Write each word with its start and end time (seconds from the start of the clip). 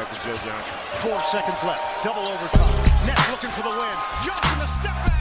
back 0.00 0.08
to 0.08 0.28
Joe 0.28 0.36
Johnson. 0.36 0.78
Four 0.98 1.18
seconds 1.24 1.62
left. 1.62 2.04
Double 2.04 2.22
overtime. 2.22 3.06
Nets 3.06 3.30
looking 3.30 3.50
for 3.50 3.62
the 3.62 3.70
win. 3.70 3.96
Johnson 4.24 4.58
the 4.58 4.66
step 4.66 4.94
back. 5.04 5.20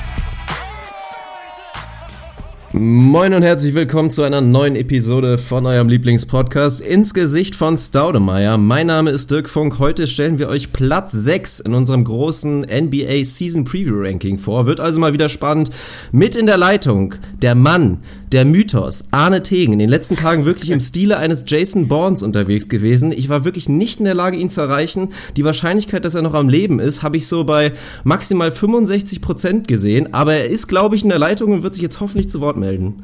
Moin 2.71 3.33
und 3.33 3.41
herzlich 3.41 3.73
willkommen 3.73 4.11
zu 4.11 4.21
einer 4.21 4.41
neuen 4.41 4.75
Episode 4.75 5.39
von 5.39 5.65
eurem 5.65 5.89
Lieblingspodcast 5.89 6.81
ins 6.81 7.15
Gesicht 7.15 7.55
von 7.55 7.77
Staudemeyer. 7.79 8.59
Mein 8.59 8.87
Name 8.87 9.09
ist 9.09 9.31
Dirk 9.31 9.49
Funk. 9.49 9.79
Heute 9.79 10.05
stellen 10.05 10.37
wir 10.37 10.49
euch 10.49 10.71
Platz 10.71 11.11
6 11.11 11.61
in 11.61 11.73
unserem 11.73 12.03
großen 12.03 12.61
NBA 12.61 13.23
Season 13.25 13.63
Preview 13.63 13.95
Ranking 13.95 14.37
vor. 14.37 14.67
Wird 14.67 14.79
also 14.79 14.99
mal 14.99 15.13
wieder 15.13 15.29
spannend. 15.29 15.71
Mit 16.11 16.35
in 16.35 16.45
der 16.45 16.57
Leitung 16.57 17.15
der 17.41 17.55
Mann, 17.55 18.03
der 18.31 18.45
Mythos, 18.45 19.05
Arne 19.11 19.41
Tegen. 19.41 19.73
In 19.73 19.79
den 19.79 19.89
letzten 19.89 20.15
Tagen 20.15 20.45
wirklich 20.45 20.69
im 20.69 20.79
Stile 20.79 21.17
eines 21.17 21.43
Jason 21.47 21.87
Bournes 21.87 22.21
unterwegs 22.21 22.69
gewesen. 22.69 23.11
Ich 23.11 23.29
war 23.29 23.45
wirklich 23.45 23.69
nicht 23.69 23.99
in 23.99 24.05
der 24.05 24.13
Lage, 24.13 24.37
ihn 24.37 24.49
zu 24.49 24.61
erreichen. 24.61 25.09
Die 25.35 25.45
Wahrscheinlichkeit, 25.45 26.05
dass 26.05 26.15
er 26.15 26.21
noch 26.21 26.33
am 26.33 26.49
Leben 26.49 26.79
ist, 26.79 27.01
habe 27.01 27.17
ich 27.17 27.27
so 27.27 27.43
bei 27.43 27.73
maximal 28.03 28.51
65 28.51 29.21
Prozent 29.21 29.67
gesehen. 29.67 30.13
Aber 30.13 30.33
er 30.33 30.45
ist, 30.45 30.67
glaube 30.67 30.95
ich, 30.95 31.03
in 31.03 31.09
der 31.09 31.19
Leitung 31.19 31.51
und 31.51 31.63
wird 31.63 31.73
sich 31.73 31.83
jetzt 31.83 31.99
hoffentlich 31.99 32.29
zu 32.29 32.39
Wort 32.41 32.57
melden. 32.57 33.03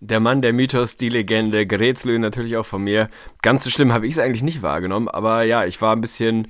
Der 0.00 0.20
Mann, 0.20 0.42
der 0.42 0.52
Mythos, 0.52 0.96
die 0.96 1.08
Legende, 1.08 1.66
Grätzlö 1.66 2.20
natürlich 2.20 2.56
auch 2.56 2.66
von 2.66 2.84
mir. 2.84 3.08
Ganz 3.42 3.64
so 3.64 3.70
schlimm 3.70 3.92
habe 3.92 4.06
ich 4.06 4.12
es 4.12 4.20
eigentlich 4.20 4.44
nicht 4.44 4.62
wahrgenommen, 4.62 5.08
aber 5.08 5.42
ja, 5.42 5.64
ich 5.64 5.82
war 5.82 5.96
ein 5.96 6.00
bisschen 6.00 6.46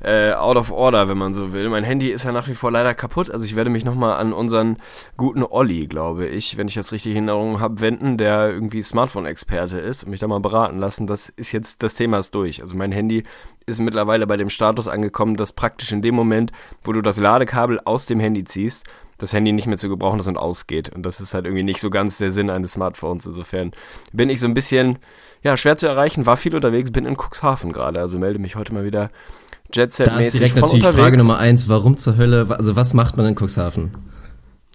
äh, 0.00 0.32
out 0.32 0.56
of 0.56 0.70
order, 0.70 1.08
wenn 1.08 1.18
man 1.18 1.34
so 1.34 1.52
will. 1.52 1.68
Mein 1.68 1.84
Handy 1.84 2.10
ist 2.10 2.24
ja 2.24 2.32
nach 2.32 2.48
wie 2.48 2.54
vor 2.54 2.70
leider 2.70 2.94
kaputt, 2.94 3.30
also 3.30 3.44
ich 3.44 3.56
werde 3.56 3.70
mich 3.70 3.84
nochmal 3.84 4.18
an 4.18 4.32
unseren 4.32 4.76
guten 5.16 5.42
Olli, 5.42 5.86
glaube 5.86 6.26
ich, 6.26 6.56
wenn 6.56 6.68
ich 6.68 6.74
das 6.74 6.92
richtig 6.92 7.16
in 7.16 7.28
Erinnerung 7.28 7.60
habe, 7.60 7.80
wenden, 7.80 8.16
der 8.16 8.50
irgendwie 8.50 8.82
Smartphone-Experte 8.82 9.78
ist 9.78 10.04
und 10.04 10.10
mich 10.10 10.20
da 10.20 10.28
mal 10.28 10.40
beraten 10.40 10.78
lassen. 10.78 11.06
Das 11.06 11.28
ist 11.30 11.52
jetzt, 11.52 11.82
das 11.82 11.94
Thema 11.94 12.18
ist 12.18 12.34
durch. 12.34 12.62
Also 12.62 12.76
mein 12.76 12.92
Handy 12.92 13.24
ist 13.66 13.80
mittlerweile 13.80 14.26
bei 14.26 14.36
dem 14.36 14.50
Status 14.50 14.88
angekommen, 14.88 15.36
dass 15.36 15.52
praktisch 15.52 15.92
in 15.92 16.02
dem 16.02 16.14
Moment, 16.14 16.52
wo 16.84 16.92
du 16.92 17.02
das 17.02 17.18
Ladekabel 17.18 17.80
aus 17.84 18.06
dem 18.06 18.20
Handy 18.20 18.44
ziehst, 18.44 18.86
das 19.18 19.32
Handy 19.32 19.52
nicht 19.52 19.66
mehr 19.66 19.78
zu 19.78 19.88
gebrauchen 19.88 20.20
ist 20.20 20.28
und 20.28 20.36
ausgeht. 20.36 20.90
Und 20.90 21.02
das 21.04 21.20
ist 21.20 21.34
halt 21.34 21.44
irgendwie 21.44 21.64
nicht 21.64 21.80
so 21.80 21.90
ganz 21.90 22.18
der 22.18 22.30
Sinn 22.30 22.50
eines 22.50 22.72
Smartphones. 22.72 23.26
Insofern 23.26 23.72
bin 24.12 24.30
ich 24.30 24.38
so 24.38 24.46
ein 24.46 24.54
bisschen, 24.54 24.98
ja, 25.42 25.56
schwer 25.56 25.76
zu 25.76 25.88
erreichen, 25.88 26.24
war 26.24 26.36
viel 26.36 26.54
unterwegs, 26.54 26.92
bin 26.92 27.04
in 27.04 27.16
Cuxhaven 27.16 27.72
gerade. 27.72 27.98
Also 27.98 28.18
melde 28.18 28.38
mich 28.38 28.54
heute 28.54 28.72
mal 28.72 28.84
wieder 28.84 29.10
Jet-Set-mäßig 29.72 30.04
Da 30.04 30.20
ist 30.20 30.34
direkt 30.34 30.56
natürlich 30.56 30.84
unterwegs. 30.84 31.02
Frage 31.02 31.16
Nummer 31.16 31.38
eins, 31.38 31.68
warum 31.68 31.96
zur 31.96 32.16
Hölle, 32.16 32.46
also 32.50 32.76
was 32.76 32.94
macht 32.94 33.16
man 33.16 33.26
in 33.26 33.34
Cuxhaven? 33.34 33.90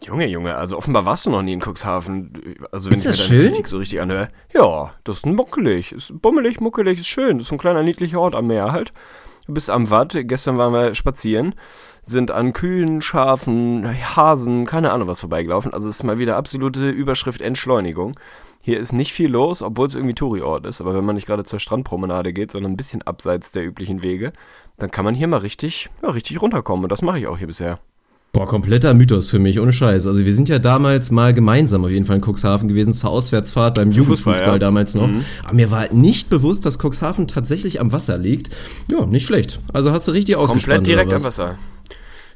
Junge, 0.04 0.28
Junge, 0.28 0.56
also 0.56 0.78
offenbar 0.78 1.06
warst 1.06 1.26
du 1.26 1.30
noch 1.30 1.42
nie 1.42 1.54
in 1.54 1.62
Cuxhaven. 1.62 2.32
Also 2.72 2.92
wenn 2.92 2.98
ist 2.98 3.06
ich 3.06 3.12
das 3.12 3.30
mir 3.30 3.38
deine 3.38 3.50
Kritik 3.50 3.68
so 3.68 3.78
richtig 3.78 4.02
anhöre. 4.02 4.30
Ja, 4.54 4.92
das 5.04 5.18
ist 5.18 5.26
muckelig, 5.26 5.94
ist 5.94 6.22
bummelig, 6.22 6.60
muckelig, 6.60 7.00
ist 7.00 7.08
schön. 7.08 7.38
Das 7.38 7.48
ist 7.48 7.54
ein 7.54 7.58
kleiner 7.58 7.84
niedlicher 7.84 8.20
Ort 8.20 8.36
am 8.36 8.48
Meer 8.48 8.72
halt. 8.72 8.92
Du 9.48 9.54
bist 9.54 9.70
am 9.70 9.90
Watt, 9.90 10.16
gestern 10.24 10.58
waren 10.58 10.74
wir 10.74 10.96
spazieren 10.96 11.56
sind 12.04 12.32
an 12.32 12.54
Kühen, 12.54 13.02
Schafen, 13.02 13.88
Hasen, 14.16 14.66
keine 14.66 14.92
Ahnung 14.92 15.08
was 15.08 15.22
vorbeigelaufen. 15.22 15.74
Also 15.74 15.90
es 15.90 15.98
ist 15.98 16.04
mal 16.04 16.18
wieder 16.20 16.36
absolute 16.36 16.90
Überschrift 16.90 17.42
Entschleunigung. 17.42 18.20
Hier 18.62 18.80
ist 18.80 18.94
nicht 18.94 19.14
viel 19.14 19.30
los, 19.30 19.62
obwohl 19.62 19.88
es 19.88 19.96
irgendwie 19.96 20.14
Touri-Ort 20.14 20.66
ist. 20.66 20.80
Aber 20.80 20.94
wenn 20.94 21.06
man 21.06 21.16
nicht 21.16 21.28
gerade 21.28 21.44
zur 21.44 21.60
Strandpromenade 21.60 22.34
geht, 22.34 22.52
sondern 22.52 22.74
ein 22.74 22.78
bisschen 22.78 23.02
abseits 23.02 23.52
der 23.52 23.66
üblichen 23.66 24.04
Wege, 24.04 24.32
dann 24.78 24.92
kann 24.92 25.06
man 25.06 25.16
hier 25.16 25.28
mal 25.28 25.38
richtig, 25.38 25.90
ja, 26.02 26.10
richtig 26.10 26.42
runterkommen. 26.42 26.86
Und 26.86 26.92
das 26.92 27.02
mache 27.02 27.20
ich 27.20 27.28
auch 27.28 27.38
hier 27.38 27.48
bisher. 27.48 27.80
Boah, 28.36 28.48
kompletter 28.48 28.96
Mythos 28.96 29.28
für 29.28 29.38
mich, 29.38 29.60
ohne 29.60 29.72
Scheiß. 29.72 30.08
Also 30.08 30.26
wir 30.26 30.34
sind 30.34 30.50
ja 30.50 30.58
damals 30.58 31.12
mal 31.12 31.36
gemeinsam 31.36 31.86
auf 31.86 31.92
jeden 31.92 32.06
Fall 32.06 32.16
in 32.16 32.24
Cuxhaven 32.24 32.68
gewesen, 32.68 32.92
zur 32.92 33.12
Auswärtsfahrt 33.12 33.76
beim 33.76 33.92
Jugendfußball 33.92 34.54
ja. 34.54 34.60
damals 34.60 34.96
noch. 34.96 35.08
Mhm. 35.08 35.24
Aber 35.44 35.54
mir 35.54 35.70
war 35.70 35.94
nicht 35.94 36.32
bewusst, 36.32 36.66
dass 36.66 36.80
Cuxhaven 36.80 37.28
tatsächlich 37.28 37.80
am 37.80 37.92
Wasser 37.92 38.18
liegt. 38.18 38.50
Ja, 38.90 39.06
nicht 39.06 39.28
schlecht. 39.28 39.60
Also 39.72 39.92
hast 39.92 40.08
du 40.08 40.14
richtig 40.14 40.36
ausgespannt. 40.36 40.78
Komplett 40.78 41.08
direkt 41.08 41.14
am 41.14 41.24
Wasser. 41.24 41.58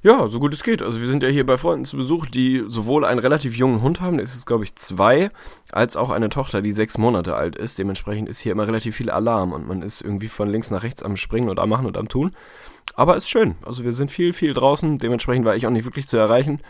Ja, 0.04 0.28
so 0.28 0.40
gut 0.40 0.54
es 0.54 0.64
geht. 0.64 0.82
Also 0.82 1.02
wir 1.02 1.08
sind 1.08 1.24
ja 1.24 1.30
hier 1.30 1.46
bei 1.46 1.58
Freunden 1.58 1.86
zu 1.86 1.98
Besuch, 1.98 2.28
die 2.28 2.64
sowohl 2.68 3.04
einen 3.04 3.20
relativ 3.20 3.56
jungen 3.56 3.82
Hund 3.82 4.00
haben, 4.00 4.20
ist 4.20 4.36
es 4.36 4.46
glaube 4.46 4.64
ich 4.64 4.76
zwei, 4.76 5.32
als 5.72 5.98
auch 5.98 6.12
eine 6.12 6.30
Tochter, 6.30 6.62
die 6.62 6.72
sechs 6.72 6.98
Monate 6.98 7.36
alt 7.36 7.56
ist. 7.56 7.80
Dementsprechend 7.80 8.30
ist 8.30 8.40
hier 8.40 8.52
immer 8.52 8.68
relativ 8.68 8.96
viel 8.96 9.10
Alarm 9.10 9.54
und 9.54 9.68
man 9.68 9.82
ist 9.82 10.02
irgendwie 10.02 10.28
von 10.28 10.50
links 10.50 10.70
nach 10.70 10.84
rechts 10.84 11.02
am 11.04 11.18
Springen 11.18 11.50
und 11.50 11.60
am 11.60 11.70
Machen 11.70 11.88
und 11.88 11.98
am 11.98 12.10
Tun. 12.10 12.34
Aber 12.96 13.18
ist 13.18 13.30
schön. 13.30 13.56
Also 13.66 13.84
wir 13.84 13.94
sind 13.94 14.12
viel, 14.12 14.34
viel 14.34 14.54
draußen. 14.54 14.98
Dementsprechend 14.98 15.46
war 15.46 15.56
ich 15.56 15.66
auch 15.66 15.72
nicht 15.72 15.86
wirklich 15.86 16.08
zu 16.08 16.18
erreichen. 16.18 16.62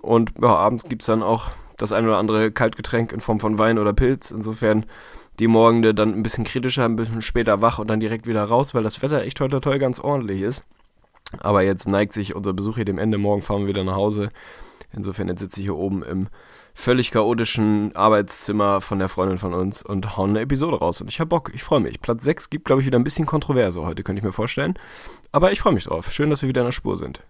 Und 0.00 0.32
ja, 0.40 0.54
abends 0.54 0.84
gibt 0.84 1.02
es 1.02 1.06
dann 1.06 1.22
auch 1.22 1.50
das 1.76 1.92
ein 1.92 2.06
oder 2.06 2.18
andere 2.18 2.50
Kaltgetränk 2.50 3.12
in 3.12 3.20
Form 3.20 3.40
von 3.40 3.58
Wein 3.58 3.78
oder 3.78 3.92
Pilz. 3.92 4.30
Insofern 4.30 4.86
die 5.38 5.48
Morgende 5.48 5.94
dann 5.94 6.14
ein 6.14 6.22
bisschen 6.22 6.44
kritischer, 6.44 6.84
ein 6.84 6.96
bisschen 6.96 7.22
später 7.22 7.62
wach 7.62 7.78
und 7.78 7.88
dann 7.88 8.00
direkt 8.00 8.26
wieder 8.26 8.44
raus, 8.44 8.74
weil 8.74 8.82
das 8.82 9.02
Wetter 9.02 9.22
echt 9.22 9.40
heute 9.40 9.60
toll 9.60 9.78
ganz 9.78 10.00
ordentlich 10.00 10.42
ist. 10.42 10.64
Aber 11.38 11.62
jetzt 11.62 11.86
neigt 11.86 12.12
sich 12.12 12.34
unser 12.34 12.52
Besuch 12.52 12.76
hier 12.76 12.84
dem 12.84 12.98
Ende. 12.98 13.18
Morgen 13.18 13.42
fahren 13.42 13.62
wir 13.62 13.68
wieder 13.68 13.84
nach 13.84 13.94
Hause. 13.94 14.30
Insofern 14.92 15.28
jetzt 15.28 15.40
sitze 15.40 15.60
ich 15.60 15.66
hier 15.66 15.76
oben 15.76 16.02
im 16.02 16.28
völlig 16.74 17.10
chaotischen 17.10 17.94
Arbeitszimmer 17.94 18.80
von 18.80 18.98
der 18.98 19.08
Freundin 19.08 19.38
von 19.38 19.54
uns 19.54 19.82
und 19.82 20.16
hauen 20.16 20.30
eine 20.30 20.40
Episode 20.40 20.78
raus. 20.78 21.00
Und 21.00 21.08
ich 21.08 21.20
habe 21.20 21.28
Bock, 21.28 21.52
ich 21.54 21.62
freue 21.62 21.80
mich. 21.80 22.00
Platz 22.00 22.24
6 22.24 22.50
gibt, 22.50 22.64
glaube 22.64 22.80
ich, 22.80 22.86
wieder 22.86 22.98
ein 22.98 23.04
bisschen 23.04 23.26
Kontroverse 23.26 23.82
heute, 23.82 24.02
könnte 24.02 24.18
ich 24.18 24.24
mir 24.24 24.32
vorstellen. 24.32 24.74
Aber 25.30 25.52
ich 25.52 25.60
freue 25.60 25.74
mich 25.74 25.84
drauf. 25.84 26.10
Schön, 26.10 26.30
dass 26.30 26.42
wir 26.42 26.48
wieder 26.48 26.62
in 26.62 26.66
der 26.66 26.72
Spur 26.72 26.96
sind. 26.96 27.22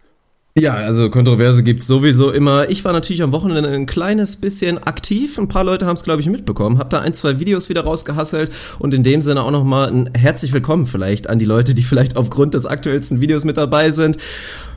Ja, 0.59 0.75
also 0.75 1.11
Kontroverse 1.11 1.63
gibt's 1.63 1.87
sowieso 1.87 2.33
immer. 2.33 2.69
Ich 2.71 2.85
war 2.85 2.93
natürlich 2.93 3.23
am 3.23 3.31
Wochenende 3.31 3.71
ein 3.71 3.87
kleines 3.87 4.37
bisschen 4.37 4.79
aktiv. 4.79 5.39
Ein 5.39 5.47
paar 5.47 5.63
Leute 5.63 5.87
haben 5.87 5.95
es, 5.95 6.03
glaube 6.03 6.21
ich, 6.21 6.27
mitbekommen. 6.29 6.79
Hab 6.79 6.91
da 6.91 7.01
ein, 7.01 7.15
zwei 7.15 7.39
Videos 7.39 7.69
wieder 7.69 7.83
rausgehasselt 7.83 8.51
und 8.81 8.93
in 8.93 9.05
dem 9.05 9.23
Sinne 9.23 9.45
auch 9.45 9.53
nochmal 9.53 9.91
ein 9.91 10.11
herzlich 10.13 10.53
willkommen 10.53 10.87
vielleicht 10.87 11.31
an 11.31 11.39
die 11.39 11.45
Leute, 11.45 11.73
die 11.73 11.85
vielleicht 11.85 12.17
aufgrund 12.17 12.55
des 12.55 12.67
aktuellsten 12.67 13.21
Videos 13.21 13.45
mit 13.45 13.59
dabei 13.59 13.93
sind. 13.93 14.17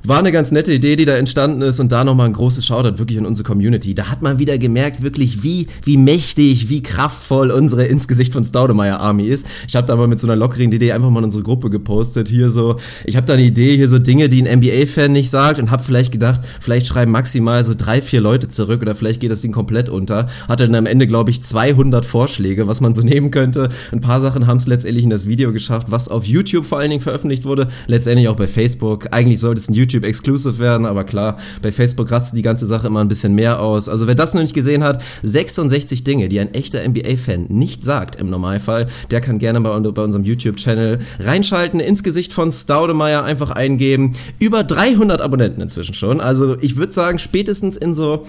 War 0.05 0.19
eine 0.19 0.33
ganz 0.33 0.51
nette 0.51 0.73
Idee, 0.73 0.97
die 0.97 1.05
da 1.05 1.15
entstanden 1.15 1.61
ist 1.61 1.79
und 1.79 1.93
da 1.93 2.03
nochmal 2.03 2.25
ein 2.27 2.33
großes 2.33 2.65
Shoutout 2.65 2.99
wirklich 2.99 3.17
in 3.17 3.25
unsere 3.25 3.47
Community. 3.47 3.95
Da 3.95 4.09
hat 4.09 4.21
man 4.21 4.37
wieder 4.37 4.57
gemerkt, 4.57 5.01
wirklich 5.01 5.43
wie, 5.43 5.67
wie 5.83 5.95
mächtig, 5.95 6.67
wie 6.67 6.83
kraftvoll 6.83 7.51
unsere 7.51 7.85
ins 7.85 8.09
Gesicht 8.09 8.33
von 8.33 8.45
Staudemeyer 8.45 8.99
Army 8.99 9.23
ist. 9.23 9.47
Ich 9.65 9.77
habe 9.77 9.87
da 9.87 9.95
mal 9.95 10.07
mit 10.07 10.19
so 10.19 10.27
einer 10.27 10.35
lockeren 10.35 10.73
Idee 10.73 10.91
einfach 10.91 11.09
mal 11.09 11.19
in 11.19 11.25
unsere 11.25 11.43
Gruppe 11.43 11.69
gepostet. 11.69 12.27
Hier 12.27 12.49
so, 12.49 12.75
ich 13.05 13.15
habe 13.15 13.25
da 13.25 13.33
eine 13.33 13.43
Idee, 13.43 13.77
hier 13.77 13.87
so 13.87 13.97
Dinge, 13.97 14.27
die 14.27 14.45
ein 14.45 14.59
NBA-Fan 14.59 15.09
nicht 15.09 15.29
sagt 15.29 15.62
und 15.63 15.71
habe 15.71 15.83
vielleicht 15.83 16.11
gedacht, 16.11 16.41
vielleicht 16.59 16.87
schreiben 16.87 17.11
maximal 17.11 17.63
so 17.65 17.73
drei, 17.75 18.01
vier 18.01 18.21
Leute 18.21 18.49
zurück 18.49 18.81
oder 18.81 18.93
vielleicht 18.93 19.19
geht 19.19 19.31
das 19.31 19.41
Ding 19.41 19.51
komplett 19.51 19.89
unter. 19.89 20.27
Hatte 20.47 20.65
dann 20.65 20.75
am 20.75 20.85
Ende, 20.85 21.07
glaube 21.07 21.31
ich, 21.31 21.43
200 21.43 22.05
Vorschläge, 22.05 22.67
was 22.67 22.81
man 22.81 22.93
so 22.93 23.01
nehmen 23.01 23.31
könnte. 23.31 23.69
Ein 23.91 24.01
paar 24.01 24.21
Sachen 24.21 24.47
haben 24.47 24.57
es 24.57 24.67
letztendlich 24.67 25.03
in 25.03 25.09
das 25.09 25.27
Video 25.27 25.51
geschafft, 25.51 25.89
was 25.89 26.07
auf 26.07 26.25
YouTube 26.25 26.65
vor 26.65 26.77
allen 26.77 26.91
Dingen 26.91 27.01
veröffentlicht 27.01 27.45
wurde, 27.45 27.67
letztendlich 27.87 28.27
auch 28.27 28.35
bei 28.35 28.47
Facebook. 28.47 29.07
Eigentlich 29.11 29.39
sollte 29.39 29.61
es 29.61 29.69
ein 29.69 29.73
YouTube 29.73 30.03
YouTube 30.03 30.05
Exclusive 30.05 30.59
werden, 30.59 30.85
aber 30.85 31.03
klar, 31.03 31.37
bei 31.61 31.71
Facebook 31.71 32.11
rastet 32.11 32.37
die 32.37 32.41
ganze 32.41 32.65
Sache 32.65 32.87
immer 32.87 33.01
ein 33.01 33.07
bisschen 33.07 33.35
mehr 33.35 33.61
aus. 33.61 33.89
Also 33.89 34.07
wer 34.07 34.15
das 34.15 34.33
noch 34.33 34.41
nicht 34.41 34.53
gesehen 34.53 34.83
hat, 34.83 35.01
66 35.23 36.03
Dinge, 36.03 36.29
die 36.29 36.39
ein 36.39 36.53
echter 36.53 36.87
NBA-Fan 36.87 37.45
nicht 37.49 37.83
sagt 37.83 38.15
im 38.15 38.29
Normalfall, 38.29 38.87
der 39.11 39.21
kann 39.21 39.39
gerne 39.39 39.59
mal 39.59 39.79
bei 39.79 40.03
unserem 40.03 40.25
YouTube-Channel 40.25 40.99
reinschalten, 41.19 41.79
ins 41.79 42.03
Gesicht 42.03 42.33
von 42.33 42.51
Staudemeyer 42.51 43.23
einfach 43.23 43.51
eingeben. 43.51 44.15
Über 44.39 44.63
300 44.63 45.21
Abonnenten 45.21 45.52
inzwischen 45.61 45.93
schon. 45.93 46.21
Also 46.21 46.57
ich 46.59 46.75
würde 46.75 46.93
sagen, 46.93 47.19
spätestens 47.19 47.77
in 47.77 47.95
so 47.95 48.25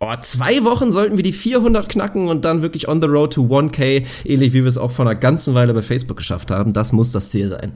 Oh, 0.00 0.12
zwei 0.20 0.64
Wochen 0.64 0.92
sollten 0.92 1.16
wir 1.16 1.22
die 1.22 1.32
400 1.32 1.88
knacken 1.88 2.28
und 2.28 2.44
dann 2.44 2.60
wirklich 2.60 2.88
on 2.88 3.00
the 3.00 3.08
road 3.08 3.32
to 3.32 3.42
1K, 3.44 4.04
ähnlich 4.24 4.52
wie 4.52 4.62
wir 4.62 4.68
es 4.68 4.76
auch 4.76 4.90
vor 4.90 5.06
einer 5.06 5.14
ganzen 5.14 5.54
Weile 5.54 5.72
bei 5.72 5.80
Facebook 5.82 6.18
geschafft 6.18 6.50
haben. 6.50 6.74
Das 6.74 6.92
muss 6.92 7.10
das 7.10 7.30
Ziel 7.30 7.48
sein. 7.48 7.72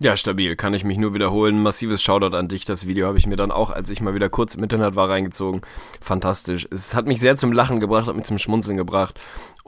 Ja, 0.00 0.16
stabil, 0.16 0.54
kann 0.54 0.74
ich 0.74 0.84
mich 0.84 0.96
nur 0.96 1.12
wiederholen. 1.12 1.60
Massives 1.60 2.00
Shoutout 2.00 2.36
an 2.36 2.46
dich. 2.46 2.64
Das 2.64 2.86
Video 2.86 3.08
habe 3.08 3.18
ich 3.18 3.26
mir 3.26 3.34
dann 3.34 3.50
auch, 3.50 3.70
als 3.70 3.90
ich 3.90 4.00
mal 4.00 4.14
wieder 4.14 4.28
kurz 4.28 4.54
im 4.54 4.62
Internet 4.62 4.94
war, 4.94 5.10
reingezogen. 5.10 5.60
Fantastisch. 6.00 6.68
Es 6.70 6.94
hat 6.94 7.06
mich 7.06 7.18
sehr 7.18 7.36
zum 7.36 7.52
Lachen 7.52 7.80
gebracht, 7.80 8.06
hat 8.06 8.14
mich 8.14 8.24
zum 8.24 8.38
Schmunzeln 8.38 8.76
gebracht. 8.76 9.18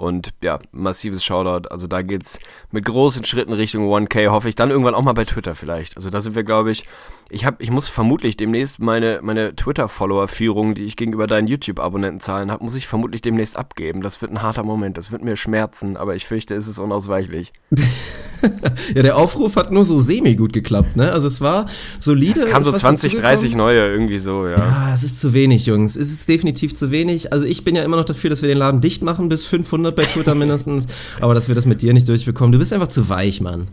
Und 0.00 0.30
ja, 0.42 0.60
massives 0.72 1.22
Shoutout. 1.22 1.68
Also 1.68 1.86
da 1.86 2.00
geht's 2.00 2.38
mit 2.70 2.86
großen 2.86 3.22
Schritten 3.22 3.52
Richtung 3.52 3.84
1K, 3.84 4.30
hoffe 4.30 4.48
ich. 4.48 4.54
Dann 4.54 4.70
irgendwann 4.70 4.94
auch 4.94 5.02
mal 5.02 5.12
bei 5.12 5.26
Twitter 5.26 5.54
vielleicht. 5.54 5.98
Also 5.98 6.08
da 6.08 6.22
sind 6.22 6.34
wir, 6.34 6.42
glaube 6.42 6.70
ich, 6.70 6.86
ich 7.28 7.44
habe, 7.44 7.62
ich 7.62 7.70
muss 7.70 7.86
vermutlich 7.86 8.38
demnächst 8.38 8.78
meine, 8.78 9.20
meine 9.22 9.54
Twitter-Follower-Führung, 9.54 10.74
die 10.74 10.84
ich 10.84 10.96
gegenüber 10.96 11.26
deinen 11.26 11.48
YouTube-Abonnentenzahlen 11.48 12.50
habe, 12.50 12.64
muss 12.64 12.74
ich 12.76 12.86
vermutlich 12.86 13.20
demnächst 13.20 13.56
abgeben. 13.56 14.00
Das 14.00 14.22
wird 14.22 14.32
ein 14.32 14.40
harter 14.40 14.64
Moment. 14.64 14.96
Das 14.96 15.12
wird 15.12 15.22
mir 15.22 15.36
schmerzen, 15.36 15.98
aber 15.98 16.16
ich 16.16 16.26
fürchte, 16.26 16.54
es 16.54 16.66
ist 16.66 16.78
unausweichlich. 16.78 17.52
ja, 18.94 19.02
der 19.02 19.16
Aufruf 19.16 19.56
hat 19.56 19.70
nur 19.70 19.84
so 19.84 19.98
semi 19.98 20.34
gut 20.34 20.52
geklappt, 20.52 20.96
ne? 20.96 21.12
Also 21.12 21.28
es 21.28 21.40
war 21.40 21.66
solide. 21.98 22.40
Es 22.40 22.46
kann 22.46 22.62
so 22.62 22.72
20, 22.72 23.16
30 23.16 23.54
neue 23.54 23.86
irgendwie 23.86 24.18
so, 24.18 24.46
ja. 24.46 24.56
Ja, 24.56 24.94
es 24.94 25.02
ist 25.02 25.20
zu 25.20 25.32
wenig, 25.32 25.66
Jungs. 25.66 25.96
Es 25.96 26.10
ist 26.10 26.28
definitiv 26.28 26.74
zu 26.74 26.90
wenig. 26.90 27.32
Also 27.32 27.46
ich 27.46 27.64
bin 27.64 27.76
ja 27.76 27.84
immer 27.84 27.96
noch 27.96 28.04
dafür, 28.04 28.30
dass 28.30 28.42
wir 28.42 28.48
den 28.48 28.58
Laden 28.58 28.80
dicht 28.80 29.02
machen 29.02 29.28
bis 29.28 29.44
500 29.44 29.89
bei 29.96 30.04
Twitter 30.04 30.34
mindestens, 30.34 30.86
aber 31.20 31.34
dass 31.34 31.48
wir 31.48 31.54
das 31.54 31.66
mit 31.66 31.82
dir 31.82 31.92
nicht 31.92 32.08
durchbekommen. 32.08 32.52
Du 32.52 32.58
bist 32.58 32.72
einfach 32.72 32.88
zu 32.88 33.08
weich, 33.08 33.40
Mann. 33.40 33.68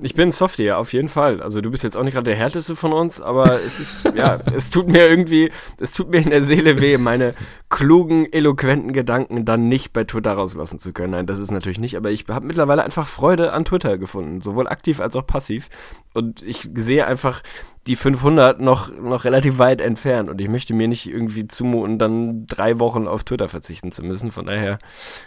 Ich 0.00 0.14
bin 0.14 0.30
Softie, 0.30 0.70
auf 0.70 0.92
jeden 0.92 1.08
Fall. 1.08 1.42
Also 1.42 1.60
du 1.60 1.72
bist 1.72 1.82
jetzt 1.82 1.96
auch 1.96 2.04
nicht 2.04 2.14
gerade 2.14 2.30
der 2.30 2.36
härteste 2.36 2.76
von 2.76 2.92
uns, 2.92 3.20
aber 3.20 3.50
es 3.50 3.80
ist, 3.80 4.12
ja, 4.14 4.38
es 4.54 4.70
tut 4.70 4.86
mir 4.86 5.08
irgendwie, 5.08 5.50
es 5.80 5.90
tut 5.90 6.10
mir 6.10 6.18
in 6.18 6.30
der 6.30 6.44
Seele 6.44 6.80
weh, 6.80 6.98
meine 6.98 7.34
klugen, 7.68 8.32
eloquenten 8.32 8.92
Gedanken 8.92 9.44
dann 9.44 9.66
nicht 9.66 9.92
bei 9.92 10.04
Twitter 10.04 10.34
rauslassen 10.34 10.78
zu 10.78 10.92
können. 10.92 11.12
Nein, 11.12 11.26
das 11.26 11.40
ist 11.40 11.50
natürlich 11.50 11.80
nicht, 11.80 11.96
aber 11.96 12.12
ich 12.12 12.26
habe 12.28 12.46
mittlerweile 12.46 12.84
einfach 12.84 13.08
Freude 13.08 13.52
an 13.52 13.64
Twitter 13.64 13.98
gefunden, 13.98 14.40
sowohl 14.40 14.68
aktiv 14.68 15.00
als 15.00 15.16
auch 15.16 15.26
passiv. 15.26 15.68
Und 16.14 16.42
ich 16.42 16.70
sehe 16.76 17.04
einfach 17.04 17.42
die 17.88 17.96
500 17.96 18.60
noch, 18.60 18.92
noch 18.94 19.24
relativ 19.24 19.58
weit 19.58 19.80
entfernt 19.80 20.28
und 20.28 20.40
ich 20.40 20.48
möchte 20.48 20.74
mir 20.74 20.88
nicht 20.88 21.08
irgendwie 21.08 21.48
zumuten, 21.48 21.98
dann 21.98 22.46
drei 22.46 22.78
Wochen 22.78 23.08
auf 23.08 23.24
Twitter 23.24 23.48
verzichten 23.48 23.92
zu 23.92 24.04
müssen. 24.04 24.30
Von 24.30 24.46
daher, 24.46 24.78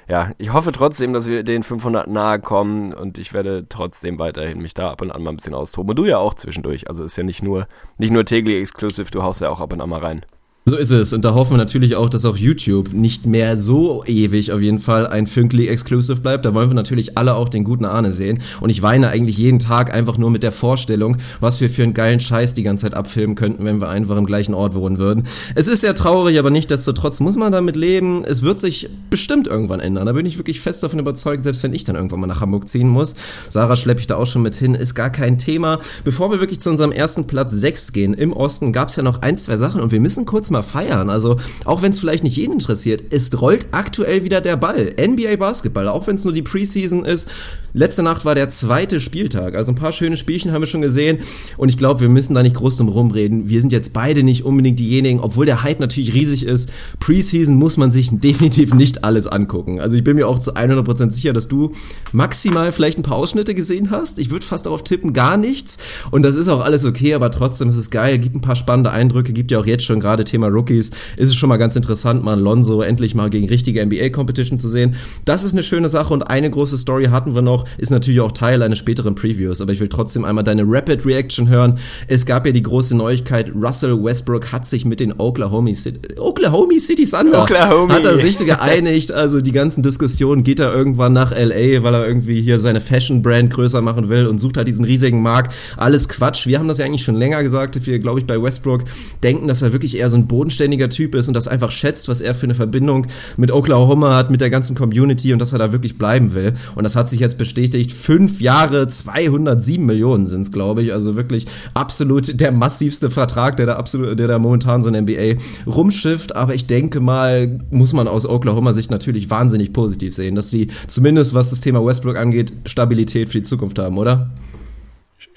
ja, 0.08 0.31
ich 0.38 0.54
hoffe 0.54 0.72
trotzdem, 0.72 1.12
dass 1.12 1.28
wir 1.28 1.44
den 1.44 1.63
500 1.63 2.08
nahe 2.08 2.40
kommen 2.40 2.94
und 2.94 3.18
ich 3.18 3.34
werde 3.34 3.66
trotzdem 3.68 4.19
weiterhin 4.19 4.60
mich 4.60 4.75
da 4.75 4.92
ab 4.92 5.02
und 5.02 5.12
an 5.12 5.24
mal 5.24 5.31
ein 5.31 5.38
bisschen 5.38 5.56
austoben. 5.56 5.90
Und 5.90 5.96
du 5.96 6.06
ja 6.06 6.19
auch 6.19 6.36
zwischendurch. 6.36 6.88
Also 6.88 7.04
ist 7.04 7.16
ja 7.16 7.24
nicht 7.24 7.42
nur, 7.42 7.68
nicht 7.98 8.12
nur 8.12 8.25
täglich 8.25 8.62
exclusive, 8.62 9.10
du 9.10 9.24
haust 9.24 9.42
ja 9.42 9.50
auch 9.50 9.60
ab 9.60 9.74
und 9.74 9.81
an 9.81 9.90
mal 9.90 10.00
rein. 10.00 10.25
So 10.71 10.77
ist 10.77 10.91
es. 10.91 11.12
Und 11.12 11.25
da 11.25 11.33
hoffen 11.33 11.51
wir 11.51 11.57
natürlich 11.57 11.97
auch, 11.97 12.09
dass 12.09 12.23
auch 12.23 12.38
YouTube 12.38 12.94
nicht 12.94 13.25
mehr 13.25 13.57
so 13.57 14.06
ewig 14.06 14.53
auf 14.53 14.62
jeden 14.62 14.79
Fall 14.79 15.06
ein 15.06 15.27
Fünkli 15.27 15.68
Exclusive 15.68 16.21
bleibt. 16.21 16.45
Da 16.45 16.53
wollen 16.53 16.69
wir 16.69 16.75
natürlich 16.75 17.18
alle 17.18 17.35
auch 17.35 17.50
den 17.50 17.65
guten 17.65 17.83
Ahne 17.83 18.13
sehen. 18.13 18.41
Und 18.62 18.69
ich 18.69 18.81
weine 18.81 19.09
eigentlich 19.09 19.38
jeden 19.38 19.59
Tag 19.59 19.94
einfach 19.94 20.18
nur 20.18 20.31
mit 20.31 20.44
der 20.44 20.53
Vorstellung, 20.53 21.18
was 21.41 21.59
wir 21.59 21.69
für 21.69 21.83
einen 21.83 21.94
geilen 21.94 22.21
Scheiß 22.21 22.53
die 22.53 22.63
ganze 22.63 22.83
Zeit 22.83 22.94
abfilmen 22.94 23.35
könnten, 23.35 23.65
wenn 23.65 23.81
wir 23.81 23.89
einfach 23.89 24.15
im 24.15 24.25
gleichen 24.25 24.53
Ort 24.53 24.73
wohnen 24.73 24.97
würden. 24.97 25.23
Es 25.56 25.68
ist 25.68 25.81
sehr 25.81 25.94
traurig, 25.94 26.39
aber 26.39 26.51
nichtdestotrotz 26.51 27.19
muss 27.19 27.35
man 27.35 27.51
damit 27.51 27.75
leben. 27.75 28.24
Es 28.24 28.41
wird 28.41 28.62
sich 28.62 28.89
bestimmt 29.09 29.47
irgendwann 29.47 29.81
ändern. 29.81 30.06
Da 30.06 30.13
bin 30.13 30.25
ich 30.25 30.38
wirklich 30.38 30.62
fest 30.62 30.83
davon 30.83 31.00
überzeugt, 31.00 31.44
selbst 31.44 31.63
wenn 31.63 31.74
ich 31.74 31.83
dann 31.83 31.97
irgendwann 31.97 32.21
mal 32.21 32.27
nach 32.27 32.39
Hamburg 32.39 32.69
ziehen 32.69 32.88
muss. 32.88 33.15
Sarah 33.50 33.75
schleppe 33.75 34.00
ich 34.00 34.07
da 34.07 34.15
auch 34.15 34.25
schon 34.25 34.41
mit 34.41 34.56
hin, 34.56 34.75
ist 34.75 34.95
gar 34.95 35.09
kein 35.09 35.38
Thema. 35.38 35.79
Bevor 36.06 36.31
wir 36.31 36.39
wirklich 36.39 36.62
zu 36.62 36.69
unserem 36.69 36.94
ersten 36.94 37.27
Platz 37.27 37.51
6 37.51 37.91
gehen, 37.91 38.13
im 38.13 38.31
Osten 38.31 38.71
gab 38.71 38.88
es 38.88 38.95
ja 38.95 39.03
noch 39.03 39.21
ein, 39.21 39.35
zwei 39.35 39.57
Sachen 39.57 39.81
und 39.81 39.91
wir 39.91 40.00
müssen 40.00 40.25
kurz 40.25 40.50
mal 40.50 40.61
feiern. 40.63 41.10
Also, 41.10 41.38
auch 41.66 41.81
wenn 41.81 41.92
es 41.92 42.00
vielleicht 42.00 42.24
nicht 42.24 42.38
jeden 42.38 42.54
interessiert, 42.54 43.04
es 43.10 43.40
rollt 43.40 43.68
aktuell 43.72 44.24
wieder 44.24 44.42
der 44.42 44.58
Ball. 44.58 44.94
NBA 45.00 45.36
Basketball, 45.38 45.88
auch 45.88 46.08
wenn 46.08 46.16
es 46.16 46.24
nur 46.24 46.34
die 46.34 46.42
Preseason 46.42 47.06
ist. 47.06 47.30
Letzte 47.74 48.04
Nacht 48.04 48.25
war 48.25 48.36
der 48.36 48.50
zweite 48.50 49.00
Spieltag. 49.00 49.56
Also 49.56 49.72
ein 49.72 49.75
paar 49.75 49.94
schöne 49.94 50.18
Spielchen 50.18 50.52
haben 50.52 50.62
wir 50.62 50.68
schon 50.68 50.81
gesehen. 50.81 51.19
Und 51.58 51.69
ich 51.69 51.78
glaube, 51.78 52.02
wir 52.02 52.10
müssen 52.10 52.34
da 52.34 52.44
nicht 52.44 52.56
groß 52.56 52.78
drum 52.78 52.90
rumreden. 52.90 53.48
Wir 53.48 53.62
sind 53.62 53.72
jetzt 53.72 53.94
beide 53.94 54.24
nicht 54.24 54.44
unbedingt 54.44 54.80
diejenigen, 54.80 55.22
obwohl 55.22 55.46
der 55.46 55.63
Hype 55.63 55.80
natürlich 55.80 56.13
riesig 56.13 56.46
ist. 56.46 56.69
Preseason 57.00 57.56
muss 57.56 57.78
man 57.78 57.92
sich 57.92 58.10
definitiv 58.19 58.74
nicht 58.74 59.06
alles 59.06 59.28
angucken. 59.28 59.80
Also 59.80 59.96
ich 59.96 60.04
bin 60.04 60.18
mir 60.18 60.28
auch 60.28 60.40
zu 60.40 60.56
100% 60.56 61.12
sicher, 61.12 61.31
dass 61.31 61.48
du 61.48 61.72
maximal 62.12 62.72
vielleicht 62.72 63.00
ein 63.00 63.04
paar 63.04 63.18
Ausschnitte 63.18 63.56
gesehen 63.56 63.90
hast. 63.90 64.19
Ich 64.19 64.31
würde 64.31 64.46
fast 64.46 64.66
darauf 64.66 64.84
tippen, 64.84 65.13
gar 65.13 65.38
nichts. 65.38 65.78
Und 66.12 66.24
das 66.24 66.36
ist 66.36 66.50
auch 66.50 66.60
alles 66.60 66.84
okay, 66.84 67.13
aber 67.13 67.31
trotzdem 67.31 67.69
ist 67.69 67.78
es 67.78 67.90
geil. 67.90 68.19
Gibt 68.19 68.36
ein 68.36 68.42
paar 68.42 68.58
spannende 68.58 68.92
Eindrücke. 68.92 69.31
Gibt 69.31 69.52
ja 69.52 69.60
auch 69.60 69.66
jetzt 69.66 69.86
schon 69.86 70.02
gerade 70.02 70.25
Thema 70.25 70.48
Rookies. 70.51 70.92
Ist 71.18 71.30
es 71.30 71.36
schon 71.36 71.50
mal 71.50 71.57
ganz 71.57 71.75
interessant, 71.75 72.24
mal 72.24 72.39
Lonzo 72.39 72.81
endlich 72.81 73.15
mal 73.15 73.30
gegen 73.30 73.48
richtige 73.48 73.86
NBA-Competition 73.86 74.57
zu 74.57 74.69
sehen. 74.69 74.95
Das 75.25 75.44
ist 75.44 75.53
eine 75.53 75.63
schöne 75.63 75.89
Sache 75.89 76.13
und 76.13 76.24
eine 76.24 76.50
große 76.50 76.77
Story 76.77 77.06
hatten 77.06 77.36
wir 77.36 77.42
noch 77.42 77.65
ist 77.77 77.92
natürlich 77.92 78.21
auch 78.21 78.31
Teil 78.31 78.62
eines 78.62 78.77
späteren 78.77 79.15
Previews, 79.15 79.62
aber 79.62 79.74
ich 79.74 79.80
will 79.80 79.88
trotzdem 79.88 80.25
einmal 80.25 80.44
deine 80.44 80.63
Rapid 80.65 81.06
Reaction 81.06 81.50
hören. 81.50 81.80
Es 82.07 82.25
gab 82.25 82.45
ja 82.45 82.51
die 82.51 82.63
große 82.63 82.95
Neuigkeit, 82.95 83.51
Russell 83.56 84.03
Westbrook 84.03 84.51
hat 84.51 84.69
sich 84.69 84.86
mit 84.86 85.00
den 85.00 85.13
Oklahoma 85.18 85.74
City, 85.74 86.00
Oklahoma 86.18 86.80
City 86.80 87.06
Thunder, 87.06 87.44
Oklahoma. 87.44 87.94
hat 87.94 88.06
er 88.06 88.18
sich 88.18 88.38
geeinigt, 88.38 89.12
also 89.12 89.42
die 89.42 89.51
ganzen 89.51 89.83
Diskussionen, 89.83 90.44
geht 90.44 90.59
er 90.59 90.74
irgendwann 90.74 91.13
nach 91.13 91.31
LA, 91.31 91.83
weil 91.83 91.94
er 91.94 92.07
irgendwie 92.07 92.42
hier 92.42 92.59
seine 92.59 92.81
Fashion 92.81 93.21
Brand 93.21 93.53
größer 93.53 93.81
machen 93.81 94.09
will 94.09 94.27
und 94.27 94.39
sucht 94.39 94.57
halt 94.57 94.68
diesen 94.68 94.86
riesigen 94.86 95.21
Markt. 95.21 95.53
Alles 95.77 96.09
Quatsch. 96.09 96.48
Wir 96.48 96.59
haben 96.59 96.68
das 96.68 96.77
ja 96.77 96.86
eigentlich 96.86 97.03
schon 97.03 97.15
länger 97.15 97.44
gesagt, 97.44 97.86
wir 97.86 98.00
glaube 98.00 98.19
ich 98.19 98.25
bei 98.25 98.42
Westbrook 98.42 98.83
denken, 99.24 99.48
dass 99.48 99.62
er 99.62 99.74
wirklich 99.74 99.98
eher 99.98 100.09
so 100.09 100.18
ein 100.18 100.27
bodenständiger 100.31 100.88
Typ 100.88 101.13
ist 101.13 101.28
und 101.28 101.33
das 101.33 101.50
einfach 101.50 101.72
schätzt, 101.72 102.07
was 102.07 102.22
er 102.22 102.33
für 102.33 102.45
eine 102.45 102.56
Verbindung 102.56 103.06
mit 103.36 103.51
Oklahoma 103.51 104.16
hat, 104.16 104.31
mit 104.31 104.39
der 104.39 104.50
ganzen 104.50 104.78
Community 104.78 105.33
und 105.33 105.39
dass 105.39 105.51
er 105.51 105.60
da 105.60 105.74
wirklich 105.74 105.98
bleiben 105.98 106.33
will. 106.33 106.54
Und 106.74 106.86
das 106.86 106.95
hat 106.95 107.10
sich 107.10 107.19
jetzt 107.19 107.38
bestätigt. 107.38 107.92
Fünf 107.92 108.39
Jahre, 108.39 108.88
207 108.88 109.86
Millionen 109.86 110.30
sind 110.30 110.44
es, 110.44 110.54
glaube 110.54 110.83
ich. 110.83 110.94
Also 110.94 111.18
wirklich 111.18 111.48
absolut 111.74 112.39
der 112.39 112.54
massivste 112.54 113.10
Vertrag, 113.10 113.57
der 113.57 113.66
da 113.66 113.75
absolut, 113.75 114.18
der 114.18 114.30
da 114.30 114.39
momentan 114.39 114.83
so 114.83 114.89
in 114.89 115.04
NBA 115.04 115.42
rumschifft. 115.68 116.34
Aber 116.34 116.56
ich 116.56 116.66
denke 116.66 117.01
mal, 117.01 117.60
muss 117.69 117.92
man 117.92 118.07
aus 118.07 118.25
Oklahoma-Sicht 118.25 118.89
natürlich 118.89 119.30
wahnsinnig 119.30 119.74
positiv 119.74 120.16
sehen, 120.16 120.36
dass 120.36 120.50
die 120.50 120.68
zumindest, 120.88 121.34
was 121.34 121.50
das 121.50 121.60
Thema 121.60 121.86
Westbrook 121.86 122.16
angeht, 122.16 122.54
Stabilität 122.66 123.30
für 123.30 123.39
die 123.39 123.44
Zukunft 123.44 123.80
haben, 123.80 123.98
oder? 123.98 124.30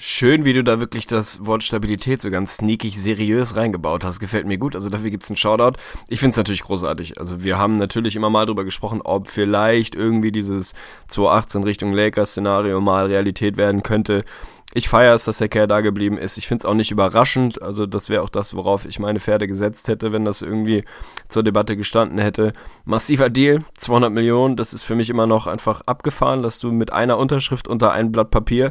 Schön, 0.06 0.44
wie 0.44 0.52
du 0.52 0.62
da 0.62 0.80
wirklich 0.80 1.06
das 1.06 1.46
Wort 1.46 1.62
Stabilität 1.62 2.20
so 2.20 2.30
ganz 2.30 2.56
sneakig 2.56 3.00
seriös 3.00 3.56
reingebaut 3.56 4.04
hast. 4.04 4.20
Gefällt 4.20 4.46
mir 4.46 4.58
gut. 4.58 4.76
Also 4.76 4.90
dafür 4.90 5.08
gibt's 5.08 5.30
einen 5.30 5.38
Shoutout. 5.38 5.78
Ich 6.08 6.20
find's 6.20 6.36
natürlich 6.36 6.60
großartig. 6.60 7.18
Also 7.18 7.42
wir 7.42 7.56
haben 7.56 7.76
natürlich 7.76 8.14
immer 8.14 8.28
mal 8.28 8.44
drüber 8.44 8.64
gesprochen, 8.64 9.00
ob 9.02 9.28
vielleicht 9.28 9.94
irgendwie 9.94 10.30
dieses 10.30 10.74
2018 11.08 11.62
Richtung 11.62 11.94
Lakers-Szenario 11.94 12.82
mal 12.82 13.06
Realität 13.06 13.56
werden 13.56 13.82
könnte. 13.82 14.26
Ich 14.74 14.90
feiere 14.90 15.14
es, 15.14 15.24
dass 15.24 15.38
der 15.38 15.48
Kerl 15.48 15.68
da 15.68 15.80
geblieben 15.80 16.18
ist. 16.18 16.36
Ich 16.36 16.48
find's 16.48 16.66
auch 16.66 16.74
nicht 16.74 16.90
überraschend. 16.90 17.62
Also 17.62 17.86
das 17.86 18.10
wäre 18.10 18.22
auch 18.22 18.28
das, 18.28 18.54
worauf 18.54 18.84
ich 18.84 18.98
meine 18.98 19.20
Pferde 19.20 19.46
gesetzt 19.46 19.88
hätte, 19.88 20.12
wenn 20.12 20.26
das 20.26 20.42
irgendwie 20.42 20.84
zur 21.28 21.44
Debatte 21.44 21.76
gestanden 21.78 22.18
hätte. 22.18 22.52
Massiver 22.84 23.30
Deal, 23.30 23.64
200 23.78 24.12
Millionen. 24.12 24.56
Das 24.56 24.74
ist 24.74 24.82
für 24.82 24.96
mich 24.96 25.08
immer 25.08 25.26
noch 25.26 25.46
einfach 25.46 25.80
abgefahren, 25.86 26.42
dass 26.42 26.58
du 26.58 26.72
mit 26.72 26.92
einer 26.92 27.16
Unterschrift 27.16 27.68
unter 27.68 27.92
ein 27.92 28.12
Blatt 28.12 28.30
Papier 28.30 28.70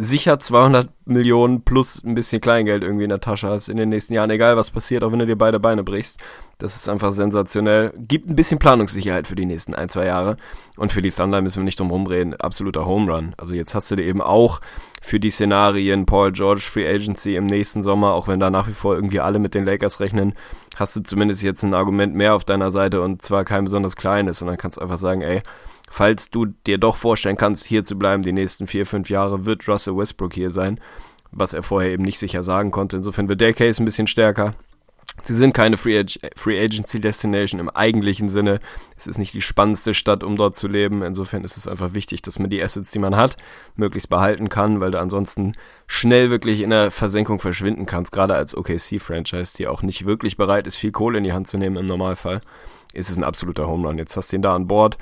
sicher 0.00 0.38
200 0.38 0.90
Millionen 1.06 1.62
plus 1.62 2.04
ein 2.04 2.14
bisschen 2.14 2.40
Kleingeld 2.40 2.84
irgendwie 2.84 3.02
in 3.02 3.10
der 3.10 3.20
Tasche 3.20 3.48
hast 3.48 3.68
in 3.68 3.76
den 3.76 3.88
nächsten 3.88 4.14
Jahren, 4.14 4.30
egal 4.30 4.56
was 4.56 4.70
passiert, 4.70 5.02
auch 5.02 5.10
wenn 5.10 5.18
du 5.18 5.26
dir 5.26 5.36
beide 5.36 5.58
Beine 5.58 5.82
brichst. 5.82 6.20
Das 6.58 6.76
ist 6.76 6.88
einfach 6.88 7.10
sensationell. 7.10 7.92
Gibt 7.96 8.30
ein 8.30 8.36
bisschen 8.36 8.60
Planungssicherheit 8.60 9.26
für 9.26 9.34
die 9.34 9.44
nächsten 9.44 9.74
ein, 9.74 9.88
zwei 9.88 10.06
Jahre. 10.06 10.36
Und 10.76 10.92
für 10.92 11.02
die 11.02 11.10
Thunder 11.10 11.40
müssen 11.40 11.58
wir 11.58 11.64
nicht 11.64 11.80
drum 11.80 11.90
rumreden. 11.90 12.34
Absoluter 12.34 12.86
Home 12.86 13.12
Run. 13.12 13.34
Also 13.38 13.54
jetzt 13.54 13.74
hast 13.74 13.90
du 13.90 13.96
dir 13.96 14.04
eben 14.04 14.22
auch 14.22 14.60
für 15.02 15.18
die 15.18 15.32
Szenarien 15.32 16.06
Paul 16.06 16.30
George 16.30 16.62
Free 16.62 16.88
Agency 16.88 17.34
im 17.34 17.46
nächsten 17.46 17.82
Sommer, 17.82 18.12
auch 18.12 18.28
wenn 18.28 18.38
da 18.38 18.50
nach 18.50 18.68
wie 18.68 18.72
vor 18.72 18.94
irgendwie 18.94 19.20
alle 19.20 19.40
mit 19.40 19.54
den 19.54 19.64
Lakers 19.64 19.98
rechnen, 19.98 20.34
hast 20.76 20.94
du 20.94 21.02
zumindest 21.02 21.42
jetzt 21.42 21.64
ein 21.64 21.74
Argument 21.74 22.14
mehr 22.14 22.34
auf 22.34 22.44
deiner 22.44 22.70
Seite 22.70 23.02
und 23.02 23.22
zwar 23.22 23.44
kein 23.44 23.64
besonders 23.64 23.96
kleines. 23.96 24.42
Und 24.42 24.46
dann 24.46 24.58
kannst 24.58 24.76
du 24.76 24.80
einfach 24.80 24.96
sagen, 24.96 25.22
ey, 25.22 25.42
falls 25.90 26.30
du 26.30 26.46
dir 26.66 26.78
doch 26.78 26.96
vorstellen 26.96 27.36
kannst, 27.36 27.64
hier 27.66 27.84
zu 27.84 27.98
bleiben 27.98 28.22
die 28.22 28.32
nächsten 28.32 28.66
vier, 28.66 28.86
fünf 28.86 29.10
Jahre, 29.10 29.44
wird 29.44 29.68
Russell 29.68 29.96
Westbrook 29.96 30.34
hier 30.34 30.50
sein, 30.50 30.80
was 31.30 31.52
er 31.52 31.62
vorher 31.62 31.90
eben 31.90 32.04
nicht 32.04 32.18
sicher 32.18 32.42
sagen 32.42 32.70
konnte. 32.70 32.96
Insofern 32.96 33.28
wird 33.28 33.40
der 33.40 33.54
Case 33.54 33.82
ein 33.82 33.86
bisschen 33.86 34.06
stärker. 34.06 34.54
Sie 35.22 35.34
sind 35.34 35.52
keine 35.52 35.76
Free, 35.76 35.98
Ag 35.98 36.18
Free 36.36 36.62
Agency 36.62 37.00
Destination 37.00 37.60
im 37.60 37.68
eigentlichen 37.68 38.28
Sinne. 38.28 38.60
Es 38.96 39.06
ist 39.06 39.18
nicht 39.18 39.34
die 39.34 39.42
spannendste 39.42 39.92
Stadt, 39.94 40.22
um 40.22 40.36
dort 40.36 40.56
zu 40.56 40.68
leben. 40.68 41.02
Insofern 41.02 41.44
ist 41.44 41.56
es 41.56 41.66
einfach 41.66 41.92
wichtig, 41.92 42.22
dass 42.22 42.38
man 42.38 42.50
die 42.50 42.62
Assets, 42.62 42.92
die 42.92 42.98
man 42.98 43.16
hat, 43.16 43.36
möglichst 43.74 44.10
behalten 44.10 44.48
kann, 44.48 44.80
weil 44.80 44.92
du 44.92 45.00
ansonsten 45.00 45.52
schnell 45.86 46.30
wirklich 46.30 46.60
in 46.60 46.70
der 46.70 46.90
Versenkung 46.90 47.40
verschwinden 47.40 47.86
kannst. 47.86 48.12
Gerade 48.12 48.34
als 48.34 48.56
OKC-Franchise, 48.56 49.56
die 49.56 49.66
auch 49.66 49.82
nicht 49.82 50.06
wirklich 50.06 50.36
bereit 50.36 50.66
ist, 50.66 50.76
viel 50.76 50.92
Kohle 50.92 51.18
in 51.18 51.24
die 51.24 51.32
Hand 51.32 51.48
zu 51.48 51.58
nehmen 51.58 51.76
im 51.76 51.86
Normalfall, 51.86 52.40
ist 52.92 53.10
es 53.10 53.16
ein 53.16 53.24
absoluter 53.24 53.66
Home 53.66 53.86
Run. 53.88 53.98
Jetzt 53.98 54.16
hast 54.16 54.32
du 54.32 54.36
ihn 54.36 54.42
da 54.42 54.54
an 54.54 54.66
Bord 54.66 54.98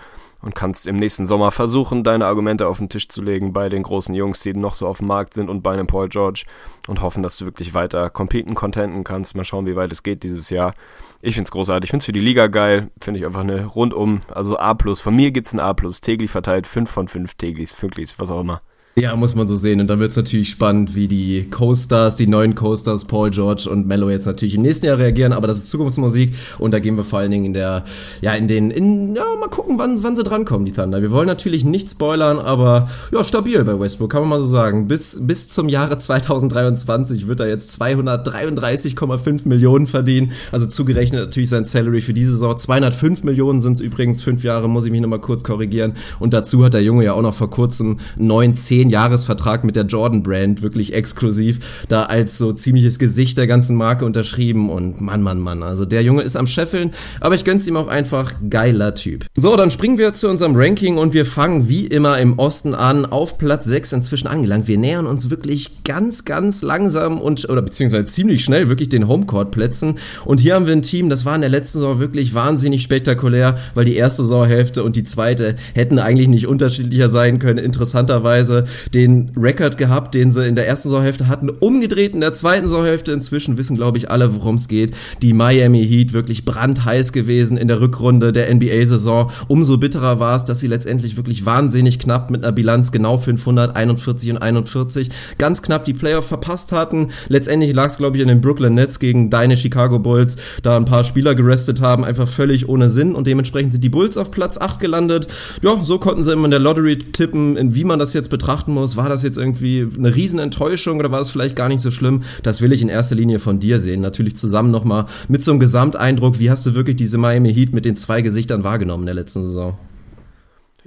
und 0.46 0.54
kannst 0.54 0.86
im 0.86 0.94
nächsten 0.94 1.26
Sommer 1.26 1.50
versuchen, 1.50 2.04
deine 2.04 2.24
Argumente 2.24 2.68
auf 2.68 2.78
den 2.78 2.88
Tisch 2.88 3.08
zu 3.08 3.20
legen 3.20 3.52
bei 3.52 3.68
den 3.68 3.82
großen 3.82 4.14
Jungs, 4.14 4.40
die 4.40 4.54
noch 4.54 4.76
so 4.76 4.86
auf 4.86 4.98
dem 4.98 5.08
Markt 5.08 5.34
sind 5.34 5.50
und 5.50 5.60
bei 5.60 5.72
einem 5.72 5.88
Paul 5.88 6.08
George 6.08 6.44
und 6.86 7.02
hoffen, 7.02 7.24
dass 7.24 7.36
du 7.36 7.46
wirklich 7.46 7.74
weiter 7.74 8.08
competen, 8.10 8.54
contenten 8.54 9.02
kannst. 9.02 9.34
Mal 9.34 9.44
schauen, 9.44 9.66
wie 9.66 9.74
weit 9.74 9.90
es 9.90 10.04
geht 10.04 10.22
dieses 10.22 10.48
Jahr. 10.48 10.74
Ich 11.20 11.34
finde 11.34 11.48
es 11.48 11.50
großartig. 11.50 11.90
Ich 11.90 11.98
es 11.98 12.04
für 12.04 12.12
die 12.12 12.20
Liga 12.20 12.46
geil. 12.46 12.90
Finde 13.00 13.18
ich 13.18 13.26
einfach 13.26 13.40
eine 13.40 13.66
rundum, 13.66 14.20
also 14.32 14.56
A+. 14.56 14.76
Von 14.76 15.16
mir 15.16 15.32
gibt 15.32 15.48
es 15.48 15.52
ein 15.52 15.58
A+. 15.58 15.74
Tegli 15.74 16.28
verteilt 16.28 16.68
5 16.68 16.88
von 16.88 17.08
5 17.08 17.34
Teglis, 17.34 17.72
Fünklis, 17.72 18.16
was 18.20 18.30
auch 18.30 18.40
immer. 18.40 18.62
Ja, 18.98 19.14
muss 19.14 19.34
man 19.34 19.46
so 19.46 19.56
sehen. 19.56 19.78
Und 19.82 19.88
dann 19.88 20.00
wird 20.00 20.12
es 20.12 20.16
natürlich 20.16 20.48
spannend, 20.48 20.94
wie 20.94 21.06
die 21.06 21.50
Co-Stars, 21.50 22.16
die 22.16 22.26
neuen 22.26 22.54
Co-Stars, 22.54 23.04
Paul 23.04 23.28
George 23.28 23.68
und 23.70 23.86
Mello 23.86 24.08
jetzt 24.08 24.24
natürlich 24.24 24.54
im 24.54 24.62
nächsten 24.62 24.86
Jahr 24.86 24.96
reagieren. 24.96 25.34
Aber 25.34 25.46
das 25.46 25.58
ist 25.58 25.68
Zukunftsmusik 25.68 26.32
und 26.58 26.72
da 26.72 26.78
gehen 26.78 26.96
wir 26.96 27.04
vor 27.04 27.18
allen 27.18 27.30
Dingen 27.30 27.44
in 27.44 27.52
der, 27.52 27.84
ja, 28.22 28.32
in 28.32 28.48
den, 28.48 28.70
in, 28.70 29.14
ja, 29.14 29.22
mal 29.38 29.50
gucken, 29.50 29.76
wann, 29.76 30.02
wann 30.02 30.16
sie 30.16 30.24
drankommen, 30.24 30.64
die 30.64 30.72
Thunder. 30.72 31.02
Wir 31.02 31.10
wollen 31.10 31.26
natürlich 31.26 31.62
nicht 31.62 31.90
spoilern, 31.90 32.38
aber 32.38 32.88
ja, 33.12 33.22
stabil 33.22 33.62
bei 33.64 33.78
Westbrook, 33.78 34.10
kann 34.10 34.22
man 34.22 34.30
mal 34.30 34.38
so 34.38 34.46
sagen. 34.46 34.88
Bis, 34.88 35.20
bis 35.20 35.48
zum 35.48 35.68
Jahre 35.68 35.98
2023 35.98 37.28
wird 37.28 37.40
er 37.40 37.48
jetzt 37.48 37.78
233,5 37.78 39.46
Millionen 39.46 39.86
verdienen. 39.86 40.32
Also 40.52 40.68
zugerechnet 40.68 41.20
natürlich 41.20 41.50
sein 41.50 41.66
Salary 41.66 42.00
für 42.00 42.14
diese 42.14 42.30
Saison. 42.30 42.56
205 42.56 43.24
Millionen 43.24 43.60
sind 43.60 43.74
es 43.74 43.80
übrigens, 43.82 44.22
fünf 44.22 44.42
Jahre, 44.42 44.70
muss 44.70 44.86
ich 44.86 44.90
mich 44.90 45.02
nochmal 45.02 45.20
kurz 45.20 45.44
korrigieren. 45.44 45.92
Und 46.18 46.32
dazu 46.32 46.64
hat 46.64 46.72
der 46.72 46.82
Junge 46.82 47.04
ja 47.04 47.12
auch 47.12 47.20
noch 47.20 47.34
vor 47.34 47.50
kurzem 47.50 47.98
9, 48.16 48.54
10 48.54 48.85
10-Jahres-Vertrag 48.86 49.64
mit 49.64 49.76
der 49.76 49.84
Jordan-Brand 49.84 50.62
wirklich 50.62 50.94
exklusiv 50.94 51.58
da 51.88 52.04
als 52.04 52.38
so 52.38 52.52
ziemliches 52.52 52.98
Gesicht 52.98 53.38
der 53.38 53.46
ganzen 53.46 53.76
Marke 53.76 54.04
unterschrieben 54.04 54.70
und 54.70 55.00
Mann, 55.00 55.22
Mann, 55.22 55.40
Mann, 55.40 55.62
also 55.62 55.84
der 55.84 56.02
Junge 56.02 56.22
ist 56.22 56.36
am 56.36 56.46
Scheffeln, 56.46 56.92
aber 57.20 57.34
ich 57.34 57.44
gönn's 57.44 57.66
ihm 57.66 57.76
auch 57.76 57.88
einfach, 57.88 58.32
geiler 58.48 58.94
Typ. 58.94 59.26
So, 59.36 59.56
dann 59.56 59.70
springen 59.70 59.98
wir 59.98 60.12
zu 60.12 60.28
unserem 60.28 60.54
Ranking 60.56 60.98
und 60.98 61.14
wir 61.14 61.26
fangen 61.26 61.68
wie 61.68 61.86
immer 61.86 62.18
im 62.18 62.38
Osten 62.38 62.74
an, 62.74 63.06
auf 63.06 63.38
Platz 63.38 63.66
6 63.66 63.92
inzwischen 63.92 64.28
angelangt. 64.28 64.68
Wir 64.68 64.78
nähern 64.78 65.06
uns 65.06 65.30
wirklich 65.30 65.84
ganz, 65.84 66.24
ganz 66.24 66.62
langsam 66.62 67.20
und, 67.20 67.48
oder 67.48 67.62
beziehungsweise 67.62 68.06
ziemlich 68.06 68.44
schnell 68.44 68.68
wirklich 68.68 68.88
den 68.88 69.08
Homecourt-Plätzen 69.08 69.98
und 70.24 70.40
hier 70.40 70.54
haben 70.54 70.66
wir 70.66 70.72
ein 70.72 70.82
Team, 70.82 71.10
das 71.10 71.24
war 71.24 71.34
in 71.34 71.40
der 71.40 71.50
letzten 71.50 71.78
Saison 71.78 71.98
wirklich 71.98 72.34
wahnsinnig 72.34 72.82
spektakulär, 72.82 73.56
weil 73.74 73.84
die 73.84 73.96
erste 73.96 74.22
Saisonhälfte 74.22 74.84
und 74.84 74.96
die 74.96 75.04
zweite 75.04 75.56
hätten 75.74 75.98
eigentlich 75.98 76.28
nicht 76.28 76.46
unterschiedlicher 76.46 77.08
sein 77.08 77.38
können. 77.38 77.58
Interessanterweise 77.58 78.64
den 78.94 79.32
Rekord 79.36 79.78
gehabt, 79.78 80.14
den 80.14 80.32
sie 80.32 80.46
in 80.46 80.56
der 80.56 80.66
ersten 80.66 80.88
Saisonhälfte 80.88 81.28
hatten, 81.28 81.50
umgedreht 81.50 82.14
in 82.14 82.20
der 82.20 82.32
zweiten 82.32 82.68
Saisonhälfte. 82.68 83.12
Inzwischen 83.12 83.58
wissen, 83.58 83.76
glaube 83.76 83.98
ich, 83.98 84.10
alle, 84.10 84.34
worum 84.34 84.56
es 84.56 84.68
geht. 84.68 84.94
Die 85.22 85.32
Miami 85.32 85.84
Heat 85.86 86.12
wirklich 86.12 86.44
brandheiß 86.44 87.12
gewesen 87.12 87.56
in 87.56 87.68
der 87.68 87.80
Rückrunde 87.80 88.32
der 88.32 88.52
NBA-Saison. 88.54 89.30
Umso 89.48 89.78
bitterer 89.78 90.20
war 90.20 90.36
es, 90.36 90.44
dass 90.44 90.60
sie 90.60 90.66
letztendlich 90.66 91.16
wirklich 91.16 91.46
wahnsinnig 91.46 91.98
knapp 91.98 92.30
mit 92.30 92.44
einer 92.44 92.52
Bilanz 92.52 92.92
genau 92.92 93.18
541 93.18 94.30
und 94.30 94.38
41 94.38 95.10
ganz 95.38 95.62
knapp 95.62 95.84
die 95.84 95.92
Playoff 95.92 96.26
verpasst 96.26 96.72
hatten. 96.72 97.08
Letztendlich 97.28 97.74
lag 97.74 97.86
es, 97.86 97.98
glaube 97.98 98.16
ich, 98.16 98.22
in 98.22 98.28
den 98.28 98.40
Brooklyn 98.40 98.74
Nets 98.74 98.98
gegen 98.98 99.30
deine 99.30 99.56
Chicago 99.56 99.98
Bulls, 99.98 100.36
da 100.62 100.76
ein 100.76 100.84
paar 100.84 101.04
Spieler 101.04 101.34
gerestet 101.34 101.80
haben, 101.80 102.04
einfach 102.04 102.28
völlig 102.28 102.68
ohne 102.68 102.90
Sinn 102.90 103.14
und 103.14 103.26
dementsprechend 103.26 103.72
sind 103.72 103.84
die 103.84 103.88
Bulls 103.88 104.16
auf 104.16 104.30
Platz 104.30 104.58
8 104.58 104.80
gelandet. 104.80 105.28
Ja, 105.62 105.82
so 105.82 105.98
konnten 105.98 106.24
sie 106.24 106.32
immer 106.32 106.46
in 106.46 106.50
der 106.50 106.60
Lottery 106.60 106.98
tippen, 106.98 107.56
in 107.56 107.74
wie 107.74 107.84
man 107.84 107.98
das 107.98 108.12
jetzt 108.12 108.30
betrachten 108.66 108.74
muss. 108.74 108.96
War 108.96 109.08
das 109.08 109.22
jetzt 109.22 109.38
irgendwie 109.38 109.88
eine 109.96 110.14
Riesenenttäuschung 110.14 110.98
oder 110.98 111.10
war 111.10 111.20
es 111.20 111.30
vielleicht 111.30 111.56
gar 111.56 111.68
nicht 111.68 111.80
so 111.80 111.90
schlimm? 111.90 112.22
Das 112.42 112.60
will 112.60 112.72
ich 112.72 112.82
in 112.82 112.88
erster 112.88 113.14
Linie 113.14 113.38
von 113.38 113.60
dir 113.60 113.78
sehen. 113.78 114.00
Natürlich 114.00 114.36
zusammen 114.36 114.70
nochmal 114.70 115.06
mit 115.28 115.42
so 115.42 115.50
einem 115.52 115.60
Gesamteindruck. 115.60 116.38
Wie 116.38 116.50
hast 116.50 116.66
du 116.66 116.74
wirklich 116.74 116.96
diese 116.96 117.18
Miami 117.18 117.52
Heat 117.52 117.72
mit 117.72 117.84
den 117.84 117.96
zwei 117.96 118.22
Gesichtern 118.22 118.64
wahrgenommen 118.64 119.02
in 119.02 119.06
der 119.06 119.14
letzten 119.14 119.44
Saison? 119.44 119.78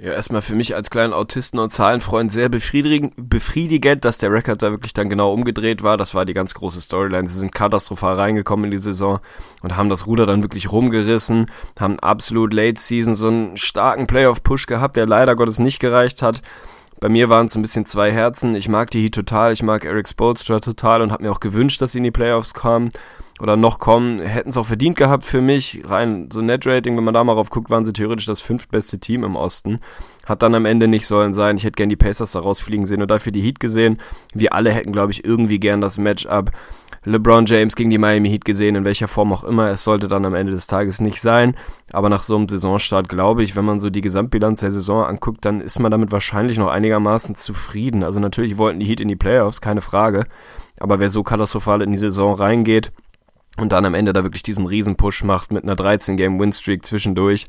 Ja, 0.02 0.12
erstmal 0.12 0.40
für 0.40 0.54
mich 0.54 0.74
als 0.74 0.88
kleinen 0.88 1.12
Autisten 1.12 1.58
und 1.58 1.70
Zahlenfreund 1.70 2.32
sehr 2.32 2.48
befriedigend, 2.48 3.12
befriedigend, 3.18 4.02
dass 4.02 4.16
der 4.16 4.32
Rekord 4.32 4.62
da 4.62 4.70
wirklich 4.70 4.94
dann 4.94 5.10
genau 5.10 5.30
umgedreht 5.30 5.82
war. 5.82 5.98
Das 5.98 6.14
war 6.14 6.24
die 6.24 6.32
ganz 6.32 6.54
große 6.54 6.80
Storyline. 6.80 7.28
Sie 7.28 7.38
sind 7.38 7.54
katastrophal 7.54 8.14
reingekommen 8.14 8.64
in 8.64 8.70
die 8.70 8.78
Saison 8.78 9.20
und 9.60 9.76
haben 9.76 9.90
das 9.90 10.06
Ruder 10.06 10.24
dann 10.24 10.42
wirklich 10.42 10.72
rumgerissen, 10.72 11.50
haben 11.78 12.00
absolut 12.00 12.54
Late 12.54 12.80
Season 12.80 13.14
so 13.14 13.28
einen 13.28 13.58
starken 13.58 14.06
Playoff-Push 14.06 14.64
gehabt, 14.64 14.96
der 14.96 15.04
leider 15.04 15.36
Gottes 15.36 15.58
nicht 15.58 15.80
gereicht 15.80 16.22
hat. 16.22 16.40
Bei 17.00 17.08
mir 17.08 17.30
waren 17.30 17.46
es 17.46 17.56
ein 17.56 17.62
bisschen 17.62 17.86
zwei 17.86 18.12
Herzen. 18.12 18.54
Ich 18.54 18.68
mag 18.68 18.90
die 18.90 19.02
Heat 19.02 19.14
total, 19.14 19.54
ich 19.54 19.62
mag 19.62 19.86
Eric 19.86 20.06
Spoelstra 20.06 20.60
total 20.60 21.00
und 21.00 21.10
habe 21.10 21.24
mir 21.24 21.32
auch 21.32 21.40
gewünscht, 21.40 21.80
dass 21.80 21.92
sie 21.92 21.98
in 21.98 22.04
die 22.04 22.10
Playoffs 22.10 22.52
kommen 22.52 22.90
oder 23.40 23.56
noch 23.56 23.78
kommen, 23.78 24.20
hätten 24.20 24.50
es 24.50 24.58
auch 24.58 24.66
verdient 24.66 24.96
gehabt 24.96 25.24
für 25.24 25.40
mich. 25.40 25.82
Rein 25.86 26.28
so 26.30 26.42
Net-Rating, 26.42 26.98
wenn 26.98 27.04
man 27.04 27.14
da 27.14 27.24
mal 27.24 27.34
drauf 27.34 27.48
guckt, 27.48 27.70
waren 27.70 27.86
sie 27.86 27.94
theoretisch 27.94 28.26
das 28.26 28.42
fünftbeste 28.42 28.98
Team 28.98 29.24
im 29.24 29.34
Osten. 29.34 29.80
Hat 30.26 30.42
dann 30.42 30.54
am 30.54 30.66
Ende 30.66 30.88
nicht 30.88 31.06
sollen 31.06 31.32
sein. 31.32 31.56
Ich 31.56 31.64
hätte 31.64 31.76
gern 31.76 31.88
die 31.88 31.96
Pacers 31.96 32.32
da 32.32 32.40
rausfliegen 32.40 32.84
sehen 32.84 33.00
und 33.00 33.10
dafür 33.10 33.32
die 33.32 33.40
Heat 33.40 33.60
gesehen. 33.60 33.98
Wir 34.34 34.52
alle 34.52 34.70
hätten, 34.70 34.92
glaube 34.92 35.12
ich, 35.12 35.24
irgendwie 35.24 35.58
gern 35.58 35.80
das 35.80 35.96
Matchup 35.96 36.52
LeBron 37.04 37.46
James 37.46 37.76
gegen 37.76 37.90
die 37.90 37.98
Miami 37.98 38.28
Heat 38.28 38.44
gesehen, 38.44 38.76
in 38.76 38.84
welcher 38.84 39.08
Form 39.08 39.32
auch 39.32 39.44
immer. 39.44 39.70
Es 39.70 39.84
sollte 39.84 40.06
dann 40.06 40.26
am 40.26 40.34
Ende 40.34 40.52
des 40.52 40.66
Tages 40.66 41.00
nicht 41.00 41.20
sein. 41.20 41.56
Aber 41.92 42.08
nach 42.08 42.22
so 42.22 42.36
einem 42.36 42.48
Saisonstart 42.48 43.08
glaube 43.08 43.42
ich, 43.42 43.56
wenn 43.56 43.64
man 43.64 43.80
so 43.80 43.88
die 43.88 44.02
Gesamtbilanz 44.02 44.60
der 44.60 44.70
Saison 44.70 45.04
anguckt, 45.04 45.44
dann 45.44 45.60
ist 45.60 45.78
man 45.78 45.90
damit 45.90 46.12
wahrscheinlich 46.12 46.58
noch 46.58 46.68
einigermaßen 46.68 47.34
zufrieden. 47.34 48.04
Also 48.04 48.20
natürlich 48.20 48.58
wollten 48.58 48.80
die 48.80 48.86
Heat 48.86 49.00
in 49.00 49.08
die 49.08 49.16
Playoffs, 49.16 49.60
keine 49.60 49.80
Frage. 49.80 50.26
Aber 50.78 51.00
wer 51.00 51.10
so 51.10 51.22
katastrophal 51.22 51.82
in 51.82 51.92
die 51.92 51.98
Saison 51.98 52.34
reingeht, 52.34 52.92
und 53.56 53.72
dann 53.72 53.84
am 53.84 53.94
Ende 53.94 54.12
da 54.12 54.22
wirklich 54.22 54.42
diesen 54.42 54.66
Riesen-Push 54.66 55.24
macht 55.24 55.52
mit 55.52 55.64
einer 55.64 55.74
13-Game-Win-Streak 55.74 56.84
zwischendurch, 56.84 57.46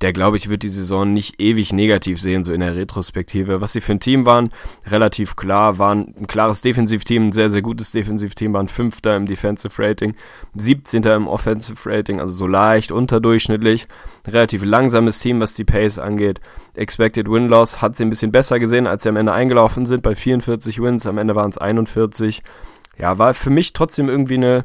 der 0.00 0.12
glaube 0.12 0.36
ich 0.36 0.48
wird 0.48 0.62
die 0.62 0.68
Saison 0.68 1.12
nicht 1.12 1.40
ewig 1.40 1.72
negativ 1.72 2.20
sehen, 2.20 2.42
so 2.42 2.52
in 2.52 2.60
der 2.60 2.74
Retrospektive. 2.74 3.60
Was 3.60 3.72
sie 3.72 3.80
für 3.80 3.92
ein 3.92 4.00
Team 4.00 4.26
waren, 4.26 4.50
relativ 4.86 5.36
klar, 5.36 5.78
waren 5.78 6.14
ein 6.18 6.26
klares 6.26 6.60
Defensivteam, 6.62 7.28
ein 7.28 7.32
sehr, 7.32 7.50
sehr 7.50 7.62
gutes 7.62 7.92
Defensivteam, 7.92 8.52
waren 8.52 8.68
Fünfter 8.68 9.16
im 9.16 9.26
Defensive 9.26 9.80
Rating, 9.80 10.14
17. 10.56 11.02
im 11.04 11.28
Offensive 11.28 11.88
Rating, 11.88 12.20
also 12.20 12.34
so 12.34 12.46
leicht 12.46 12.90
unterdurchschnittlich, 12.90 13.86
relativ 14.26 14.64
langsames 14.64 15.20
Team, 15.20 15.40
was 15.40 15.54
die 15.54 15.64
Pace 15.64 15.98
angeht. 15.98 16.40
Expected 16.74 17.30
Win-Loss 17.30 17.80
hat 17.80 17.96
sie 17.96 18.04
ein 18.04 18.10
bisschen 18.10 18.32
besser 18.32 18.58
gesehen, 18.58 18.86
als 18.86 19.04
sie 19.04 19.08
am 19.08 19.16
Ende 19.16 19.32
eingelaufen 19.32 19.86
sind, 19.86 20.02
bei 20.02 20.14
44 20.14 20.82
Wins, 20.82 21.06
am 21.06 21.18
Ende 21.18 21.36
waren 21.36 21.50
es 21.50 21.58
41. 21.58 22.42
Ja, 22.98 23.18
war 23.18 23.34
für 23.34 23.50
mich 23.50 23.72
trotzdem 23.72 24.08
irgendwie 24.08 24.34
eine 24.34 24.64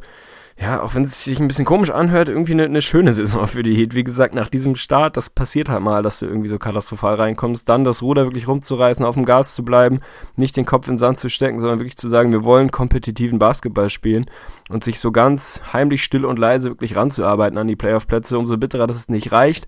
ja, 0.59 0.81
auch 0.81 0.95
wenn 0.95 1.03
es 1.03 1.23
sich 1.23 1.39
ein 1.39 1.47
bisschen 1.47 1.65
komisch 1.65 1.91
anhört, 1.91 2.29
irgendwie 2.29 2.53
eine, 2.53 2.63
eine, 2.63 2.81
schöne 2.81 3.13
Saison 3.13 3.45
für 3.45 3.61
die 3.61 3.75
Heat. 3.75 3.93
Wie 3.93 4.03
gesagt, 4.03 4.33
nach 4.33 4.47
diesem 4.47 4.73
Start, 4.73 5.15
das 5.15 5.29
passiert 5.29 5.69
halt 5.69 5.83
mal, 5.83 6.01
dass 6.01 6.19
du 6.19 6.25
irgendwie 6.25 6.47
so 6.47 6.57
katastrophal 6.57 7.13
reinkommst, 7.13 7.69
dann 7.69 7.83
das 7.83 8.01
Ruder 8.01 8.25
wirklich 8.25 8.47
rumzureißen, 8.47 9.05
auf 9.05 9.13
dem 9.13 9.25
Gas 9.25 9.53
zu 9.53 9.63
bleiben, 9.63 9.99
nicht 10.35 10.57
den 10.57 10.65
Kopf 10.65 10.87
in 10.87 10.93
den 10.93 10.97
Sand 10.97 11.19
zu 11.19 11.29
stecken, 11.29 11.59
sondern 11.59 11.79
wirklich 11.79 11.97
zu 11.97 12.09
sagen, 12.09 12.31
wir 12.31 12.43
wollen 12.43 12.71
kompetitiven 12.71 13.37
Basketball 13.37 13.91
spielen 13.91 14.25
und 14.69 14.83
sich 14.83 14.99
so 14.99 15.11
ganz 15.11 15.61
heimlich 15.73 16.03
still 16.03 16.25
und 16.25 16.39
leise 16.39 16.69
wirklich 16.69 16.95
ranzuarbeiten 16.95 17.59
an 17.59 17.67
die 17.67 17.75
Playoff-Plätze, 17.75 18.39
umso 18.39 18.57
bitterer, 18.57 18.87
dass 18.87 18.97
es 18.97 19.09
nicht 19.09 19.31
reicht. 19.31 19.67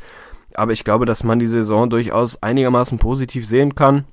Aber 0.55 0.71
ich 0.71 0.83
glaube, 0.83 1.05
dass 1.05 1.23
man 1.23 1.37
die 1.37 1.47
Saison 1.47 1.91
durchaus 1.91 2.41
einigermaßen 2.41 2.97
positiv 2.97 3.47
sehen 3.47 3.75
kann. 3.75 4.05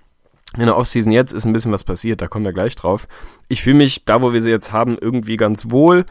In 0.54 0.66
der 0.66 0.76
Offseason 0.76 1.12
jetzt 1.12 1.32
ist 1.32 1.44
ein 1.44 1.52
bisschen 1.52 1.72
was 1.72 1.84
passiert, 1.84 2.22
da 2.22 2.28
kommen 2.28 2.44
wir 2.44 2.52
gleich 2.52 2.76
drauf. 2.76 3.08
Ich 3.48 3.62
fühle 3.62 3.76
mich, 3.76 4.04
da 4.04 4.22
wo 4.22 4.32
wir 4.32 4.42
sie 4.42 4.50
jetzt 4.50 4.72
haben, 4.72 4.96
irgendwie 4.98 5.36
ganz 5.36 5.70
wohl. 5.70 6.06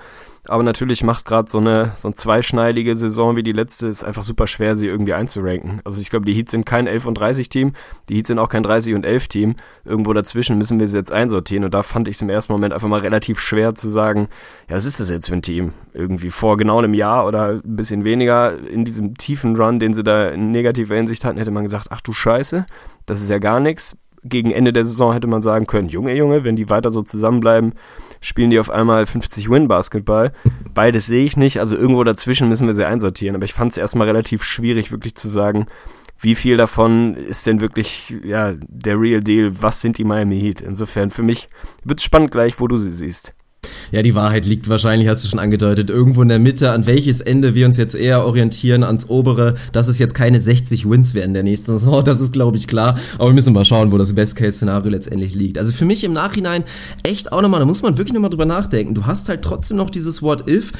Aber 0.48 0.62
natürlich 0.62 1.04
macht 1.04 1.26
gerade 1.26 1.50
so 1.50 1.58
eine, 1.58 1.94
so 1.96 2.08
eine 2.08 2.16
zweischneidige 2.16 2.96
Saison 2.96 3.36
wie 3.36 3.42
die 3.42 3.52
letzte, 3.52 3.88
ist 3.88 4.04
einfach 4.04 4.22
super 4.22 4.46
schwer, 4.46 4.76
sie 4.76 4.86
irgendwie 4.86 5.14
einzuranken. 5.14 5.82
Also 5.84 6.02
ich 6.02 6.12
glaube, 6.12 6.26
die 6.26 6.34
Heats 6.34 6.52
sind 6.52 6.66
kein 6.66 6.86
11 6.86 7.08
und 7.08 7.16
30 7.16 7.50
Team, 7.50 7.74
die 8.10 8.16
Heats 8.16 8.28
sind 8.28 8.38
auch 8.38 8.50
kein 8.50 8.62
30 8.62 8.94
und 8.94 9.06
11 9.06 9.28
Team. 9.28 9.56
Irgendwo 9.84 10.14
dazwischen 10.14 10.60
müssen 10.60 10.80
wir 10.80 10.88
sie 10.88 10.98
jetzt 10.98 11.12
einsortieren. 11.12 11.64
Und 11.64 11.74
da 11.74 11.82
fand 11.82 12.08
ich 12.08 12.16
es 12.16 12.22
im 12.22 12.30
ersten 12.30 12.54
Moment 12.54 12.74
einfach 12.74 12.88
mal 12.88 13.00
relativ 13.00 13.40
schwer 13.40 13.74
zu 13.74 13.90
sagen, 13.90 14.28
ja, 14.70 14.76
was 14.76 14.86
ist 14.86 15.00
das 15.00 15.10
jetzt 15.10 15.28
für 15.28 15.34
ein 15.34 15.42
Team? 15.42 15.74
Irgendwie 15.94 16.30
vor 16.30 16.58
genau 16.58 16.78
einem 16.78 16.94
Jahr 16.94 17.26
oder 17.26 17.62
ein 17.64 17.76
bisschen 17.76 18.06
weniger 18.06 18.56
in 18.68 18.86
diesem 18.86 19.16
tiefen 19.16 19.56
Run, 19.56 19.80
den 19.80 19.94
sie 19.94 20.04
da 20.04 20.30
in 20.30 20.52
negativer 20.52 20.96
Hinsicht 20.96 21.26
hatten, 21.26 21.40
hätte 21.40 21.52
man 21.52 21.64
gesagt, 21.64 21.88
ach 21.90 22.02
du 22.02 22.14
Scheiße, 22.14 22.68
das 23.08 23.22
ist 23.22 23.30
ja 23.30 23.40
gar 23.40 23.60
nichts 23.60 23.98
gegen 24.26 24.52
Ende 24.52 24.74
der 24.74 24.84
Saison 24.84 25.14
hätte 25.14 25.28
man 25.28 25.42
sagen 25.42 25.68
können, 25.68 25.88
Junge, 25.88 26.14
Junge, 26.16 26.44
wenn 26.44 26.56
die 26.56 26.70
weiter 26.70 26.90
so 26.90 27.02
zusammenbleiben, 27.02 27.74
spielen 28.20 28.50
die 28.50 28.60
auf 28.60 28.70
einmal 28.70 29.06
50 29.06 29.50
Win-Basketball. 29.50 30.34
Beides 30.74 31.06
sehe 31.06 31.26
ich 31.26 31.38
nicht, 31.38 31.60
also 31.60 31.78
irgendwo 31.78 32.04
dazwischen 32.04 32.50
müssen 32.50 32.68
wir 32.68 32.74
sie 32.74 32.88
einsortieren. 32.88 33.36
Aber 33.36 33.46
ich 33.46 33.54
fand 33.54 33.72
es 33.72 33.78
erstmal 33.78 34.08
relativ 34.08 34.44
schwierig, 34.44 34.92
wirklich 34.92 35.16
zu 35.16 35.30
sagen, 35.30 35.68
wie 36.20 36.36
viel 36.36 36.58
davon 36.58 37.16
ist 37.16 37.46
denn 37.46 37.62
wirklich 37.62 38.16
ja, 38.24 38.54
der 38.68 39.00
Real 39.00 39.22
Deal? 39.22 39.52
Was 39.62 39.82
sind 39.82 39.98
die 39.98 40.04
Miami 40.04 40.40
Heat? 40.40 40.62
Insofern 40.62 41.12
für 41.12 41.24
mich 41.24 41.50
wird 41.84 42.00
es 42.00 42.06
spannend 42.06 42.32
gleich, 42.32 42.60
wo 42.60 42.68
du 42.68 42.78
sie 42.78 42.90
siehst. 42.90 43.36
Ja, 43.92 44.02
die 44.02 44.16
Wahrheit 44.16 44.46
liegt 44.46 44.70
wahrscheinlich, 44.70 45.08
hast 45.08 45.24
du 45.24 45.28
schon 45.28 45.40
angedeutet, 45.40 45.90
irgendwo 45.90 46.22
in 46.22 46.30
der 46.30 46.40
Mitte. 46.40 46.72
An 46.72 46.86
welches 46.86 47.22
Ende 47.22 47.56
wir 47.56 47.66
uns 47.66 47.78
jetzt 47.78 47.96
eher 47.96 48.26
orientieren, 48.26 48.84
ans 48.84 49.10
obere, 49.10 49.56
dass 49.72 49.88
es 49.88 50.00
jetzt 50.00 50.14
keine 50.16 50.42
60 50.42 50.90
Wins 50.90 51.14
werden 51.14 51.34
der 51.34 51.44
nächsten 51.44 51.78
Saison, 51.78 52.04
das 52.04 52.20
ist, 52.20 52.34
glaube 52.34 52.58
ich, 52.58 52.68
klar. 52.68 52.98
Aber 53.18 53.30
wir 53.30 53.34
müssen 53.34 53.54
mal 53.54 53.66
schauen, 53.66 53.92
wo 53.92 53.98
das 53.98 54.14
Best-Case-Szenario 54.14 54.90
letztendlich 54.90 55.36
liegt. 55.36 55.58
Also 55.58 55.72
für 55.72 55.86
mich 55.86 56.04
im 56.04 56.14
Nachhinein 56.14 56.64
echt 57.04 57.32
auch 57.32 57.42
nochmal, 57.42 57.60
da 57.60 57.66
muss 57.66 57.82
man 57.82 57.98
wirklich 57.98 58.14
nochmal 58.14 58.30
drüber 58.30 58.46
nachdenken. 58.46 58.96
Du 58.96 59.06
hast 59.06 59.30
halt 59.30 59.42
trotzdem 59.42 59.78
noch 59.78 59.90
dieses 59.90 60.22
What-If. 60.22 60.72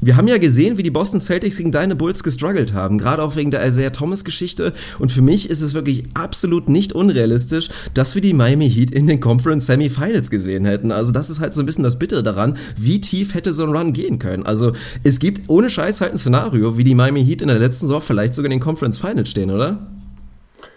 Wir 0.00 0.16
haben 0.16 0.28
ja 0.28 0.38
gesehen, 0.38 0.76
wie 0.76 0.82
die 0.82 0.90
Boston 0.90 1.20
Celtics 1.20 1.56
gegen 1.56 1.70
deine 1.70 1.96
Bulls 1.96 2.22
gestruggelt 2.22 2.74
haben, 2.74 2.98
gerade 2.98 3.22
auch 3.22 3.36
wegen 3.36 3.50
der 3.50 3.66
Isaiah 3.66 3.90
Thomas-Geschichte. 3.90 4.72
Und 4.98 5.12
für 5.12 5.22
mich 5.22 5.48
ist 5.48 5.62
es 5.62 5.72
wirklich 5.72 6.04
absolut 6.14 6.68
nicht 6.68 6.92
unrealistisch, 6.92 7.68
dass 7.94 8.14
wir 8.14 8.20
die 8.20 8.34
Miami 8.34 8.70
Heat 8.70 8.90
in 8.90 9.06
den 9.06 9.20
Conference 9.20 9.66
Semifinals 9.66 10.30
gesehen 10.30 10.66
hätten. 10.66 10.92
Also 10.92 11.12
das 11.12 11.30
ist 11.30 11.40
halt 11.40 11.54
so 11.54 11.62
ein 11.62 11.66
bisschen 11.66 11.84
das 11.84 11.98
Bitte 11.98 12.22
daran, 12.22 12.33
wie 12.76 13.00
tief 13.00 13.34
hätte 13.34 13.52
so 13.52 13.64
ein 13.64 13.74
Run 13.74 13.92
gehen 13.92 14.18
können. 14.18 14.44
Also 14.44 14.72
es 15.02 15.18
gibt 15.18 15.48
ohne 15.48 15.70
Scheiß 15.70 16.00
halt 16.00 16.12
ein 16.12 16.18
Szenario, 16.18 16.76
wie 16.76 16.84
die 16.84 16.94
Miami 16.94 17.24
Heat 17.24 17.42
in 17.42 17.48
der 17.48 17.58
letzten 17.58 17.86
Saison 17.86 18.00
vielleicht 18.00 18.34
sogar 18.34 18.46
in 18.46 18.58
den 18.58 18.60
Conference 18.60 18.98
Finals 18.98 19.30
stehen, 19.30 19.50
oder? 19.50 19.86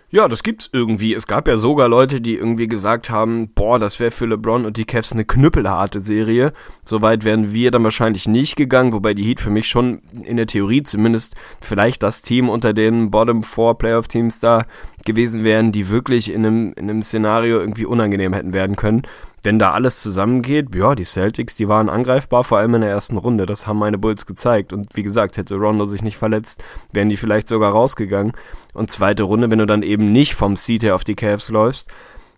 Ja, 0.10 0.30
das 0.30 0.42
gibt's 0.42 0.70
irgendwie. 0.72 1.14
Es 1.14 1.28
gab 1.28 1.50
ja 1.50 1.58
sogar 1.58 1.90
Leute, 1.90 2.22
die 2.22 2.36
irgendwie 2.36 2.70
gesagt 2.70 3.10
haben, 3.10 3.50
boah, 3.54 3.78
das 3.78 4.00
wäre 4.00 4.12
für 4.12 4.26
LeBron 4.26 4.64
und 4.66 4.78
die 4.78 4.86
Cavs 4.86 5.12
eine 5.12 5.26
knüppelharte 5.26 6.00
Serie. 6.00 6.54
Soweit 6.86 7.26
wären 7.26 7.54
wir 7.54 7.72
dann 7.72 7.84
wahrscheinlich 7.84 8.26
nicht 8.26 8.56
gegangen, 8.56 8.94
wobei 8.94 9.14
die 9.14 9.24
Heat 9.24 9.42
für 9.42 9.50
mich 9.50 9.68
schon 9.68 10.02
in 10.24 10.38
der 10.38 10.48
Theorie 10.48 10.82
zumindest 10.82 11.36
vielleicht 11.60 12.04
das 12.04 12.22
Team 12.22 12.48
unter 12.48 12.74
den 12.74 13.12
Bottom 13.12 13.44
Four 13.44 13.78
Playoff 13.78 14.08
Teams 14.08 14.40
da 14.40 14.66
gewesen 15.04 15.44
wären, 15.44 15.74
die 15.74 15.90
wirklich 15.90 16.32
in 16.32 16.46
einem, 16.46 16.74
in 16.78 16.90
einem 16.90 17.04
Szenario 17.04 17.60
irgendwie 17.60 17.86
unangenehm 17.86 18.32
hätten 18.32 18.54
werden 18.54 18.78
können 18.78 19.02
wenn 19.44 19.60
da 19.60 19.72
alles 19.72 20.01
zusammengeht, 20.01 20.74
ja, 20.74 20.96
die 20.96 21.06
Celtics, 21.06 21.56
die 21.56 21.67
waren 21.67 21.89
angreifbar, 21.89 22.44
vor 22.44 22.58
allem 22.58 22.75
in 22.75 22.82
der 22.82 22.89
ersten 22.89 23.17
Runde. 23.17 23.46
Das 23.46 23.67
haben 23.67 23.77
meine 23.77 23.98
Bulls 23.98 24.25
gezeigt. 24.25 24.74
Und 24.74 24.96
wie 24.96 25.03
gesagt, 25.03 25.38
hätte 25.38 25.56
Rondo 25.56 25.86
sich 25.86 26.01
nicht 26.01 26.17
verletzt, 26.17 26.63
wären 26.91 27.10
die 27.10 27.17
vielleicht 27.17 27.48
sogar 27.48 27.72
rausgegangen. 27.72 28.34
Und 28.74 28.91
zweite 28.91 29.24
Runde, 29.24 29.50
wenn 29.51 29.60
du 29.60 29.65
dann 29.65 29.84
eben 29.84 30.12
nicht 30.12 30.36
vom 30.36 30.56
Seed 30.56 30.84
her 30.84 30.96
auf 30.96 31.03
die 31.03 31.15
Cavs 31.15 31.50
läufst, 31.50 31.89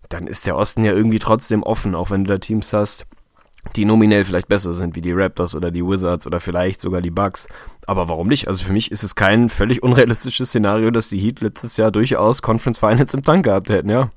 dann 0.09 0.27
ist 0.27 0.47
der 0.47 0.55
Osten 0.55 0.83
ja 0.83 0.93
irgendwie 0.93 1.19
trotzdem 1.19 1.63
offen, 1.63 1.95
auch 1.95 2.09
wenn 2.11 2.25
du 2.25 2.33
da 2.33 2.37
Teams 2.39 2.73
hast, 2.73 3.05
die 3.75 3.85
nominell 3.85 4.25
vielleicht 4.25 4.47
besser 4.47 4.73
sind, 4.73 4.95
wie 4.95 5.01
die 5.01 5.11
Raptors 5.11 5.53
oder 5.53 5.71
die 5.71 5.85
Wizards 5.85 6.25
oder 6.25 6.39
vielleicht 6.39 6.81
sogar 6.81 7.01
die 7.01 7.11
Bucks. 7.11 7.47
Aber 7.85 8.09
warum 8.09 8.27
nicht? 8.27 8.47
Also 8.47 8.65
für 8.65 8.73
mich 8.73 8.91
ist 8.91 9.03
es 9.03 9.15
kein 9.15 9.49
völlig 9.49 9.83
unrealistisches 9.83 10.49
Szenario, 10.49 10.91
dass 10.91 11.09
die 11.09 11.19
Heat 11.19 11.41
letztes 11.41 11.77
Jahr 11.77 11.91
durchaus 11.91 12.41
Conference 12.41 12.79
Finals 12.79 13.13
im 13.13 13.23
Tank 13.23 13.45
gehabt 13.45 13.69
hätten, 13.69 13.89
ja. 13.89 14.09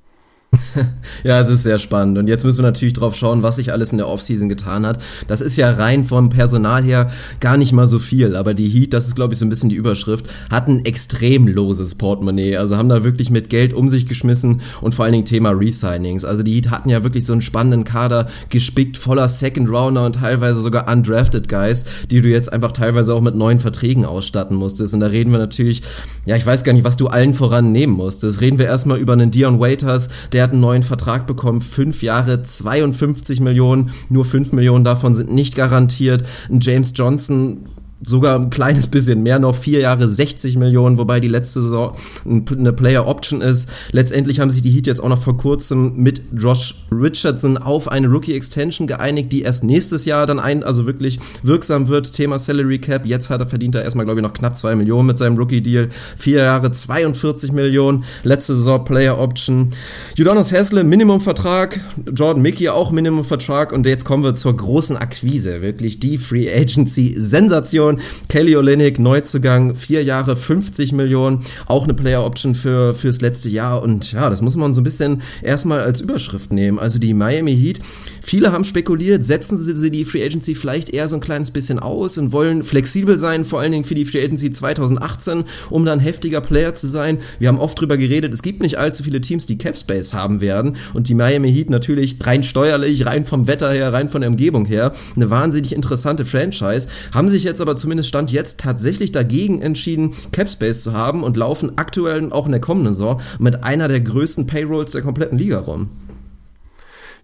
ja, 1.24 1.40
es 1.40 1.48
ist 1.48 1.62
sehr 1.62 1.78
spannend. 1.78 2.18
Und 2.18 2.28
jetzt 2.28 2.44
müssen 2.44 2.58
wir 2.58 2.68
natürlich 2.68 2.92
drauf 2.92 3.14
schauen, 3.14 3.42
was 3.42 3.56
sich 3.56 3.72
alles 3.72 3.92
in 3.92 3.98
der 3.98 4.08
Offseason 4.08 4.48
getan 4.48 4.86
hat. 4.86 5.02
Das 5.26 5.40
ist 5.40 5.56
ja 5.56 5.70
rein 5.70 6.04
vom 6.04 6.28
Personal 6.28 6.82
her 6.82 7.10
gar 7.40 7.56
nicht 7.56 7.72
mal 7.72 7.86
so 7.86 7.98
viel. 7.98 8.36
Aber 8.36 8.54
die 8.54 8.68
Heat, 8.68 8.92
das 8.92 9.06
ist 9.06 9.14
glaube 9.14 9.32
ich 9.32 9.38
so 9.38 9.46
ein 9.46 9.48
bisschen 9.48 9.70
die 9.70 9.76
Überschrift, 9.76 10.26
hatten 10.50 10.84
extrem 10.84 11.48
loses 11.48 11.94
Portemonnaie. 11.94 12.56
Also 12.56 12.76
haben 12.76 12.88
da 12.88 13.04
wirklich 13.04 13.30
mit 13.30 13.50
Geld 13.50 13.72
um 13.72 13.88
sich 13.88 14.06
geschmissen 14.06 14.60
und 14.80 14.94
vor 14.94 15.04
allen 15.04 15.12
Dingen 15.12 15.24
Thema 15.24 15.50
Resignings. 15.50 16.24
Also 16.24 16.42
die 16.42 16.52
Heat 16.54 16.70
hatten 16.70 16.88
ja 16.88 17.02
wirklich 17.02 17.24
so 17.24 17.32
einen 17.32 17.42
spannenden 17.42 17.84
Kader, 17.84 18.26
gespickt 18.48 18.96
voller 18.96 19.28
Second 19.28 19.68
Rounder 19.68 20.04
und 20.04 20.16
teilweise 20.16 20.60
sogar 20.60 20.90
undrafted 20.90 21.48
Guys, 21.48 21.84
die 22.10 22.20
du 22.20 22.28
jetzt 22.28 22.52
einfach 22.52 22.72
teilweise 22.72 23.14
auch 23.14 23.20
mit 23.20 23.34
neuen 23.34 23.58
Verträgen 23.58 24.04
ausstatten 24.04 24.56
musstest. 24.56 24.94
Und 24.94 25.00
da 25.00 25.06
reden 25.06 25.32
wir 25.32 25.38
natürlich, 25.38 25.82
ja, 26.26 26.36
ich 26.36 26.44
weiß 26.44 26.64
gar 26.64 26.72
nicht, 26.72 26.84
was 26.84 26.96
du 26.96 27.08
allen 27.08 27.34
voran 27.34 27.72
nehmen 27.72 27.94
musstest. 27.94 28.40
Reden 28.40 28.58
wir 28.58 28.66
erstmal 28.66 28.98
über 28.98 29.12
einen 29.12 29.30
Dion 29.30 29.60
Waiters, 29.60 30.08
der 30.32 30.41
der 30.42 30.48
hat 30.48 30.52
einen 30.54 30.60
neuen 30.60 30.82
Vertrag 30.82 31.28
bekommen, 31.28 31.60
fünf 31.60 32.02
Jahre, 32.02 32.42
52 32.42 33.38
Millionen, 33.38 33.92
nur 34.08 34.24
fünf 34.24 34.50
Millionen 34.50 34.82
davon 34.82 35.14
sind 35.14 35.32
nicht 35.32 35.54
garantiert. 35.54 36.24
James 36.50 36.92
Johnson 36.96 37.66
sogar 38.04 38.38
ein 38.38 38.50
kleines 38.50 38.86
bisschen 38.86 39.22
mehr 39.22 39.38
noch, 39.38 39.54
vier 39.54 39.80
Jahre 39.80 40.08
60 40.08 40.56
Millionen, 40.56 40.98
wobei 40.98 41.20
die 41.20 41.28
letzte 41.28 41.62
Saison 41.62 41.96
eine 42.24 42.72
Player 42.72 43.06
Option 43.06 43.40
ist. 43.40 43.68
Letztendlich 43.92 44.40
haben 44.40 44.50
sich 44.50 44.62
die 44.62 44.70
Heat 44.70 44.86
jetzt 44.86 45.02
auch 45.02 45.08
noch 45.08 45.22
vor 45.22 45.36
kurzem 45.36 45.96
mit 45.96 46.20
Josh 46.36 46.74
Richardson 46.90 47.58
auf 47.58 47.88
eine 47.88 48.08
Rookie 48.08 48.34
Extension 48.34 48.86
geeinigt, 48.86 49.32
die 49.32 49.42
erst 49.42 49.64
nächstes 49.64 50.04
Jahr 50.04 50.26
dann 50.26 50.40
ein, 50.40 50.62
also 50.62 50.86
wirklich 50.86 51.18
wirksam 51.42 51.88
wird. 51.88 52.12
Thema 52.12 52.38
Salary 52.38 52.78
Cap. 52.78 53.06
Jetzt 53.06 53.30
hat 53.30 53.40
er 53.40 53.46
verdient 53.46 53.74
er 53.74 53.82
erstmal, 53.82 54.04
glaube 54.04 54.20
ich, 54.20 54.26
noch 54.26 54.32
knapp 54.32 54.56
zwei 54.56 54.74
Millionen 54.74 55.06
mit 55.06 55.18
seinem 55.18 55.36
Rookie 55.36 55.62
Deal. 55.62 55.88
Vier 56.16 56.38
Jahre 56.38 56.72
42 56.72 57.52
Millionen. 57.52 58.04
Letzte 58.22 58.54
Saison 58.54 58.84
Player 58.84 59.18
Option. 59.18 59.70
Udonis 60.18 60.52
Haslem, 60.52 60.88
Minimumvertrag. 60.88 61.80
Jordan 62.12 62.42
Mickey 62.42 62.68
auch 62.68 62.90
Minimumvertrag. 62.90 63.72
Und 63.72 63.86
jetzt 63.86 64.04
kommen 64.04 64.24
wir 64.24 64.34
zur 64.34 64.56
großen 64.56 64.96
Akquise. 64.96 65.62
Wirklich 65.62 66.00
die 66.00 66.18
Free 66.18 66.52
Agency 66.52 67.14
Sensation. 67.18 67.91
Millionen. 67.92 68.02
Kelly 68.28 68.56
Olynyk, 68.56 68.98
Neuzugang, 68.98 69.74
vier 69.74 70.02
Jahre, 70.02 70.36
50 70.36 70.92
Millionen. 70.92 71.40
Auch 71.66 71.84
eine 71.84 71.94
Player 71.94 72.24
Option 72.24 72.54
für, 72.54 72.94
fürs 72.94 73.20
letzte 73.20 73.48
Jahr. 73.48 73.82
Und 73.82 74.12
ja, 74.12 74.30
das 74.30 74.42
muss 74.42 74.56
man 74.56 74.74
so 74.74 74.80
ein 74.80 74.84
bisschen 74.84 75.22
erstmal 75.42 75.80
als 75.80 76.00
Überschrift 76.00 76.52
nehmen. 76.52 76.78
Also 76.78 76.98
die 76.98 77.14
Miami 77.14 77.56
Heat, 77.56 77.80
viele 78.22 78.52
haben 78.52 78.64
spekuliert, 78.64 79.24
setzen 79.24 79.58
sie 79.58 79.90
die 79.90 80.04
Free 80.04 80.24
Agency 80.24 80.54
vielleicht 80.54 80.90
eher 80.90 81.08
so 81.08 81.16
ein 81.16 81.20
kleines 81.20 81.50
bisschen 81.50 81.78
aus 81.78 82.18
und 82.18 82.32
wollen 82.32 82.62
flexibel 82.62 83.18
sein, 83.18 83.44
vor 83.44 83.60
allen 83.60 83.72
Dingen 83.72 83.84
für 83.84 83.94
die 83.94 84.04
Free 84.04 84.22
Agency 84.22 84.50
2018, 84.50 85.44
um 85.70 85.84
dann 85.84 86.00
heftiger 86.00 86.40
Player 86.40 86.74
zu 86.74 86.86
sein. 86.86 87.18
Wir 87.38 87.48
haben 87.48 87.58
oft 87.58 87.78
drüber 87.80 87.96
geredet, 87.96 88.32
es 88.32 88.42
gibt 88.42 88.62
nicht 88.62 88.78
allzu 88.78 89.02
viele 89.02 89.20
Teams, 89.20 89.46
die 89.46 89.58
Cap 89.58 89.76
Space 89.76 90.14
haben 90.14 90.40
werden. 90.40 90.76
Und 90.94 91.08
die 91.08 91.14
Miami 91.14 91.52
Heat 91.52 91.70
natürlich 91.70 92.16
rein 92.20 92.42
steuerlich, 92.42 93.06
rein 93.06 93.24
vom 93.24 93.46
Wetter 93.46 93.72
her, 93.72 93.92
rein 93.92 94.08
von 94.08 94.20
der 94.20 94.30
Umgebung 94.30 94.64
her, 94.64 94.92
eine 95.16 95.30
wahnsinnig 95.30 95.74
interessante 95.74 96.24
Franchise. 96.24 96.88
Haben 97.12 97.28
sich 97.28 97.44
jetzt 97.44 97.60
aber 97.60 97.76
zumindest 97.82 98.08
Stand 98.08 98.32
jetzt 98.32 98.58
tatsächlich 98.58 99.12
dagegen 99.12 99.60
entschieden, 99.60 100.14
Capspace 100.32 100.82
zu 100.82 100.94
haben 100.94 101.22
und 101.22 101.36
laufen 101.36 101.76
aktuell 101.76 102.32
auch 102.32 102.46
in 102.46 102.52
der 102.52 102.60
kommenden 102.60 102.94
Saison 102.94 103.20
mit 103.38 103.62
einer 103.62 103.88
der 103.88 104.00
größten 104.00 104.46
Payrolls 104.46 104.92
der 104.92 105.02
kompletten 105.02 105.38
Liga 105.38 105.58
rum. 105.58 105.90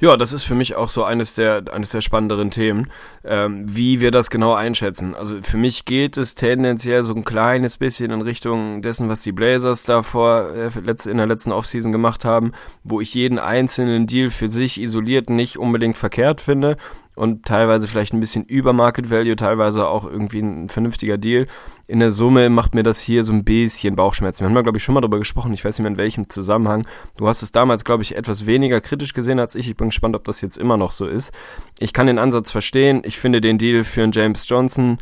Ja, 0.00 0.16
das 0.16 0.32
ist 0.32 0.44
für 0.44 0.54
mich 0.54 0.76
auch 0.76 0.90
so 0.90 1.02
eines 1.02 1.34
der, 1.34 1.64
eines 1.72 1.90
der 1.90 2.02
spannenderen 2.02 2.52
Themen, 2.52 2.88
ähm, 3.24 3.64
wie 3.68 4.00
wir 4.00 4.12
das 4.12 4.30
genau 4.30 4.54
einschätzen. 4.54 5.16
Also 5.16 5.42
für 5.42 5.56
mich 5.56 5.86
geht 5.86 6.16
es 6.16 6.36
tendenziell 6.36 7.02
so 7.02 7.12
ein 7.14 7.24
kleines 7.24 7.78
bisschen 7.78 8.12
in 8.12 8.20
Richtung 8.22 8.80
dessen, 8.80 9.08
was 9.08 9.22
die 9.22 9.32
Blazers 9.32 9.82
da 9.82 10.04
vor, 10.04 10.50
äh, 10.54 10.70
in 11.10 11.16
der 11.16 11.26
letzten 11.26 11.50
Offseason 11.50 11.90
gemacht 11.90 12.24
haben, 12.24 12.52
wo 12.84 13.00
ich 13.00 13.12
jeden 13.14 13.40
einzelnen 13.40 14.06
Deal 14.06 14.30
für 14.30 14.46
sich 14.46 14.80
isoliert 14.80 15.30
nicht 15.30 15.58
unbedingt 15.58 15.96
verkehrt 15.96 16.40
finde 16.40 16.76
und 17.18 17.44
teilweise 17.44 17.88
vielleicht 17.88 18.14
ein 18.14 18.20
bisschen 18.20 18.44
über 18.44 18.72
Market 18.72 19.10
Value, 19.10 19.34
teilweise 19.34 19.88
auch 19.88 20.04
irgendwie 20.04 20.38
ein 20.38 20.68
vernünftiger 20.68 21.18
Deal. 21.18 21.46
In 21.88 21.98
der 21.98 22.12
Summe 22.12 22.48
macht 22.48 22.76
mir 22.76 22.84
das 22.84 23.00
hier 23.00 23.24
so 23.24 23.32
ein 23.32 23.44
bisschen 23.44 23.96
Bauchschmerzen. 23.96 24.40
Wir 24.40 24.46
haben 24.46 24.54
da, 24.54 24.62
glaube 24.62 24.78
ich, 24.78 24.84
schon 24.84 24.94
mal 24.94 25.00
darüber 25.00 25.18
gesprochen, 25.18 25.52
ich 25.52 25.64
weiß 25.64 25.76
nicht 25.76 25.82
mehr 25.82 25.90
in 25.90 25.98
welchem 25.98 26.28
Zusammenhang. 26.28 26.86
Du 27.16 27.26
hast 27.26 27.42
es 27.42 27.50
damals, 27.50 27.84
glaube 27.84 28.04
ich, 28.04 28.14
etwas 28.14 28.46
weniger 28.46 28.80
kritisch 28.80 29.14
gesehen 29.14 29.40
als 29.40 29.56
ich. 29.56 29.68
Ich 29.68 29.76
bin 29.76 29.88
gespannt, 29.88 30.14
ob 30.14 30.24
das 30.24 30.40
jetzt 30.40 30.56
immer 30.56 30.76
noch 30.76 30.92
so 30.92 31.06
ist. 31.06 31.32
Ich 31.80 31.92
kann 31.92 32.06
den 32.06 32.20
Ansatz 32.20 32.52
verstehen. 32.52 33.02
Ich 33.04 33.18
finde 33.18 33.40
den 33.40 33.58
Deal 33.58 33.82
für 33.82 34.04
einen 34.04 34.12
James 34.12 34.48
Johnson 34.48 34.98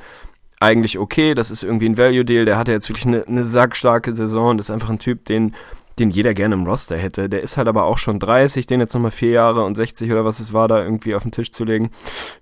eigentlich 0.59 0.99
okay. 0.99 1.35
Das 1.35 1.51
ist 1.51 1.63
irgendwie 1.63 1.89
ein 1.89 1.99
Value-Deal. 1.99 2.47
Der 2.47 2.57
hatte 2.57 2.73
jetzt 2.73 2.89
wirklich 2.89 3.07
eine, 3.07 3.27
eine 3.27 3.45
sackstarke 3.45 4.15
Saison. 4.15 4.57
Das 4.57 4.67
ist 4.67 4.71
einfach 4.71 4.89
ein 4.89 4.99
Typ, 4.99 5.27
den 5.27 5.55
den 5.99 6.11
jeder 6.11 6.35
gerne 6.35 6.55
im 6.55 6.65
Roster 6.65 6.97
hätte. 6.97 7.29
Der 7.29 7.43
ist 7.43 7.57
halt 7.57 7.69
aber 7.69 7.85
auch 7.85 7.99
schon 7.99 8.19
30, 8.19 8.67
den 8.67 8.81
jetzt 8.81 8.95
nochmal 8.95 9.11
vier 9.11 9.31
Jahre 9.31 9.65
und 9.65 9.77
60 9.77 10.11
oder 10.11 10.25
was 10.25 10.41
es 10.41 10.53
war, 10.53 10.69
da 10.69 10.83
irgendwie 10.83 11.15
auf 11.15 11.23
den 11.23 11.33
Tisch 11.33 11.53
zu 11.53 11.65
legen. 11.65 11.91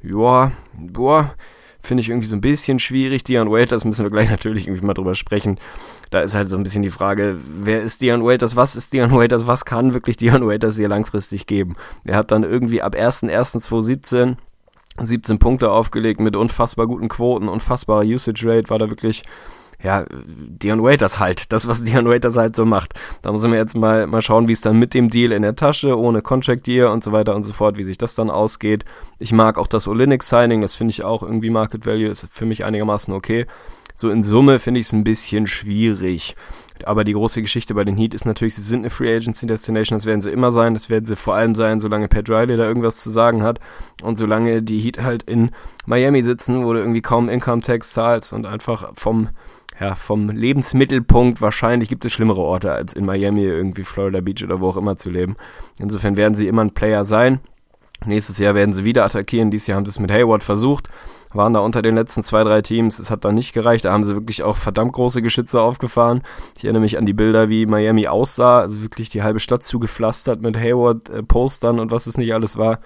Joa, 0.02 0.52
boah, 0.76 1.34
finde 1.80 2.00
ich 2.00 2.08
irgendwie 2.08 2.26
so 2.26 2.36
ein 2.36 2.40
bisschen 2.40 2.78
schwierig. 2.78 3.22
Dion 3.24 3.50
Waiters 3.50 3.84
müssen 3.84 4.04
wir 4.04 4.10
gleich 4.10 4.30
natürlich 4.30 4.66
irgendwie 4.66 4.84
mal 4.84 4.94
drüber 4.94 5.14
sprechen. 5.14 5.58
Da 6.10 6.20
ist 6.20 6.34
halt 6.34 6.48
so 6.48 6.56
ein 6.56 6.62
bisschen 6.62 6.82
die 6.82 6.90
Frage, 6.90 7.38
wer 7.38 7.80
ist 7.82 8.00
Dion 8.00 8.24
Waiters, 8.24 8.56
was 8.56 8.76
ist 8.76 8.92
Dion 8.92 9.12
Waiters, 9.12 9.46
was 9.46 9.64
kann 9.64 9.94
wirklich 9.94 10.16
Dion 10.16 10.46
Waiters 10.46 10.76
hier 10.76 10.88
langfristig 10.88 11.46
geben? 11.46 11.76
Er 12.04 12.16
hat 12.16 12.32
dann 12.32 12.42
irgendwie 12.42 12.82
ab 12.82 12.94
1.1.2017 12.94 14.36
17 14.96 15.40
Punkte 15.40 15.72
aufgelegt 15.72 16.20
mit 16.20 16.36
unfassbar 16.36 16.86
guten 16.86 17.08
Quoten, 17.08 17.48
unfassbarer 17.48 18.04
Usage 18.04 18.46
Rate, 18.48 18.70
war 18.70 18.78
da 18.78 18.90
wirklich 18.90 19.24
ja, 19.84 20.06
Dion 20.08 20.82
Waiters 20.82 21.18
halt, 21.18 21.52
das, 21.52 21.68
was 21.68 21.84
Dion 21.84 22.08
Waiters 22.08 22.36
halt 22.36 22.56
so 22.56 22.64
macht. 22.64 22.94
Da 23.22 23.30
müssen 23.30 23.52
wir 23.52 23.58
jetzt 23.58 23.76
mal, 23.76 24.06
mal 24.06 24.22
schauen, 24.22 24.48
wie 24.48 24.52
es 24.52 24.62
dann 24.62 24.78
mit 24.78 24.94
dem 24.94 25.10
Deal 25.10 25.30
in 25.30 25.42
der 25.42 25.54
Tasche, 25.54 25.98
ohne 25.98 26.22
Contract 26.22 26.66
Year 26.66 26.90
und 26.90 27.04
so 27.04 27.12
weiter 27.12 27.36
und 27.36 27.42
so 27.42 27.52
fort, 27.52 27.76
wie 27.76 27.82
sich 27.82 27.98
das 27.98 28.14
dann 28.14 28.30
ausgeht. 28.30 28.86
Ich 29.18 29.32
mag 29.32 29.58
auch 29.58 29.66
das 29.66 29.86
Olynyk-Signing, 29.86 30.62
das 30.62 30.74
finde 30.74 30.92
ich 30.92 31.04
auch 31.04 31.22
irgendwie 31.22 31.50
Market 31.50 31.84
Value, 31.84 32.08
ist 32.08 32.26
für 32.32 32.46
mich 32.46 32.64
einigermaßen 32.64 33.12
okay. 33.12 33.46
So 33.94 34.10
in 34.10 34.24
Summe 34.24 34.58
finde 34.58 34.80
ich 34.80 34.86
es 34.86 34.92
ein 34.92 35.04
bisschen 35.04 35.46
schwierig. 35.46 36.34
Aber 36.84 37.04
die 37.04 37.12
große 37.12 37.40
Geschichte 37.40 37.74
bei 37.74 37.84
den 37.84 37.96
Heat 37.96 38.14
ist 38.14 38.24
natürlich, 38.24 38.56
sie 38.56 38.62
sind 38.62 38.80
eine 38.80 38.90
Free 38.90 39.14
Agency 39.14 39.46
Destination, 39.46 39.98
das 39.98 40.06
werden 40.06 40.20
sie 40.20 40.30
immer 40.30 40.50
sein, 40.50 40.74
das 40.74 40.90
werden 40.90 41.04
sie 41.04 41.14
vor 41.14 41.34
allem 41.34 41.54
sein, 41.54 41.78
solange 41.78 42.08
Pat 42.08 42.28
Riley 42.28 42.56
da 42.56 42.66
irgendwas 42.66 43.00
zu 43.00 43.10
sagen 43.10 43.42
hat 43.42 43.60
und 44.02 44.16
solange 44.16 44.62
die 44.62 44.80
Heat 44.80 45.00
halt 45.02 45.22
in 45.22 45.50
Miami 45.86 46.22
sitzen, 46.22 46.64
wo 46.64 46.72
du 46.72 46.80
irgendwie 46.80 47.02
kaum 47.02 47.28
Income 47.28 47.62
Tax 47.62 47.92
zahlst 47.92 48.32
und 48.32 48.44
einfach 48.46 48.92
vom 48.94 49.28
ja, 49.80 49.94
vom 49.96 50.30
Lebensmittelpunkt 50.30 51.40
wahrscheinlich 51.40 51.88
gibt 51.88 52.04
es 52.04 52.12
schlimmere 52.12 52.40
Orte, 52.40 52.72
als 52.72 52.94
in 52.94 53.04
Miami, 53.04 53.42
irgendwie 53.42 53.84
Florida 53.84 54.20
Beach 54.20 54.44
oder 54.44 54.60
wo 54.60 54.68
auch 54.68 54.76
immer 54.76 54.96
zu 54.96 55.10
leben. 55.10 55.36
Insofern 55.78 56.16
werden 56.16 56.34
sie 56.34 56.46
immer 56.46 56.62
ein 56.62 56.70
Player 56.70 57.04
sein. 57.04 57.40
Nächstes 58.06 58.38
Jahr 58.38 58.54
werden 58.54 58.74
sie 58.74 58.84
wieder 58.84 59.04
attackieren. 59.04 59.50
Dieses 59.50 59.66
Jahr 59.66 59.76
haben 59.76 59.86
sie 59.86 59.90
es 59.90 59.98
mit 59.98 60.12
Hayward 60.12 60.42
versucht, 60.42 60.88
waren 61.32 61.54
da 61.54 61.60
unter 61.60 61.82
den 61.82 61.94
letzten 61.94 62.22
zwei, 62.22 62.44
drei 62.44 62.60
Teams. 62.60 62.98
Es 62.98 63.10
hat 63.10 63.24
dann 63.24 63.34
nicht 63.34 63.52
gereicht. 63.52 63.84
Da 63.84 63.92
haben 63.92 64.04
sie 64.04 64.14
wirklich 64.14 64.42
auch 64.42 64.56
verdammt 64.56 64.92
große 64.92 65.22
Geschütze 65.22 65.60
aufgefahren. 65.60 66.22
Ich 66.56 66.64
erinnere 66.64 66.82
mich 66.82 66.98
an 66.98 67.06
die 67.06 67.12
Bilder, 67.12 67.48
wie 67.48 67.66
Miami 67.66 68.06
aussah. 68.06 68.60
Also 68.60 68.82
wirklich 68.82 69.10
die 69.10 69.22
halbe 69.22 69.40
Stadt 69.40 69.64
zugepflastert 69.64 70.42
mit 70.42 70.56
Hayward-Postern 70.56 71.78
äh, 71.78 71.80
und 71.80 71.90
was 71.90 72.06
es 72.06 72.18
nicht 72.18 72.34
alles 72.34 72.56
war. 72.56 72.80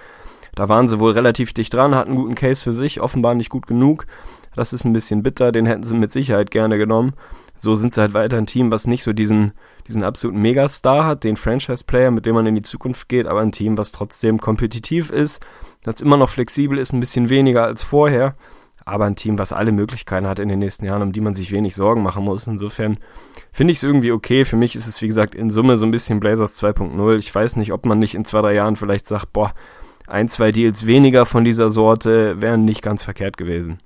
Da 0.55 0.69
waren 0.69 0.89
sie 0.89 0.99
wohl 0.99 1.13
relativ 1.13 1.53
dicht 1.53 1.73
dran, 1.75 1.95
hatten 1.95 2.11
einen 2.11 2.19
guten 2.19 2.35
Case 2.35 2.63
für 2.63 2.73
sich, 2.73 3.01
offenbar 3.01 3.35
nicht 3.35 3.51
gut 3.51 3.67
genug. 3.67 4.07
Das 4.55 4.73
ist 4.73 4.85
ein 4.85 4.93
bisschen 4.93 5.23
bitter, 5.23 5.53
den 5.53 5.67
hätten 5.67 5.83
sie 5.83 5.97
mit 5.97 6.13
Sicherheit 6.13 6.51
gerne 6.51 6.79
genommen. 6.79 7.15
So 7.57 7.75
sind 7.75 7.95
sie 7.95 8.01
halt 8.01 8.15
weiter 8.15 8.37
ein 8.37 8.47
Team, 8.47 8.71
was 8.71 8.87
nicht 8.87 9.03
so 9.03 9.13
diesen, 9.13 9.53
diesen 9.89 10.05
absoluten 10.05 10.41
Megastar 10.41 11.05
hat, 11.05 11.25
den 11.25 11.37
Franchise-Player, 11.37 12.11
mit 12.11 12.25
dem 12.25 12.35
man 12.35 12.47
in 12.47 12.55
die 12.55 12.63
Zukunft 12.63 13.09
geht, 13.09 13.27
aber 13.27 13.41
ein 13.41 13.53
Team, 13.53 13.77
was 13.77 13.93
trotzdem 13.93 14.41
kompetitiv 14.41 15.11
ist, 15.11 15.45
das 15.83 16.01
immer 16.01 16.17
noch 16.17 16.31
flexibel 16.31 16.79
ist, 16.79 16.93
ein 16.93 17.01
bisschen 17.01 17.29
weniger 17.31 17.65
als 17.65 17.83
vorher, 17.83 18.37
aber 18.85 19.05
ein 19.05 19.17
Team, 19.17 19.39
was 19.39 19.53
alle 19.53 19.73
Möglichkeiten 19.73 20.27
hat 20.27 20.39
in 20.39 20.49
den 20.49 20.61
nächsten 20.61 20.87
Jahren, 20.87 21.03
um 21.03 21.13
die 21.13 21.21
man 21.21 21.35
sich 21.35 21.53
wenig 21.53 21.75
Sorgen 21.75 22.03
machen 22.03 22.25
muss. 22.25 22.47
Insofern 22.47 22.99
finde 23.53 23.73
ich 23.73 23.79
es 23.79 23.83
irgendwie 23.83 24.13
okay. 24.13 24.45
Für 24.45 24.57
mich 24.57 24.75
ist 24.75 24.87
es, 24.87 25.03
wie 25.03 25.09
gesagt, 25.09 25.35
in 25.35 25.51
Summe 25.51 25.77
so 25.77 25.85
ein 25.85 25.91
bisschen 25.91 26.21
Blazers 26.21 26.63
2.0. 26.63 27.19
Ich 27.19 27.35
weiß 27.35 27.57
nicht, 27.57 27.73
ob 27.73 27.85
man 27.85 27.99
nicht 27.99 28.15
in 28.15 28.25
zwei, 28.25 28.41
drei 28.41 28.55
Jahren 28.55 28.77
vielleicht 28.77 29.07
sagt, 29.07 29.33
boah, 29.33 29.53
ein, 30.07 30.29
zwei 30.29 30.53
Deals 30.53 30.87
weniger 30.87 31.27
von 31.27 31.45
dieser 31.45 31.69
Sorte 31.69 32.41
wären 32.41 32.65
nicht 32.65 32.81
ganz 32.81 33.03
verkehrt 33.03 33.37
gewesen. 33.37 33.79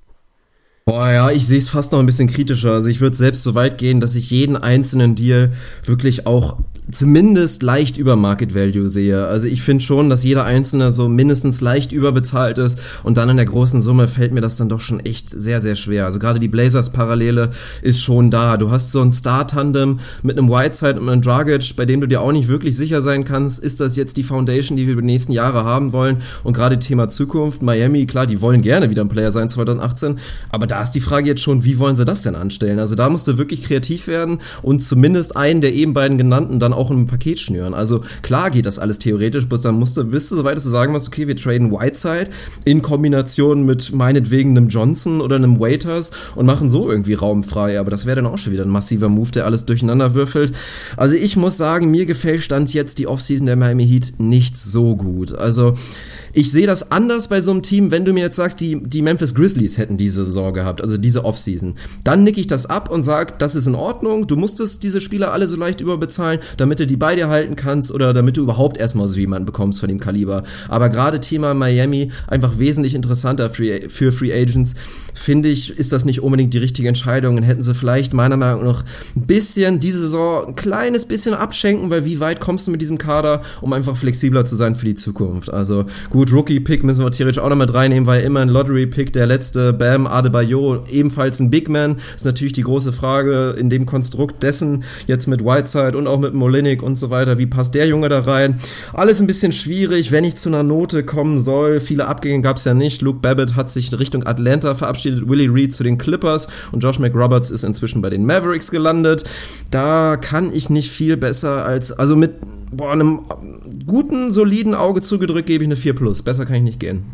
Boah, 0.85 1.09
ja, 1.09 1.31
ich 1.31 1.47
sehe 1.47 1.59
es 1.59 1.69
fast 1.69 1.93
noch 1.93 1.99
ein 1.99 2.05
bisschen 2.05 2.29
kritischer. 2.29 2.73
Also 2.73 2.89
ich 2.89 2.99
würde 2.99 3.15
selbst 3.15 3.43
so 3.43 3.55
weit 3.55 3.77
gehen, 3.77 4.01
dass 4.01 4.15
ich 4.15 4.31
jeden 4.31 4.57
einzelnen 4.57 5.15
Deal 5.15 5.53
wirklich 5.85 6.27
auch 6.27 6.57
zumindest 6.91 7.63
leicht 7.63 7.97
über 7.97 8.15
Market 8.15 8.53
Value 8.53 8.89
sehe. 8.89 9.25
Also 9.25 9.47
ich 9.47 9.61
finde 9.61 9.83
schon, 9.83 10.09
dass 10.09 10.23
jeder 10.23 10.45
Einzelne 10.45 10.91
so 10.91 11.07
mindestens 11.07 11.61
leicht 11.61 11.91
überbezahlt 11.91 12.57
ist 12.57 12.77
und 13.03 13.17
dann 13.17 13.29
in 13.29 13.37
der 13.37 13.45
großen 13.45 13.81
Summe 13.81 14.07
fällt 14.07 14.33
mir 14.33 14.41
das 14.41 14.57
dann 14.57 14.69
doch 14.69 14.81
schon 14.81 14.99
echt 14.99 15.29
sehr, 15.29 15.61
sehr 15.61 15.75
schwer. 15.75 16.05
Also 16.05 16.19
gerade 16.19 16.39
die 16.39 16.47
Blazers-Parallele 16.47 17.51
ist 17.81 18.01
schon 18.01 18.29
da. 18.29 18.57
Du 18.57 18.69
hast 18.69 18.91
so 18.91 19.01
ein 19.01 19.11
Star-Tandem 19.11 19.99
mit 20.23 20.37
einem 20.37 20.49
Whiteside 20.49 20.99
und 20.99 21.09
einem 21.09 21.21
Dragic, 21.21 21.75
bei 21.75 21.85
dem 21.85 22.01
du 22.01 22.07
dir 22.07 22.21
auch 22.21 22.31
nicht 22.31 22.47
wirklich 22.47 22.75
sicher 22.75 23.01
sein 23.01 23.23
kannst, 23.23 23.59
ist 23.59 23.79
das 23.79 23.95
jetzt 23.95 24.17
die 24.17 24.23
Foundation, 24.23 24.77
die 24.77 24.85
wir 24.85 24.93
über 24.93 25.01
die 25.01 25.07
nächsten 25.07 25.31
Jahre 25.31 25.63
haben 25.63 25.93
wollen 25.93 26.17
und 26.43 26.53
gerade 26.53 26.79
Thema 26.79 27.07
Zukunft, 27.07 27.61
Miami, 27.61 28.05
klar, 28.05 28.27
die 28.27 28.41
wollen 28.41 28.61
gerne 28.61 28.89
wieder 28.89 29.03
ein 29.03 29.09
Player 29.09 29.31
sein 29.31 29.49
2018, 29.49 30.17
aber 30.49 30.67
da 30.73 30.81
ist 30.81 30.93
die 30.93 31.01
Frage 31.01 31.27
jetzt 31.27 31.43
schon, 31.43 31.65
wie 31.65 31.77
wollen 31.77 31.95
sie 31.95 32.03
das 32.03 32.23
denn 32.23 32.33
anstellen? 32.33 32.79
Also 32.79 32.95
da 32.95 33.07
musst 33.07 33.27
du 33.27 33.37
wirklich 33.37 33.61
kreativ 33.61 34.07
werden 34.07 34.39
und 34.63 34.79
zumindest 34.79 35.37
einen 35.37 35.61
der 35.61 35.71
eben 35.71 35.93
beiden 35.93 36.17
genannten 36.17 36.59
dann 36.59 36.73
auch 36.73 36.89
in 36.89 37.01
ein 37.01 37.05
Paket 37.05 37.39
schnüren. 37.39 37.75
Also 37.75 38.01
klar 38.23 38.49
geht 38.49 38.65
das 38.65 38.79
alles 38.79 38.97
theoretisch, 38.97 39.47
bis 39.47 39.61
dann 39.61 39.75
musst 39.75 39.97
du, 39.97 40.03
bist 40.03 40.31
du 40.31 40.35
soweit, 40.35 40.57
dass 40.57 40.63
du 40.63 40.71
sagen 40.71 40.91
musst, 40.91 41.07
okay, 41.07 41.27
wir 41.27 41.35
traden 41.35 41.71
Whiteside 41.71 42.31
in 42.65 42.81
Kombination 42.81 43.67
mit 43.67 43.93
meinetwegen 43.93 44.57
einem 44.57 44.67
Johnson 44.67 45.21
oder 45.21 45.35
einem 45.35 45.59
Waiters 45.59 46.09
und 46.33 46.47
machen 46.47 46.71
so 46.71 46.89
irgendwie 46.89 47.13
Raum 47.13 47.43
frei. 47.43 47.79
Aber 47.79 47.91
das 47.91 48.07
wäre 48.07 48.15
dann 48.15 48.25
auch 48.25 48.39
schon 48.39 48.51
wieder 48.51 48.63
ein 48.63 48.69
massiver 48.69 49.09
Move, 49.09 49.29
der 49.29 49.45
alles 49.45 49.65
durcheinander 49.65 50.15
würfelt. 50.15 50.53
Also 50.97 51.13
ich 51.13 51.35
muss 51.35 51.55
sagen, 51.55 51.91
mir 51.91 52.07
gefällt 52.07 52.41
Stand 52.41 52.73
jetzt 52.73 52.97
die 52.97 53.05
Offseason 53.05 53.45
der 53.45 53.57
Miami 53.57 53.85
Heat 53.85 54.13
nicht 54.17 54.57
so 54.57 54.95
gut. 54.95 55.35
Also 55.35 55.75
ich 56.33 56.51
sehe 56.51 56.65
das 56.65 56.91
anders 56.91 57.27
bei 57.27 57.41
so 57.41 57.51
einem 57.51 57.61
Team, 57.61 57.91
wenn 57.91 58.05
du 58.05 58.13
mir 58.13 58.21
jetzt 58.21 58.35
sagst, 58.35 58.59
die, 58.59 58.81
die 58.81 59.01
Memphis 59.03 59.35
Grizzlies 59.35 59.77
hätten 59.77 59.97
diese 59.97 60.25
Saison 60.25 60.53
gehabt, 60.53 60.81
also 60.81 60.97
diese 60.97 61.25
Offseason. 61.25 61.75
Dann 62.03 62.23
nicke 62.23 62.39
ich 62.39 62.47
das 62.47 62.65
ab 62.65 62.89
und 62.91 63.03
sage, 63.03 63.35
das 63.37 63.55
ist 63.55 63.67
in 63.67 63.75
Ordnung, 63.75 64.25
du 64.25 64.35
musstest 64.35 64.83
diese 64.83 64.99
Spieler 64.99 65.31
alle 65.31 65.47
so 65.47 65.55
leicht 65.57 65.79
überbezahlen, 65.79 66.39
damit 66.57 66.79
du 66.79 66.87
die 66.87 66.97
bei 66.97 67.15
dir 67.15 67.29
halten 67.29 67.55
kannst 67.55 67.91
oder 67.91 68.13
damit 68.13 68.37
du 68.37 68.41
überhaupt 68.41 68.77
erstmal 68.77 69.07
so 69.07 69.19
jemanden 69.19 69.45
bekommst 69.45 69.79
von 69.79 69.89
dem 69.89 69.99
Kaliber. 69.99 70.43
Aber 70.69 70.89
gerade 70.89 71.19
Thema 71.19 71.53
Miami, 71.53 72.11
einfach 72.27 72.57
wesentlich 72.57 72.95
interessanter 72.95 73.49
für, 73.51 73.89
für 73.89 74.11
Free 74.11 74.33
Agents, 74.33 74.73
finde 75.13 75.49
ich, 75.49 75.77
ist 75.77 75.91
das 75.91 76.05
nicht 76.05 76.21
unbedingt 76.21 76.53
die 76.53 76.57
richtige 76.57 76.87
Entscheidung 76.87 77.37
und 77.37 77.43
hätten 77.43 77.61
sie 77.61 77.75
vielleicht 77.75 78.13
meiner 78.13 78.37
Meinung 78.37 78.63
nach 78.63 78.83
ein 79.15 79.27
bisschen 79.27 79.79
diese 79.79 79.99
Saison 79.99 80.47
ein 80.47 80.55
kleines 80.55 81.05
bisschen 81.05 81.35
abschenken, 81.35 81.91
weil 81.91 82.05
wie 82.05 82.19
weit 82.19 82.39
kommst 82.39 82.65
du 82.65 82.71
mit 82.71 82.81
diesem 82.81 82.97
Kader, 82.97 83.41
um 83.61 83.71
einfach 83.73 83.95
flexibler 83.95 84.45
zu 84.45 84.55
sein 84.55 84.75
für 84.75 84.85
die 84.85 84.95
Zukunft. 84.95 85.53
Also 85.53 85.85
gut, 86.09 86.22
Gut, 86.23 86.31
Rookie-Pick 86.31 86.85
müssen 86.85 87.03
wir 87.03 87.11
theoretisch 87.11 87.43
auch 87.43 87.49
noch 87.49 87.57
mit 87.57 87.73
reinnehmen, 87.73 88.07
weil 88.07 88.23
immer 88.23 88.39
ein 88.39 88.47
Lottery-Pick, 88.47 89.11
der 89.11 89.27
letzte, 89.27 89.73
Bam 89.73 90.07
Adebayo, 90.07 90.85
ebenfalls 90.89 91.41
ein 91.41 91.49
Big 91.49 91.67
Man, 91.67 91.97
ist 92.15 92.23
natürlich 92.23 92.53
die 92.53 92.61
große 92.61 92.93
Frage 92.93 93.53
in 93.59 93.69
dem 93.69 93.85
Konstrukt 93.85 94.41
dessen, 94.41 94.85
jetzt 95.05 95.27
mit 95.27 95.43
Whiteside 95.43 95.97
und 95.97 96.07
auch 96.07 96.19
mit 96.19 96.33
Molinik 96.33 96.81
und 96.81 96.97
so 96.97 97.09
weiter, 97.09 97.39
wie 97.39 97.45
passt 97.45 97.75
der 97.75 97.87
Junge 97.87 98.07
da 98.07 98.21
rein? 98.21 98.55
Alles 98.93 99.19
ein 99.19 99.27
bisschen 99.27 99.51
schwierig, 99.51 100.13
wenn 100.13 100.23
ich 100.23 100.37
zu 100.37 100.47
einer 100.47 100.63
Note 100.63 101.03
kommen 101.03 101.39
soll. 101.39 101.81
Viele 101.81 102.07
Abgänge 102.07 102.41
gab 102.41 102.55
es 102.55 102.63
ja 102.63 102.73
nicht. 102.73 103.01
Luke 103.01 103.19
Babbitt 103.19 103.57
hat 103.57 103.69
sich 103.69 103.91
Richtung 103.99 104.25
Atlanta 104.25 104.75
verabschiedet, 104.75 105.27
Willie 105.27 105.53
Reed 105.53 105.73
zu 105.73 105.83
den 105.83 105.97
Clippers 105.97 106.47
und 106.71 106.81
Josh 106.81 106.99
McRoberts 106.99 107.51
ist 107.51 107.65
inzwischen 107.65 108.01
bei 108.01 108.09
den 108.09 108.25
Mavericks 108.25 108.71
gelandet. 108.71 109.25
Da 109.71 110.15
kann 110.15 110.53
ich 110.53 110.69
nicht 110.69 110.89
viel 110.89 111.17
besser 111.17 111.65
als, 111.65 111.91
also 111.91 112.15
mit 112.15 112.31
boah, 112.71 112.93
einem 112.93 113.23
guten, 113.85 114.31
soliden 114.31 114.75
Auge 114.75 115.01
zugedrückt 115.01 115.47
gebe 115.47 115.63
ich 115.63 115.67
eine 115.67 115.75
4 115.75 115.95
Plus. 115.95 116.23
Besser 116.23 116.45
kann 116.45 116.55
ich 116.55 116.63
nicht 116.63 116.79
gehen. 116.79 117.05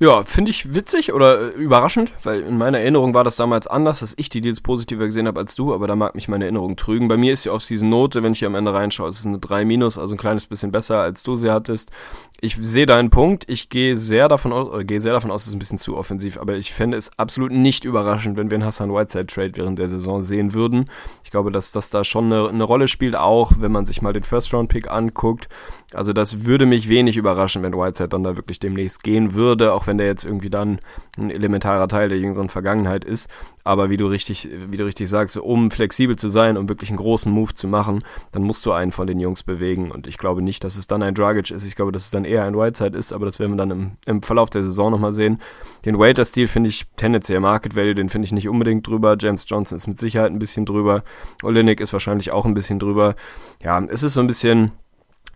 Ja, 0.00 0.22
finde 0.22 0.52
ich 0.52 0.74
witzig 0.74 1.12
oder 1.12 1.40
äh, 1.40 1.48
überraschend, 1.56 2.12
weil 2.22 2.42
in 2.42 2.56
meiner 2.56 2.78
Erinnerung 2.78 3.14
war 3.14 3.24
das 3.24 3.34
damals 3.34 3.66
anders, 3.66 3.98
dass 3.98 4.14
ich 4.16 4.28
die 4.28 4.40
Deals 4.40 4.60
positiver 4.60 5.06
gesehen 5.06 5.26
habe 5.26 5.40
als 5.40 5.56
du, 5.56 5.74
aber 5.74 5.88
da 5.88 5.96
mag 5.96 6.14
mich 6.14 6.28
meine 6.28 6.44
Erinnerung 6.44 6.76
trügen. 6.76 7.08
Bei 7.08 7.16
mir 7.16 7.32
ist 7.32 7.44
die 7.44 7.50
Off-Season-Note, 7.50 8.22
wenn 8.22 8.30
ich 8.30 8.38
hier 8.38 8.46
am 8.46 8.54
Ende 8.54 8.72
reinschaue, 8.72 9.08
es 9.08 9.18
ist 9.18 9.26
eine 9.26 9.40
3 9.40 9.64
minus, 9.64 9.98
also 9.98 10.14
ein 10.14 10.18
kleines 10.18 10.46
bisschen 10.46 10.70
besser, 10.70 11.00
als 11.00 11.24
du 11.24 11.34
sie 11.34 11.50
hattest. 11.50 11.90
Ich 12.40 12.56
sehe 12.60 12.86
deinen 12.86 13.10
Punkt, 13.10 13.50
ich 13.50 13.68
gehe 13.68 13.96
sehr 13.96 14.28
davon 14.28 14.52
aus, 14.52 14.68
oder 14.68 14.84
gehe 14.84 15.00
sehr 15.00 15.12
davon 15.12 15.32
aus, 15.32 15.42
es 15.42 15.48
ist 15.48 15.54
ein 15.54 15.58
bisschen 15.58 15.78
zu 15.78 15.96
offensiv, 15.96 16.38
aber 16.38 16.54
ich 16.54 16.72
fände 16.72 16.96
es 16.96 17.10
absolut 17.18 17.50
nicht 17.50 17.84
überraschend, 17.84 18.36
wenn 18.36 18.48
wir 18.48 18.54
einen 18.54 18.64
Hassan 18.64 18.94
Whiteside-Trade 18.94 19.56
während 19.56 19.80
der 19.80 19.88
Saison 19.88 20.22
sehen 20.22 20.54
würden. 20.54 20.84
Ich 21.24 21.32
glaube, 21.32 21.50
dass 21.50 21.72
das 21.72 21.90
da 21.90 22.04
schon 22.04 22.26
eine, 22.26 22.48
eine 22.48 22.62
Rolle 22.62 22.86
spielt, 22.86 23.16
auch 23.16 23.54
wenn 23.58 23.72
man 23.72 23.86
sich 23.86 24.02
mal 24.02 24.12
den 24.12 24.22
First-Round-Pick 24.22 24.88
anguckt. 24.88 25.48
Also 25.92 26.12
das 26.12 26.44
würde 26.44 26.64
mich 26.64 26.88
wenig 26.88 27.16
überraschen, 27.16 27.64
wenn 27.64 27.72
Whiteside 27.72 28.10
dann 28.10 28.22
da 28.22 28.36
wirklich 28.36 28.60
demnächst 28.60 29.02
gehen 29.02 29.34
würde, 29.34 29.72
auch 29.72 29.88
wenn 29.88 29.98
der 29.98 30.06
jetzt 30.06 30.24
irgendwie 30.24 30.50
dann 30.50 30.78
ein 31.16 31.32
elementarer 31.32 31.88
Teil 31.88 32.08
der 32.08 32.18
jüngeren 32.18 32.50
Vergangenheit 32.50 33.04
ist. 33.04 33.28
Aber 33.68 33.90
wie 33.90 33.98
du 33.98 34.06
richtig, 34.06 34.48
wie 34.70 34.78
du 34.78 34.86
richtig 34.86 35.10
sagst, 35.10 35.36
um 35.36 35.70
flexibel 35.70 36.16
zu 36.16 36.28
sein, 36.30 36.56
um 36.56 36.70
wirklich 36.70 36.88
einen 36.88 36.96
großen 36.96 37.30
Move 37.30 37.52
zu 37.52 37.68
machen, 37.68 38.02
dann 38.32 38.42
musst 38.42 38.64
du 38.64 38.72
einen 38.72 38.92
von 38.92 39.06
den 39.06 39.20
Jungs 39.20 39.42
bewegen. 39.42 39.90
Und 39.90 40.06
ich 40.06 40.16
glaube 40.16 40.40
nicht, 40.40 40.64
dass 40.64 40.78
es 40.78 40.86
dann 40.86 41.02
ein 41.02 41.14
Dragic 41.14 41.50
ist. 41.50 41.66
Ich 41.66 41.76
glaube, 41.76 41.92
dass 41.92 42.04
es 42.04 42.10
dann 42.10 42.24
eher 42.24 42.44
ein 42.44 42.56
Whiteside 42.56 42.96
ist, 42.96 43.12
aber 43.12 43.26
das 43.26 43.38
werden 43.38 43.52
wir 43.52 43.56
dann 43.58 43.70
im, 43.70 43.90
im 44.06 44.22
Verlauf 44.22 44.48
der 44.48 44.64
Saison 44.64 44.90
nochmal 44.90 45.12
sehen. 45.12 45.38
Den 45.84 45.98
Waiter-Stil 45.98 46.48
finde 46.48 46.70
ich 46.70 46.86
tendenziell 46.96 47.40
Market 47.40 47.76
Value, 47.76 47.94
den 47.94 48.08
finde 48.08 48.24
ich 48.24 48.32
nicht 48.32 48.48
unbedingt 48.48 48.86
drüber. 48.86 49.18
James 49.20 49.44
Johnson 49.46 49.76
ist 49.76 49.86
mit 49.86 49.98
Sicherheit 49.98 50.32
ein 50.32 50.38
bisschen 50.38 50.64
drüber. 50.64 51.02
Olenek 51.42 51.82
ist 51.82 51.92
wahrscheinlich 51.92 52.32
auch 52.32 52.46
ein 52.46 52.54
bisschen 52.54 52.78
drüber. 52.78 53.16
Ja, 53.62 53.78
es 53.84 54.02
ist 54.02 54.14
so 54.14 54.20
ein 54.20 54.26
bisschen 54.26 54.72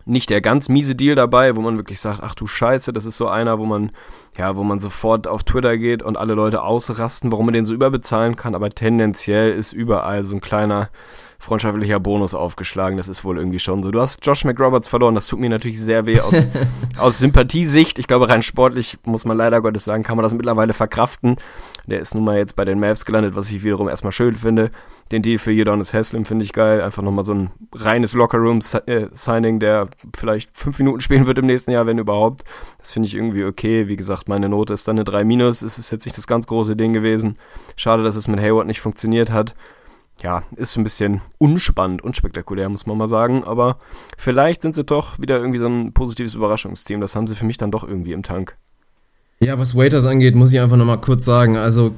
nicht 0.05 0.31
der 0.31 0.41
ganz 0.41 0.69
miese 0.69 0.95
Deal 0.95 1.15
dabei, 1.15 1.57
wo 1.57 1.61
man 1.61 1.79
wirklich 1.79 2.01
sagt, 2.01 2.21
ach 2.23 2.35
du 2.35 2.47
Scheiße, 2.47 2.93
das 2.93 3.07
ist 3.07 3.17
so 3.17 3.29
einer, 3.29 3.59
wo 3.59 3.67
man, 3.67 3.93
ja, 4.37 4.57
wo 4.57 4.65
man 4.65 4.81
sofort 4.81 5.27
auf 5.27 5.45
Twitter 5.45 5.79
geht 5.79 6.03
und 6.03 6.17
alle 6.17 6.35
Leute 6.35 6.63
ausrasten, 6.63 7.31
warum 7.31 7.47
man 7.47 7.55
den 7.55 7.67
so 7.67 7.75
überbezahlen 7.75 8.37
kann, 8.37 8.55
aber 8.55 8.71
tendenziell 8.71 9.53
ist 9.53 9.73
überall 9.73 10.25
so 10.25 10.35
ein 10.35 10.41
kleiner, 10.41 10.91
freundschaftlicher 11.43 11.99
Bonus 11.99 12.35
aufgeschlagen. 12.35 12.97
Das 12.97 13.09
ist 13.09 13.25
wohl 13.25 13.37
irgendwie 13.37 13.59
schon 13.59 13.83
so. 13.83 13.91
Du 13.91 14.01
hast 14.01 14.25
Josh 14.25 14.45
McRoberts 14.45 14.87
verloren. 14.87 15.17
Das 15.17 15.27
tut 15.27 15.41
mir 15.41 15.51
natürlich 15.51 15.81
sehr 15.81 16.07
weh 16.07 16.21
aus, 16.21 16.49
aus 16.99 17.19
Sympathiesicht. 17.19 17.99
Ich 17.99 18.07
glaube, 18.07 18.29
rein 18.29 18.43
sportlich 18.43 18.99
muss 19.05 19.25
man 19.25 19.37
leider 19.37 19.61
Gottes 19.61 19.85
sagen, 19.85 20.05
kann 20.05 20.17
man 20.17 20.23
das 20.23 20.35
mittlerweile 20.35 20.73
verkraften. 20.73 21.37
Der 21.87 21.99
ist 21.99 22.15
nun 22.15 22.23
mal 22.25 22.39
jetzt 22.39 22.55
bei 22.55 22.65
den 22.65 22.79
Mavs 22.79 23.05
gelandet, 23.05 23.35
was 23.35 23.51
ich 23.51 23.65
wiederum 23.65 23.89
erstmal 23.89 24.13
schön 24.13 24.37
finde. 24.37 24.71
Den 25.11 25.23
Deal 25.23 25.39
für 25.39 25.51
Udonis 25.51 25.93
Haslem 25.93 26.25
finde 26.25 26.45
ich 26.45 26.53
geil. 26.53 26.81
Einfach 26.81 27.03
nochmal 27.03 27.25
so 27.25 27.35
ein 27.35 27.51
reines 27.75 28.15
Lockerroom-Signing, 28.15 29.59
der 29.59 29.89
vielleicht 30.17 30.57
fünf 30.57 30.79
Minuten 30.79 31.01
spielen 31.01 31.27
wird 31.27 31.39
im 31.39 31.47
nächsten 31.47 31.73
Jahr, 31.73 31.87
wenn 31.87 31.99
überhaupt. 31.99 32.45
Das 32.79 32.93
finde 32.93 33.09
ich 33.09 33.17
irgendwie 33.17 33.45
okay. 33.45 33.89
Wie 33.89 33.97
gesagt, 33.97 34.29
meine 34.29 34.49
Note 34.49 34.75
ist 34.75 34.87
dann 34.87 34.97
eine 34.97 35.05
3 35.05 35.25
Es 35.49 35.63
ist 35.63 35.91
jetzt 35.91 36.05
nicht 36.05 36.17
das 36.17 36.29
ganz 36.29 36.47
große 36.47 36.77
Ding 36.77 36.93
gewesen. 36.93 37.37
Schade, 37.75 38.05
dass 38.05 38.15
es 38.15 38.29
mit 38.29 38.41
Hayward 38.41 38.69
nicht 38.69 38.81
funktioniert 38.81 39.33
hat 39.33 39.57
ja, 40.23 40.45
ist 40.57 40.77
ein 40.77 40.85
bisschen 40.85 41.21
unspannend, 41.39 42.03
unspektakulär, 42.03 42.69
muss 42.69 42.87
man 42.87 42.97
mal 42.97 43.09
sagen. 43.09 43.45
Aber 43.45 43.79
vielleicht 44.17 44.63
sind 44.63 44.75
sie 44.75 44.85
doch 44.85 45.19
wieder 45.19 45.39
irgendwie 45.39 45.59
so 45.59 45.67
ein 45.67 45.93
positives 45.93 46.35
Überraschungsteam. 46.35 47.01
Das 47.01 47.17
haben 47.17 47.27
sie 47.27 47.37
für 47.37 47.45
mich 47.45 47.57
dann 47.57 47.71
doch 47.71 47.87
irgendwie 47.87 48.13
im 48.13 48.23
Tank. 48.23 48.57
Ja, 49.41 49.59
was 49.59 49.77
Waiters 49.77 50.07
angeht, 50.07 50.37
muss 50.37 50.53
ich 50.53 50.61
einfach 50.61 50.77
nochmal 50.77 51.01
kurz 51.01 51.25
sagen. 51.25 51.57
Also 51.57 51.93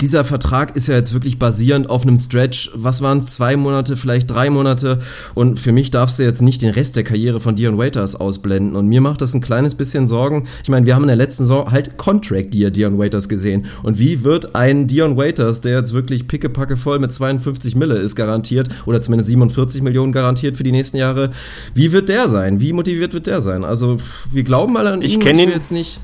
dieser 0.00 0.24
Vertrag 0.24 0.76
ist 0.76 0.88
ja 0.88 0.94
jetzt 0.94 1.12
wirklich 1.12 1.38
basierend 1.38 1.88
auf 1.88 2.02
einem 2.02 2.18
Stretch. 2.18 2.70
Was 2.74 3.02
waren 3.02 3.18
es? 3.18 3.26
Zwei 3.26 3.56
Monate, 3.56 3.96
vielleicht 3.96 4.30
drei 4.30 4.50
Monate. 4.50 4.98
Und 5.34 5.60
für 5.60 5.72
mich 5.72 5.90
darfst 5.90 6.18
du 6.18 6.22
jetzt 6.22 6.42
nicht 6.42 6.62
den 6.62 6.70
Rest 6.70 6.96
der 6.96 7.04
Karriere 7.04 7.40
von 7.40 7.56
Dion 7.56 7.78
Waiters 7.78 8.16
ausblenden. 8.16 8.76
Und 8.76 8.88
mir 8.88 9.00
macht 9.00 9.20
das 9.20 9.34
ein 9.34 9.40
kleines 9.40 9.74
bisschen 9.74 10.08
Sorgen. 10.08 10.48
Ich 10.62 10.68
meine, 10.68 10.86
wir 10.86 10.94
haben 10.94 11.02
in 11.02 11.08
der 11.08 11.16
letzten 11.16 11.44
Saison 11.44 11.70
halt 11.70 11.96
Contract 11.98 12.54
Year 12.54 12.70
Dion 12.70 12.98
Waiters 12.98 13.28
gesehen. 13.28 13.66
Und 13.82 13.98
wie 13.98 14.24
wird 14.24 14.54
ein 14.54 14.86
Dion 14.86 15.16
Waiters, 15.16 15.60
der 15.60 15.76
jetzt 15.76 15.92
wirklich 15.92 16.26
pickepacke 16.28 16.76
voll 16.76 16.98
mit 16.98 17.12
52 17.12 17.76
Mille 17.76 17.96
ist 17.96 18.16
garantiert, 18.16 18.68
oder 18.86 19.00
zumindest 19.00 19.28
47 19.28 19.82
Millionen 19.82 20.12
garantiert 20.12 20.56
für 20.56 20.64
die 20.64 20.72
nächsten 20.72 20.96
Jahre, 20.96 21.30
wie 21.74 21.92
wird 21.92 22.08
der 22.08 22.28
sein? 22.28 22.60
Wie 22.60 22.72
motiviert 22.72 23.14
wird 23.14 23.26
der 23.26 23.40
sein? 23.40 23.64
Also, 23.64 23.96
wir 24.32 24.42
glauben 24.42 24.72
mal 24.72 24.86
an 24.86 25.02
ich 25.02 25.14
ihn. 25.14 25.20
Ich 25.20 25.26
kenne 25.26 25.42
ihn 25.42 25.50
jetzt 25.50 25.72
nicht. 25.72 26.00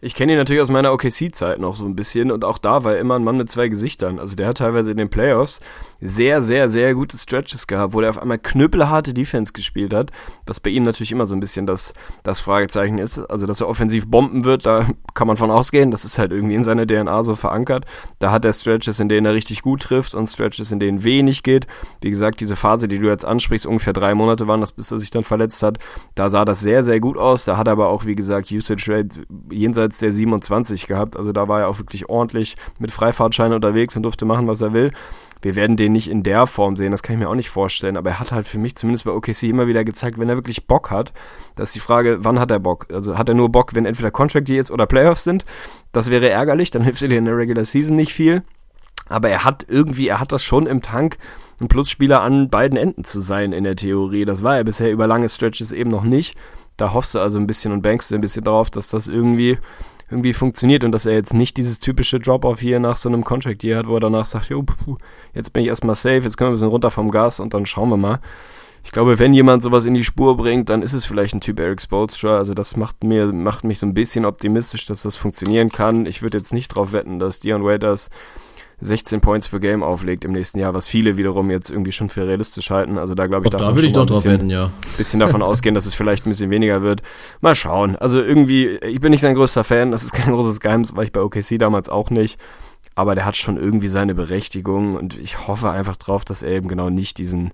Ich 0.00 0.14
kenne 0.14 0.32
ihn 0.32 0.38
natürlich 0.38 0.62
aus 0.62 0.68
meiner 0.68 0.92
OKC-Zeit 0.92 1.58
noch 1.58 1.76
so 1.76 1.84
ein 1.84 1.96
bisschen 1.96 2.30
und 2.30 2.44
auch 2.44 2.58
da 2.58 2.84
war 2.84 2.94
er 2.94 3.00
immer 3.00 3.16
ein 3.16 3.24
Mann 3.24 3.36
mit 3.36 3.50
zwei 3.50 3.68
Gesichtern. 3.68 4.18
Also 4.18 4.36
der 4.36 4.48
hat 4.48 4.58
teilweise 4.58 4.90
in 4.90 4.96
den 4.96 5.08
Playoffs 5.08 5.60
sehr, 6.00 6.42
sehr, 6.42 6.68
sehr 6.68 6.94
gute 6.94 7.16
Stretches 7.16 7.66
gehabt, 7.66 7.94
wo 7.94 8.00
er 8.00 8.10
auf 8.10 8.18
einmal 8.18 8.38
knüppelharte 8.38 9.14
Defense 9.14 9.52
gespielt 9.52 9.94
hat, 9.94 10.10
was 10.46 10.60
bei 10.60 10.70
ihm 10.70 10.84
natürlich 10.84 11.12
immer 11.12 11.26
so 11.26 11.34
ein 11.34 11.40
bisschen 11.40 11.66
das, 11.66 11.94
das 12.22 12.40
Fragezeichen 12.40 12.98
ist. 12.98 13.18
Also, 13.18 13.46
dass 13.46 13.60
er 13.60 13.68
offensiv 13.68 14.06
bomben 14.08 14.44
wird, 14.44 14.66
da 14.66 14.86
kann 15.14 15.26
man 15.26 15.36
von 15.36 15.50
ausgehen. 15.50 15.90
Das 15.90 16.04
ist 16.04 16.18
halt 16.18 16.32
irgendwie 16.32 16.54
in 16.54 16.64
seiner 16.64 16.86
DNA 16.86 17.24
so 17.24 17.34
verankert. 17.34 17.86
Da 18.18 18.30
hat 18.30 18.44
er 18.44 18.52
Stretches, 18.52 19.00
in 19.00 19.08
denen 19.08 19.26
er 19.26 19.34
richtig 19.34 19.62
gut 19.62 19.82
trifft 19.82 20.14
und 20.14 20.26
Stretches, 20.26 20.72
in 20.72 20.80
denen 20.80 21.04
wenig 21.04 21.42
geht. 21.42 21.66
Wie 22.00 22.10
gesagt, 22.10 22.40
diese 22.40 22.56
Phase, 22.56 22.88
die 22.88 22.98
du 22.98 23.06
jetzt 23.06 23.24
ansprichst, 23.24 23.66
ungefähr 23.66 23.92
drei 23.92 24.14
Monate 24.14 24.46
waren 24.46 24.60
das, 24.60 24.72
bis 24.72 24.92
er 24.92 24.98
sich 24.98 25.10
dann 25.10 25.24
verletzt 25.24 25.62
hat. 25.62 25.78
Da 26.14 26.28
sah 26.28 26.44
das 26.44 26.60
sehr, 26.60 26.82
sehr 26.82 27.00
gut 27.00 27.16
aus. 27.16 27.44
Da 27.44 27.56
hat 27.56 27.68
er 27.68 27.72
aber 27.72 27.88
auch, 27.88 28.04
wie 28.04 28.14
gesagt, 28.14 28.50
Usage 28.52 28.92
Rate 28.92 29.26
jenseits 29.50 29.98
der 29.98 30.12
27 30.12 30.86
gehabt. 30.86 31.16
Also 31.16 31.32
da 31.32 31.48
war 31.48 31.60
er 31.60 31.68
auch 31.68 31.78
wirklich 31.78 32.08
ordentlich 32.08 32.56
mit 32.78 32.90
Freifahrtschein 32.90 33.52
unterwegs 33.52 33.96
und 33.96 34.02
durfte 34.02 34.24
machen, 34.24 34.46
was 34.46 34.60
er 34.60 34.72
will. 34.72 34.92
Wir 35.42 35.54
werden 35.54 35.76
den 35.76 35.92
nicht 35.92 36.08
in 36.08 36.22
der 36.22 36.46
Form 36.46 36.76
sehen, 36.76 36.92
das 36.92 37.02
kann 37.02 37.14
ich 37.14 37.20
mir 37.20 37.28
auch 37.28 37.34
nicht 37.34 37.50
vorstellen, 37.50 37.96
aber 37.96 38.10
er 38.10 38.20
hat 38.20 38.32
halt 38.32 38.46
für 38.46 38.58
mich 38.58 38.76
zumindest 38.76 39.04
bei 39.04 39.12
OKC 39.12 39.44
immer 39.44 39.66
wieder 39.66 39.84
gezeigt, 39.84 40.18
wenn 40.18 40.28
er 40.28 40.36
wirklich 40.36 40.66
Bock 40.66 40.90
hat, 40.90 41.12
dass 41.54 41.72
die 41.72 41.80
Frage, 41.80 42.24
wann 42.24 42.40
hat 42.40 42.50
er 42.50 42.58
Bock? 42.58 42.86
Also 42.92 43.18
hat 43.18 43.28
er 43.28 43.34
nur 43.34 43.50
Bock, 43.50 43.74
wenn 43.74 43.86
entweder 43.86 44.10
Contract 44.10 44.48
Years 44.48 44.70
oder 44.70 44.86
Playoffs 44.86 45.24
sind? 45.24 45.44
Das 45.92 46.10
wäre 46.10 46.28
ärgerlich, 46.28 46.70
dann 46.70 46.82
hilft 46.84 47.02
er 47.02 47.08
dir 47.08 47.18
in 47.18 47.26
der 47.26 47.36
Regular 47.36 47.64
Season 47.64 47.96
nicht 47.96 48.14
viel. 48.14 48.42
Aber 49.08 49.28
er 49.28 49.44
hat 49.44 49.64
irgendwie, 49.68 50.08
er 50.08 50.20
hat 50.20 50.32
das 50.32 50.42
schon 50.42 50.66
im 50.66 50.82
Tank, 50.82 51.16
ein 51.60 51.68
Plusspieler 51.68 52.22
an 52.22 52.50
beiden 52.50 52.76
Enden 52.76 53.04
zu 53.04 53.20
sein 53.20 53.52
in 53.52 53.64
der 53.64 53.76
Theorie. 53.76 54.24
Das 54.24 54.42
war 54.42 54.56
er 54.56 54.64
bisher 54.64 54.90
über 54.90 55.06
lange 55.06 55.28
Stretches 55.28 55.72
eben 55.72 55.90
noch 55.90 56.04
nicht. 56.04 56.36
Da 56.76 56.92
hoffst 56.92 57.14
du 57.14 57.20
also 57.20 57.38
ein 57.38 57.46
bisschen 57.46 57.72
und 57.72 57.82
bankst 57.82 58.10
du 58.10 58.14
ein 58.14 58.20
bisschen 58.20 58.44
drauf, 58.44 58.68
dass 58.68 58.88
das 58.88 59.08
irgendwie 59.08 59.58
irgendwie 60.10 60.32
funktioniert 60.32 60.84
und 60.84 60.92
dass 60.92 61.06
er 61.06 61.14
jetzt 61.14 61.34
nicht 61.34 61.56
dieses 61.56 61.78
typische 61.78 62.20
Drop-off 62.20 62.60
hier 62.60 62.78
nach 62.78 62.96
so 62.96 63.08
einem 63.08 63.24
Contract 63.24 63.62
hier 63.62 63.76
hat, 63.76 63.88
wo 63.88 63.94
er 63.94 64.00
danach 64.00 64.26
sagt, 64.26 64.50
jo, 64.50 64.62
puh, 64.62 64.96
jetzt 65.34 65.52
bin 65.52 65.64
ich 65.64 65.68
erstmal 65.68 65.96
safe, 65.96 66.20
jetzt 66.20 66.36
können 66.36 66.48
wir 66.48 66.52
ein 66.52 66.54
bisschen 66.54 66.68
runter 66.68 66.90
vom 66.90 67.10
Gas 67.10 67.40
und 67.40 67.54
dann 67.54 67.66
schauen 67.66 67.90
wir 67.90 67.96
mal. 67.96 68.20
Ich 68.84 68.92
glaube, 68.92 69.18
wenn 69.18 69.34
jemand 69.34 69.64
sowas 69.64 69.84
in 69.84 69.94
die 69.94 70.04
Spur 70.04 70.36
bringt, 70.36 70.70
dann 70.70 70.80
ist 70.80 70.92
es 70.92 71.06
vielleicht 71.06 71.34
ein 71.34 71.40
Typ 71.40 71.58
Eric 71.58 71.82
Spolstra. 71.82 72.38
Also 72.38 72.54
das 72.54 72.76
macht 72.76 73.02
mir, 73.02 73.32
macht 73.32 73.64
mich 73.64 73.80
so 73.80 73.86
ein 73.86 73.94
bisschen 73.94 74.24
optimistisch, 74.24 74.86
dass 74.86 75.02
das 75.02 75.16
funktionieren 75.16 75.70
kann. 75.70 76.06
Ich 76.06 76.22
würde 76.22 76.38
jetzt 76.38 76.52
nicht 76.52 76.68
drauf 76.68 76.92
wetten, 76.92 77.18
dass 77.18 77.40
Dion 77.40 77.64
Waiters 77.64 78.10
16 78.80 79.22
Points 79.22 79.48
per 79.48 79.58
Game 79.58 79.82
auflegt 79.82 80.24
im 80.24 80.32
nächsten 80.32 80.58
Jahr, 80.58 80.74
was 80.74 80.86
viele 80.86 81.16
wiederum 81.16 81.50
jetzt 81.50 81.70
irgendwie 81.70 81.92
schon 81.92 82.10
für 82.10 82.26
realistisch 82.26 82.70
halten. 82.70 82.98
Also 82.98 83.14
da 83.14 83.26
glaube 83.26 83.46
ich, 83.46 83.50
da 83.50 83.74
würde 83.74 83.86
ich 83.86 83.94
doch 83.94 84.04
drauf 84.04 84.26
wetten, 84.26 84.50
ja. 84.50 84.70
Bisschen 84.98 85.20
davon 85.20 85.42
ausgehen, 85.42 85.74
dass 85.74 85.86
es 85.86 85.94
vielleicht 85.94 86.26
ein 86.26 86.30
bisschen 86.30 86.50
weniger 86.50 86.82
wird. 86.82 87.02
Mal 87.40 87.54
schauen. 87.54 87.96
Also 87.96 88.22
irgendwie, 88.22 88.76
ich 88.76 89.00
bin 89.00 89.12
nicht 89.12 89.22
sein 89.22 89.34
größter 89.34 89.64
Fan, 89.64 89.92
das 89.92 90.04
ist 90.04 90.12
kein 90.12 90.32
großes 90.34 90.60
Geheimnis, 90.60 90.94
war 90.94 91.04
ich 91.04 91.12
bei 91.12 91.22
OKC 91.22 91.58
damals 91.58 91.88
auch 91.88 92.10
nicht. 92.10 92.38
Aber 92.94 93.14
der 93.14 93.24
hat 93.24 93.36
schon 93.36 93.56
irgendwie 93.56 93.88
seine 93.88 94.14
Berechtigung 94.14 94.94
und 94.94 95.18
ich 95.18 95.48
hoffe 95.48 95.70
einfach 95.70 95.96
drauf, 95.96 96.24
dass 96.24 96.42
er 96.42 96.52
eben 96.52 96.68
genau 96.68 96.90
nicht 96.90 97.18
diesen 97.18 97.52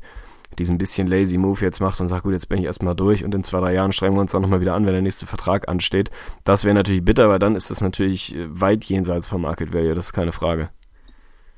diesen 0.59 0.77
bisschen 0.77 1.07
lazy 1.07 1.39
Move 1.39 1.61
jetzt 1.63 1.81
macht 1.81 1.99
und 2.01 2.09
sagt, 2.09 2.25
gut, 2.25 2.35
jetzt 2.35 2.49
bin 2.51 2.59
ich 2.59 2.67
erstmal 2.67 2.95
durch 2.95 3.25
und 3.25 3.35
in 3.35 3.43
zwei, 3.43 3.61
drei 3.61 3.73
Jahren 3.73 3.91
strengen 3.93 4.17
wir 4.17 4.21
uns 4.21 4.33
dann 4.33 4.43
nochmal 4.43 4.61
wieder 4.61 4.75
an, 4.75 4.85
wenn 4.85 4.93
der 4.93 5.01
nächste 5.01 5.25
Vertrag 5.25 5.67
ansteht. 5.67 6.11
Das 6.45 6.65
wäre 6.65 6.75
natürlich 6.75 7.03
bitter, 7.03 7.31
weil 7.31 7.39
dann 7.39 7.57
ist 7.57 7.71
das 7.71 7.81
natürlich 7.81 8.37
weit 8.49 8.85
jenseits 8.85 9.27
vom 9.27 9.43
Market 9.43 9.73
Value, 9.73 9.95
das 9.95 10.07
ist 10.07 10.13
keine 10.13 10.33
Frage. 10.33 10.69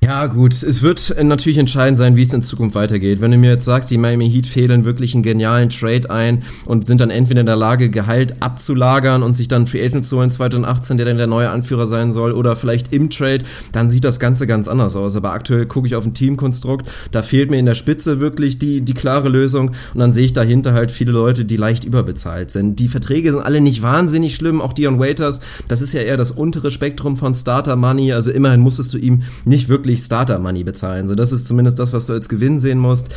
Ja, 0.05 0.27
gut, 0.27 0.53
es 0.53 0.83
wird 0.83 1.15
natürlich 1.23 1.57
entscheidend 1.57 1.97
sein, 1.97 2.15
wie 2.15 2.21
es 2.21 2.31
in 2.31 2.43
Zukunft 2.43 2.75
weitergeht. 2.75 3.21
Wenn 3.21 3.31
du 3.31 3.37
mir 3.37 3.49
jetzt 3.49 3.65
sagst, 3.65 3.89
die 3.89 3.97
Miami 3.97 4.29
Heat 4.29 4.45
fehlen 4.45 4.85
wirklich 4.85 5.15
einen 5.15 5.23
genialen 5.23 5.71
Trade 5.71 6.11
ein 6.11 6.43
und 6.65 6.85
sind 6.85 7.01
dann 7.01 7.09
entweder 7.09 7.39
in 7.39 7.47
der 7.47 7.55
Lage, 7.55 7.89
Gehalt 7.89 8.35
abzulagern 8.39 9.23
und 9.23 9.35
sich 9.35 9.47
dann 9.47 9.65
Free 9.65 9.83
Agent 9.83 10.05
zu 10.05 10.17
holen 10.17 10.29
2018, 10.29 10.97
der 10.97 11.07
dann 11.07 11.17
der 11.17 11.25
neue 11.25 11.49
Anführer 11.49 11.87
sein 11.87 12.13
soll, 12.13 12.33
oder 12.33 12.55
vielleicht 12.55 12.93
im 12.93 13.09
Trade, 13.09 13.45
dann 13.71 13.89
sieht 13.89 14.03
das 14.03 14.19
Ganze 14.19 14.45
ganz 14.45 14.67
anders 14.67 14.95
aus. 14.95 15.15
Aber 15.15 15.31
aktuell 15.31 15.65
gucke 15.65 15.87
ich 15.87 15.95
auf 15.95 16.05
ein 16.05 16.13
Teamkonstrukt, 16.13 16.87
da 17.09 17.23
fehlt 17.23 17.49
mir 17.49 17.57
in 17.57 17.65
der 17.65 17.73
Spitze 17.73 18.19
wirklich 18.19 18.59
die, 18.59 18.81
die 18.81 18.93
klare 18.93 19.29
Lösung 19.29 19.69
und 19.95 19.99
dann 19.99 20.13
sehe 20.13 20.25
ich 20.25 20.33
dahinter 20.33 20.73
halt 20.73 20.91
viele 20.91 21.13
Leute, 21.13 21.45
die 21.45 21.57
leicht 21.57 21.83
überbezahlt 21.83 22.51
sind. 22.51 22.79
Die 22.79 22.89
Verträge 22.89 23.31
sind 23.31 23.41
alle 23.41 23.59
nicht 23.59 23.81
wahnsinnig 23.81 24.35
schlimm, 24.35 24.61
auch 24.61 24.73
Dion 24.73 24.99
Waiters, 24.99 25.39
das 25.67 25.81
ist 25.81 25.93
ja 25.93 26.01
eher 26.01 26.17
das 26.17 26.29
untere 26.29 26.69
Spektrum 26.69 27.17
von 27.17 27.33
Starter 27.33 27.75
Money, 27.75 28.13
also 28.13 28.29
immerhin 28.29 28.59
musstest 28.59 28.93
du 28.93 28.99
ihm 28.99 29.23
nicht 29.45 29.67
wirklich 29.67 29.84
wirklich 29.85 30.03
Starter-Money 30.03 30.63
bezahlen. 30.63 31.07
So, 31.07 31.15
das 31.15 31.31
ist 31.31 31.47
zumindest 31.47 31.79
das, 31.79 31.93
was 31.93 32.07
du 32.07 32.13
als 32.13 32.27
Gewinn 32.27 32.59
sehen 32.59 32.79
musst. 32.79 33.15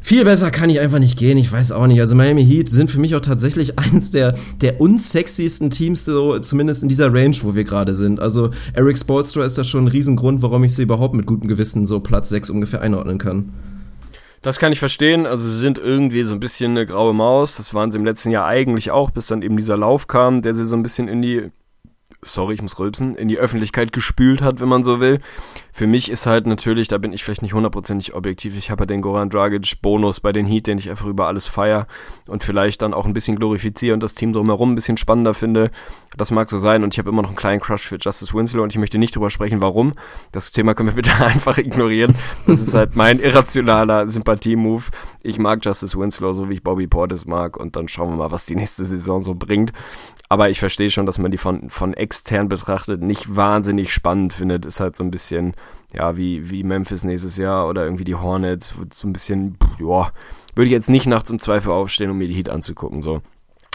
Viel 0.00 0.24
besser 0.24 0.52
kann 0.52 0.70
ich 0.70 0.78
einfach 0.78 1.00
nicht 1.00 1.18
gehen, 1.18 1.36
ich 1.36 1.50
weiß 1.50 1.72
auch 1.72 1.88
nicht. 1.88 2.00
Also 2.00 2.14
Miami 2.14 2.44
Heat 2.44 2.68
sind 2.68 2.88
für 2.88 3.00
mich 3.00 3.16
auch 3.16 3.20
tatsächlich 3.20 3.78
eines 3.78 4.12
der, 4.12 4.34
der 4.60 4.80
unsexiesten 4.80 5.70
Teams, 5.70 6.04
so 6.04 6.38
zumindest 6.38 6.84
in 6.84 6.88
dieser 6.88 7.12
Range, 7.12 7.36
wo 7.42 7.54
wir 7.54 7.64
gerade 7.64 7.94
sind. 7.94 8.20
Also 8.20 8.50
Eric 8.74 8.96
Spolstra 8.96 9.44
ist 9.44 9.58
da 9.58 9.64
schon 9.64 9.84
ein 9.84 9.88
Riesengrund, 9.88 10.40
warum 10.40 10.62
ich 10.64 10.74
sie 10.74 10.84
überhaupt 10.84 11.14
mit 11.14 11.26
gutem 11.26 11.48
Gewissen 11.48 11.84
so 11.84 12.00
Platz 12.00 12.28
6 12.28 12.50
ungefähr 12.50 12.80
einordnen 12.80 13.18
kann. 13.18 13.52
Das 14.40 14.60
kann 14.60 14.70
ich 14.70 14.78
verstehen. 14.78 15.26
Also 15.26 15.44
sie 15.44 15.58
sind 15.58 15.78
irgendwie 15.78 16.22
so 16.22 16.32
ein 16.32 16.40
bisschen 16.40 16.70
eine 16.70 16.86
graue 16.86 17.12
Maus. 17.12 17.56
Das 17.56 17.74
waren 17.74 17.90
sie 17.90 17.98
im 17.98 18.04
letzten 18.04 18.30
Jahr 18.30 18.46
eigentlich 18.46 18.92
auch, 18.92 19.10
bis 19.10 19.26
dann 19.26 19.42
eben 19.42 19.56
dieser 19.56 19.76
Lauf 19.76 20.06
kam, 20.06 20.42
der 20.42 20.54
sie 20.54 20.64
so 20.64 20.76
ein 20.76 20.84
bisschen 20.84 21.08
in 21.08 21.22
die 21.22 21.50
sorry, 22.22 22.54
ich 22.54 22.62
muss 22.62 22.78
rülpsen, 22.78 23.16
in 23.16 23.28
die 23.28 23.38
Öffentlichkeit 23.38 23.92
gespült 23.92 24.42
hat, 24.42 24.60
wenn 24.60 24.68
man 24.68 24.84
so 24.84 25.00
will. 25.00 25.20
Für 25.78 25.86
mich 25.86 26.10
ist 26.10 26.26
halt 26.26 26.44
natürlich, 26.48 26.88
da 26.88 26.98
bin 26.98 27.12
ich 27.12 27.22
vielleicht 27.22 27.42
nicht 27.42 27.54
hundertprozentig 27.54 28.12
objektiv, 28.12 28.58
ich 28.58 28.72
habe 28.72 28.82
ja 28.82 28.86
den 28.86 29.00
Goran 29.00 29.30
Dragic 29.30 29.80
Bonus 29.80 30.18
bei 30.18 30.32
den 30.32 30.44
Heat, 30.44 30.66
den 30.66 30.76
ich 30.76 30.90
einfach 30.90 31.06
über 31.06 31.28
alles 31.28 31.46
feier 31.46 31.86
und 32.26 32.42
vielleicht 32.42 32.82
dann 32.82 32.92
auch 32.92 33.06
ein 33.06 33.14
bisschen 33.14 33.36
glorifiziere 33.36 33.94
und 33.94 34.02
das 34.02 34.14
Team 34.14 34.32
drumherum 34.32 34.72
ein 34.72 34.74
bisschen 34.74 34.96
spannender 34.96 35.34
finde. 35.34 35.70
Das 36.16 36.32
mag 36.32 36.50
so 36.50 36.58
sein 36.58 36.82
und 36.82 36.94
ich 36.94 36.98
habe 36.98 37.10
immer 37.10 37.22
noch 37.22 37.28
einen 37.28 37.36
kleinen 37.36 37.60
Crush 37.60 37.86
für 37.86 37.96
Justice 37.96 38.34
Winslow 38.34 38.64
und 38.64 38.72
ich 38.72 38.78
möchte 38.78 38.98
nicht 38.98 39.14
drüber 39.14 39.30
sprechen, 39.30 39.60
warum. 39.60 39.92
Das 40.32 40.50
Thema 40.50 40.74
können 40.74 40.88
wir 40.88 40.96
bitte 40.96 41.14
einfach 41.24 41.58
ignorieren. 41.58 42.12
Das 42.48 42.60
ist 42.60 42.74
halt 42.74 42.96
mein 42.96 43.20
irrationaler 43.20 44.08
Sympathie-Move. 44.08 44.82
Ich 45.22 45.38
mag 45.38 45.64
Justice 45.64 45.96
Winslow, 45.96 46.32
so 46.32 46.48
wie 46.48 46.54
ich 46.54 46.64
Bobby 46.64 46.88
Portis 46.88 47.24
mag 47.24 47.56
und 47.56 47.76
dann 47.76 47.86
schauen 47.86 48.10
wir 48.10 48.16
mal, 48.16 48.32
was 48.32 48.46
die 48.46 48.56
nächste 48.56 48.84
Saison 48.84 49.22
so 49.22 49.36
bringt. 49.36 49.72
Aber 50.28 50.50
ich 50.50 50.58
verstehe 50.58 50.90
schon, 50.90 51.06
dass 51.06 51.18
man 51.18 51.30
die 51.30 51.38
von, 51.38 51.70
von 51.70 51.94
extern 51.94 52.48
betrachtet 52.48 53.00
nicht 53.00 53.36
wahnsinnig 53.36 53.92
spannend 53.92 54.34
findet. 54.34 54.66
Ist 54.66 54.80
halt 54.80 54.96
so 54.96 55.04
ein 55.04 55.10
bisschen, 55.10 55.54
ja, 55.92 56.16
wie, 56.16 56.50
wie 56.50 56.62
Memphis 56.62 57.04
nächstes 57.04 57.36
Jahr 57.36 57.68
oder 57.68 57.84
irgendwie 57.84 58.04
die 58.04 58.14
Hornets. 58.14 58.74
So 58.92 59.08
ein 59.08 59.12
bisschen, 59.12 59.56
ja, 59.78 60.10
würde 60.54 60.66
ich 60.66 60.72
jetzt 60.72 60.88
nicht 60.88 61.06
nachts 61.06 61.30
im 61.30 61.38
Zweifel 61.38 61.70
aufstehen, 61.70 62.10
um 62.10 62.18
mir 62.18 62.28
die 62.28 62.34
Heat 62.34 62.50
anzugucken, 62.50 63.02
so. 63.02 63.22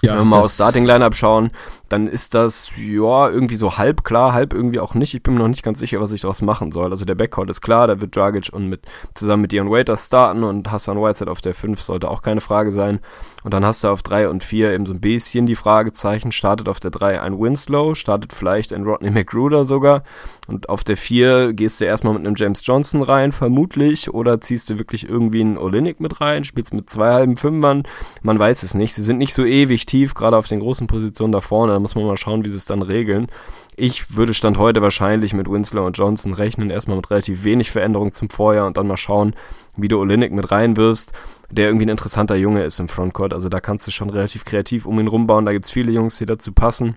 Ja, 0.01 0.13
Wenn 0.13 0.23
wir 0.23 0.25
mal 0.25 0.39
aufs 0.41 0.55
Starting-Lineup 0.55 1.15
schauen, 1.15 1.51
dann 1.93 2.07
ist 2.07 2.33
das, 2.33 2.71
ja, 2.75 3.29
irgendwie 3.29 3.55
so 3.55 3.77
halb 3.77 4.03
klar, 4.03 4.33
halb 4.33 4.51
irgendwie 4.51 4.79
auch 4.79 4.95
nicht. 4.95 5.13
Ich 5.13 5.21
bin 5.21 5.35
mir 5.35 5.41
noch 5.41 5.47
nicht 5.47 5.61
ganz 5.61 5.77
sicher, 5.77 6.01
was 6.01 6.11
ich 6.11 6.21
daraus 6.21 6.41
machen 6.41 6.71
soll. 6.71 6.89
Also 6.89 7.05
der 7.05 7.13
Backcourt 7.13 7.51
ist 7.51 7.61
klar, 7.61 7.85
da 7.85 8.01
wird 8.01 8.15
Dragic 8.15 8.49
und 8.51 8.67
mit, 8.67 8.81
zusammen 9.13 9.43
mit 9.43 9.51
Dion 9.51 9.69
Waiters 9.69 10.07
starten 10.07 10.43
und 10.43 10.71
Hassan 10.71 10.97
Whiteside 10.97 11.29
auf 11.29 11.41
der 11.41 11.53
5 11.53 11.79
sollte 11.79 12.09
auch 12.09 12.23
keine 12.23 12.41
Frage 12.41 12.71
sein. 12.71 12.99
Und 13.43 13.53
dann 13.53 13.65
hast 13.65 13.83
du 13.83 13.89
auf 13.89 14.01
3 14.01 14.29
und 14.29 14.43
4 14.43 14.73
eben 14.73 14.85
so 14.85 14.93
ein 14.93 15.01
bisschen 15.01 15.45
die 15.45 15.55
Fragezeichen. 15.55 16.31
Startet 16.31 16.69
auf 16.69 16.79
der 16.79 16.91
3 16.91 17.21
ein 17.21 17.39
Winslow, 17.39 17.93
startet 17.93 18.33
vielleicht 18.33 18.73
ein 18.73 18.85
Rodney 18.85 19.11
McGruder 19.11 19.65
sogar. 19.65 20.03
Und 20.47 20.69
auf 20.69 20.83
der 20.83 20.97
4 20.97 21.53
gehst 21.53 21.79
du 21.79 21.85
erstmal 21.85 22.13
mit 22.13 22.25
einem 22.25 22.35
James 22.35 22.65
Johnson 22.65 23.01
rein, 23.01 23.31
vermutlich. 23.31 24.13
Oder 24.13 24.41
ziehst 24.41 24.69
du 24.69 24.79
wirklich 24.79 25.07
irgendwie 25.07 25.41
einen 25.41 25.57
Olinik 25.57 25.99
mit 25.99 26.21
rein, 26.21 26.43
spielst 26.43 26.73
mit 26.73 26.89
zwei 26.89 27.11
halben 27.13 27.37
Fünfern. 27.37 27.83
Man 28.21 28.39
weiß 28.39 28.63
es 28.63 28.73
nicht. 28.73 28.95
Sie 28.95 29.03
sind 29.03 29.17
nicht 29.17 29.33
so 29.33 29.45
ewig 29.45 29.85
tief, 29.85 30.13
gerade 30.13 30.37
auf 30.37 30.47
den 30.47 30.61
großen 30.61 30.87
Positionen 30.87 31.33
da 31.33 31.41
vorne. 31.41 31.79
Muss 31.83 31.93
man 31.93 32.05
mal 32.05 32.17
schauen, 32.17 32.43
wie 32.43 32.49
sie 32.49 32.57
es 32.57 32.65
dann 32.65 32.81
regeln. 32.81 33.27
Ich 33.75 34.15
würde 34.15 34.33
Stand 34.33 34.57
heute 34.57 34.81
wahrscheinlich 34.81 35.33
mit 35.33 35.47
Winslow 35.47 35.85
und 35.85 35.97
Johnson 35.97 36.33
rechnen. 36.33 36.71
Erstmal 36.71 36.97
mit 36.97 37.11
relativ 37.11 37.43
wenig 37.43 37.69
Veränderung 37.69 38.11
zum 38.11 38.29
Vorjahr 38.29 38.65
und 38.65 38.77
dann 38.77 38.87
mal 38.87 38.97
schauen, 38.97 39.35
wie 39.77 39.87
du 39.87 39.99
Olinik 39.99 40.31
mit 40.31 40.49
reinwirfst, 40.49 41.11
der 41.51 41.67
irgendwie 41.67 41.85
ein 41.85 41.89
interessanter 41.89 42.35
Junge 42.35 42.63
ist 42.63 42.79
im 42.79 42.87
Frontcourt. 42.87 43.33
Also 43.33 43.49
da 43.49 43.59
kannst 43.59 43.85
du 43.85 43.91
schon 43.91 44.09
relativ 44.09 44.45
kreativ 44.45 44.87
um 44.87 44.99
ihn 44.99 45.07
rumbauen. 45.07 45.45
Da 45.45 45.51
gibt 45.51 45.65
es 45.65 45.71
viele 45.71 45.91
Jungs, 45.91 46.17
die 46.17 46.25
dazu 46.25 46.51
passen. 46.51 46.95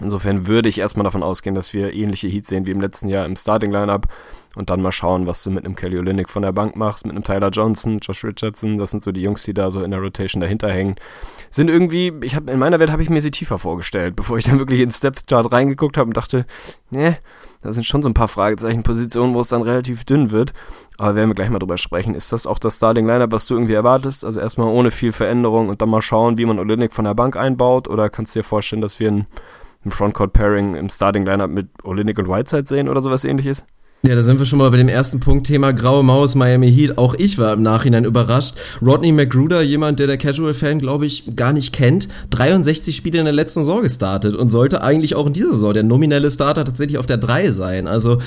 Insofern 0.00 0.46
würde 0.46 0.68
ich 0.68 0.78
erstmal 0.78 1.04
davon 1.04 1.22
ausgehen, 1.22 1.54
dass 1.54 1.72
wir 1.72 1.92
ähnliche 1.92 2.28
Heats 2.28 2.48
sehen 2.48 2.66
wie 2.66 2.70
im 2.70 2.80
letzten 2.80 3.08
Jahr 3.08 3.26
im 3.26 3.36
Starting 3.36 3.70
Lineup 3.70 4.08
und 4.54 4.70
dann 4.70 4.80
mal 4.80 4.92
schauen, 4.92 5.26
was 5.26 5.42
du 5.42 5.50
mit 5.50 5.64
einem 5.64 5.76
Kelly 5.76 5.98
Olynyk 5.98 6.28
von 6.30 6.42
der 6.42 6.52
Bank 6.52 6.76
machst, 6.76 7.06
mit 7.06 7.14
einem 7.14 7.24
Tyler 7.24 7.50
Johnson, 7.50 7.98
Josh 8.00 8.24
Richardson, 8.24 8.78
das 8.78 8.90
sind 8.90 9.02
so 9.02 9.12
die 9.12 9.22
Jungs, 9.22 9.42
die 9.44 9.54
da 9.54 9.70
so 9.70 9.82
in 9.82 9.90
der 9.90 10.00
Rotation 10.00 10.40
dahinter 10.40 10.70
hängen. 10.70 10.96
Sind 11.50 11.68
irgendwie, 11.68 12.12
ich 12.22 12.34
habe 12.34 12.50
in 12.50 12.58
meiner 12.58 12.80
Welt 12.80 12.90
habe 12.90 13.02
ich 13.02 13.10
mir 13.10 13.20
sie 13.20 13.30
tiefer 13.30 13.58
vorgestellt, 13.58 14.16
bevor 14.16 14.38
ich 14.38 14.46
dann 14.46 14.58
wirklich 14.58 14.80
ins 14.80 15.00
Depth 15.00 15.26
Chart 15.28 15.50
reingeguckt 15.50 15.96
habe 15.98 16.08
und 16.08 16.16
dachte, 16.16 16.46
ne, 16.90 17.18
da 17.62 17.72
sind 17.72 17.84
schon 17.84 18.02
so 18.02 18.08
ein 18.08 18.14
paar 18.14 18.28
Fragezeichen, 18.28 18.82
Positionen, 18.82 19.34
wo 19.34 19.40
es 19.40 19.48
dann 19.48 19.62
relativ 19.62 20.04
dünn 20.04 20.30
wird. 20.30 20.52
Aber 20.98 21.14
werden 21.14 21.30
wir 21.30 21.34
gleich 21.34 21.50
mal 21.50 21.58
drüber 21.58 21.78
sprechen. 21.78 22.14
Ist 22.14 22.32
das 22.32 22.46
auch 22.46 22.58
das 22.58 22.76
Starting 22.76 23.06
Lineup, 23.06 23.32
was 23.32 23.46
du 23.46 23.54
irgendwie 23.54 23.74
erwartest? 23.74 24.24
Also 24.24 24.40
erstmal 24.40 24.68
ohne 24.68 24.90
viel 24.90 25.12
Veränderung 25.12 25.68
und 25.68 25.82
dann 25.82 25.88
mal 25.88 26.02
schauen, 26.02 26.38
wie 26.38 26.46
man 26.46 26.58
Olynyk 26.58 26.92
von 26.92 27.04
der 27.04 27.14
Bank 27.14 27.36
einbaut? 27.36 27.88
Oder 27.88 28.08
kannst 28.08 28.34
du 28.34 28.40
dir 28.40 28.44
vorstellen, 28.44 28.82
dass 28.82 29.00
wir 29.00 29.10
ein 29.10 29.26
ein 29.86 29.90
Frontcourt-Pairing 29.90 30.74
im 30.74 30.88
Starting-Lineup 30.88 31.50
mit 31.50 31.68
Olinik 31.84 32.18
und 32.18 32.28
Whiteside 32.28 32.66
sehen 32.66 32.88
oder 32.88 33.02
sowas 33.02 33.24
ähnliches? 33.24 33.64
Ja, 34.02 34.14
da 34.14 34.22
sind 34.22 34.38
wir 34.38 34.46
schon 34.46 34.60
mal 34.60 34.70
bei 34.70 34.76
dem 34.76 34.88
ersten 34.88 35.18
Punkt, 35.18 35.48
Thema 35.48 35.72
Graue 35.72 36.04
Maus, 36.04 36.36
Miami 36.36 36.72
Heat. 36.72 36.96
Auch 36.96 37.14
ich 37.14 37.38
war 37.38 37.54
im 37.54 37.62
Nachhinein 37.62 38.04
überrascht. 38.04 38.54
Rodney 38.80 39.10
McGruder, 39.10 39.62
jemand, 39.62 39.98
der 39.98 40.06
der 40.06 40.16
Casual-Fan, 40.16 40.78
glaube 40.78 41.06
ich, 41.06 41.34
gar 41.34 41.52
nicht 41.52 41.72
kennt, 41.72 42.06
63 42.30 42.94
Spiele 42.94 43.18
in 43.18 43.24
der 43.24 43.34
letzten 43.34 43.62
Saison 43.62 43.82
gestartet 43.82 44.36
und 44.36 44.46
sollte 44.46 44.84
eigentlich 44.84 45.16
auch 45.16 45.26
in 45.26 45.32
dieser 45.32 45.54
Saison 45.54 45.74
der 45.74 45.82
nominelle 45.82 46.30
Starter 46.30 46.64
tatsächlich 46.64 46.98
auf 46.98 47.06
der 47.06 47.16
3 47.16 47.50
sein. 47.50 47.88
Also 47.88 48.18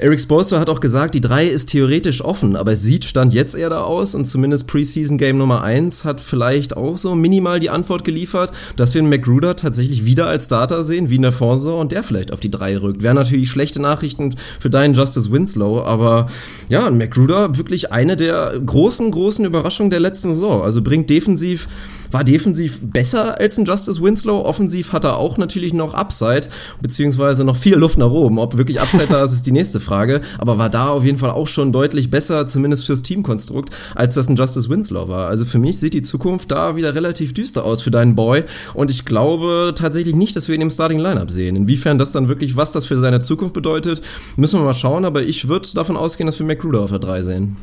Eric 0.00 0.18
Spoelstra 0.18 0.58
hat 0.58 0.70
auch 0.70 0.80
gesagt, 0.80 1.14
die 1.14 1.20
3 1.20 1.46
ist 1.46 1.66
theoretisch 1.66 2.24
offen, 2.24 2.56
aber 2.56 2.72
es 2.72 2.82
sieht 2.82 3.04
Stand 3.04 3.32
jetzt 3.32 3.54
eher 3.54 3.70
da 3.70 3.82
aus 3.82 4.16
und 4.16 4.24
zumindest 4.24 4.66
Preseason 4.66 5.18
Game 5.18 5.38
Nummer 5.38 5.62
1 5.62 6.04
hat 6.04 6.20
vielleicht 6.20 6.76
auch 6.76 6.98
so 6.98 7.14
minimal 7.14 7.60
die 7.60 7.70
Antwort 7.70 8.02
geliefert, 8.02 8.50
dass 8.74 8.92
wir 8.94 9.02
einen 9.02 9.10
McGruder 9.10 9.54
tatsächlich 9.54 10.04
wieder 10.04 10.26
als 10.26 10.46
Starter 10.46 10.82
sehen, 10.82 11.10
wie 11.10 11.16
in 11.16 11.22
der 11.22 11.32
Vorsaison 11.32 11.78
und 11.80 11.92
der 11.92 12.02
vielleicht 12.02 12.32
auf 12.32 12.40
die 12.40 12.50
3 12.50 12.78
rückt. 12.78 13.02
Wäre 13.04 13.14
natürlich 13.14 13.50
schlechte 13.50 13.80
Nachrichten 13.80 14.34
für 14.58 14.70
deinen 14.70 14.94
Justice 15.18 15.32
Winslow, 15.32 15.82
aber 15.82 16.28
ja, 16.68 16.90
McGruder 16.90 17.56
wirklich 17.56 17.92
eine 17.92 18.16
der 18.16 18.54
großen, 18.64 19.10
großen 19.10 19.44
Überraschungen 19.44 19.90
der 19.90 20.00
letzten 20.00 20.34
Saison. 20.34 20.62
Also 20.62 20.82
bringt 20.82 21.10
defensiv 21.10 21.68
war 22.10 22.24
defensiv 22.24 22.80
besser 22.82 23.38
als 23.38 23.58
ein 23.58 23.64
Justice 23.64 24.02
Winslow. 24.02 24.44
Offensiv 24.44 24.92
hat 24.92 25.04
er 25.04 25.18
auch 25.18 25.38
natürlich 25.38 25.72
noch 25.72 25.94
Upside, 25.94 26.48
beziehungsweise 26.80 27.44
noch 27.44 27.56
viel 27.56 27.76
Luft 27.76 27.98
nach 27.98 28.10
oben. 28.10 28.38
Ob 28.38 28.56
wirklich 28.56 28.80
Upside 28.80 29.08
da 29.08 29.24
ist, 29.24 29.32
ist 29.32 29.46
die 29.46 29.52
nächste 29.52 29.80
Frage. 29.80 30.20
Aber 30.38 30.58
war 30.58 30.70
da 30.70 30.88
auf 30.88 31.04
jeden 31.04 31.18
Fall 31.18 31.30
auch 31.30 31.46
schon 31.46 31.72
deutlich 31.72 32.10
besser, 32.10 32.46
zumindest 32.46 32.86
fürs 32.86 33.02
Teamkonstrukt, 33.02 33.74
als 33.94 34.14
das 34.14 34.28
ein 34.28 34.36
Justice 34.36 34.68
Winslow 34.68 35.08
war. 35.08 35.28
Also 35.28 35.44
für 35.44 35.58
mich 35.58 35.78
sieht 35.78 35.94
die 35.94 36.02
Zukunft 36.02 36.50
da 36.50 36.76
wieder 36.76 36.94
relativ 36.94 37.34
düster 37.34 37.64
aus 37.64 37.82
für 37.82 37.90
deinen 37.90 38.14
Boy. 38.14 38.44
Und 38.74 38.90
ich 38.90 39.04
glaube 39.04 39.72
tatsächlich 39.74 40.14
nicht, 40.14 40.36
dass 40.36 40.48
wir 40.48 40.54
ihn 40.54 40.62
im 40.62 40.70
Starting 40.70 40.98
Lineup 40.98 41.30
sehen. 41.30 41.56
Inwiefern 41.56 41.98
das 41.98 42.12
dann 42.12 42.28
wirklich, 42.28 42.56
was 42.56 42.72
das 42.72 42.86
für 42.86 42.96
seine 42.96 43.20
Zukunft 43.20 43.54
bedeutet, 43.54 44.00
müssen 44.36 44.60
wir 44.60 44.64
mal 44.64 44.74
schauen. 44.74 45.04
Aber 45.08 45.22
ich 45.22 45.48
würde 45.48 45.68
davon 45.74 45.96
ausgehen, 45.96 46.26
dass 46.26 46.38
wir 46.38 46.46
McGruder 46.46 46.82
auf 46.82 46.90
der 46.90 47.00
3 47.00 47.22
sehen. 47.22 47.56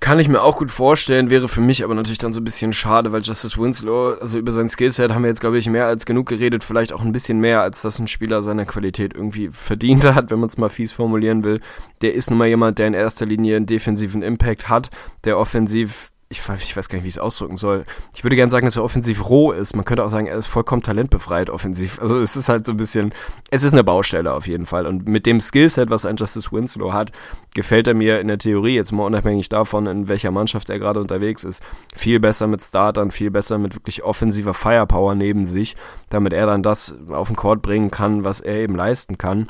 Kann 0.00 0.18
ich 0.18 0.28
mir 0.28 0.42
auch 0.42 0.58
gut 0.58 0.72
vorstellen, 0.72 1.30
wäre 1.30 1.46
für 1.46 1.60
mich 1.60 1.84
aber 1.84 1.94
natürlich 1.94 2.18
dann 2.18 2.32
so 2.32 2.40
ein 2.40 2.44
bisschen 2.44 2.72
schade, 2.72 3.12
weil 3.12 3.22
Justice 3.22 3.56
Winslow, 3.56 4.14
also 4.20 4.36
über 4.36 4.50
sein 4.50 4.68
Skillset 4.68 5.12
haben 5.12 5.22
wir 5.22 5.28
jetzt, 5.28 5.40
glaube 5.40 5.58
ich, 5.58 5.68
mehr 5.68 5.86
als 5.86 6.06
genug 6.06 6.28
geredet, 6.28 6.64
vielleicht 6.64 6.92
auch 6.92 7.02
ein 7.02 7.12
bisschen 7.12 7.38
mehr, 7.38 7.62
als 7.62 7.82
dass 7.82 8.00
ein 8.00 8.08
Spieler 8.08 8.42
seiner 8.42 8.64
Qualität 8.64 9.14
irgendwie 9.14 9.50
verdient 9.52 10.04
hat, 10.04 10.32
wenn 10.32 10.40
man 10.40 10.48
es 10.48 10.58
mal 10.58 10.70
fies 10.70 10.90
formulieren 10.90 11.44
will. 11.44 11.60
Der 12.00 12.14
ist 12.14 12.30
nun 12.30 12.40
mal 12.40 12.48
jemand, 12.48 12.78
der 12.78 12.88
in 12.88 12.94
erster 12.94 13.26
Linie 13.26 13.56
einen 13.56 13.66
defensiven 13.66 14.22
Impact 14.22 14.68
hat, 14.68 14.90
der 15.24 15.38
offensiv 15.38 16.11
ich, 16.32 16.40
ich, 16.40 16.76
weiß 16.76 16.88
gar 16.88 16.96
nicht, 16.96 17.04
wie 17.04 17.08
ich 17.08 17.14
es 17.14 17.18
ausdrücken 17.18 17.56
soll. 17.56 17.84
Ich 18.14 18.24
würde 18.24 18.36
gerne 18.36 18.50
sagen, 18.50 18.66
dass 18.66 18.76
er 18.76 18.82
offensiv 18.82 19.28
roh 19.28 19.52
ist. 19.52 19.76
Man 19.76 19.84
könnte 19.84 20.02
auch 20.02 20.08
sagen, 20.08 20.26
er 20.26 20.36
ist 20.36 20.46
vollkommen 20.46 20.82
talentbefreit 20.82 21.50
offensiv. 21.50 22.00
Also 22.00 22.18
es 22.20 22.34
ist 22.34 22.48
halt 22.48 22.66
so 22.66 22.72
ein 22.72 22.78
bisschen, 22.78 23.12
es 23.50 23.62
ist 23.62 23.72
eine 23.72 23.84
Baustelle 23.84 24.32
auf 24.32 24.46
jeden 24.46 24.66
Fall. 24.66 24.86
Und 24.86 25.06
mit 25.06 25.26
dem 25.26 25.40
Skillset, 25.40 25.90
was 25.90 26.06
ein 26.06 26.16
Justice 26.16 26.50
Winslow 26.50 26.92
hat, 26.92 27.12
gefällt 27.54 27.86
er 27.86 27.94
mir 27.94 28.20
in 28.20 28.28
der 28.28 28.38
Theorie, 28.38 28.74
jetzt 28.74 28.92
mal 28.92 29.04
unabhängig 29.04 29.48
davon, 29.50 29.86
in 29.86 30.08
welcher 30.08 30.30
Mannschaft 30.30 30.70
er 30.70 30.78
gerade 30.78 31.00
unterwegs 31.00 31.44
ist, 31.44 31.62
viel 31.94 32.18
besser 32.18 32.46
mit 32.46 32.62
Startern, 32.62 33.10
viel 33.10 33.30
besser 33.30 33.58
mit 33.58 33.74
wirklich 33.74 34.02
offensiver 34.02 34.54
Firepower 34.54 35.14
neben 35.14 35.44
sich, 35.44 35.76
damit 36.08 36.32
er 36.32 36.46
dann 36.46 36.62
das 36.62 36.96
auf 37.10 37.28
den 37.28 37.36
Court 37.36 37.62
bringen 37.62 37.90
kann, 37.90 38.24
was 38.24 38.40
er 38.40 38.56
eben 38.56 38.74
leisten 38.74 39.18
kann 39.18 39.48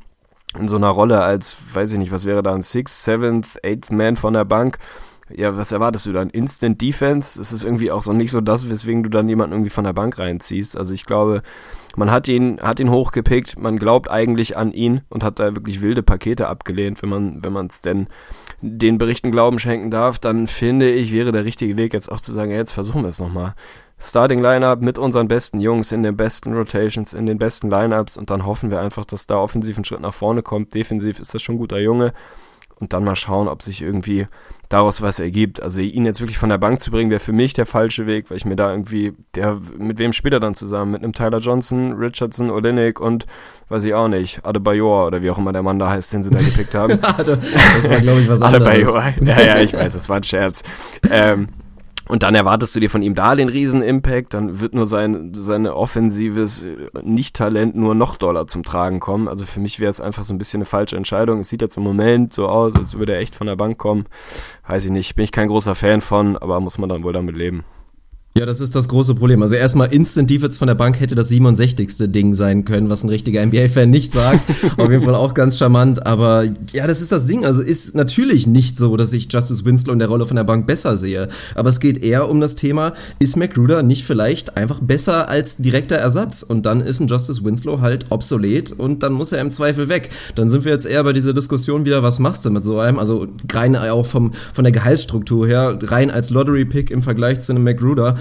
in 0.59 0.69
so 0.69 0.77
einer 0.77 0.89
Rolle 0.89 1.23
als, 1.23 1.57
weiß 1.73 1.93
ich 1.93 1.99
nicht, 1.99 2.13
was 2.13 2.27
wäre 2.27 2.43
da 2.43 2.55
ein 2.55 2.63
Sixth, 2.63 3.03
Seventh, 3.03 3.59
Eighth 3.65 3.91
Man 3.91 4.17
von 4.17 4.35
der 4.35 4.45
Bank 4.45 4.79
ja, 5.37 5.57
was 5.57 5.73
erwartest 5.73 6.07
du 6.07 6.13
dann? 6.13 6.31
Instant 6.31 6.81
Defense? 6.81 7.39
Das 7.39 7.53
ist 7.53 7.65
irgendwie 7.65 7.91
auch 7.91 8.03
so 8.03 8.13
nicht 8.13 8.31
so 8.31 8.41
das, 8.41 8.69
weswegen 8.69 9.03
du 9.03 9.11
dann 9.11 9.29
jemanden 9.29 9.53
irgendwie 9.53 9.71
von 9.71 9.85
der 9.85 9.93
Bank 9.93 10.19
reinziehst. 10.19 10.77
Also 10.77 10.95
ich 10.95 11.07
glaube, 11.07 11.43
man 11.97 12.11
hat 12.11 12.29
ihn, 12.29 12.59
hat 12.61 12.81
ihn 12.81 12.91
hochgepickt, 12.91 13.59
man 13.59 13.79
glaubt 13.79 14.11
eigentlich 14.11 14.57
an 14.57 14.73
ihn 14.73 15.03
und 15.09 15.25
hat 15.25 15.39
da 15.39 15.55
wirklich 15.55 15.83
wilde 15.83 16.03
Pakete 16.03 16.49
abgelehnt, 16.49 17.03
wenn 17.03 17.09
man, 17.09 17.45
wenn 17.45 17.53
man 17.53 17.67
es 17.67 17.81
denn 17.81 18.07
den 18.61 18.99
Berichten 18.99 19.31
Glauben 19.31 19.59
schenken 19.59 19.91
darf, 19.91 20.19
dann 20.19 20.47
finde 20.47 20.91
ich, 20.91 21.13
wäre 21.13 21.33
der 21.33 21.45
richtige 21.45 21.77
Weg 21.77 21.93
jetzt 21.93 22.11
auch 22.11 22.21
zu 22.21 22.33
sagen, 22.33 22.51
ja, 22.51 22.57
jetzt 22.57 22.73
versuchen 22.73 23.03
wir 23.03 23.09
es 23.09 23.21
nochmal. 23.21 23.55
Starting 23.99 24.41
Lineup 24.41 24.81
mit 24.81 24.99
unseren 24.99 25.29
besten 25.29 25.61
Jungs 25.61 25.93
in 25.93 26.03
den 26.03 26.17
besten 26.17 26.55
Rotations, 26.55 27.13
in 27.13 27.27
den 27.27 27.39
besten 27.39 27.71
Lineups 27.71 28.17
und 28.17 28.31
dann 28.31 28.47
hoffen 28.47 28.71
wir 28.71 28.81
einfach, 28.81 29.05
dass 29.05 29.27
da 29.27 29.37
offensiv 29.37 29.79
ein 29.79 29.85
Schritt 29.85 30.01
nach 30.01 30.15
vorne 30.15 30.43
kommt. 30.43 30.75
Defensiv 30.75 31.21
ist 31.21 31.35
das 31.35 31.43
schon 31.43 31.55
ein 31.55 31.59
guter 31.59 31.79
Junge 31.79 32.13
und 32.83 32.93
dann 32.93 33.05
mal 33.05 33.15
schauen, 33.15 33.47
ob 33.47 33.63
sich 33.63 33.81
irgendwie 33.81 34.27
daraus 34.69 35.03
was 35.03 35.21
ergibt. 35.21 35.63
Also 35.63 35.81
ihn 35.81 36.05
jetzt 36.05 36.21
wirklich 36.21 36.37
von 36.37 36.49
der 36.49 36.59
Bank 36.59 36.81
zu 36.81 36.91
bringen, 36.91 37.11
wäre 37.11 37.21
für 37.21 37.33
mich 37.33 37.55
der 37.55 37.65
falsche 37.65 38.07
Weg, 38.07 38.29
weil 38.29 38.39
ich 38.39 38.45
mir 38.45 38.57
da 38.57 38.73
irgendwie, 38.73 39.13
der, 39.37 39.61
mit 39.79 39.99
wem 39.99 40.13
spielt 40.13 40.35
er 40.35 40.41
dann 40.41 40.57
zusammen? 40.57 40.91
Mit 40.91 41.05
einem 41.05 41.13
Tyler 41.13 41.39
Johnson, 41.39 41.93
Richardson, 41.93 42.51
Olenek 42.51 43.01
und 43.01 43.27
weiß 43.69 43.85
ich 43.85 43.95
auch 43.95 44.09
nicht, 44.09 44.45
Adebayor 44.45 45.07
oder 45.07 45.23
wie 45.23 45.31
auch 45.31 45.39
immer 45.39 45.53
der 45.53 45.63
Mann 45.63 45.79
da 45.79 45.91
heißt, 45.91 46.13
den 46.13 46.25
sie 46.25 46.31
da 46.31 46.39
gepickt 46.39 46.75
haben. 46.75 46.99
das 47.19 47.89
war, 47.89 48.01
glaube 48.01 48.21
ich, 48.21 48.29
was 48.29 48.43
anderes. 48.43 48.67
Adebayor, 48.67 49.15
ja, 49.21 49.41
ja, 49.41 49.61
ich 49.61 49.75
weiß, 49.75 49.93
das 49.93 50.09
war 50.09 50.17
ein 50.17 50.25
Scherz. 50.25 50.65
Ähm, 51.09 51.49
und 52.09 52.23
dann 52.23 52.35
erwartest 52.35 52.75
du 52.75 52.81
dir 52.81 52.91
von 52.91 53.03
ihm 53.03 53.15
da 53.15 53.35
den 53.35 53.49
Riesen-Impact, 53.49 54.35
dann 54.35 54.61
wird 54.61 54.75
nur 54.75 54.87
sein 54.87 55.33
seine 55.35 55.77
offensives 55.77 56.67
Nicht-Talent 57.03 57.77
nur 57.77 57.95
noch 57.95 58.17
doller 58.17 58.47
zum 58.47 58.63
Tragen 58.65 59.01
kommen. 59.01 59.29
Also 59.29 59.47
für 59.47 59.61
mich 59.61 59.79
wäre 59.79 59.91
es 59.91 60.01
einfach 60.01 60.25
so 60.25 60.35
ein 60.35 60.39
bisschen 60.39 60.59
eine 60.59 60.65
falsche 60.67 60.97
Entscheidung. 60.97 61.41
Es 61.41 61.49
sieht 61.49 61.63
jetzt 61.63 61.77
im 61.77 61.85
Moment 61.85 62.33
so 62.33 62.49
aus, 62.49 62.77
als 62.77 62.99
würde 62.99 63.13
er 63.13 63.21
echt 63.21 63.35
von 63.35 63.47
der 63.47 63.57
Bank 63.57 63.79
kommen. 63.79 64.07
Weiß 64.67 64.85
ich 64.85 64.91
nicht, 64.91 65.15
bin 65.15 65.25
ich 65.25 65.33
kein 65.33 65.49
großer 65.49 65.75
Fan 65.75 66.01
von, 66.01 66.37
aber 66.37 66.61
muss 66.61 66.79
man 66.79 66.89
dann 66.89 67.05
wohl 67.05 67.13
damit 67.13 67.37
leben. 67.37 67.65
Ja, 68.35 68.47
das 68.47 68.63
ist 68.63 68.75
das 68.75 68.89
große 68.89 69.15
Problem. 69.15 69.43
Also 69.43 69.57
erstmal 69.57 69.93
Instant 69.93 70.31
Defense 70.31 70.59
von 70.59 70.67
der 70.67 70.75
Bank 70.75 70.99
hätte 70.99 71.15
das 71.15 71.29
67. 71.29 72.11
Ding 72.11 72.33
sein 72.33 72.65
können, 72.65 72.89
was 72.89 73.05
ein 73.05 73.11
richtiger 73.11 73.45
NBA-Fan 73.45 73.91
nicht 73.91 74.15
sagt. 74.15 74.49
Auf 74.79 74.91
jeden 74.91 75.03
Fall 75.03 75.15
auch 75.15 75.35
ganz 75.35 75.59
charmant. 75.59 76.07
Aber 76.07 76.45
ja, 76.73 76.87
das 76.87 77.03
ist 77.03 77.13
das 77.13 77.27
Ding. 77.27 77.45
Also 77.45 77.61
ist 77.61 77.95
natürlich 77.95 78.47
nicht 78.47 78.79
so, 78.79 78.97
dass 78.97 79.13
ich 79.13 79.31
Justice 79.31 79.67
Winslow 79.67 79.93
in 79.93 79.99
der 79.99 80.09
Rolle 80.09 80.25
von 80.25 80.37
der 80.37 80.45
Bank 80.45 80.67
besser 80.67 80.97
sehe. 80.97 81.29
Aber 81.55 81.69
es 81.69 81.79
geht 81.79 82.03
eher 82.03 82.31
um 82.31 82.41
das 82.41 82.55
Thema, 82.55 82.95
ist 83.19 83.37
McGruder 83.37 83.83
nicht 83.83 84.07
vielleicht 84.07 84.57
einfach 84.57 84.81
besser 84.81 85.29
als 85.29 85.59
direkter 85.59 85.97
Ersatz? 85.97 86.43
Und 86.43 86.65
dann 86.65 86.81
ist 86.81 87.01
ein 87.01 87.09
Justice 87.09 87.45
Winslow 87.45 87.83
halt 87.83 88.07
obsolet 88.09 88.73
und 88.73 89.03
dann 89.03 89.13
muss 89.13 89.33
er 89.33 89.43
im 89.43 89.51
Zweifel 89.51 89.91
weg. 89.91 90.09
Dann 90.37 90.51
sind 90.51 90.65
wir 90.65 90.73
jetzt 90.73 90.87
eher 90.87 91.05
bei 91.05 91.13
dieser 91.13 91.35
Diskussion 91.35 91.85
wieder, 91.85 92.03
was 92.03 92.19
machst 92.19 92.47
du 92.47 92.51
mit 92.51 92.65
so 92.65 92.79
einem? 92.79 92.99
Also 92.99 93.27
rein 93.53 93.77
auch 93.77 94.07
vom, 94.07 94.33
von 94.55 94.65
der 94.65 94.73
Gehaltsstruktur 94.73 95.47
her, 95.47 95.79
rein 95.83 96.11
als 96.11 96.31
Lottery-Pick 96.31 96.91
im 96.91 97.03
Vergleich 97.03 97.41
zu 97.41 97.53
einem 97.53 97.65
McGruder 97.65 98.17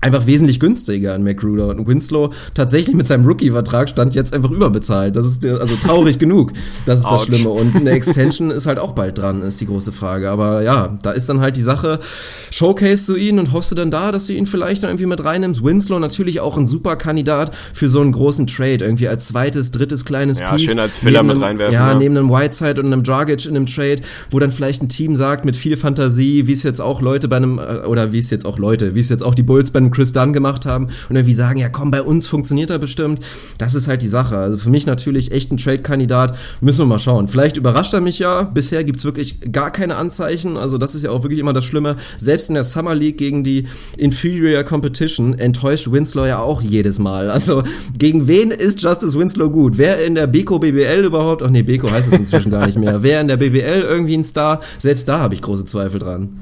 einfach 0.00 0.26
wesentlich 0.26 0.60
günstiger 0.60 1.14
an 1.14 1.24
McGruder. 1.24 1.68
Und 1.68 1.86
Winslow 1.86 2.32
tatsächlich 2.54 2.94
mit 2.94 3.06
seinem 3.06 3.26
Rookie-Vertrag 3.26 3.88
stand 3.88 4.14
jetzt 4.14 4.32
einfach 4.32 4.50
überbezahlt. 4.50 5.16
Das 5.16 5.26
ist 5.26 5.44
also 5.44 5.74
traurig 5.76 6.18
genug. 6.18 6.52
Das 6.86 7.00
ist 7.00 7.06
Ouch. 7.06 7.26
das 7.26 7.26
Schlimme. 7.26 7.50
Und 7.50 7.74
eine 7.74 7.90
Extension 7.98 8.50
ist 8.50 8.66
halt 8.66 8.78
auch 8.78 8.92
bald 8.92 9.18
dran, 9.18 9.42
ist 9.42 9.60
die 9.60 9.66
große 9.66 9.92
Frage. 9.92 10.30
Aber 10.30 10.62
ja, 10.62 10.96
da 11.02 11.10
ist 11.10 11.28
dann 11.28 11.40
halt 11.40 11.56
die 11.56 11.62
Sache, 11.62 11.98
showcase 12.50 13.12
du 13.12 13.18
ihn 13.18 13.38
und 13.38 13.52
hoffst 13.52 13.70
du 13.70 13.74
dann 13.74 13.90
da, 13.90 14.12
dass 14.12 14.26
du 14.26 14.32
ihn 14.32 14.46
vielleicht 14.46 14.82
dann 14.82 14.90
irgendwie 14.90 15.06
mit 15.06 15.24
reinnimmst. 15.24 15.64
Winslow 15.64 15.98
natürlich 15.98 16.40
auch 16.40 16.56
ein 16.56 16.66
super 16.66 16.96
Kandidat 16.96 17.54
für 17.72 17.88
so 17.88 18.00
einen 18.00 18.12
großen 18.12 18.46
Trade. 18.46 18.84
Irgendwie 18.84 19.08
als 19.08 19.26
zweites, 19.28 19.72
drittes 19.72 20.04
kleines 20.04 20.38
ja, 20.38 20.52
Piece. 20.52 20.62
Ja, 20.62 20.68
schön 20.70 20.78
als 20.78 20.96
Filler 20.96 21.22
mit 21.22 21.40
reinwerfen. 21.40 21.74
Ja, 21.74 21.92
ne? 21.94 21.98
neben 21.98 22.16
einem 22.16 22.30
Whiteside 22.30 22.80
und 22.80 22.86
einem 22.86 23.02
Dragic 23.02 23.46
in 23.46 23.56
einem 23.56 23.66
Trade, 23.66 24.02
wo 24.30 24.38
dann 24.38 24.52
vielleicht 24.52 24.82
ein 24.82 24.88
Team 24.88 25.16
sagt 25.16 25.44
mit 25.44 25.56
viel 25.56 25.76
Fantasie, 25.76 26.46
wie 26.46 26.52
es 26.52 26.62
jetzt 26.62 26.80
auch 26.80 27.00
Leute 27.00 27.28
bei 27.28 27.36
einem, 27.36 27.58
äh, 27.58 27.86
oder 27.86 28.12
wie 28.12 28.18
es 28.18 28.30
jetzt 28.30 28.46
auch 28.46 28.58
Leute, 28.58 28.94
wie 28.94 29.00
es 29.00 29.08
jetzt 29.08 29.22
auch 29.22 29.34
die 29.34 29.42
Bulls 29.42 29.70
bei 29.70 29.87
einem 29.88 29.94
Chris 29.94 30.12
Dunn 30.12 30.32
gemacht 30.32 30.66
haben 30.66 30.88
und 31.08 31.16
irgendwie 31.16 31.34
sagen, 31.34 31.58
ja 31.58 31.68
komm, 31.68 31.90
bei 31.90 32.02
uns 32.02 32.26
funktioniert 32.26 32.70
er 32.70 32.78
bestimmt. 32.78 33.20
Das 33.58 33.74
ist 33.74 33.88
halt 33.88 34.02
die 34.02 34.08
Sache. 34.08 34.36
Also 34.36 34.58
für 34.58 34.70
mich 34.70 34.86
natürlich 34.86 35.32
echt 35.32 35.50
ein 35.52 35.56
Trade-Kandidat. 35.56 36.36
Müssen 36.60 36.80
wir 36.80 36.86
mal 36.86 36.98
schauen. 36.98 37.28
Vielleicht 37.28 37.56
überrascht 37.56 37.94
er 37.94 38.00
mich 38.00 38.18
ja. 38.18 38.42
Bisher 38.42 38.84
gibt 38.84 38.98
es 38.98 39.04
wirklich 39.04 39.52
gar 39.52 39.72
keine 39.72 39.96
Anzeichen. 39.96 40.56
Also 40.56 40.78
das 40.78 40.94
ist 40.94 41.04
ja 41.04 41.10
auch 41.10 41.22
wirklich 41.22 41.40
immer 41.40 41.52
das 41.52 41.64
Schlimme. 41.64 41.96
Selbst 42.18 42.48
in 42.48 42.54
der 42.54 42.64
Summer 42.64 42.94
League 42.94 43.18
gegen 43.18 43.44
die 43.44 43.66
Inferior 43.96 44.64
Competition 44.64 45.38
enttäuscht 45.38 45.90
Winslow 45.90 46.26
ja 46.26 46.38
auch 46.38 46.60
jedes 46.60 46.98
Mal. 46.98 47.30
Also 47.30 47.62
gegen 47.98 48.26
wen 48.26 48.50
ist 48.50 48.82
Justice 48.82 49.18
Winslow 49.18 49.50
gut? 49.50 49.78
Wer 49.78 50.04
in 50.04 50.14
der 50.14 50.26
Beko 50.26 50.58
BBL 50.58 51.04
überhaupt? 51.04 51.42
Ach 51.42 51.50
nee, 51.50 51.62
Beko 51.62 51.90
heißt 51.90 52.12
es 52.12 52.18
inzwischen 52.18 52.50
gar 52.50 52.66
nicht 52.66 52.78
mehr. 52.78 53.02
Wer 53.02 53.20
in 53.20 53.28
der 53.28 53.36
BBL 53.36 53.82
irgendwie 53.82 54.16
ein 54.16 54.24
Star? 54.24 54.60
Selbst 54.78 55.08
da 55.08 55.20
habe 55.20 55.34
ich 55.34 55.42
große 55.42 55.64
Zweifel 55.64 55.98
dran. 55.98 56.40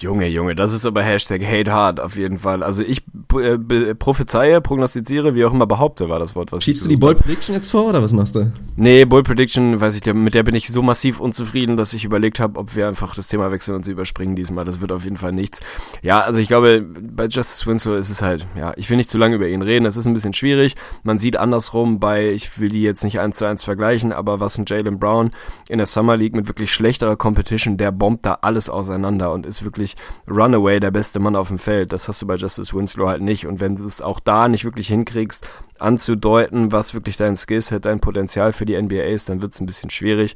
Junge, 0.00 0.26
Junge, 0.28 0.54
das 0.54 0.72
ist 0.72 0.86
aber 0.86 1.02
Hashtag 1.02 1.44
Hate 1.44 1.72
Hard 1.72 2.00
auf 2.00 2.16
jeden 2.16 2.38
Fall. 2.38 2.62
Also 2.62 2.82
ich 2.82 3.02
äh, 3.38 3.94
prophezeie, 3.94 4.60
prognostiziere, 4.60 5.34
wie 5.34 5.44
auch 5.44 5.52
immer 5.52 5.66
behaupte, 5.66 6.08
war 6.08 6.18
das 6.18 6.34
Wort, 6.34 6.52
was 6.52 6.64
Schiebst 6.64 6.86
du 6.86 6.90
die 6.90 6.96
Bold 6.96 7.18
Prediction 7.18 7.54
jetzt 7.54 7.70
vor 7.70 7.86
oder 7.86 8.02
was 8.02 8.12
machst 8.12 8.34
du? 8.34 8.50
Nee, 8.76 9.04
Bold 9.04 9.24
Prediction, 9.24 9.80
weiß 9.80 9.96
ich, 9.96 10.14
mit 10.14 10.34
der 10.34 10.42
bin 10.42 10.54
ich 10.54 10.68
so 10.68 10.82
massiv 10.82 11.20
unzufrieden, 11.20 11.76
dass 11.76 11.94
ich 11.94 12.04
überlegt 12.04 12.40
habe, 12.40 12.58
ob 12.58 12.74
wir 12.74 12.88
einfach 12.88 13.14
das 13.14 13.28
Thema 13.28 13.50
wechseln 13.50 13.76
und 13.76 13.84
sie 13.84 13.92
überspringen 13.92 14.36
diesmal. 14.36 14.64
Das 14.64 14.80
wird 14.80 14.92
auf 14.92 15.04
jeden 15.04 15.16
Fall 15.16 15.32
nichts. 15.32 15.60
Ja, 16.02 16.20
also 16.20 16.40
ich 16.40 16.48
glaube, 16.48 16.82
bei 16.82 17.26
Justice 17.26 17.66
Winslow 17.66 17.94
ist 17.94 18.10
es 18.10 18.22
halt, 18.22 18.46
ja, 18.56 18.72
ich 18.76 18.90
will 18.90 18.96
nicht 18.96 19.10
zu 19.10 19.18
lange 19.18 19.36
über 19.36 19.48
ihn 19.48 19.62
reden, 19.62 19.86
es 19.86 19.96
ist 19.96 20.06
ein 20.06 20.14
bisschen 20.14 20.34
schwierig. 20.34 20.74
Man 21.02 21.18
sieht 21.18 21.36
andersrum 21.36 22.00
bei, 22.00 22.30
ich 22.30 22.58
will 22.58 22.68
die 22.68 22.82
jetzt 22.82 23.04
nicht 23.04 23.20
eins 23.20 23.36
zu 23.36 23.44
eins 23.44 23.62
vergleichen, 23.62 24.12
aber 24.12 24.40
was 24.40 24.58
ein 24.58 24.64
Jalen 24.66 24.98
Brown 24.98 25.30
in 25.68 25.78
der 25.78 25.86
Summer 25.86 26.16
League 26.16 26.34
mit 26.34 26.48
wirklich 26.48 26.72
schlechterer 26.72 27.16
Competition, 27.16 27.76
der 27.76 27.92
bombt 27.92 28.26
da 28.26 28.38
alles 28.42 28.68
auseinander 28.68 29.32
und 29.32 29.46
ist 29.46 29.64
wirklich 29.64 29.83
Runaway 30.28 30.80
der 30.80 30.90
beste 30.90 31.20
Mann 31.20 31.36
auf 31.36 31.48
dem 31.48 31.58
Feld. 31.58 31.92
Das 31.92 32.08
hast 32.08 32.22
du 32.22 32.26
bei 32.26 32.36
Justice 32.36 32.74
Winslow 32.74 33.08
halt 33.08 33.22
nicht. 33.22 33.46
Und 33.46 33.60
wenn 33.60 33.76
du 33.76 33.86
es 33.86 34.00
auch 34.00 34.20
da 34.20 34.48
nicht 34.48 34.64
wirklich 34.64 34.88
hinkriegst, 34.88 35.46
anzudeuten, 35.78 36.72
was 36.72 36.94
wirklich 36.94 37.16
dein 37.16 37.36
Skillset, 37.36 37.84
dein 37.84 38.00
Potenzial 38.00 38.52
für 38.52 38.64
die 38.64 38.80
NBA 38.80 39.02
ist, 39.04 39.28
dann 39.28 39.42
wird 39.42 39.52
es 39.52 39.60
ein 39.60 39.66
bisschen 39.66 39.90
schwierig. 39.90 40.34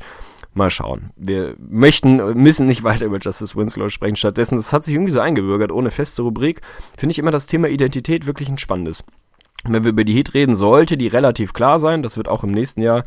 Mal 0.54 0.70
schauen. 0.70 1.10
Wir 1.16 1.54
möchten, 1.58 2.16
müssen 2.34 2.66
nicht 2.66 2.82
weiter 2.82 3.06
über 3.06 3.18
Justice 3.18 3.54
Winslow 3.54 3.88
sprechen. 3.88 4.16
Stattdessen, 4.16 4.56
das 4.56 4.72
hat 4.72 4.84
sich 4.84 4.94
irgendwie 4.94 5.12
so 5.12 5.20
eingebürgert, 5.20 5.72
ohne 5.72 5.90
feste 5.90 6.22
Rubrik, 6.22 6.62
finde 6.96 7.12
ich 7.12 7.18
immer 7.18 7.30
das 7.30 7.46
Thema 7.46 7.68
Identität 7.68 8.26
wirklich 8.26 8.48
ein 8.48 8.58
spannendes. 8.58 9.04
Wenn 9.64 9.84
wir 9.84 9.90
über 9.90 10.04
die 10.04 10.14
Heat 10.14 10.34
reden, 10.34 10.56
sollte 10.56 10.96
die 10.96 11.08
relativ 11.08 11.52
klar 11.52 11.78
sein. 11.78 12.02
Das 12.02 12.16
wird 12.16 12.28
auch 12.28 12.44
im 12.44 12.52
nächsten 12.52 12.80
Jahr 12.80 13.04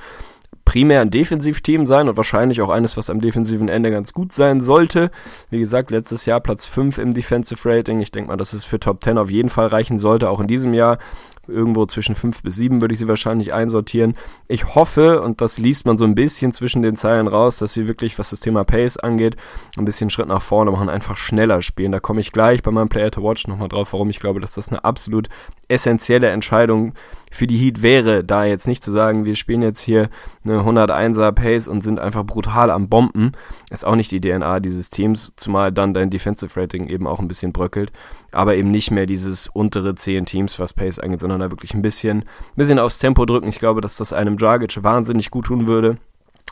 primär 0.71 1.01
ein 1.01 1.10
Defensivteam 1.10 1.86
sein 1.86 2.07
und 2.07 2.15
wahrscheinlich 2.15 2.62
auch 2.62 2.69
eines, 2.69 2.95
was 2.95 3.10
am 3.10 3.19
defensiven 3.19 3.67
Ende 3.67 3.91
ganz 3.91 4.13
gut 4.13 4.31
sein 4.31 4.62
sollte. 4.62 5.12
Wie 5.49 5.60
gesagt, 5.60 5.91
letztes 5.91 6.25
Jahr 6.25 6.39
Platz 6.39 6.65
5 6.65 6.97
im 6.97 7.13
Defensive 7.13 7.69
Rating. 7.69 7.99
Ich 7.99 8.12
denke 8.12 8.29
mal, 8.29 8.38
dass 8.38 8.53
es 8.53 8.63
für 8.63 8.79
Top 8.79 9.03
10 9.03 9.17
auf 9.17 9.29
jeden 9.29 9.49
Fall 9.49 9.67
reichen 9.67 9.99
sollte, 9.99 10.29
auch 10.29 10.39
in 10.39 10.47
diesem 10.47 10.73
Jahr. 10.73 10.97
Irgendwo 11.45 11.86
zwischen 11.88 12.15
5 12.15 12.43
bis 12.43 12.55
7 12.55 12.79
würde 12.79 12.93
ich 12.93 12.99
sie 13.01 13.10
wahrscheinlich 13.10 13.53
einsortieren. 13.53 14.15
Ich 14.47 14.73
hoffe, 14.73 15.21
und 15.21 15.41
das 15.41 15.57
liest 15.57 15.86
man 15.86 15.97
so 15.97 16.05
ein 16.05 16.15
bisschen 16.15 16.53
zwischen 16.53 16.81
den 16.81 16.95
Zeilen 16.95 17.27
raus, 17.27 17.57
dass 17.57 17.73
sie 17.73 17.89
wirklich, 17.89 18.17
was 18.17 18.29
das 18.29 18.39
Thema 18.39 18.63
Pace 18.63 18.95
angeht, 18.95 19.36
ein 19.77 19.84
bisschen 19.84 20.10
Schritt 20.10 20.29
nach 20.29 20.41
vorne 20.41 20.71
machen, 20.71 20.88
einfach 20.88 21.17
schneller 21.17 21.62
spielen. 21.62 21.91
Da 21.91 21.99
komme 21.99 22.21
ich 22.21 22.31
gleich 22.31 22.63
bei 22.63 22.71
meinem 22.71 22.88
Player 22.88 23.12
to 23.12 23.21
Watch 23.21 23.45
nochmal 23.45 23.67
drauf, 23.67 23.91
warum 23.91 24.10
ich 24.10 24.21
glaube, 24.21 24.39
dass 24.39 24.53
das 24.53 24.69
eine 24.69 24.86
absolut 24.86 25.27
essentielle 25.67 26.29
Entscheidung 26.29 26.89
ist 26.89 27.20
für 27.31 27.47
die 27.47 27.57
Heat 27.57 27.81
wäre, 27.81 28.23
da 28.23 28.45
jetzt 28.45 28.67
nicht 28.67 28.83
zu 28.83 28.91
sagen, 28.91 29.25
wir 29.25 29.35
spielen 29.35 29.61
jetzt 29.61 29.79
hier 29.79 30.09
eine 30.43 30.59
101er 30.59 31.31
Pace 31.31 31.67
und 31.67 31.81
sind 31.81 31.97
einfach 31.97 32.25
brutal 32.25 32.69
am 32.69 32.89
Bomben, 32.89 33.31
ist 33.69 33.85
auch 33.85 33.95
nicht 33.95 34.11
die 34.11 34.19
DNA 34.21 34.59
dieses 34.59 34.89
Teams, 34.89 35.33
zumal 35.37 35.71
dann 35.71 35.93
dein 35.93 36.09
Defensive 36.09 36.59
Rating 36.59 36.87
eben 36.87 37.07
auch 37.07 37.19
ein 37.19 37.29
bisschen 37.29 37.53
bröckelt, 37.53 37.91
aber 38.31 38.55
eben 38.55 38.69
nicht 38.69 38.91
mehr 38.91 39.05
dieses 39.05 39.47
untere 39.47 39.95
10 39.95 40.25
Teams, 40.25 40.59
was 40.59 40.73
Pace 40.73 40.99
angeht, 40.99 41.21
sondern 41.21 41.39
da 41.39 41.51
wirklich 41.51 41.73
ein 41.73 41.81
bisschen, 41.81 42.25
bisschen 42.55 42.79
aufs 42.79 42.99
Tempo 42.99 43.25
drücken. 43.25 43.47
Ich 43.47 43.59
glaube, 43.59 43.81
dass 43.81 43.95
das 43.95 44.13
einem 44.13 44.38
Dragic 44.38 44.84
wahnsinnig 44.84 45.32
gut 45.32 45.45
tun 45.45 45.67
würde 45.67 45.97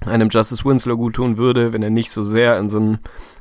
einem 0.06 0.30
Justice 0.30 0.64
Winslow 0.64 0.96
gut 0.98 1.16
tun 1.16 1.38
würde, 1.38 1.74
wenn 1.74 1.84
er 1.84 1.90
nicht 1.90 2.12
so 2.12 2.24
sehr 2.24 2.58
in 2.58 2.70
so, 2.70 2.78
einem, 2.78 3.00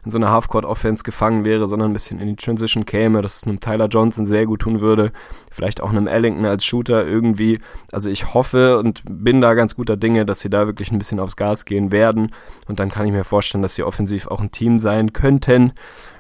in 0.09 0.13
so 0.13 0.17
einer 0.17 0.31
Halfcourt-Offense 0.31 1.03
gefangen 1.03 1.45
wäre, 1.45 1.69
sondern 1.69 1.91
ein 1.91 1.93
bisschen 1.93 2.19
in 2.19 2.29
die 2.29 2.37
Transition 2.37 2.87
käme, 2.87 3.21
dass 3.21 3.37
es 3.37 3.45
einem 3.45 3.61
Tyler 3.61 3.89
Johnson 3.89 4.25
sehr 4.25 4.47
gut 4.47 4.61
tun 4.61 4.81
würde, 4.81 5.13
vielleicht 5.51 5.83
auch 5.83 5.91
einem 5.91 6.07
Ellington 6.07 6.47
als 6.47 6.65
Shooter 6.65 7.07
irgendwie. 7.07 7.61
Also 7.93 8.09
ich 8.09 8.33
hoffe 8.33 8.79
und 8.79 9.03
bin 9.05 9.43
da 9.43 9.53
ganz 9.53 9.77
guter 9.77 9.99
Dinge, 9.99 10.25
dass 10.25 10.41
sie 10.41 10.49
da 10.49 10.67
wirklich 10.67 10.91
ein 10.93 10.99
bisschen 10.99 11.21
aufs 11.21 11.37
Gas 11.37 11.67
gehen 11.67 11.93
werden 11.93 12.33
und 12.67 12.81
dann 12.81 12.91
kann 12.91 13.05
ich 13.05 13.13
mir 13.13 13.23
vorstellen, 13.23 13.61
dass 13.61 13.75
sie 13.75 13.83
offensiv 13.83 14.29
auch 14.29 14.41
ein 14.41 14.51
Team 14.51 14.79
sein 14.79 15.13
könnten, 15.13 15.75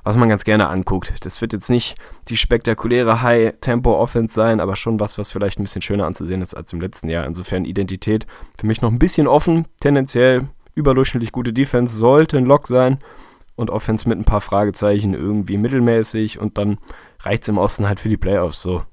was 0.05 0.18
man 0.18 0.28
ganz 0.28 0.45
gerne 0.45 0.68
anguckt. 0.68 1.24
Das 1.24 1.41
wird 1.41 1.55
jetzt 1.55 1.70
nicht 1.70 1.97
die 2.28 2.36
spektakuläre 2.36 3.22
High-Tempo-Offense 3.22 4.34
sein, 4.34 4.61
aber 4.61 4.76
schon 4.76 5.01
was, 5.01 5.16
was 5.16 5.30
vielleicht 5.30 5.59
ein 5.59 5.62
bisschen 5.62 5.80
schöner 5.80 6.05
anzusehen 6.05 6.43
ist 6.43 6.55
als 6.55 6.74
im 6.74 6.80
letzten 6.82 7.09
Jahr. 7.09 7.26
Insofern 7.26 7.64
Identität 7.64 8.26
für 8.59 8.66
mich 8.66 8.82
noch 8.82 8.91
ein 8.91 8.99
bisschen 8.99 9.26
offen. 9.26 9.66
Tendenziell 9.80 10.49
überdurchschnittlich 10.74 11.32
gute 11.32 11.55
Defense 11.55 11.97
sollte 11.97 12.36
ein 12.36 12.45
Lock 12.45 12.68
sein 12.68 12.99
und 13.59 13.70
Offense 13.70 14.09
mit 14.09 14.18
ein 14.18 14.24
paar 14.24 14.40
Fragezeichen 14.40 15.14
irgendwie 15.14 15.56
mittelmäßig 15.56 16.38
und 16.38 16.59
dann 16.59 16.78
reicht 17.20 17.42
es 17.42 17.48
im 17.48 17.59
Osten 17.59 17.88
halt 17.88 17.98
für 17.98 18.09
die 18.09 18.16
Playoffs 18.16 18.62
so. 18.62 18.84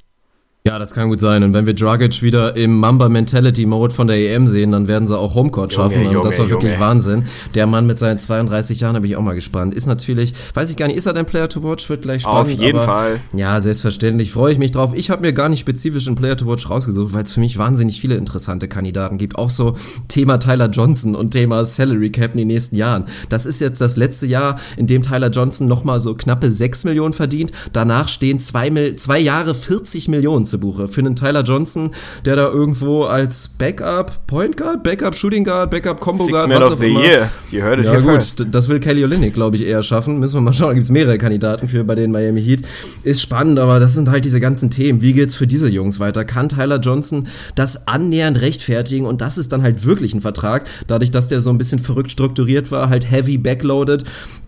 Ja, 0.68 0.80
das 0.80 0.96
kann 0.96 1.10
gut 1.10 1.20
sein. 1.20 1.44
Und 1.44 1.54
wenn 1.54 1.68
wir 1.68 1.76
Dragic 1.76 2.24
wieder 2.24 2.56
im 2.56 2.80
Mamba 2.80 3.08
Mentality 3.08 3.68
Mode 3.68 3.94
von 3.94 4.08
der 4.08 4.18
EM 4.18 4.48
sehen, 4.48 4.72
dann 4.72 4.88
werden 4.88 5.08
sie 5.08 5.16
auch 5.16 5.36
Homecourt 5.36 5.72
schaffen. 5.72 6.02
Junge, 6.02 6.10
also 6.10 6.22
das 6.22 6.40
war 6.40 6.50
wirklich 6.50 6.72
Junge. 6.72 6.84
Wahnsinn. 6.84 7.26
Der 7.54 7.68
Mann 7.68 7.86
mit 7.86 8.00
seinen 8.00 8.18
32 8.18 8.80
Jahren, 8.80 8.96
da 8.96 9.00
bin 9.00 9.12
ich 9.12 9.16
auch 9.16 9.22
mal 9.22 9.36
gespannt. 9.36 9.76
Ist 9.76 9.86
natürlich, 9.86 10.34
weiß 10.56 10.72
ich 10.72 10.76
gar 10.76 10.88
nicht, 10.88 10.98
ist 10.98 11.06
er 11.06 11.14
dein 11.14 11.28
Player 11.28 11.48
to 11.48 11.62
Watch? 11.62 11.88
Wird 11.88 12.02
gleich 12.02 12.24
spannend. 12.24 12.54
Auf 12.54 12.60
jeden 12.60 12.80
aber, 12.80 12.86
Fall. 12.88 13.20
Ja, 13.34 13.62
selbstverständlich. 13.62 14.32
Freue 14.32 14.54
ich 14.54 14.58
mich 14.58 14.72
drauf. 14.72 14.94
Ich 14.96 15.12
habe 15.12 15.22
mir 15.22 15.34
gar 15.34 15.50
nicht 15.50 15.60
spezifisch 15.60 16.08
einen 16.08 16.16
Player 16.16 16.36
to 16.36 16.48
Watch 16.48 16.68
rausgesucht, 16.68 17.14
weil 17.14 17.26
es 17.26 17.32
für 17.32 17.42
mich 17.42 17.60
wahnsinnig 17.60 18.02
viele 18.02 18.16
interessante 18.16 18.68
Kandidaten 18.68 19.20
gibt. 19.20 19.38
Auch 19.38 19.52
so 19.52 19.76
Thema 20.08 20.40
Tyler 20.40 20.72
Johnson 20.72 21.14
und 21.14 21.30
Thema 21.30 21.64
Salary 21.64 22.10
Cap 22.10 22.32
in 22.32 22.40
den 22.40 22.48
nächsten 22.48 22.76
Jahren. 22.76 23.06
Das 23.30 23.46
ist 23.46 23.62
jetzt 23.62 23.82
das 23.82 23.98
letzte 23.98 24.26
Jahr, 24.26 24.60
in 24.78 24.88
dem 24.88 25.04
Tyler 25.04 25.30
Johnson 25.30 25.68
nochmal 25.68 26.00
so 26.00 26.16
knappe 26.16 26.52
6 26.52 26.86
Millionen 26.86 27.14
verdient. 27.14 27.52
Danach 27.72 28.08
stehen 28.08 28.40
zwei, 28.40 28.96
zwei 28.96 29.20
Jahre 29.20 29.54
40 29.54 30.08
Millionen 30.08 30.46
zu 30.46 30.55
Buche 30.58 30.88
für 30.88 31.02
einen 31.02 31.16
Tyler 31.16 31.36
Tyler 31.36 31.44
Johnson, 31.44 31.92
der 32.24 32.36
da 32.36 32.48
irgendwo 32.48 33.04
als 33.04 33.50
Backup 33.50 34.26
Point 34.28 34.56
Guard, 34.58 34.84
Backup 34.84 35.16
Shooting 35.16 35.44
Guard, 35.44 35.70
Backup 35.70 36.00
Combo 36.00 36.26
Guard, 36.28 36.50
was 36.50 36.62
auch 36.64 36.80
immer. 36.80 37.04
Year. 37.04 37.30
You 37.52 37.62
heard 37.62 37.80
it 37.80 37.86
ja 37.86 38.00
gut, 38.00 38.14
first. 38.14 38.46
das 38.52 38.70
will 38.70 38.80
Kelly 38.80 39.04
Olynyk, 39.04 39.34
glaube 39.34 39.56
ich, 39.58 39.66
eher 39.66 39.84
schaffen. 39.84 40.20
Müssen 40.20 40.36
wir 40.36 40.42
mal 40.42 40.54
schauen. 40.54 40.70
Da 40.70 40.74
gibt 40.74 40.86
es 40.86 40.92
mehrere 40.92 41.18
Kandidaten 41.18 41.68
für 41.68 41.84
bei 41.84 41.96
den 41.96 42.12
Miami 42.12 42.42
Heat. 42.42 42.62
Ist 43.04 43.22
spannend, 43.22 43.60
aber 43.60 43.80
das 43.80 43.94
sind 43.94 44.10
halt 44.10 44.24
diese 44.24 44.40
ganzen 44.40 44.70
Themen. 44.70 45.02
Wie 45.02 45.14
geht's 45.14 45.36
für 45.36 45.48
diese 45.48 45.70
Jungs 45.70 46.00
weiter? 46.00 46.24
Kann 46.26 46.48
Tyler 46.48 46.80
Johnson 46.80 47.28
das 47.56 47.88
annähernd 47.88 48.40
rechtfertigen? 48.40 49.06
Und 49.06 49.22
das 49.22 49.38
ist 49.38 49.52
dann 49.52 49.62
halt 49.62 49.86
wirklich 49.86 50.14
ein 50.14 50.22
Vertrag, 50.22 50.66
dadurch, 50.88 51.12
dass 51.12 51.28
der 51.28 51.42
so 51.42 51.50
ein 51.50 51.58
bisschen 51.58 51.80
verrückt 51.80 52.12
strukturiert 52.12 52.72
war, 52.72 52.90
halt 52.90 53.10
heavy 53.10 53.38
backloaded 53.38 54.06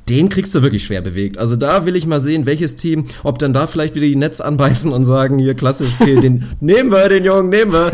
den 0.10 0.30
kriegst 0.30 0.56
du 0.56 0.62
wirklich 0.62 0.84
schwer 0.84 1.02
bewegt. 1.02 1.38
Also 1.38 1.56
da 1.56 1.86
will 1.86 1.96
ich 1.96 2.06
mal 2.06 2.22
sehen, 2.22 2.46
welches 2.46 2.76
Team, 2.76 3.06
ob 3.24 3.40
dann 3.40 3.54
da 3.54 3.68
vielleicht 3.68 3.96
wieder 3.96 4.08
die 4.08 4.16
Netz 4.16 4.42
anbeißen 4.42 4.92
und 4.92 5.06
sagen, 5.06 5.40
hier 5.40 5.54
klassisch, 5.54 5.90
okay, 6.00 6.20
den 6.20 6.46
nehmen 6.60 6.92
wir, 6.92 7.10
den 7.10 7.26
Jungen, 7.26 7.50
nehmen 7.50 7.72
wir. 7.72 7.92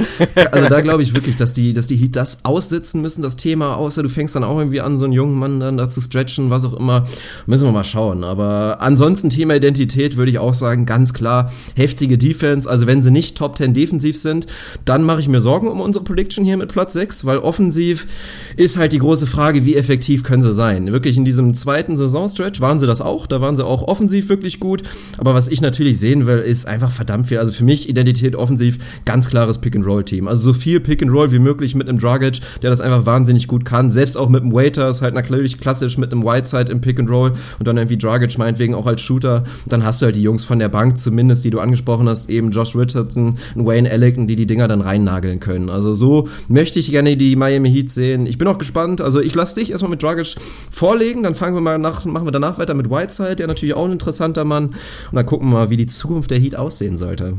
Also 0.51 0.69
da 0.69 0.81
glaube 0.81 1.03
ich 1.03 1.13
wirklich, 1.13 1.35
dass 1.35 1.53
die, 1.53 1.73
dass 1.73 1.87
die 1.87 1.95
Heat 1.95 2.15
das 2.15 2.39
aussitzen 2.43 3.01
müssen, 3.01 3.21
das 3.21 3.35
Thema, 3.35 3.75
außer 3.75 4.03
du 4.03 4.09
fängst 4.09 4.35
dann 4.35 4.43
auch 4.43 4.57
irgendwie 4.57 4.81
an, 4.81 4.99
so 4.99 5.05
einen 5.05 5.13
jungen 5.13 5.37
Mann 5.37 5.59
dann 5.59 5.77
da 5.77 5.89
zu 5.89 6.01
stretchen, 6.01 6.49
was 6.49 6.65
auch 6.65 6.73
immer. 6.73 7.05
Müssen 7.45 7.65
wir 7.65 7.71
mal 7.71 7.83
schauen. 7.83 8.23
Aber 8.23 8.77
ansonsten 8.81 9.29
Thema 9.29 9.55
Identität 9.55 10.17
würde 10.17 10.31
ich 10.31 10.39
auch 10.39 10.53
sagen, 10.53 10.85
ganz 10.85 11.13
klar, 11.13 11.51
heftige 11.75 12.17
Defense. 12.17 12.69
Also 12.69 12.87
wenn 12.87 13.01
sie 13.01 13.11
nicht 13.11 13.37
Top 13.37 13.57
10 13.57 13.73
defensiv 13.73 14.17
sind, 14.17 14.47
dann 14.85 15.03
mache 15.03 15.19
ich 15.19 15.27
mir 15.27 15.41
Sorgen 15.41 15.67
um 15.67 15.81
unsere 15.81 16.05
Prediction 16.05 16.45
hier 16.45 16.57
mit 16.57 16.71
Platz 16.71 16.93
6, 16.93 17.25
weil 17.25 17.39
offensiv 17.39 18.07
ist 18.55 18.77
halt 18.77 18.93
die 18.93 18.99
große 18.99 19.27
Frage, 19.27 19.65
wie 19.65 19.75
effektiv 19.75 20.23
können 20.23 20.43
sie 20.43 20.53
sein. 20.53 20.91
Wirklich 20.91 21.17
in 21.17 21.25
diesem 21.25 21.53
zweiten 21.53 21.97
Saisonstretch 22.03 22.61
waren 22.61 22.79
sie 22.79 22.87
das 22.87 23.01
auch, 23.01 23.27
da 23.27 23.41
waren 23.41 23.57
sie 23.57 23.65
auch 23.65 23.83
offensiv 23.87 24.29
wirklich 24.29 24.59
gut. 24.59 24.83
Aber 25.17 25.33
was 25.33 25.47
ich 25.47 25.61
natürlich 25.61 25.99
sehen 25.99 26.25
will, 26.27 26.37
ist 26.37 26.67
einfach 26.67 26.91
verdammt 26.91 27.27
viel. 27.27 27.39
Also 27.39 27.51
für 27.51 27.63
mich 27.63 27.89
Identität 27.89 28.35
offensiv 28.35 28.77
ganz 29.05 29.29
klares 29.29 29.59
Pick-and-Roll-Team. 29.59 30.27
Also 30.27 30.51
so 30.51 30.53
viel 30.53 30.79
Pick-and-Roll 30.79 31.31
wie 31.31 31.39
möglich 31.39 31.75
mit 31.75 31.87
einem 31.87 31.99
Dragic, 31.99 32.39
der 32.61 32.69
das 32.69 32.81
einfach 32.81 33.05
wahnsinnig 33.05 33.47
gut 33.47 33.65
kann. 33.65 33.91
Selbst 33.91 34.17
auch 34.17 34.29
mit 34.29 34.43
einem 34.43 34.53
Waiters, 34.53 35.01
halt 35.01 35.13
natürlich 35.13 35.59
klassisch 35.59 35.97
mit 35.97 36.11
einem 36.11 36.23
Whiteside 36.23 36.71
im 36.71 36.81
Pick-and-Roll 36.81 37.33
und 37.59 37.67
dann 37.67 37.77
irgendwie 37.77 37.97
Dragic 37.97 38.37
meinetwegen 38.37 38.75
auch 38.75 38.87
als 38.87 39.01
Shooter. 39.01 39.43
dann 39.65 39.83
hast 39.83 40.01
du 40.01 40.05
halt 40.05 40.15
die 40.15 40.23
Jungs 40.23 40.43
von 40.43 40.59
der 40.59 40.69
Bank 40.69 40.97
zumindest, 40.97 41.45
die 41.45 41.49
du 41.49 41.59
angesprochen 41.59 42.09
hast, 42.09 42.29
eben 42.29 42.51
Josh 42.51 42.75
Richardson, 42.75 43.37
Wayne 43.55 43.89
Ellington, 43.89 44.27
die 44.27 44.35
die 44.35 44.45
Dinger 44.45 44.67
dann 44.67 44.81
reinnageln 44.81 45.39
können. 45.39 45.69
Also 45.69 45.93
so 45.93 46.27
möchte 46.47 46.79
ich 46.79 46.91
gerne 46.91 47.15
die 47.17 47.35
Miami 47.35 47.71
Heat 47.71 47.89
sehen. 47.89 48.25
Ich 48.25 48.37
bin 48.37 48.47
auch 48.47 48.57
gespannt. 48.57 49.01
Also 49.01 49.21
ich 49.21 49.35
lasse 49.35 49.55
dich 49.55 49.71
erstmal 49.71 49.91
mit 49.91 50.01
Dragic 50.01 50.35
vorlegen, 50.71 51.23
dann 51.23 51.35
fangen 51.35 51.55
wir 51.55 51.61
mal 51.61 51.77
nach, 51.77 51.92
machen 52.05 52.25
wir 52.25 52.31
danach 52.31 52.57
weiter 52.57 52.73
mit 52.73 52.89
Whiteside, 52.89 53.35
der 53.35 53.47
natürlich 53.47 53.75
auch 53.75 53.85
ein 53.85 53.93
interessanter 53.93 54.45
Mann. 54.45 54.67
Und 54.67 54.75
dann 55.13 55.25
gucken 55.25 55.49
wir 55.49 55.59
mal, 55.59 55.69
wie 55.69 55.77
die 55.77 55.87
Zukunft 55.87 56.31
der 56.31 56.39
Heat 56.39 56.55
aussehen 56.55 56.97
sollte. 56.97 57.37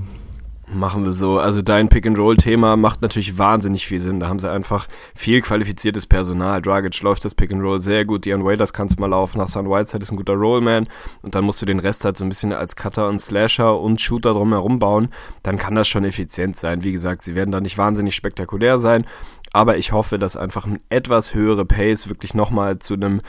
Machen 0.72 1.05
wir 1.05 1.12
so. 1.12 1.38
Also 1.38 1.61
dein 1.61 1.88
Pick-and-Roll-Thema 1.88 2.76
macht 2.76 3.02
natürlich 3.02 3.36
wahnsinnig 3.36 3.86
viel 3.86 4.00
Sinn. 4.00 4.18
Da 4.18 4.28
haben 4.28 4.38
sie 4.38 4.50
einfach 4.50 4.88
viel 5.14 5.42
qualifiziertes 5.42 6.07
Personal. 6.07 6.62
Dragic 6.62 7.00
läuft 7.02 7.24
das 7.24 7.34
Pick-and-Roll 7.34 7.80
sehr 7.80 8.05
gut. 8.05 8.24
Dion 8.24 8.44
Waiters 8.44 8.72
kannst 8.72 8.96
du 8.96 9.00
mal 9.00 9.09
laufen. 9.09 9.40
Hassan 9.40 9.68
Whiteside 9.68 10.02
ist 10.02 10.11
ein 10.11 10.16
guter 10.16 10.32
Rollman. 10.32 10.88
Und 11.20 11.34
dann 11.34 11.44
musst 11.44 11.61
du 11.61 11.66
den 11.66 11.80
Rest 11.80 12.05
halt 12.05 12.16
so 12.16 12.24
ein 12.24 12.30
bisschen 12.30 12.52
als 12.52 12.76
Cutter 12.76 13.09
und 13.09 13.20
Slasher 13.20 13.78
und 13.78 14.00
Shooter 14.00 14.32
drumherum 14.32 14.78
bauen. 14.78 15.09
Dann 15.42 15.59
kann 15.59 15.74
das 15.74 15.86
schon 15.86 16.05
effizient 16.05 16.57
sein. 16.57 16.82
Wie 16.82 16.92
gesagt, 16.92 17.22
sie 17.22 17.34
werden 17.34 17.52
da 17.52 17.61
nicht 17.61 17.76
wahnsinnig 17.76 18.14
spektakulär 18.14 18.78
sein. 18.78 19.05
Aber 19.52 19.76
ich 19.76 19.92
hoffe, 19.92 20.18
dass 20.18 20.36
einfach 20.36 20.66
ein 20.66 20.80
etwas 20.88 21.34
höhere 21.34 21.66
Pace 21.66 22.09
wirklich 22.09 22.34
nochmal 22.34 22.78
zu 22.78 22.94
einem 22.94 23.20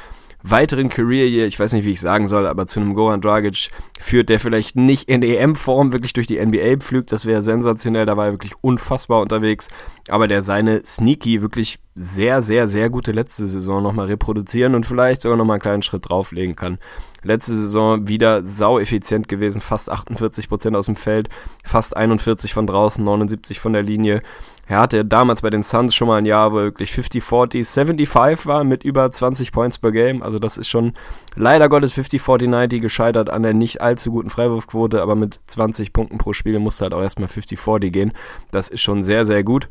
weiteren 0.48 0.90
Career 0.90 1.28
Year, 1.28 1.48
ich 1.48 1.60
weiß 1.60 1.74
nicht, 1.74 1.86
wie 1.86 1.92
ich 1.92 2.02
sagen 2.02 2.28
soll, 2.28 2.46
aber 2.46 2.68
zu 2.68 2.80
einem 2.80 2.94
Goran 2.94 3.22
Dragic 3.22 3.70
führt, 4.00 4.30
der 4.30 4.40
vielleicht 4.40 4.76
nicht 4.76 5.10
in 5.10 5.24
EM-Form 5.24 5.92
wirklich 5.92 6.14
durch 6.14 6.28
die 6.28 6.44
NBA 6.44 6.78
pflügt, 6.78 7.12
das 7.12 7.26
wäre 7.26 7.42
sensationell, 7.42 8.06
da 8.06 8.16
war 8.16 8.28
er 8.28 8.34
wirklich 8.34 8.54
unfassbar 8.62 9.22
unterwegs, 9.22 9.70
aber 10.08 10.28
der 10.28 10.44
seine 10.44 10.86
sneaky, 10.86 11.42
wirklich 11.42 11.80
sehr, 11.96 12.42
sehr, 12.42 12.68
sehr 12.68 12.90
gute 12.90 13.12
letzte 13.12 13.48
Saison 13.48 13.82
nochmal 13.82 14.08
reproduzieren 14.08 14.76
und 14.76 14.86
vielleicht 14.86 15.22
sogar 15.22 15.38
nochmal 15.38 15.56
einen 15.56 15.62
kleinen 15.62 15.82
Schritt 15.82 16.10
drauflegen 16.10 16.56
kann. 16.56 16.78
Letzte 17.24 17.56
Saison 17.56 18.08
wieder 18.08 18.46
sau 18.46 18.78
effizient 18.78 19.28
gewesen, 19.28 19.62
fast 19.62 19.92
48% 19.92 20.76
aus 20.76 20.86
dem 20.86 20.96
Feld, 20.96 21.30
fast 21.64 21.98
41 21.98 22.54
von 22.54 22.68
draußen, 22.68 23.04
79 23.04 23.60
von 23.60 23.74
der 23.74 23.82
Linie. 23.82 24.22
Er 24.68 24.80
hatte 24.80 25.06
damals 25.06 25.42
bei 25.42 25.52
den 25.52 25.62
Suns 25.62 25.94
schon 25.94 26.08
mal 26.08 26.18
ein 26.18 26.26
Jahr, 26.26 26.52
wo 26.52 26.56
wirklich 26.56 26.92
50, 26.92 27.24
40, 27.24 27.68
75 27.68 28.48
war 28.48 28.64
mit 28.64 28.84
über 28.84 29.12
20 29.12 29.52
Points 29.52 29.78
per 29.78 29.92
Game. 29.92 30.24
Also 30.24 30.40
das 30.40 30.58
ist 30.58 30.70
schon 30.70 30.94
leider 31.36 31.70
Gottes 31.70 31.94
50, 31.94 32.22
40, 32.22 32.50
90 32.50 32.82
gescheitert 32.82 33.30
an 33.30 33.44
der 33.44 33.54
nicht 33.54 33.82
allzu 33.82 34.12
guten 34.12 34.32
Freiwurfquote, 34.32 35.02
aber 35.02 35.16
mit 35.16 35.40
20 35.46 35.94
Punkten 35.94 36.18
pro 36.18 36.34
Spiel 36.34 36.58
musste 36.58 36.86
halt 36.86 36.94
auch 36.94 37.02
erstmal 37.02 37.28
50, 37.28 37.60
40 37.60 37.94
gehen. 37.94 38.12
Das 38.50 38.70
ist 38.70 38.82
schon 38.82 39.04
sehr, 39.04 39.26
sehr 39.26 39.44
gut. 39.44 39.70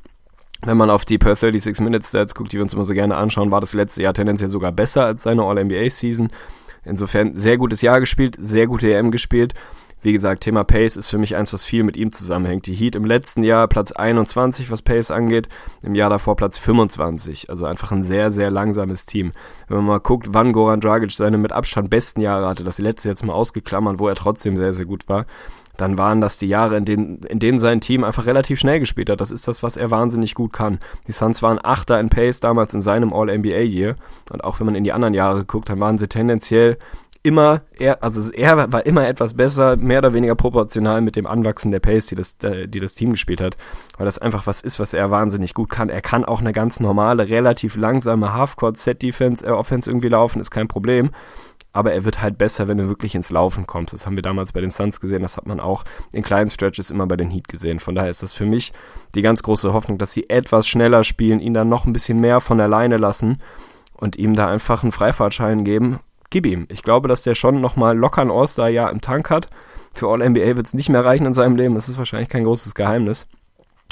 Wenn 0.63 0.77
man 0.77 0.91
auf 0.91 1.05
die 1.05 1.19
per 1.19 1.35
36 1.35 1.85
Minute 1.85 2.07
Stats 2.07 2.35
guckt, 2.35 2.53
die 2.53 2.57
wir 2.57 2.63
uns 2.63 2.73
immer 2.73 2.85
so 2.85 2.95
gerne 2.95 3.17
anschauen, 3.17 3.51
war 3.51 3.61
das 3.61 3.75
letzte 3.75 4.03
Jahr 4.03 4.15
tendenziell 4.15 4.49
sogar 4.49 4.71
besser 4.71 5.05
als 5.05 5.25
seine 5.25 5.43
All-NBA-Season. 5.43 6.31
Insofern 6.85 7.35
sehr 7.37 7.59
gutes 7.59 7.83
Jahr 7.83 7.99
gespielt, 7.99 8.37
sehr 8.39 8.67
gute 8.67 8.95
EM 8.95 9.11
gespielt. 9.11 9.55
Wie 10.05 10.13
gesagt, 10.13 10.43
Thema 10.43 10.65
Pace 10.65 10.99
ist 10.99 11.09
für 11.09 11.17
mich 11.17 11.35
eins, 11.35 11.55
was 11.55 11.65
viel 11.65 11.83
mit 11.83 11.97
ihm 11.97 12.11
zusammenhängt. 12.11 12.67
Die 12.67 12.75
Heat 12.75 12.95
im 12.95 13.07
letzten 13.07 13.43
Jahr 13.43 13.67
Platz 13.69 13.91
21, 13.91 14.71
was 14.71 14.83
Pace 14.83 15.11
angeht, 15.11 15.49
im 15.83 15.95
Jahr 15.95 16.11
davor 16.11 16.37
Platz 16.37 16.59
25. 16.59 17.49
Also 17.49 17.65
einfach 17.65 17.91
ein 17.91 18.03
sehr, 18.03 18.31
sehr 18.31 18.51
langsames 18.51 19.07
Team. 19.07 19.33
Wenn 19.67 19.79
man 19.79 19.87
mal 19.87 20.01
guckt, 20.01 20.27
wann 20.35 20.53
Goran 20.53 20.83
Dragic 20.83 21.11
seine 21.11 21.39
mit 21.39 21.53
Abstand 21.53 21.89
besten 21.89 22.21
Jahre 22.21 22.47
hatte, 22.47 22.65
das 22.65 22.79
letzte 22.79 23.09
jetzt 23.09 23.25
mal 23.25 23.33
ausgeklammert, 23.33 23.99
wo 23.99 24.07
er 24.07 24.15
trotzdem 24.15 24.59
sehr, 24.59 24.75
sehr 24.75 24.85
gut 24.85 25.09
war, 25.09 25.25
dann 25.77 25.99
waren 25.99 26.21
das 26.21 26.39
die 26.39 26.47
Jahre, 26.47 26.77
in 26.77 26.85
denen, 26.85 27.19
in 27.25 27.39
denen 27.39 27.59
sein 27.59 27.81
Team 27.81 28.05
einfach 28.05 28.27
relativ 28.27 28.61
schnell 28.61 28.81
gespielt 28.81 29.11
hat. 29.11 29.21
Das 29.21 29.31
ist 29.31 29.49
das, 29.49 29.63
was 29.63 29.77
er 29.77 29.91
wahnsinnig 29.91 30.35
gut 30.35 30.53
kann. 30.53 30.79
Die 31.09 31.13
Suns 31.13 31.43
waren 31.43 31.59
Achter 31.63 31.99
in 31.99 32.11
Pace 32.11 32.41
damals 32.41 32.75
in 32.75 32.83
seinem 32.83 33.13
All-NBA-Year. 33.13 33.97
Und 34.31 34.45
auch 34.45 34.61
wenn 34.61 34.67
man 34.67 34.75
in 34.75 34.85
die 34.85 34.93
anderen 34.93 35.15
Jahre 35.15 35.45
guckt, 35.45 35.69
dann 35.69 35.81
waren 35.81 35.99
sie 35.99 36.09
tendenziell 36.09 36.77
immer, 37.25 37.63
er, 37.79 38.03
also 38.03 38.31
er 38.33 38.71
war 38.71 38.85
immer 38.85 39.09
etwas 39.09 39.33
besser, 39.33 39.77
mehr 39.77 39.99
oder 39.99 40.13
weniger 40.13 40.35
proportional 40.35 41.01
mit 41.01 41.17
dem 41.17 41.27
Anwachsen 41.27 41.73
der 41.73 41.81
Pace, 41.81 42.07
die 42.07 42.15
das, 42.17 42.37
äh, 42.45 42.69
die 42.69 42.81
das 42.81 42.95
Team 42.95 43.13
gespielt 43.13 43.41
hat, 43.41 43.57
weil 43.97 44.05
das 44.05 44.19
einfach 44.19 44.47
was 44.47 44.61
ist, 44.61 44.79
was 44.79 44.93
er 44.93 45.11
wahnsinnig 45.11 45.55
gut 45.55 45.71
kann. 45.71 45.89
Er 45.89 46.03
kann 46.03 46.27
auch 46.27 46.41
eine 46.41 46.53
ganz 46.53 46.81
normale, 46.81 47.29
relativ 47.29 47.77
langsame 47.77 48.35
Half-Court-Set-Defense, 48.35 49.45
äh, 49.47 49.51
Offense 49.51 49.91
irgendwie 49.91 50.09
laufen, 50.09 50.39
ist 50.39 50.51
kein 50.51 50.69
Problem. 50.69 51.11
Aber 51.73 51.93
er 51.93 52.05
wird 52.05 52.21
halt 52.21 52.37
besser, 52.37 52.69
wenn 52.69 52.77
du 52.79 52.89
wirklich 52.89 53.15
ins 53.15 53.31
Laufen 53.31 53.67
kommst. 53.67 53.95
Das 53.95 54.07
haben 54.07 54.17
wir 54.17 54.23
damals 54.23 54.53
bei 54.53 54.61
den 54.61 54.71
Suns 54.71 55.01
gesehen, 55.01 55.23
das 55.23 55.39
hat 55.39 55.47
man 55.47 55.61
auch 55.61 55.85
in 56.13 56.23
kleinen 56.23 56.51
Stretches 56.51 56.91
immer 56.91 57.07
bei 57.07 57.17
den 57.17 57.31
Heat 57.31 57.49
gesehen. 57.49 57.81
Von 57.81 57.95
daher 57.95 58.11
ist 58.11 58.23
das 58.23 58.35
für 58.35 58.45
mich 58.45 58.75
die 59.15 59.23
ganz 59.23 59.43
große 59.43 59.73
Hoffnung, 59.73 59.97
dass 59.97 60.13
sie 60.13 60.29
etwas 60.29 60.69
schneller 60.69 61.03
spielen, 61.03 61.41
ihn 61.41 61.55
dann 61.55 61.71
noch 61.71 61.87
ein 61.87 61.95
bisschen 61.95 62.21
mehr 62.21 62.41
von 62.41 62.59
der 62.59 62.69
Leine 62.69 62.99
lassen 62.99 63.39
und 63.95 64.17
ihm 64.17 64.35
da 64.35 64.47
einfach 64.47 64.83
einen 64.83 64.93
Freifahrtschein 64.93 65.65
geben 65.65 65.99
gib 66.35 66.47
ihm. 66.47 66.67
Ich 66.69 66.83
glaube, 66.83 67.07
dass 67.07 67.23
der 67.23 67.37
schon 67.37 67.61
nochmal 67.61 67.97
locker 67.97 68.21
ein 68.21 68.31
All-Star-Jahr 68.31 68.91
im 68.91 69.01
Tank 69.01 69.31
hat. 69.31 69.47
Für 69.93 70.09
All-NBA 70.09 70.57
wird 70.57 70.67
es 70.67 70.75
nicht 70.75 70.89
mehr 70.89 71.05
reichen 71.05 71.27
in 71.27 71.33
seinem 71.33 71.55
Leben. 71.55 71.77
Das 71.77 71.89
ist 71.89 71.97
wahrscheinlich 71.97 72.29
kein 72.29 72.43
großes 72.43 72.75
Geheimnis. 72.75 73.29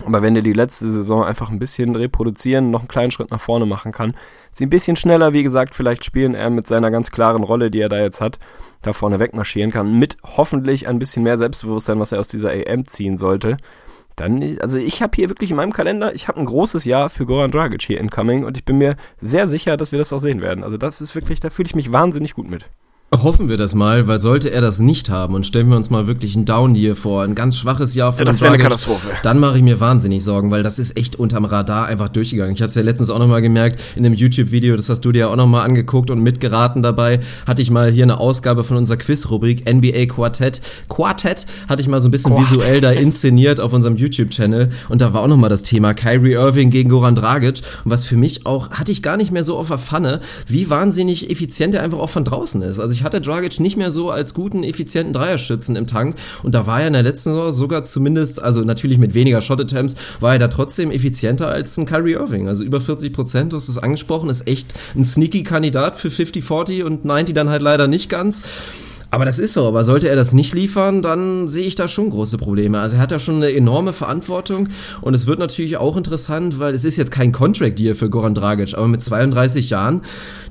Aber 0.04 0.22
wenn 0.22 0.34
der 0.34 0.42
die 0.42 0.52
letzte 0.52 0.88
Saison 0.88 1.22
einfach 1.22 1.50
ein 1.50 1.60
bisschen 1.60 1.94
reproduzieren, 1.94 2.72
noch 2.72 2.80
einen 2.80 2.88
kleinen 2.88 3.12
Schritt 3.12 3.30
nach 3.30 3.40
vorne 3.40 3.64
machen 3.64 3.92
kann, 3.92 4.16
sie 4.50 4.66
ein 4.66 4.70
bisschen 4.70 4.96
schneller, 4.96 5.32
wie 5.32 5.44
gesagt, 5.44 5.76
vielleicht 5.76 6.04
spielen, 6.04 6.34
er 6.34 6.50
mit 6.50 6.66
seiner 6.66 6.90
ganz 6.90 7.12
klaren 7.12 7.44
Rolle, 7.44 7.70
die 7.70 7.80
er 7.80 7.88
da 7.88 8.00
jetzt 8.00 8.20
hat, 8.20 8.40
da 8.82 8.92
vorne 8.92 9.20
wegmarschieren 9.20 9.70
kann, 9.70 10.00
mit 10.00 10.16
hoffentlich 10.24 10.88
ein 10.88 10.98
bisschen 10.98 11.22
mehr 11.22 11.38
Selbstbewusstsein, 11.38 12.00
was 12.00 12.10
er 12.10 12.18
aus 12.18 12.26
dieser 12.26 12.50
AM 12.50 12.86
ziehen 12.86 13.18
sollte, 13.18 13.56
dann, 14.16 14.58
also 14.60 14.78
ich 14.78 15.02
habe 15.02 15.12
hier 15.14 15.28
wirklich 15.28 15.50
in 15.50 15.56
meinem 15.56 15.72
Kalender, 15.72 16.14
ich 16.14 16.28
habe 16.28 16.38
ein 16.38 16.44
großes 16.44 16.84
Jahr 16.84 17.10
für 17.10 17.26
Goran 17.26 17.50
Dragic 17.50 17.82
hier 17.82 18.00
incoming 18.00 18.44
und 18.44 18.56
ich 18.56 18.64
bin 18.64 18.78
mir 18.78 18.96
sehr 19.20 19.48
sicher, 19.48 19.76
dass 19.76 19.92
wir 19.92 19.98
das 19.98 20.12
auch 20.12 20.18
sehen 20.18 20.40
werden. 20.40 20.64
Also 20.64 20.76
das 20.76 21.00
ist 21.00 21.14
wirklich, 21.14 21.40
da 21.40 21.50
fühle 21.50 21.66
ich 21.66 21.74
mich 21.74 21.92
wahnsinnig 21.92 22.34
gut 22.34 22.48
mit. 22.48 22.68
Hoffen 23.14 23.50
wir 23.50 23.58
das 23.58 23.74
mal, 23.74 24.06
weil 24.06 24.22
sollte 24.22 24.50
er 24.50 24.62
das 24.62 24.78
nicht 24.78 25.10
haben 25.10 25.34
und 25.34 25.44
stellen 25.44 25.68
wir 25.68 25.76
uns 25.76 25.90
mal 25.90 26.06
wirklich 26.06 26.34
ein 26.34 26.46
Down 26.46 26.74
hier 26.74 26.96
vor, 26.96 27.22
ein 27.22 27.34
ganz 27.34 27.58
schwaches 27.58 27.94
Jahr 27.94 28.10
von 28.14 28.20
ja, 28.20 28.24
Das 28.24 28.40
wäre 28.40 28.54
eine 28.54 28.62
Katastrophe. 28.62 29.08
Dann 29.22 29.38
mache 29.38 29.58
ich 29.58 29.62
mir 29.62 29.80
wahnsinnig 29.80 30.24
Sorgen, 30.24 30.50
weil 30.50 30.62
das 30.62 30.78
ist 30.78 30.96
echt 30.96 31.16
unterm 31.16 31.44
Radar 31.44 31.84
einfach 31.84 32.08
durchgegangen. 32.08 32.54
Ich 32.54 32.62
habe 32.62 32.70
es 32.70 32.74
ja 32.74 32.80
letztens 32.80 33.10
auch 33.10 33.18
nochmal 33.18 33.42
gemerkt 33.42 33.82
in 33.96 34.06
einem 34.06 34.14
YouTube-Video, 34.14 34.76
das 34.76 34.88
hast 34.88 35.02
du 35.02 35.12
dir 35.12 35.28
auch 35.28 35.36
nochmal 35.36 35.66
angeguckt 35.66 36.10
und 36.10 36.22
mitgeraten 36.22 36.82
dabei, 36.82 37.20
hatte 37.46 37.60
ich 37.60 37.70
mal 37.70 37.92
hier 37.92 38.04
eine 38.04 38.16
Ausgabe 38.16 38.64
von 38.64 38.78
unserer 38.78 38.96
Quiz-Rubrik 38.96 39.70
NBA 39.70 40.06
Quartett. 40.06 40.62
Quartett 40.88 41.44
hatte 41.68 41.82
ich 41.82 41.88
mal 41.88 42.00
so 42.00 42.08
ein 42.08 42.12
bisschen 42.12 42.32
Quartett. 42.32 42.60
visuell 42.60 42.80
da 42.80 42.92
inszeniert 42.92 43.60
auf 43.60 43.74
unserem 43.74 43.96
YouTube-Channel 43.96 44.70
und 44.88 45.02
da 45.02 45.12
war 45.12 45.20
auch 45.20 45.28
nochmal 45.28 45.50
das 45.50 45.62
Thema 45.62 45.92
Kyrie 45.92 46.32
Irving 46.32 46.70
gegen 46.70 46.88
Goran 46.88 47.14
Dragic 47.14 47.60
und 47.84 47.90
was 47.90 48.06
für 48.06 48.16
mich 48.16 48.46
auch, 48.46 48.70
hatte 48.70 48.90
ich 48.90 49.02
gar 49.02 49.18
nicht 49.18 49.32
mehr 49.32 49.44
so 49.44 49.58
auf 49.58 49.68
der 49.68 49.76
Pfanne, 49.76 50.20
wie 50.46 50.70
wahnsinnig 50.70 51.30
effizient 51.30 51.74
er 51.74 51.82
einfach 51.82 51.98
auch 51.98 52.08
von 52.08 52.24
draußen 52.24 52.62
ist. 52.62 52.78
Also 52.78 52.94
ich 52.94 53.01
ich 53.02 53.04
hatte 53.04 53.20
Dragic 53.20 53.58
nicht 53.58 53.76
mehr 53.76 53.90
so 53.90 54.12
als 54.12 54.32
guten, 54.32 54.62
effizienten 54.62 55.12
Dreierstützen 55.12 55.74
im 55.74 55.88
Tank. 55.88 56.14
Und 56.44 56.54
da 56.54 56.68
war 56.68 56.82
er 56.82 56.86
in 56.86 56.92
der 56.92 57.02
letzten 57.02 57.30
Saison 57.30 57.50
sogar 57.50 57.82
zumindest, 57.82 58.40
also 58.40 58.60
natürlich 58.60 58.98
mit 58.98 59.12
weniger 59.12 59.40
Shot-Attempts, 59.40 59.96
war 60.20 60.34
er 60.34 60.38
da 60.38 60.46
trotzdem 60.46 60.92
effizienter 60.92 61.48
als 61.48 61.76
ein 61.76 61.84
Kyrie 61.84 62.12
Irving. 62.12 62.46
Also 62.46 62.62
über 62.62 62.80
40 62.80 63.12
Prozent, 63.12 63.52
du 63.52 63.56
hast 63.56 63.68
es 63.68 63.76
angesprochen, 63.76 64.30
ist 64.30 64.46
echt 64.46 64.74
ein 64.94 65.04
sneaky 65.04 65.42
Kandidat 65.42 65.96
für 65.96 66.10
50-40 66.10 66.84
und 66.84 67.04
90 67.04 67.34
dann 67.34 67.48
halt 67.48 67.62
leider 67.62 67.88
nicht 67.88 68.08
ganz. 68.08 68.40
Aber 69.12 69.26
das 69.26 69.38
ist 69.38 69.52
so, 69.52 69.68
aber 69.68 69.84
sollte 69.84 70.08
er 70.08 70.16
das 70.16 70.32
nicht 70.32 70.54
liefern, 70.54 71.02
dann 71.02 71.46
sehe 71.46 71.66
ich 71.66 71.74
da 71.74 71.86
schon 71.86 72.08
große 72.08 72.38
Probleme. 72.38 72.80
Also 72.80 72.96
er 72.96 73.02
hat 73.02 73.12
da 73.12 73.18
schon 73.18 73.36
eine 73.36 73.52
enorme 73.52 73.92
Verantwortung 73.92 74.68
und 75.02 75.12
es 75.12 75.26
wird 75.26 75.38
natürlich 75.38 75.76
auch 75.76 75.98
interessant, 75.98 76.58
weil 76.58 76.72
es 76.72 76.86
ist 76.86 76.96
jetzt 76.96 77.10
kein 77.10 77.30
Contract 77.30 77.78
Deal 77.78 77.94
für 77.94 78.08
Goran 78.08 78.34
Dragic, 78.34 78.72
aber 78.72 78.88
mit 78.88 79.04
32 79.04 79.68
Jahren, 79.68 80.00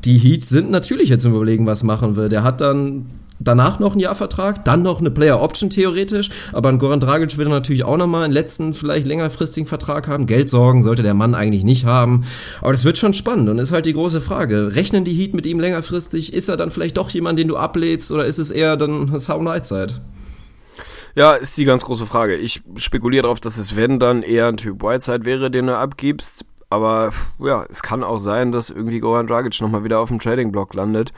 die 0.06 0.20
Heat 0.20 0.46
sind 0.46 0.70
natürlich 0.70 1.10
jetzt 1.10 1.26
im 1.26 1.34
Überlegen, 1.34 1.66
was 1.66 1.82
machen 1.82 2.16
will. 2.16 2.30
Der 2.30 2.44
hat 2.44 2.62
dann 2.62 3.08
danach 3.44 3.80
noch 3.80 3.96
ein 3.96 4.00
Jahr 4.00 4.16
Vertrag, 4.16 4.64
dann 4.66 4.84
noch 4.84 5.00
eine 5.00 5.12
Player 5.12 5.42
Option 5.42 5.70
theoretisch, 5.70 6.30
aber 6.54 6.70
ein 6.70 6.80
Goran 6.80 7.00
Dragic 7.00 7.38
wird 7.38 7.50
natürlich 7.50 7.84
auch 7.84 7.98
nochmal 7.98 8.24
einen 8.24 8.34
letzten, 8.34 8.74
vielleicht 8.74 9.08
längerfristigen 9.08 9.68
Vertrag 9.68 10.08
haben. 10.08 10.26
Geldsorgen 10.26 10.84
sollte 10.84 11.04
der 11.04 11.14
Mann 11.14 11.36
eigentlich 11.36 11.64
nicht 11.64 11.86
haben. 11.86 12.24
Aber 12.62 12.72
das 12.72 12.86
wird 12.86 12.98
schon 12.98 13.14
spannend 13.14 13.50
und 13.50 13.60
ist 13.60 13.72
halt 13.72 13.86
die 13.86 13.94
große 13.94 14.22
Frage. 14.22 14.76
Rechnen 14.76 15.04
die 15.04 15.14
Heat 15.14 15.34
mit 15.34 15.46
ihm 15.46 15.60
längerfristig? 15.60 16.34
Ist 16.34 16.50
er 16.50 16.58
dann 16.58 16.72
vielleicht 16.72 16.98
doch 16.98 17.10
jemand, 17.10 17.40
den 17.40 17.48
du 17.48 17.58
ablädst 17.58 18.12
oder 18.12 18.26
ist 18.26 18.38
es 18.38 18.52
eher 18.52 18.78
dann 18.78 19.12
Whiteside? 19.12 19.96
Ja, 21.16 21.34
ist 21.34 21.58
die 21.58 21.66
ganz 21.66 21.84
große 21.84 22.06
Frage. 22.06 22.36
Ich 22.36 22.62
spekuliere 22.76 23.24
darauf, 23.24 23.42
dass 23.42 23.58
es, 23.58 23.76
wenn 23.76 24.00
dann 24.00 24.24
eher 24.24 24.48
ein 24.48 24.58
Typ 24.58 24.82
Whiteside 24.82 25.26
wäre, 25.26 25.52
den 25.52 25.68
du 25.68 25.78
abgibst. 25.78 26.46
Aber 26.70 27.12
ja, 27.40 27.66
es 27.70 27.84
kann 27.84 28.02
auch 28.02 28.18
sein, 28.18 28.54
dass 28.54 28.70
irgendwie 28.70 29.00
Goran 29.00 29.28
Dragic 29.28 29.60
nochmal 29.60 29.84
wieder 29.84 30.00
auf 30.00 30.08
dem 30.08 30.20
Trading-Block 30.20 30.74
landet 30.74 31.12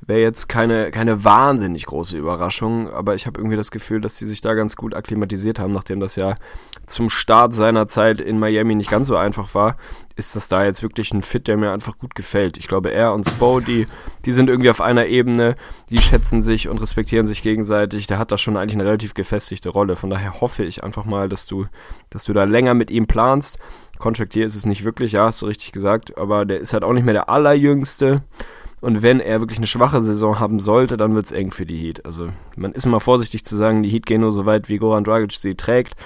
wäre 0.00 0.20
jetzt 0.20 0.48
keine, 0.48 0.90
keine 0.90 1.24
wahnsinnig 1.24 1.86
große 1.86 2.16
Überraschung, 2.16 2.90
aber 2.90 3.14
ich 3.14 3.26
habe 3.26 3.40
irgendwie 3.40 3.56
das 3.56 3.70
Gefühl, 3.70 4.00
dass 4.00 4.14
die 4.14 4.24
sich 4.26 4.40
da 4.40 4.54
ganz 4.54 4.76
gut 4.76 4.94
akklimatisiert 4.94 5.58
haben, 5.58 5.72
nachdem 5.72 6.00
das 6.00 6.16
ja 6.16 6.36
zum 6.86 7.10
Start 7.10 7.54
seiner 7.54 7.88
Zeit 7.88 8.20
in 8.20 8.38
Miami 8.38 8.74
nicht 8.74 8.90
ganz 8.90 9.08
so 9.08 9.16
einfach 9.16 9.54
war, 9.54 9.76
ist 10.14 10.36
das 10.36 10.48
da 10.48 10.64
jetzt 10.64 10.82
wirklich 10.82 11.12
ein 11.12 11.22
Fit, 11.22 11.48
der 11.48 11.56
mir 11.56 11.72
einfach 11.72 11.98
gut 11.98 12.14
gefällt. 12.14 12.56
Ich 12.56 12.68
glaube, 12.68 12.90
er 12.90 13.12
und 13.12 13.26
Spo, 13.26 13.60
die, 13.60 13.86
die 14.24 14.32
sind 14.32 14.48
irgendwie 14.48 14.70
auf 14.70 14.80
einer 14.80 15.06
Ebene, 15.06 15.56
die 15.90 15.98
schätzen 15.98 16.40
sich 16.40 16.68
und 16.68 16.80
respektieren 16.80 17.26
sich 17.26 17.42
gegenseitig. 17.42 18.06
Der 18.06 18.18
hat 18.18 18.30
da 18.32 18.38
schon 18.38 18.56
eigentlich 18.56 18.76
eine 18.76 18.86
relativ 18.86 19.14
gefestigte 19.14 19.68
Rolle. 19.68 19.96
Von 19.96 20.10
daher 20.10 20.40
hoffe 20.40 20.62
ich 20.62 20.84
einfach 20.84 21.04
mal, 21.04 21.28
dass 21.28 21.46
du, 21.46 21.66
dass 22.10 22.24
du 22.24 22.32
da 22.32 22.44
länger 22.44 22.74
mit 22.74 22.90
ihm 22.90 23.06
planst. 23.06 23.58
Contract 23.98 24.32
hier 24.32 24.46
ist 24.46 24.54
es 24.54 24.66
nicht 24.66 24.84
wirklich, 24.84 25.12
ja, 25.12 25.24
hast 25.24 25.42
du 25.42 25.46
richtig 25.46 25.72
gesagt, 25.72 26.16
aber 26.16 26.44
der 26.44 26.60
ist 26.60 26.72
halt 26.72 26.84
auch 26.84 26.92
nicht 26.92 27.04
mehr 27.04 27.14
der 27.14 27.28
allerjüngste. 27.28 28.22
Und 28.86 29.02
wenn 29.02 29.18
er 29.18 29.40
wirklich 29.40 29.58
eine 29.58 29.66
schwache 29.66 30.00
Saison 30.00 30.38
haben 30.38 30.60
sollte, 30.60 30.96
dann 30.96 31.16
wird 31.16 31.26
es 31.26 31.32
eng 31.32 31.50
für 31.50 31.66
die 31.66 31.76
Heat. 31.76 32.06
Also 32.06 32.28
man 32.56 32.70
ist 32.70 32.86
immer 32.86 33.00
vorsichtig 33.00 33.44
zu 33.44 33.56
sagen, 33.56 33.82
die 33.82 33.88
Heat 33.88 34.06
gehen 34.06 34.20
nur 34.20 34.30
so 34.30 34.46
weit, 34.46 34.68
wie 34.68 34.78
Goran 34.78 35.02
Dragic 35.02 35.32
sie 35.32 35.56
trägt. 35.56 35.96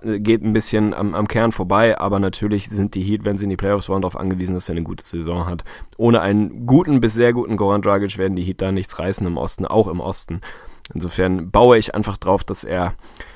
Äh, 0.00 0.20
geht 0.20 0.42
ein 0.42 0.54
bisschen 0.54 0.94
am, 0.94 1.14
am 1.14 1.28
Kern 1.28 1.52
vorbei, 1.52 1.98
aber 1.98 2.20
natürlich 2.20 2.70
sind 2.70 2.94
die 2.94 3.02
Heat, 3.02 3.26
wenn 3.26 3.36
sie 3.36 3.44
in 3.44 3.50
die 3.50 3.58
Playoffs 3.58 3.90
wollen, 3.90 4.00
darauf 4.00 4.18
angewiesen, 4.18 4.54
dass 4.54 4.70
er 4.70 4.72
eine 4.72 4.84
gute 4.84 5.04
Saison 5.04 5.44
hat. 5.44 5.64
Ohne 5.98 6.22
einen 6.22 6.64
guten 6.64 7.02
bis 7.02 7.12
sehr 7.12 7.34
guten 7.34 7.58
Goran 7.58 7.82
Dragic 7.82 8.16
werden 8.16 8.36
die 8.36 8.42
Heat 8.42 8.62
da 8.62 8.72
nichts 8.72 8.98
reißen 8.98 9.26
im 9.26 9.36
Osten, 9.36 9.66
auch 9.66 9.88
im 9.88 10.00
Osten. 10.00 10.40
Insofern 10.94 11.50
baue 11.50 11.76
ich 11.76 11.94
einfach 11.94 12.16
drauf, 12.16 12.42
dass 12.42 12.64
er 12.64 12.94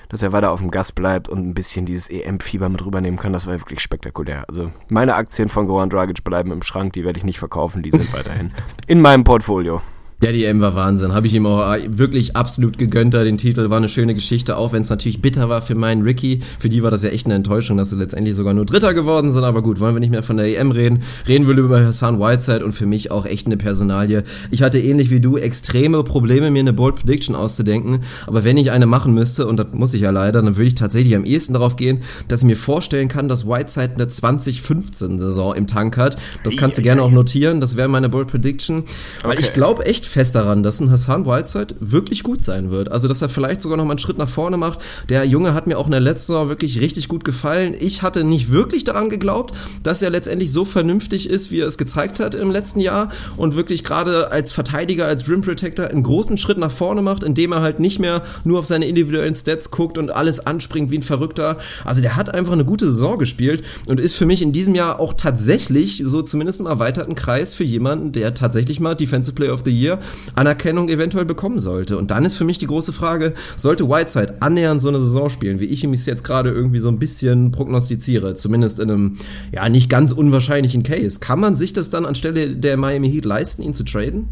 dass 0.09 0.23
er 0.23 0.33
weiter 0.33 0.51
auf 0.51 0.61
dem 0.61 0.71
Gas 0.71 0.93
bleibt 0.93 1.29
und 1.29 1.47
ein 1.47 1.55
bisschen 1.55 1.87
dieses 1.87 2.09
EM-Fieber 2.11 2.69
mit 2.69 2.85
rübernehmen 2.85 3.19
kann. 3.19 3.33
Das 3.33 3.47
war 3.47 3.55
wirklich 3.55 3.81
spektakulär. 3.81 4.45
Also 4.49 4.71
meine 4.91 5.15
Aktien 5.15 5.49
von 5.49 5.67
Goran 5.67 5.91
Dragic 5.91 6.25
bleiben 6.25 6.51
im 6.53 6.63
Schrank, 6.63 6.93
die 6.95 7.05
werde 7.05 7.19
ich 7.19 7.25
nicht 7.25 7.39
verkaufen, 7.39 7.83
die 7.83 7.91
sind 7.91 8.13
weiterhin 8.15 8.53
in 8.87 9.01
meinem 9.01 9.25
Portfolio. 9.25 9.83
Ja, 10.21 10.33
die 10.33 10.45
M 10.47 10.61
war 10.61 10.75
Wahnsinn. 10.75 11.13
Habe 11.13 11.29
ich 11.29 11.35
ihm 11.35 11.47
auch 11.47 11.73
äh, 11.73 11.97
wirklich 11.97 12.35
absolut 12.35 12.77
gegönnt. 12.77 13.15
Da 13.15 13.23
den 13.23 13.39
Titel 13.39 13.71
war 13.71 13.77
eine 13.77 13.89
schöne 13.89 14.15
Geschichte, 14.15 14.57
auch 14.57 14.73
wenn 14.73 14.83
es 14.83 14.91
natürlich 14.91 15.23
bitter 15.23 15.49
war 15.49 15.63
für 15.63 15.77
meinen 15.77 16.03
Ricky. 16.03 16.41
Für 16.59 16.69
die 16.69 16.83
war 16.83 16.91
das 16.91 17.05
ja 17.05 17.11
echt 17.11 17.27
eine 17.27 17.37
Enttäuschung, 17.37 17.77
dass 17.77 17.91
sie 17.91 17.97
letztendlich 17.97 18.35
sogar 18.35 18.53
nur 18.53 18.67
Dritter 18.67 18.95
geworden 18.95 19.31
sind. 19.31 19.45
Aber 19.45 19.63
gut, 19.63 19.79
wollen 19.79 19.95
wir 19.95 20.01
nicht 20.01 20.11
mehr 20.11 20.25
von 20.25 20.37
der 20.37 20.59
EM 20.59 20.73
reden. 20.73 21.05
Reden 21.29 21.47
wir 21.47 21.57
über 21.57 21.87
Hassan 21.87 22.19
Whiteside 22.19 22.65
und 22.65 22.73
für 22.73 22.87
mich 22.87 23.13
auch 23.13 23.27
echt 23.27 23.47
eine 23.47 23.57
Personalie. 23.57 24.25
Ich 24.51 24.63
hatte 24.63 24.81
ähnlich 24.81 25.11
wie 25.11 25.21
du 25.21 25.37
extreme 25.37 26.03
Probleme, 26.03 26.51
mir 26.51 26.59
eine 26.59 26.73
Bold 26.73 26.97
Prediction 26.97 27.37
auszudenken. 27.37 28.01
Aber 28.27 28.43
wenn 28.43 28.57
ich 28.57 28.73
eine 28.73 28.87
machen 28.87 29.15
müsste, 29.15 29.47
und 29.47 29.57
das 29.59 29.69
muss 29.71 29.95
ich 29.95 30.01
ja 30.01 30.11
leider, 30.11 30.43
dann 30.43 30.57
würde 30.57 30.67
ich 30.67 30.75
tatsächlich 30.75 31.15
am 31.15 31.27
ehesten 31.27 31.53
darauf 31.53 31.77
gehen, 31.77 32.01
dass 32.27 32.41
ich 32.41 32.47
mir 32.47 32.57
vorstellen 32.57 33.07
kann, 33.07 33.29
dass 33.29 33.47
Whiteside 33.47 33.93
eine 33.95 34.07
2015-Saison 34.07 35.55
im 35.55 35.69
Tank 35.69 35.97
hat. 35.97 36.17
Das 36.43 36.57
kannst 36.57 36.77
du 36.77 36.83
gerne 36.83 37.03
auch 37.03 37.13
notieren. 37.13 37.61
Das 37.61 37.77
wäre 37.77 37.87
meine 37.87 38.09
Bold 38.09 38.27
Prediction. 38.27 38.83
Weil 39.23 39.35
okay. 39.35 39.41
ich 39.43 39.53
glaube 39.53 39.87
echt 39.87 40.08
fest 40.09 40.35
daran, 40.35 40.63
dass 40.63 40.81
ein 40.81 40.91
Hassan 40.91 41.27
Whiteside 41.27 41.77
wirklich 41.81 42.23
gut 42.23 42.43
sein 42.43 42.71
wird. 42.71 42.91
Also, 42.91 43.09
dass 43.09 43.23
er 43.23 43.29
vielleicht 43.29 43.63
sogar 43.63 43.77
noch 43.77 43.85
mal 43.85 43.93
einen 43.93 43.99
Schritt 43.99 44.19
nach 44.19 44.29
vorne 44.29 44.57
macht. 44.57 44.81
Der 45.09 45.25
Junge 45.25 45.55
hat 45.55 45.67
mir 45.67 45.79
auch 45.79 45.87
in 45.87 45.93
der 45.93 46.01
letzten 46.01 46.29
Saison 46.29 46.49
wirklich 46.49 46.81
richtig 46.81 47.09
gut 47.09 47.25
gefallen. 47.25 47.75
Ich 47.79 48.03
hatte 48.03 48.25
nicht 48.25 48.51
wirklich 48.51 48.85
daran 48.85 49.11
geglaubt, 49.11 49.55
dass 49.83 50.03
er 50.03 50.11
letztendlich 50.11 50.53
so 50.53 50.65
vernünftig 50.65 51.29
ist, 51.29 51.51
wie 51.51 51.61
er 51.61 51.67
es 51.67 51.79
gezeigt 51.79 52.21
hat 52.21 52.35
im 52.35 52.51
letzten 52.51 52.81
Jahr 52.81 53.11
und 53.37 53.55
wirklich 53.55 53.85
gerade 53.85 54.33
als 54.33 54.53
Verteidiger, 54.53 55.07
als 55.07 55.29
Rim 55.29 55.43
Protector 55.43 55.87
einen 55.87 56.03
großen 56.03 56.37
Schritt 56.39 56.59
nach 56.59 56.73
vorne 56.73 57.03
macht, 57.03 57.23
indem 57.23 57.53
er 57.53 57.61
halt 57.61 57.81
nicht 57.81 57.99
mehr 57.99 58.23
nur 58.45 58.59
auf 58.59 58.67
seine 58.67 58.87
individuellen 58.87 59.35
Stats 59.35 59.71
guckt 59.71 59.99
und 59.99 60.11
alles 60.11 60.47
anspringt 60.47 60.91
wie 60.91 60.99
ein 60.99 61.03
Verrückter. 61.03 61.59
Also, 61.85 62.01
der 62.01 62.17
hat 62.17 62.35
einfach 62.35 62.53
eine 62.53 62.65
gute 62.65 62.87
Saison 62.87 63.19
gespielt 63.19 63.63
und 63.89 64.01
ist 64.01 64.15
für 64.15 64.27
mich 64.27 64.43
in 64.43 64.53
diesem 64.53 64.75
Jahr 64.75 65.01
auch 65.01 65.15
tatsächlich 65.15 66.03
so 66.05 66.23
zumindest 66.23 66.61
im 66.61 66.67
erweiterten 66.67 67.15
Kreis 67.15 67.55
für 67.55 67.65
jemanden, 67.65 68.13
der 68.13 68.35
tatsächlich 68.35 68.81
mal 68.81 68.95
Defensive 68.95 69.35
Player 69.35 69.55
of 69.55 69.63
the 69.65 69.71
Year 69.71 69.98
Anerkennung 70.35 70.89
eventuell 70.89 71.25
bekommen 71.25 71.59
sollte. 71.59 71.99
Und 71.99 72.11
dann 72.11 72.25
ist 72.25 72.37
für 72.37 72.45
mich 72.45 72.59
die 72.59 72.67
große 72.67 72.93
Frage, 72.93 73.35
sollte 73.57 73.89
Whiteside 73.89 74.37
annähernd 74.41 74.81
so 74.81 74.89
eine 74.89 75.01
Saison 75.01 75.29
spielen, 75.29 75.61
wie 75.61 75.67
ich 75.67 75.85
ihm 75.85 75.95
jetzt 75.95 76.25
gerade 76.25 76.51
irgendwie 76.51 76.79
so 76.79 76.89
ein 76.89 76.99
bisschen 76.99 77.53
prognostiziere, 77.53 78.35
zumindest 78.35 78.79
in 78.79 78.91
einem 78.91 79.17
ja 79.53 79.69
nicht 79.69 79.91
ganz 79.91 80.13
unwahrscheinlichen 80.13 80.83
Case, 80.83 81.21
kann 81.21 81.41
man 81.41 81.55
sich 81.55 81.73
das 81.73 81.91
dann 81.91 82.07
anstelle 82.07 82.49
der 82.57 82.77
Miami 82.77 83.11
Heat 83.11 83.25
leisten, 83.25 83.63
ihn 83.63 83.75
zu 83.75 83.85
traden? 83.85 84.29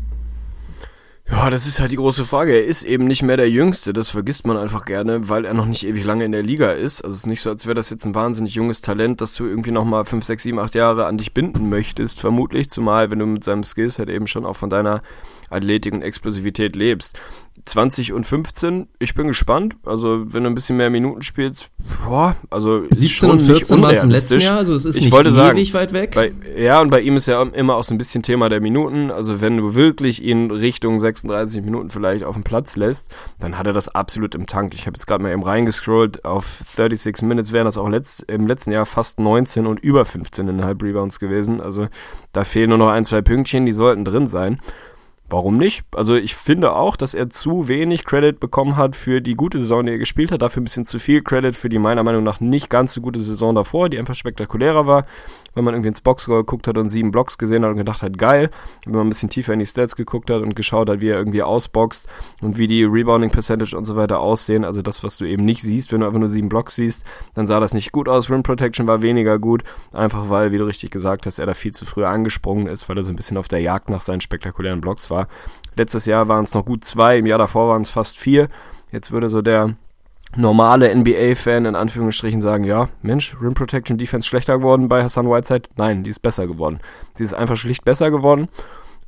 Ja, 1.28 1.50
das 1.50 1.66
ist 1.66 1.80
halt 1.80 1.90
die 1.90 1.96
große 1.96 2.24
Frage. 2.24 2.52
Er 2.52 2.64
ist 2.64 2.84
eben 2.84 3.04
nicht 3.06 3.24
mehr 3.24 3.36
der 3.36 3.50
Jüngste, 3.50 3.92
das 3.92 4.10
vergisst 4.10 4.46
man 4.46 4.56
einfach 4.56 4.84
gerne, 4.84 5.28
weil 5.28 5.44
er 5.44 5.54
noch 5.54 5.66
nicht 5.66 5.84
ewig 5.84 6.04
lange 6.04 6.24
in 6.24 6.30
der 6.30 6.44
Liga 6.44 6.70
ist. 6.70 7.02
Also 7.04 7.14
es 7.14 7.18
ist 7.20 7.26
nicht 7.26 7.42
so, 7.42 7.50
als 7.50 7.66
wäre 7.66 7.74
das 7.74 7.90
jetzt 7.90 8.06
ein 8.06 8.14
wahnsinnig 8.14 8.54
junges 8.54 8.80
Talent, 8.80 9.20
dass 9.20 9.34
du 9.34 9.44
irgendwie 9.44 9.72
nochmal 9.72 10.04
5, 10.04 10.24
6, 10.24 10.42
7, 10.44 10.58
8 10.60 10.76
Jahre 10.76 11.06
an 11.06 11.18
dich 11.18 11.34
binden 11.34 11.68
möchtest, 11.68 12.20
vermutlich, 12.20 12.70
zumal 12.70 13.10
wenn 13.10 13.18
du 13.18 13.26
mit 13.26 13.42
seinem 13.42 13.64
Skillset 13.64 14.08
eben 14.08 14.28
schon 14.28 14.46
auch 14.46 14.54
von 14.54 14.70
deiner 14.70 15.02
Athletik 15.51 15.92
und 15.92 16.03
Explosivität 16.03 16.76
lebst. 16.76 17.18
20 17.64 18.12
und 18.12 18.24
15, 18.24 18.86
ich 18.99 19.14
bin 19.14 19.28
gespannt. 19.28 19.76
Also, 19.84 20.32
wenn 20.32 20.44
du 20.44 20.51
ein 20.51 20.55
bisschen 20.55 20.76
mehr 20.76 20.90
Minuten 20.90 21.22
spielst, 21.22 21.70
boah, 22.05 22.36
also 22.51 22.84
17 22.90 23.30
und 23.30 23.42
14 23.42 23.82
waren 23.82 23.97
zum 23.97 24.11
letzten 24.11 24.40
Jahr, 24.40 24.59
also 24.59 24.74
es 24.74 24.84
ist 24.84 24.97
ich 24.97 25.05
nicht 25.05 25.12
wollte 25.12 25.30
ewig 25.30 25.72
weit 25.72 25.92
weg. 25.92 26.12
Bei, 26.14 26.32
ja, 26.57 26.80
und 26.80 26.90
bei 26.90 27.01
ihm 27.01 27.16
ist 27.16 27.26
ja 27.26 27.42
immer 27.42 27.76
auch 27.76 27.84
so 27.84 27.94
ein 27.94 27.99
bisschen 27.99 28.22
Thema 28.22 28.49
der 28.49 28.61
Minuten. 28.61 29.11
Also, 29.11 29.40
wenn 29.40 29.57
du 29.57 29.74
wirklich 29.74 30.22
ihn 30.22 30.51
Richtung 30.51 31.01
36 31.01 31.62
Minuten 31.62 31.90
vielleicht 31.90 32.24
auf 32.24 32.34
dem 32.34 32.44
Platz 32.44 32.76
lässt, 32.76 33.09
dann 33.40 33.59
hat 33.59 33.66
er 33.66 33.72
das 33.72 33.88
absolut 33.88 34.34
im 34.34 34.47
Tank. 34.47 34.74
Ich 34.74 34.86
habe 34.86 34.97
jetzt 34.97 35.07
gerade 35.07 35.22
mal 35.22 35.32
eben 35.32 35.42
reingescrollt, 35.42 36.24
auf 36.24 36.61
36 36.66 37.26
Minutes 37.26 37.53
wären 37.53 37.64
das 37.64 37.78
auch 37.78 37.88
letzt, 37.88 38.22
im 38.28 38.47
letzten 38.47 38.70
Jahr 38.70 38.86
fast 38.86 39.18
19 39.18 39.66
und 39.66 39.80
über 39.80 40.03
15,5 40.03 40.82
Rebounds 40.82 41.18
gewesen. 41.18 41.61
Also, 41.61 41.88
da 42.32 42.44
fehlen 42.44 42.68
nur 42.68 42.78
noch 42.78 42.90
ein, 42.90 43.05
zwei 43.05 43.22
Pünktchen, 43.22 43.66
die 43.66 43.72
sollten 43.72 44.05
drin 44.05 44.26
sein. 44.26 44.61
Warum 45.29 45.57
nicht? 45.57 45.85
Also 45.95 46.14
ich 46.14 46.35
finde 46.35 46.74
auch, 46.74 46.97
dass 46.97 47.14
er 47.14 47.31
zu 47.31 47.68
wenig 47.68 48.05
Credit 48.05 48.39
bekommen 48.39 48.77
hat 48.77 48.97
für 48.97 49.20
die 49.20 49.35
gute 49.35 49.59
Saison, 49.59 49.85
die 49.85 49.93
er 49.93 49.99
gespielt 49.99 50.33
hat. 50.33 50.43
Dafür 50.43 50.61
ein 50.61 50.64
bisschen 50.64 50.87
zu 50.87 50.99
viel 50.99 51.22
Credit 51.22 51.57
für 51.57 51.68
die 51.68 51.79
meiner 51.79 52.03
Meinung 52.03 52.22
nach 52.22 52.41
nicht 52.41 52.70
ganz 52.70 52.93
so 52.95 53.01
gute 53.01 53.20
Saison 53.20 53.55
davor, 53.55 53.89
die 53.89 53.99
einfach 53.99 54.14
spektakulärer 54.14 54.87
war. 54.87 55.07
Wenn 55.57 55.64
man 55.64 55.74
irgendwie 55.74 55.88
ins 55.88 56.00
Boxscore 56.00 56.40
geguckt 56.40 56.68
hat 56.68 56.78
und 56.78 56.90
sieben 56.90 57.11
Blocks 57.11 57.38
gesehen 57.38 57.64
hat 57.64 57.70
und 57.72 57.78
gedacht 57.78 58.02
hat, 58.02 58.16
geil. 58.18 58.50
Wenn 58.84 58.94
man 58.94 59.07
ein 59.07 59.09
bisschen 59.09 59.30
tiefer 59.30 59.54
in 59.54 59.59
die 59.59 59.66
Stats 59.66 59.96
geguckt 59.96 60.30
hat 60.30 60.42
und 60.42 60.54
geschaut 60.54 60.88
hat, 60.88 61.00
wie 61.00 61.09
er 61.09 61.18
irgendwie 61.18 61.42
ausboxt 61.42 62.09
und 62.42 62.59
wie 62.59 62.68
die 62.68 62.84
Rebounding 62.84 63.30
Percentage 63.30 63.76
und 63.76 63.86
so 63.86 63.96
weiter 63.96 64.20
aussehen, 64.20 64.64
also 64.64 64.82
das, 64.82 65.02
was 65.02 65.16
du 65.16 65.24
eben 65.24 65.44
nicht 65.44 65.62
siehst, 65.62 65.90
wenn 65.90 66.00
du 66.00 66.07
einfach 66.07 66.20
nur 66.20 66.28
sieben 66.28 66.48
Blocks 66.48 66.76
siehst, 66.76 67.04
dann 67.34 67.46
sah 67.46 67.59
das 67.59 67.74
nicht 67.74 67.90
gut 67.90 68.09
aus. 68.09 68.30
Rim 68.30 68.42
Protection 68.42 68.86
war 68.86 69.02
weniger 69.02 69.38
gut, 69.38 69.64
einfach 69.92 70.30
weil, 70.30 70.52
wie 70.52 70.59
du 70.59 70.64
richtig 70.64 70.90
gesagt 70.90 71.26
hast, 71.26 71.38
er 71.38 71.46
da 71.46 71.54
viel 71.54 71.72
zu 71.72 71.86
früh 71.86 72.04
angesprungen 72.04 72.66
ist, 72.66 72.88
weil 72.88 72.96
er 72.98 73.02
so 73.02 73.11
ein 73.11 73.16
bisschen 73.16 73.38
auf 73.38 73.48
der 73.48 73.61
Jagd 73.61 73.88
nach 73.88 74.02
seinen 74.02 74.20
spektakulären 74.20 74.80
Blocks 74.82 75.11
war. 75.11 75.26
Letztes 75.74 76.07
Jahr 76.07 76.28
waren 76.28 76.44
es 76.44 76.54
noch 76.54 76.66
gut 76.66 76.84
zwei, 76.84 77.18
im 77.18 77.26
Jahr 77.26 77.38
davor 77.38 77.70
waren 77.70 77.82
es 77.82 77.90
fast 77.90 78.18
vier. 78.18 78.48
Jetzt 78.92 79.11
würde 79.11 79.28
so 79.28 79.42
der 79.42 79.74
normale 80.37 80.95
NBA-Fan 80.95 81.64
in 81.64 81.76
Anführungsstrichen 81.76 82.41
sagen, 82.41 82.64
ja, 82.64 82.89
Mensch, 83.03 83.37
Rim 83.41 83.55
Protection 83.55 83.99
Defense 83.99 84.28
schlechter 84.28 84.59
geworden 84.59 84.89
bei 84.89 85.03
Hassan 85.03 85.28
Whiteside? 85.28 85.68
Nein, 85.76 86.05
die 86.05 86.11
ist 86.11 86.20
besser 86.20 86.47
geworden. 86.47 86.80
Die 87.18 87.22
ist 87.22 87.34
einfach 87.34 87.57
schlicht 87.57 87.84
besser 87.84 88.11
geworden. 88.11 88.49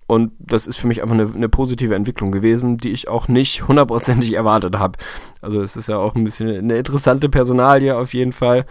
Und 0.07 0.33
das 0.39 0.67
ist 0.67 0.79
für 0.79 0.87
mich 0.87 1.03
einfach 1.03 1.15
eine, 1.15 1.31
eine 1.35 1.51
positive 1.51 1.95
Entwicklung 1.95 2.33
gewesen, 2.33 2.79
die 2.79 2.93
ich 2.93 3.09
auch 3.09 3.29
nicht 3.29 3.69
hundertprozentig 3.69 4.33
erwartet 4.33 4.79
habe. 4.79 4.99
Also 5.43 5.61
es 5.61 5.77
ist 5.77 5.89
ja 5.89 5.99
auch 5.99 6.15
ein 6.15 6.25
bisschen 6.25 6.49
eine 6.49 6.79
interessante 6.79 7.29
Personalie 7.29 7.97
auf 7.97 8.15
jeden 8.15 8.33
Fall. 8.33 8.65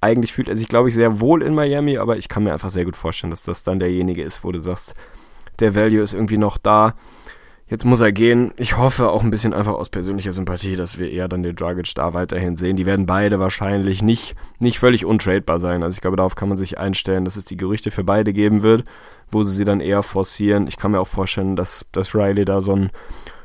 Eigentlich 0.00 0.32
fühlt 0.32 0.48
er 0.48 0.56
sich, 0.56 0.68
glaube 0.68 0.88
ich, 0.88 0.94
sehr 0.94 1.20
wohl 1.20 1.42
in 1.42 1.54
Miami, 1.54 1.98
aber 1.98 2.16
ich 2.16 2.28
kann 2.28 2.44
mir 2.44 2.52
einfach 2.52 2.70
sehr 2.70 2.84
gut 2.84 2.96
vorstellen, 2.96 3.30
dass 3.30 3.42
das 3.42 3.64
dann 3.64 3.80
derjenige 3.80 4.22
ist, 4.22 4.44
wo 4.44 4.52
du 4.52 4.58
sagst, 4.58 4.94
der 5.60 5.74
Value 5.74 6.00
ist 6.00 6.14
irgendwie 6.14 6.38
noch 6.38 6.56
da. 6.56 6.94
Jetzt 7.70 7.84
muss 7.84 8.00
er 8.00 8.12
gehen. 8.12 8.52
Ich 8.56 8.78
hoffe 8.78 9.10
auch 9.10 9.22
ein 9.22 9.30
bisschen 9.30 9.52
einfach 9.52 9.74
aus 9.74 9.90
persönlicher 9.90 10.32
Sympathie, 10.32 10.76
dass 10.76 10.98
wir 10.98 11.10
eher 11.10 11.28
dann 11.28 11.42
den 11.42 11.54
Dragic 11.54 11.94
da 11.94 12.14
weiterhin 12.14 12.56
sehen. 12.56 12.76
Die 12.76 12.86
werden 12.86 13.04
beide 13.04 13.38
wahrscheinlich 13.40 14.02
nicht, 14.02 14.36
nicht 14.58 14.78
völlig 14.78 15.04
untradebar 15.04 15.60
sein. 15.60 15.82
Also 15.82 15.94
ich 15.96 16.00
glaube, 16.00 16.16
darauf 16.16 16.34
kann 16.34 16.48
man 16.48 16.56
sich 16.56 16.78
einstellen, 16.78 17.26
dass 17.26 17.36
es 17.36 17.44
die 17.44 17.58
Gerüchte 17.58 17.90
für 17.90 18.04
beide 18.04 18.32
geben 18.32 18.62
wird, 18.62 18.84
wo 19.30 19.42
sie 19.42 19.54
sie 19.54 19.66
dann 19.66 19.80
eher 19.80 20.02
forcieren. 20.02 20.66
Ich 20.66 20.78
kann 20.78 20.92
mir 20.92 21.00
auch 21.00 21.08
vorstellen, 21.08 21.56
dass, 21.56 21.84
dass 21.92 22.14
Riley 22.14 22.46
da 22.46 22.60
so 22.60 22.74
ein, 22.74 22.90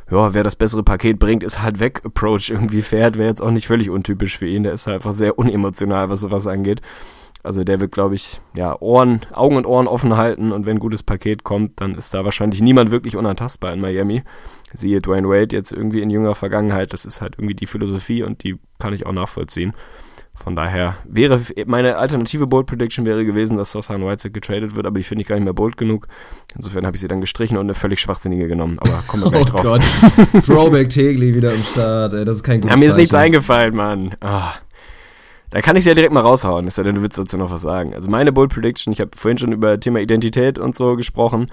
ja, 0.10 0.34
wer 0.34 0.44
das 0.44 0.56
bessere 0.56 0.84
Paket 0.84 1.20
bringt, 1.20 1.44
ist 1.44 1.62
halt 1.62 1.82
weg 1.82 2.02
Approach 2.06 2.50
irgendwie 2.50 2.82
fährt. 2.82 3.18
Wäre 3.18 3.28
jetzt 3.28 3.42
auch 3.42 3.52
nicht 3.52 3.68
völlig 3.68 3.90
untypisch 3.90 4.38
für 4.38 4.48
ihn. 4.48 4.64
Der 4.64 4.72
ist 4.72 4.88
halt 4.88 4.96
einfach 4.96 5.12
sehr 5.12 5.38
unemotional, 5.38 6.10
was 6.10 6.22
sowas 6.22 6.48
angeht. 6.48 6.82
Also 7.44 7.66
der 7.66 7.82
wird, 7.82 7.92
glaube 7.92 8.16
ich, 8.16 8.40
ja, 8.56 8.80
Ohren, 8.80 9.22
Augen 9.34 9.58
und 9.58 9.66
Ohren 9.66 9.88
offen 9.88 10.16
halten 10.16 10.54
und 10.54 10.66
wenn 10.66 10.78
ein 10.78 10.80
gutes 10.80 11.04
Paket 11.04 11.44
kommt, 11.44 11.82
dann 11.82 11.96
ist 11.96 12.14
da 12.14 12.24
wahrscheinlich 12.24 12.62
niemand 12.62 12.90
wirklich 12.90 13.18
unantastbar 13.18 13.74
in 13.74 13.82
Miami. 13.82 14.24
Siehe 14.74 15.02
Dwayne 15.02 15.28
Wade 15.28 15.56
jetzt 15.56 15.74
irgendwie 15.74 16.02
in 16.02 16.10
jüngerer 16.10 16.36
Vergangenheit, 16.36 16.94
das 16.94 17.04
ist 17.04 17.22
halt 17.22 17.36
irgendwie 17.38 17.54
die 17.54 17.68
Philosophie 17.68 18.24
und 18.24 18.44
die 18.44 18.58
kann 18.80 18.94
ich 18.94 19.06
auch 19.06 19.12
nachvollziehen. 19.12 19.74
Von 20.36 20.56
daher 20.56 20.96
wäre 21.06 21.40
meine 21.68 21.98
alternative 21.98 22.48
Bold 22.48 22.66
Prediction 22.66 23.06
wäre 23.06 23.24
gewesen, 23.24 23.56
dass 23.58 23.76
Hassan 23.76 24.04
Whiteside 24.04 24.32
getradet 24.32 24.76
wird, 24.76 24.88
aber 24.88 24.98
die 24.98 25.04
finde 25.04 25.22
ich 25.22 25.28
gar 25.28 25.36
nicht 25.36 25.44
mehr 25.44 25.54
bold 25.54 25.78
genug. 25.78 26.08
Insofern 26.56 26.88
habe 26.88 26.96
ich 26.96 27.02
sie 27.02 27.08
dann 27.08 27.22
gestrichen 27.22 27.56
und 27.58 27.68
eine 27.68 27.76
völlig 27.76 28.00
schwachsinnige 28.00 28.48
genommen. 28.48 28.80
Aber 28.80 29.04
kommen 29.06 29.24
wir 29.24 29.32
gleich 29.32 29.44
oh 29.44 29.46
drauf. 29.46 29.64
Gott. 29.64 30.44
Throwback 30.46 30.90
Tegli 30.90 31.36
wieder 31.36 31.52
am 31.52 31.62
Start. 31.62 32.14
Ey, 32.14 32.26
das 32.26 32.38
ist 32.38 32.44
kein 32.44 32.62
gutes 32.62 32.74
ja, 32.74 32.80
mir 32.80 32.88
ist 32.88 32.98
nichts 32.98 33.14
eingefallen, 33.14 33.76
Mann. 33.76 34.16
Oh. 34.22 34.42
Da 35.54 35.62
kann 35.62 35.76
ich 35.76 35.86
ja 35.86 35.94
direkt 35.94 36.12
mal 36.12 36.22
raushauen, 36.22 36.66
ist 36.66 36.80
ja 36.80 36.84
denn 36.84 36.96
du 36.96 37.04
willst 37.04 37.20
dazu 37.20 37.38
noch 37.38 37.52
was 37.52 37.62
sagen. 37.62 37.94
Also 37.94 38.10
meine 38.10 38.32
Bull 38.32 38.48
Prediction, 38.48 38.92
ich 38.92 39.00
habe 39.00 39.12
vorhin 39.16 39.38
schon 39.38 39.52
über 39.52 39.80
Thema 39.80 40.00
Identität 40.00 40.58
und 40.58 40.76
so 40.76 40.96
gesprochen. 40.96 41.52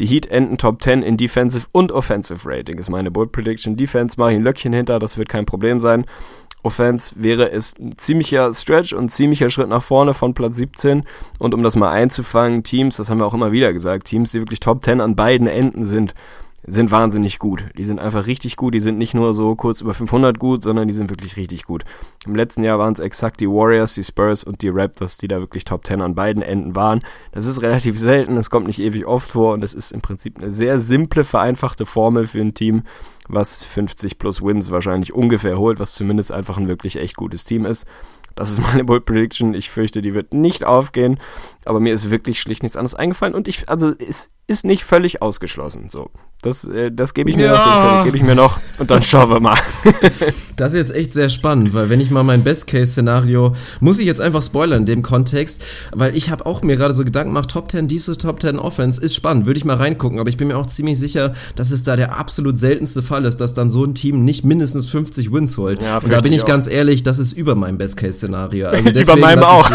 Die 0.00 0.06
Heat 0.06 0.24
enden 0.24 0.56
Top 0.56 0.82
10 0.82 1.02
in 1.02 1.18
Defensive 1.18 1.66
und 1.70 1.92
Offensive 1.92 2.48
Rating, 2.48 2.78
ist 2.78 2.88
meine 2.88 3.10
Bull 3.10 3.26
Prediction. 3.26 3.76
Defense 3.76 4.18
mache 4.18 4.30
ich 4.30 4.36
ein 4.36 4.42
Löckchen 4.42 4.72
hinter, 4.72 4.98
das 4.98 5.18
wird 5.18 5.28
kein 5.28 5.44
Problem 5.44 5.80
sein. 5.80 6.06
Offense 6.62 7.14
wäre 7.18 7.52
es 7.52 7.78
ein 7.78 7.98
ziemlicher 7.98 8.54
Stretch 8.54 8.94
und 8.94 9.10
ziemlicher 9.10 9.50
Schritt 9.50 9.68
nach 9.68 9.82
vorne 9.82 10.14
von 10.14 10.32
Platz 10.32 10.56
17. 10.56 11.02
Und 11.38 11.52
um 11.52 11.62
das 11.62 11.76
mal 11.76 11.90
einzufangen, 11.90 12.62
Teams, 12.62 12.96
das 12.96 13.10
haben 13.10 13.20
wir 13.20 13.26
auch 13.26 13.34
immer 13.34 13.52
wieder 13.52 13.74
gesagt, 13.74 14.06
Teams, 14.06 14.32
die 14.32 14.40
wirklich 14.40 14.60
Top 14.60 14.82
10 14.82 15.02
an 15.02 15.14
beiden 15.14 15.46
Enden 15.46 15.84
sind, 15.84 16.14
sind 16.64 16.90
wahnsinnig 16.92 17.38
gut. 17.38 17.64
Die 17.76 17.84
sind 17.84 17.98
einfach 17.98 18.26
richtig 18.26 18.56
gut. 18.56 18.74
Die 18.74 18.80
sind 18.80 18.96
nicht 18.96 19.14
nur 19.14 19.34
so 19.34 19.56
kurz 19.56 19.80
über 19.80 19.94
500 19.94 20.38
gut, 20.38 20.62
sondern 20.62 20.86
die 20.86 20.94
sind 20.94 21.10
wirklich 21.10 21.36
richtig 21.36 21.64
gut. 21.64 21.84
Im 22.24 22.36
letzten 22.36 22.62
Jahr 22.62 22.78
waren 22.78 22.92
es 22.92 23.00
exakt 23.00 23.40
die 23.40 23.48
Warriors, 23.48 23.94
die 23.94 24.04
Spurs 24.04 24.44
und 24.44 24.62
die 24.62 24.68
Raptors, 24.68 25.16
die 25.16 25.28
da 25.28 25.40
wirklich 25.40 25.64
Top 25.64 25.84
10 25.84 26.00
an 26.00 26.14
beiden 26.14 26.42
Enden 26.42 26.76
waren. 26.76 27.02
Das 27.32 27.46
ist 27.46 27.62
relativ 27.62 27.98
selten, 27.98 28.36
das 28.36 28.50
kommt 28.50 28.68
nicht 28.68 28.78
ewig 28.78 29.06
oft 29.06 29.32
vor 29.32 29.54
und 29.54 29.64
es 29.64 29.74
ist 29.74 29.92
im 29.92 30.02
Prinzip 30.02 30.38
eine 30.38 30.52
sehr 30.52 30.80
simple, 30.80 31.24
vereinfachte 31.24 31.84
Formel 31.84 32.26
für 32.26 32.40
ein 32.40 32.54
Team, 32.54 32.82
was 33.28 33.64
50 33.64 34.18
plus 34.18 34.42
Wins 34.42 34.70
wahrscheinlich 34.70 35.12
ungefähr 35.12 35.58
holt, 35.58 35.80
was 35.80 35.92
zumindest 35.92 36.32
einfach 36.32 36.58
ein 36.58 36.68
wirklich 36.68 36.96
echt 36.96 37.16
gutes 37.16 37.44
Team 37.44 37.64
ist. 37.64 37.86
Das 38.34 38.50
ist 38.50 38.62
meine 38.62 38.84
Bold 38.84 39.04
Prediction. 39.04 39.54
Ich 39.54 39.70
fürchte, 39.70 40.02
die 40.02 40.14
wird 40.14 40.32
nicht 40.32 40.64
aufgehen. 40.64 41.18
Aber 41.64 41.80
mir 41.80 41.92
ist 41.92 42.10
wirklich 42.10 42.40
schlicht 42.40 42.62
nichts 42.62 42.76
anderes 42.76 42.94
eingefallen. 42.94 43.34
Und 43.34 43.48
ich, 43.48 43.68
also, 43.68 43.92
es 43.98 44.30
ist 44.52 44.64
nicht 44.64 44.84
völlig 44.84 45.22
ausgeschlossen. 45.22 45.88
So. 45.90 46.10
Das, 46.42 46.64
äh, 46.64 46.90
das 46.90 47.14
gebe 47.14 47.30
ich, 47.30 47.36
mir 47.36 47.44
ja. 47.44 47.98
noch, 47.98 48.04
geb 48.04 48.16
ich 48.16 48.22
mir 48.22 48.34
noch 48.34 48.58
und 48.78 48.90
dann 48.90 49.00
schauen 49.04 49.30
wir 49.30 49.38
mal. 49.38 49.56
das 50.56 50.72
ist 50.72 50.78
jetzt 50.78 50.94
echt 50.96 51.12
sehr 51.12 51.28
spannend, 51.28 51.72
weil 51.72 51.88
wenn 51.88 52.00
ich 52.00 52.10
mal 52.10 52.24
mein 52.24 52.42
Best-Case-Szenario, 52.42 53.54
muss 53.78 54.00
ich 54.00 54.06
jetzt 54.06 54.20
einfach 54.20 54.42
spoilern 54.42 54.80
in 54.80 54.86
dem 54.86 55.02
Kontext, 55.02 55.64
weil 55.92 56.16
ich 56.16 56.30
habe 56.30 56.44
auch 56.44 56.62
mir 56.62 56.76
gerade 56.76 56.94
so 56.94 57.04
Gedanken 57.04 57.30
gemacht, 57.30 57.48
Top 57.48 57.70
10 57.70 57.86
Defense, 57.86 58.18
Top 58.18 58.42
10 58.42 58.58
Offense 58.58 59.00
ist 59.00 59.14
spannend, 59.14 59.46
würde 59.46 59.58
ich 59.58 59.64
mal 59.64 59.76
reingucken, 59.76 60.18
aber 60.18 60.30
ich 60.30 60.36
bin 60.36 60.48
mir 60.48 60.58
auch 60.58 60.66
ziemlich 60.66 60.98
sicher, 60.98 61.32
dass 61.54 61.70
es 61.70 61.84
da 61.84 61.94
der 61.94 62.18
absolut 62.18 62.58
seltenste 62.58 63.02
Fall 63.02 63.24
ist, 63.24 63.36
dass 63.36 63.54
dann 63.54 63.70
so 63.70 63.84
ein 63.84 63.94
Team 63.94 64.24
nicht 64.24 64.44
mindestens 64.44 64.86
50 64.86 65.32
Wins 65.32 65.56
holt. 65.58 65.80
Ja, 65.80 65.98
und 65.98 66.12
da 66.12 66.20
bin 66.22 66.32
ich, 66.32 66.38
ich 66.38 66.44
ganz 66.44 66.66
ehrlich, 66.66 67.04
das 67.04 67.20
ist 67.20 67.34
über 67.34 67.54
meinem 67.54 67.78
Best-Case-Szenario. 67.78 68.66
Also 68.66 68.88
über 69.00 69.14
meinem 69.14 69.44
auch. 69.44 69.70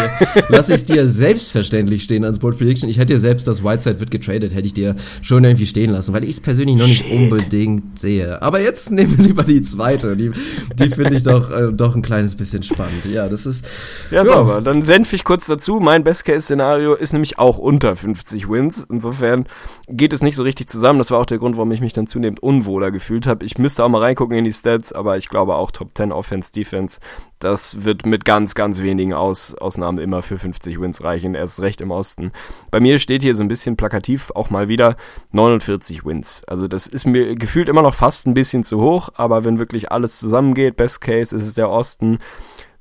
Lass 0.50 0.68
ich 0.68 0.74
es 0.74 0.84
dir 0.84 1.08
selbstverständlich 1.08 2.02
stehen 2.02 2.26
als 2.26 2.40
Bold 2.40 2.58
Prediction. 2.58 2.90
Ich 2.90 2.98
hätte 2.98 3.14
dir 3.14 3.18
selbst, 3.18 3.48
dass 3.48 3.64
Whiteside 3.64 4.00
wird 4.00 4.10
getradet, 4.10 4.54
hätte 4.54 4.66
ich 4.66 4.67
dir 4.74 4.94
schon 5.22 5.44
irgendwie 5.44 5.66
stehen 5.66 5.90
lassen, 5.90 6.12
weil 6.12 6.24
ich 6.24 6.30
es 6.30 6.40
persönlich 6.40 6.76
noch 6.76 6.86
nicht 6.86 7.06
Shit. 7.06 7.12
unbedingt 7.12 7.98
sehe. 7.98 8.40
Aber 8.42 8.60
jetzt 8.60 8.90
nehmen 8.90 9.18
wir 9.18 9.24
lieber 9.24 9.42
die 9.42 9.62
zweite. 9.62 10.16
Die, 10.16 10.30
die 10.78 10.88
finde 10.90 11.16
ich 11.16 11.22
doch, 11.22 11.50
äh, 11.50 11.72
doch 11.72 11.94
ein 11.94 12.02
kleines 12.02 12.36
bisschen 12.36 12.62
spannend. 12.62 13.06
Ja, 13.06 13.28
das 13.28 13.46
ist. 13.46 13.66
Ja, 14.10 14.24
ja. 14.24 14.32
sauber. 14.32 14.60
Dann 14.60 14.82
senf 14.82 15.12
ich 15.12 15.24
kurz 15.24 15.46
dazu. 15.46 15.80
Mein 15.80 16.04
Best-Case-Szenario 16.04 16.94
ist 16.94 17.12
nämlich 17.12 17.38
auch 17.38 17.58
unter 17.58 17.96
50 17.96 18.48
Wins. 18.48 18.86
Insofern 18.90 19.46
geht 19.88 20.12
es 20.12 20.22
nicht 20.22 20.36
so 20.36 20.42
richtig 20.42 20.68
zusammen. 20.68 20.98
Das 20.98 21.10
war 21.10 21.18
auch 21.18 21.26
der 21.26 21.38
Grund, 21.38 21.56
warum 21.56 21.72
ich 21.72 21.80
mich 21.80 21.92
dann 21.92 22.06
zunehmend 22.06 22.42
unwohler 22.42 22.90
gefühlt 22.90 23.26
habe. 23.26 23.44
Ich 23.44 23.58
müsste 23.58 23.84
auch 23.84 23.88
mal 23.88 24.00
reingucken 24.00 24.36
in 24.36 24.44
die 24.44 24.52
Stats, 24.52 24.92
aber 24.92 25.16
ich 25.16 25.28
glaube 25.28 25.54
auch 25.54 25.70
Top 25.70 25.90
10 25.96 26.12
Offense, 26.12 26.52
Defense. 26.52 27.00
Das 27.38 27.84
wird 27.84 28.04
mit 28.04 28.24
ganz, 28.24 28.54
ganz 28.54 28.82
wenigen 28.82 29.12
Aus 29.12 29.54
Ausnahmen 29.54 29.98
immer 29.98 30.22
für 30.22 30.38
50 30.38 30.80
Wins 30.80 31.04
reichen. 31.04 31.34
Erst 31.34 31.60
recht 31.60 31.80
im 31.80 31.90
Osten. 31.90 32.32
Bei 32.70 32.80
mir 32.80 32.98
steht 32.98 33.22
hier 33.22 33.34
so 33.34 33.42
ein 33.42 33.48
bisschen 33.48 33.76
plakativ 33.76 34.32
auch 34.34 34.47
mal 34.50 34.68
wieder 34.68 34.96
49 35.32 36.04
Wins. 36.04 36.42
Also 36.46 36.68
das 36.68 36.86
ist 36.86 37.06
mir 37.06 37.36
gefühlt 37.36 37.68
immer 37.68 37.82
noch 37.82 37.94
fast 37.94 38.26
ein 38.26 38.34
bisschen 38.34 38.64
zu 38.64 38.80
hoch, 38.80 39.10
aber 39.14 39.44
wenn 39.44 39.58
wirklich 39.58 39.92
alles 39.92 40.18
zusammengeht, 40.18 40.76
Best 40.76 41.00
Case 41.00 41.34
ist 41.34 41.46
es 41.46 41.54
der 41.54 41.70
Osten. 41.70 42.18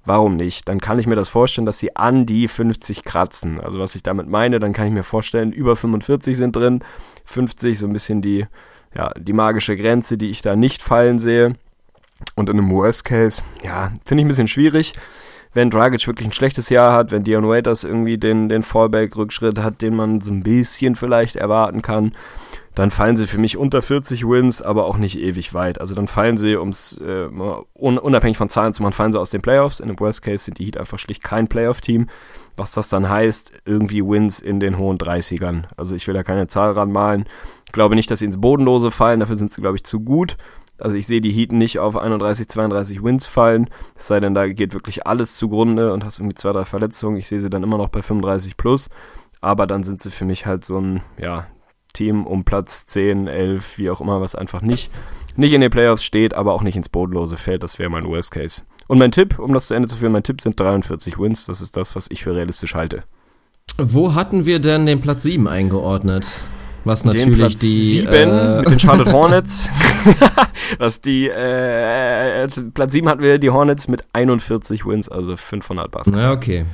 Warum 0.06 0.38
nicht? 0.38 0.70
Dann 0.70 0.80
kann 0.80 1.00
ich 1.00 1.08
mir 1.08 1.16
das 1.16 1.28
vorstellen, 1.28 1.66
dass 1.66 1.80
sie 1.80 1.96
an 1.96 2.26
die 2.26 2.48
50 2.48 3.04
kratzen. 3.04 3.60
Also 3.60 3.80
was 3.80 3.96
ich 3.96 4.04
damit 4.04 4.30
meine, 4.30 4.60
dann 4.60 4.72
kann 4.72 4.88
ich 4.88 4.94
mir 4.94 5.04
vorstellen, 5.04 5.52
über 5.52 5.76
45 5.76 6.38
sind 6.38 6.56
drin, 6.56 6.84
50 7.26 7.78
so 7.78 7.88
ein 7.88 7.94
bisschen 7.94 8.22
die, 8.22 8.46
ja, 8.96 9.12
die 9.18 9.34
magische 9.34 9.76
Grenze, 9.76 10.18
die 10.18 10.30
ich 10.30 10.42
da 10.42 10.56
nicht 10.56 10.82
fallen 10.82 11.20
sehe. 11.20 11.56
Und 12.36 12.50
in 12.50 12.58
einem 12.58 12.72
Worst 12.72 13.04
Case, 13.04 13.42
ja, 13.64 13.92
finde 14.06 14.22
ich 14.22 14.26
ein 14.26 14.30
bisschen 14.30 14.48
schwierig 14.48 14.94
wenn 15.54 15.70
Dragic 15.70 16.06
wirklich 16.08 16.28
ein 16.28 16.34
schlechtes 16.34 16.70
Jahr 16.70 16.94
hat, 16.94 17.12
wenn 17.12 17.24
Dion 17.24 17.48
Waiters 17.48 17.84
irgendwie 17.84 18.18
den, 18.18 18.50
den 18.50 18.64
Fallback-Rückschritt 18.64 19.60
hat, 19.60 19.82
den 19.82 19.96
man 19.96 20.22
so 20.22 20.32
ein 20.32 20.44
bisschen 20.44 20.96
vielleicht 20.96 21.36
erwarten 21.36 21.82
kann, 21.82 22.14
dann 22.78 22.92
fallen 22.92 23.18
sie 23.18 23.26
für 23.26 23.40
mich 23.40 23.58
unter 23.58 23.82
40 23.82 24.24
Wins, 24.28 24.62
aber 24.62 24.86
auch 24.86 24.98
nicht 24.98 25.18
ewig 25.18 25.56
weit. 25.56 25.82
Also 25.82 25.96
dann 25.96 26.08
fallen 26.08 26.38
sie, 26.38 26.56
um 26.58 26.70
es 26.70 27.00
äh, 27.00 27.28
unabhängig 27.74 28.38
von 28.38 28.50
Zahlen 28.50 28.72
zu 28.74 28.84
machen, 28.84 28.94
fallen 28.94 29.12
sie 29.12 29.20
aus 29.20 29.32
den 29.32 29.42
Playoffs. 29.42 29.80
In 29.80 29.88
dem 29.88 30.00
Worst 30.00 30.22
Case 30.22 30.44
sind 30.44 30.60
die 30.60 30.66
Heat 30.66 30.78
einfach 30.78 31.00
schlicht 31.00 31.24
kein 31.24 31.48
Playoff-Team. 31.48 32.08
Was 32.56 32.74
das 32.74 32.90
dann 32.90 33.10
heißt, 33.10 33.52
irgendwie 33.66 34.04
Wins 34.04 34.40
in 34.40 34.60
den 34.60 34.78
hohen 34.78 35.00
30ern. 35.00 35.64
Also 35.76 35.96
ich 35.96 36.06
will 36.06 36.14
da 36.14 36.22
keine 36.22 36.48
Zahl 36.48 36.74
ranmalen. 36.74 37.26
Ich 37.66 37.72
glaube 37.72 37.96
nicht, 37.96 38.12
dass 38.12 38.20
sie 38.20 38.26
ins 38.26 38.40
Bodenlose 38.40 38.92
fallen, 38.92 39.22
dafür 39.22 39.38
sind 39.38 39.52
sie, 39.52 39.62
glaube 39.62 39.78
ich, 39.78 39.84
zu 39.84 40.00
gut. 40.00 40.38
Also 40.80 40.96
ich 40.96 41.08
sehe 41.08 41.22
die 41.22 41.32
Heat 41.32 41.52
nicht 41.52 41.80
auf 41.80 41.98
31, 41.98 42.48
32 42.48 43.04
Wins 43.04 43.26
fallen. 43.26 43.70
Es 43.98 44.08
sei 44.08 44.20
denn, 44.20 44.34
da 44.34 44.48
geht 44.48 44.74
wirklich 44.74 45.08
alles 45.08 45.36
zugrunde 45.36 45.94
und 45.94 46.04
hast 46.06 46.20
irgendwie 46.20 46.36
zwei, 46.36 46.52
drei 46.52 46.66
Verletzungen. 46.66 47.18
Ich 47.18 47.28
sehe 47.28 47.40
sie 47.40 47.50
dann 47.50 47.64
immer 47.64 47.78
noch 47.78 47.90
bei 47.90 48.02
35 48.02 48.58
plus. 48.58 48.90
Aber 49.42 49.68
dann 49.68 49.84
sind 49.84 50.02
sie 50.02 50.12
für 50.12 50.26
mich 50.26 50.46
halt 50.46 50.66
so 50.66 50.80
ein, 50.80 51.02
ja, 51.22 51.48
Team 51.94 52.28
um 52.28 52.44
Platz 52.44 52.86
10, 52.86 53.28
11, 53.28 53.78
wie 53.78 53.90
auch 53.90 54.02
immer, 54.02 54.22
was 54.22 54.36
einfach 54.36 54.62
nicht, 54.62 54.92
nicht 55.36 55.54
in 55.54 55.62
den 55.62 55.72
Playoffs 55.72 56.04
steht, 56.04 56.34
aber 56.34 56.54
auch 56.54 56.62
nicht 56.62 56.76
ins 56.76 56.90
Bodenlose 56.90 57.38
fällt. 57.38 57.64
Das 57.64 57.80
wäre 57.80 57.90
mein 57.90 58.06
Worst 58.06 58.32
Case. 58.32 58.62
Und 58.88 59.00
mein 59.00 59.12
Tipp, 59.12 59.40
um 59.40 59.54
das 59.54 59.68
zu 59.68 59.74
Ende 59.74 59.88
zu 59.88 59.98
führen, 59.98 60.12
mein 60.12 60.24
Tipp 60.24 60.42
sind 60.42 60.60
43 60.60 61.20
Wins. 61.20 61.46
Das 61.46 61.62
ist 61.62 61.76
das, 61.76 61.96
was 61.96 62.08
ich 62.10 62.24
für 62.24 62.36
realistisch 62.36 62.76
halte. 62.76 63.04
Wo 63.78 64.16
hatten 64.16 64.46
wir 64.46 64.60
denn 64.60 64.86
den 64.86 65.02
Platz 65.02 65.24
7 65.24 65.48
eingeordnet? 65.48 66.32
Was 66.88 67.04
natürlich 67.04 67.58
die. 67.58 68.00
Sieben 68.00 68.08
äh, 68.08 68.60
mit 68.60 68.72
den 68.72 68.80
Charlotte 68.80 69.12
Hornets. 69.14 69.70
was 70.80 71.02
die. 71.02 71.28
Äh, 71.28 72.48
Platz 72.74 72.94
7 72.94 73.08
hatten 73.10 73.22
wir 73.22 73.38
die 73.40 73.50
Hornets 73.50 73.88
mit 73.88 74.04
41 74.14 74.86
Wins, 74.86 75.10
also 75.10 75.36
500 75.36 75.92
Basketball. 75.92 76.24
Ja, 76.24 76.32
okay. 76.32 76.66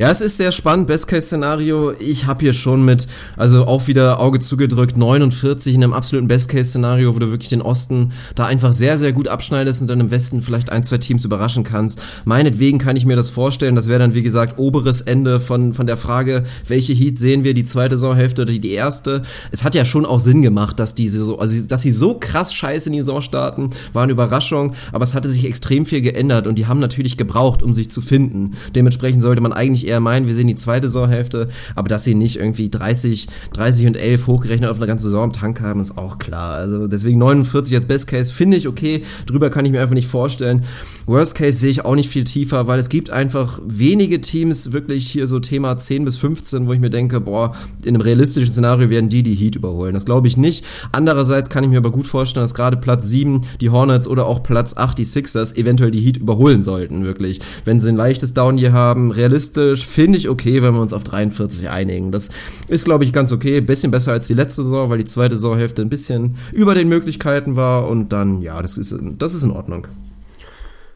Ja, 0.00 0.10
es 0.10 0.22
ist 0.22 0.38
sehr 0.38 0.50
spannend. 0.50 0.86
Best-Case-Szenario. 0.86 1.92
Ich 1.98 2.24
habe 2.24 2.40
hier 2.40 2.54
schon 2.54 2.86
mit, 2.86 3.06
also 3.36 3.66
auch 3.66 3.86
wieder 3.86 4.18
Auge 4.18 4.40
zugedrückt, 4.40 4.96
49 4.96 5.74
in 5.74 5.84
einem 5.84 5.92
absoluten 5.92 6.26
Best-Case-Szenario, 6.26 7.14
wo 7.14 7.18
du 7.18 7.30
wirklich 7.30 7.50
den 7.50 7.60
Osten 7.60 8.12
da 8.34 8.46
einfach 8.46 8.72
sehr, 8.72 8.96
sehr 8.96 9.12
gut 9.12 9.28
abschneidest 9.28 9.82
und 9.82 9.88
dann 9.88 10.00
im 10.00 10.10
Westen 10.10 10.40
vielleicht 10.40 10.72
ein, 10.72 10.84
zwei 10.84 10.96
Teams 10.96 11.26
überraschen 11.26 11.64
kannst. 11.64 12.00
Meinetwegen 12.24 12.78
kann 12.78 12.96
ich 12.96 13.04
mir 13.04 13.14
das 13.14 13.28
vorstellen. 13.28 13.74
Das 13.74 13.88
wäre 13.88 13.98
dann, 13.98 14.14
wie 14.14 14.22
gesagt, 14.22 14.58
oberes 14.58 15.02
Ende 15.02 15.38
von, 15.38 15.74
von 15.74 15.86
der 15.86 15.98
Frage, 15.98 16.44
welche 16.66 16.94
Heat 16.94 17.18
sehen 17.18 17.44
wir, 17.44 17.52
die 17.52 17.64
zweite 17.64 17.98
Saisonhälfte 17.98 18.40
oder 18.40 18.54
die 18.54 18.72
erste. 18.72 19.20
Es 19.50 19.64
hat 19.64 19.74
ja 19.74 19.84
schon 19.84 20.06
auch 20.06 20.18
Sinn 20.18 20.40
gemacht, 20.40 20.80
dass 20.80 20.94
diese 20.94 21.22
so, 21.22 21.38
also 21.38 21.62
dass 21.66 21.82
sie 21.82 21.92
so 21.92 22.14
krass 22.18 22.54
scheiße 22.54 22.88
in 22.88 22.94
die 22.94 23.00
Saison 23.00 23.20
starten, 23.20 23.68
war 23.92 24.04
eine 24.04 24.12
Überraschung, 24.12 24.72
aber 24.92 25.04
es 25.04 25.12
hatte 25.12 25.28
sich 25.28 25.44
extrem 25.44 25.84
viel 25.84 26.00
geändert 26.00 26.46
und 26.46 26.54
die 26.54 26.66
haben 26.66 26.80
natürlich 26.80 27.18
gebraucht, 27.18 27.62
um 27.62 27.74
sich 27.74 27.90
zu 27.90 28.00
finden. 28.00 28.52
Dementsprechend 28.74 29.20
sollte 29.20 29.42
man 29.42 29.52
eigentlich 29.52 29.89
eher 29.90 30.00
meinen, 30.00 30.26
wir 30.26 30.34
sehen 30.34 30.48
die 30.48 30.56
zweite 30.56 30.88
Saisonhälfte, 30.88 31.48
aber 31.74 31.88
dass 31.88 32.04
sie 32.04 32.14
nicht 32.14 32.36
irgendwie 32.36 32.68
30, 32.68 33.28
30 33.52 33.86
und 33.88 33.96
11 33.96 34.26
hochgerechnet 34.26 34.70
auf 34.70 34.76
eine 34.76 34.86
ganze 34.86 35.04
Saison 35.04 35.24
im 35.24 35.32
Tank 35.32 35.60
haben, 35.60 35.80
ist 35.80 35.98
auch 35.98 36.18
klar. 36.18 36.54
Also 36.54 36.86
deswegen 36.86 37.18
49 37.18 37.74
als 37.74 37.86
Best 37.86 38.06
Case 38.06 38.32
finde 38.32 38.56
ich 38.56 38.68
okay, 38.68 39.02
drüber 39.26 39.50
kann 39.50 39.64
ich 39.64 39.72
mir 39.72 39.82
einfach 39.82 39.94
nicht 39.94 40.08
vorstellen. 40.08 40.64
Worst 41.06 41.34
Case 41.34 41.58
sehe 41.58 41.70
ich 41.70 41.84
auch 41.84 41.94
nicht 41.94 42.08
viel 42.08 42.24
tiefer, 42.24 42.66
weil 42.66 42.78
es 42.78 42.88
gibt 42.88 43.10
einfach 43.10 43.60
wenige 43.66 44.20
Teams, 44.20 44.72
wirklich 44.72 45.08
hier 45.08 45.26
so 45.26 45.40
Thema 45.40 45.76
10 45.76 46.04
bis 46.04 46.16
15, 46.16 46.66
wo 46.66 46.72
ich 46.72 46.80
mir 46.80 46.90
denke, 46.90 47.20
boah, 47.20 47.54
in 47.82 47.94
einem 47.94 48.00
realistischen 48.00 48.52
Szenario 48.52 48.90
werden 48.90 49.08
die 49.08 49.22
die 49.22 49.34
Heat 49.34 49.56
überholen. 49.56 49.94
Das 49.94 50.04
glaube 50.04 50.28
ich 50.28 50.36
nicht. 50.36 50.64
Andererseits 50.92 51.50
kann 51.50 51.64
ich 51.64 51.70
mir 51.70 51.78
aber 51.78 51.90
gut 51.90 52.06
vorstellen, 52.06 52.44
dass 52.44 52.54
gerade 52.54 52.76
Platz 52.76 53.08
7 53.08 53.40
die 53.60 53.70
Hornets 53.70 54.06
oder 54.06 54.26
auch 54.26 54.42
Platz 54.42 54.76
8 54.76 54.98
die 54.98 55.04
Sixers 55.04 55.56
eventuell 55.56 55.90
die 55.90 56.00
Heat 56.00 56.16
überholen 56.16 56.62
sollten, 56.62 57.04
wirklich. 57.04 57.40
Wenn 57.64 57.80
sie 57.80 57.88
ein 57.88 57.96
leichtes 57.96 58.34
Down 58.34 58.58
hier 58.58 58.72
haben, 58.72 59.10
realistisch 59.10 59.79
finde 59.84 60.18
ich 60.18 60.28
okay, 60.28 60.62
wenn 60.62 60.74
wir 60.74 60.80
uns 60.80 60.92
auf 60.92 61.04
43 61.04 61.68
einigen. 61.68 62.12
Das 62.12 62.30
ist, 62.68 62.84
glaube 62.84 63.04
ich, 63.04 63.12
ganz 63.12 63.32
okay. 63.32 63.60
Bisschen 63.60 63.90
besser 63.90 64.12
als 64.12 64.26
die 64.26 64.34
letzte 64.34 64.62
Saison, 64.62 64.90
weil 64.90 64.98
die 64.98 65.04
zweite 65.04 65.36
Saisonhälfte 65.36 65.82
ein 65.82 65.90
bisschen 65.90 66.36
über 66.52 66.74
den 66.74 66.88
Möglichkeiten 66.88 67.56
war. 67.56 67.88
Und 67.88 68.12
dann, 68.12 68.42
ja, 68.42 68.60
das 68.62 68.78
ist, 68.78 68.94
das 69.18 69.34
ist 69.34 69.42
in 69.42 69.50
Ordnung. 69.50 69.86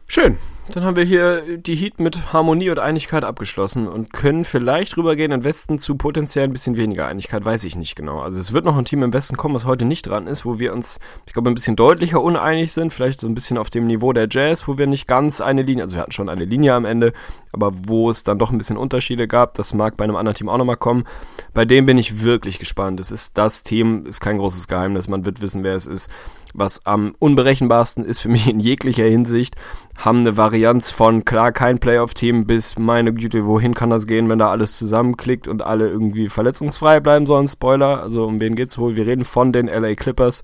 Schön. 0.07 0.37
Dann 0.69 0.83
haben 0.83 0.95
wir 0.95 1.03
hier 1.03 1.57
die 1.57 1.75
Heat 1.75 1.99
mit 1.99 2.33
Harmonie 2.33 2.71
und 2.71 2.79
Einigkeit 2.79 3.23
abgeschlossen 3.23 3.87
und 3.87 4.11
können 4.11 4.43
vielleicht 4.43 4.97
rübergehen 4.97 5.31
im 5.31 5.43
Westen 5.43 5.77
zu 5.77 5.95
potenziell 5.95 6.45
ein 6.45 6.53
bisschen 6.53 6.75
weniger 6.75 7.07
Einigkeit, 7.07 7.45
weiß 7.45 7.65
ich 7.65 7.75
nicht 7.75 7.95
genau. 7.95 8.19
Also 8.19 8.39
es 8.39 8.51
wird 8.51 8.65
noch 8.65 8.75
ein 8.75 8.83
Team 8.83 9.03
im 9.03 9.13
Westen 9.13 9.37
kommen, 9.37 9.53
was 9.53 9.65
heute 9.65 9.85
nicht 9.85 10.07
dran 10.07 10.25
ist, 10.25 10.43
wo 10.43 10.57
wir 10.57 10.73
uns, 10.73 10.99
ich 11.27 11.33
glaube, 11.33 11.51
ein 11.51 11.53
bisschen 11.53 11.75
deutlicher 11.75 12.19
uneinig 12.19 12.73
sind, 12.73 12.93
vielleicht 12.93 13.19
so 13.19 13.27
ein 13.27 13.35
bisschen 13.35 13.59
auf 13.59 13.69
dem 13.69 13.85
Niveau 13.85 14.11
der 14.11 14.27
Jazz, 14.29 14.67
wo 14.67 14.79
wir 14.79 14.87
nicht 14.87 15.07
ganz 15.07 15.39
eine 15.39 15.61
Linie, 15.61 15.83
also 15.83 15.97
wir 15.97 16.01
hatten 16.01 16.11
schon 16.11 16.29
eine 16.29 16.45
Linie 16.45 16.73
am 16.73 16.85
Ende, 16.85 17.13
aber 17.53 17.71
wo 17.87 18.09
es 18.09 18.23
dann 18.23 18.39
doch 18.39 18.51
ein 18.51 18.57
bisschen 18.57 18.77
Unterschiede 18.77 19.27
gab, 19.27 19.53
das 19.53 19.73
mag 19.73 19.97
bei 19.97 20.03
einem 20.03 20.15
anderen 20.15 20.35
Team 20.35 20.49
auch 20.49 20.57
nochmal 20.57 20.77
kommen. 20.77 21.05
Bei 21.53 21.65
dem 21.65 21.85
bin 21.85 21.99
ich 21.99 22.21
wirklich 22.21 22.57
gespannt. 22.57 22.99
Es 22.99 23.11
ist 23.11 23.37
das 23.37 23.61
Team, 23.61 24.05
ist 24.07 24.19
kein 24.19 24.39
großes 24.39 24.67
Geheimnis, 24.67 25.07
man 25.07 25.25
wird 25.25 25.41
wissen, 25.41 25.63
wer 25.63 25.75
es 25.75 25.85
ist 25.85 26.09
was 26.55 26.85
am 26.85 27.15
unberechenbarsten 27.19 28.05
ist 28.05 28.21
für 28.21 28.29
mich 28.29 28.47
in 28.47 28.59
jeglicher 28.59 29.05
Hinsicht, 29.05 29.55
haben 29.95 30.19
eine 30.19 30.37
Varianz 30.37 30.91
von 30.91 31.23
klar 31.23 31.51
kein 31.51 31.79
Playoff-Team 31.79 32.45
bis 32.45 32.77
meine 32.77 33.13
Güte, 33.13 33.45
wohin 33.45 33.73
kann 33.73 33.89
das 33.89 34.07
gehen, 34.07 34.29
wenn 34.29 34.39
da 34.39 34.51
alles 34.51 34.77
zusammenklickt 34.77 35.47
und 35.47 35.65
alle 35.65 35.87
irgendwie 35.87 36.29
verletzungsfrei 36.29 36.99
bleiben 36.99 37.25
sollen. 37.25 37.47
Spoiler, 37.47 38.01
also 38.01 38.25
um 38.25 38.39
wen 38.39 38.55
geht's 38.55 38.77
wohl? 38.77 38.95
Wir 38.95 39.05
reden 39.05 39.23
von 39.23 39.53
den 39.53 39.67
LA 39.67 39.95
Clippers, 39.95 40.41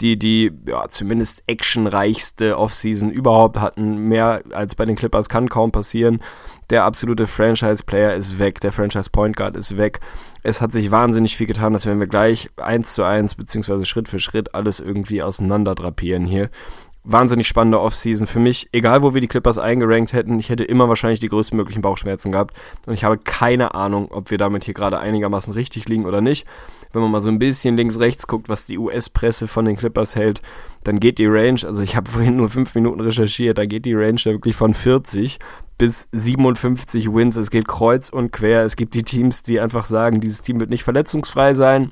die 0.00 0.18
die 0.18 0.52
ja, 0.66 0.86
zumindest 0.88 1.42
actionreichste 1.46 2.58
Offseason 2.58 3.10
überhaupt 3.10 3.60
hatten. 3.60 4.08
Mehr 4.08 4.42
als 4.52 4.74
bei 4.74 4.84
den 4.84 4.96
Clippers 4.96 5.28
kann 5.28 5.48
kaum 5.48 5.72
passieren. 5.72 6.20
Der 6.70 6.84
absolute 6.84 7.26
Franchise-Player 7.26 8.14
ist 8.14 8.38
weg, 8.38 8.60
der 8.60 8.72
Franchise-Point 8.72 9.36
Guard 9.36 9.56
ist 9.56 9.76
weg. 9.76 10.00
Es 10.42 10.60
hat 10.60 10.72
sich 10.72 10.90
wahnsinnig 10.90 11.36
viel 11.36 11.46
getan, 11.46 11.72
dass 11.72 11.86
wenn 11.86 12.00
wir 12.00 12.06
gleich 12.06 12.50
eins 12.56 12.94
zu 12.94 13.04
eins 13.04 13.34
beziehungsweise 13.34 13.84
Schritt 13.84 14.08
für 14.08 14.18
Schritt 14.18 14.54
alles 14.54 14.80
irgendwie 14.80 15.22
auseinander 15.22 15.74
drapieren 15.74 16.24
hier. 16.24 16.50
Wahnsinnig 17.04 17.46
spannende 17.46 17.80
Offseason 17.80 18.26
für 18.26 18.40
mich. 18.40 18.68
Egal, 18.72 19.02
wo 19.02 19.12
wir 19.14 19.20
die 19.20 19.28
Clippers 19.28 19.58
eingerankt 19.58 20.12
hätten, 20.12 20.38
ich 20.38 20.48
hätte 20.48 20.64
immer 20.64 20.88
wahrscheinlich 20.88 21.20
die 21.20 21.28
größten 21.28 21.56
möglichen 21.56 21.82
Bauchschmerzen 21.82 22.32
gehabt. 22.32 22.56
Und 22.86 22.94
ich 22.94 23.04
habe 23.04 23.18
keine 23.18 23.74
Ahnung, 23.74 24.08
ob 24.10 24.30
wir 24.30 24.38
damit 24.38 24.64
hier 24.64 24.74
gerade 24.74 24.98
einigermaßen 24.98 25.52
richtig 25.52 25.88
liegen 25.88 26.06
oder 26.06 26.20
nicht 26.20 26.46
wenn 26.94 27.02
man 27.02 27.10
mal 27.10 27.20
so 27.20 27.28
ein 27.28 27.38
bisschen 27.38 27.76
links-rechts 27.76 28.26
guckt, 28.26 28.48
was 28.48 28.66
die 28.66 28.78
US-Presse 28.78 29.48
von 29.48 29.64
den 29.64 29.76
Clippers 29.76 30.14
hält, 30.14 30.40
dann 30.84 31.00
geht 31.00 31.18
die 31.18 31.26
Range, 31.26 31.60
also 31.64 31.82
ich 31.82 31.96
habe 31.96 32.10
vorhin 32.10 32.36
nur 32.36 32.48
fünf 32.48 32.74
Minuten 32.74 33.00
recherchiert, 33.00 33.58
da 33.58 33.66
geht 33.66 33.84
die 33.84 33.94
Range 33.94 34.20
da 34.24 34.30
wirklich 34.30 34.56
von 34.56 34.74
40 34.74 35.38
bis 35.76 36.08
57 36.12 37.12
Wins. 37.12 37.34
Es 37.34 37.50
geht 37.50 37.66
kreuz 37.66 38.08
und 38.08 38.30
quer. 38.30 38.62
Es 38.62 38.76
gibt 38.76 38.94
die 38.94 39.02
Teams, 39.02 39.42
die 39.42 39.58
einfach 39.58 39.86
sagen, 39.86 40.20
dieses 40.20 40.40
Team 40.40 40.60
wird 40.60 40.70
nicht 40.70 40.84
verletzungsfrei 40.84 41.54
sein. 41.54 41.90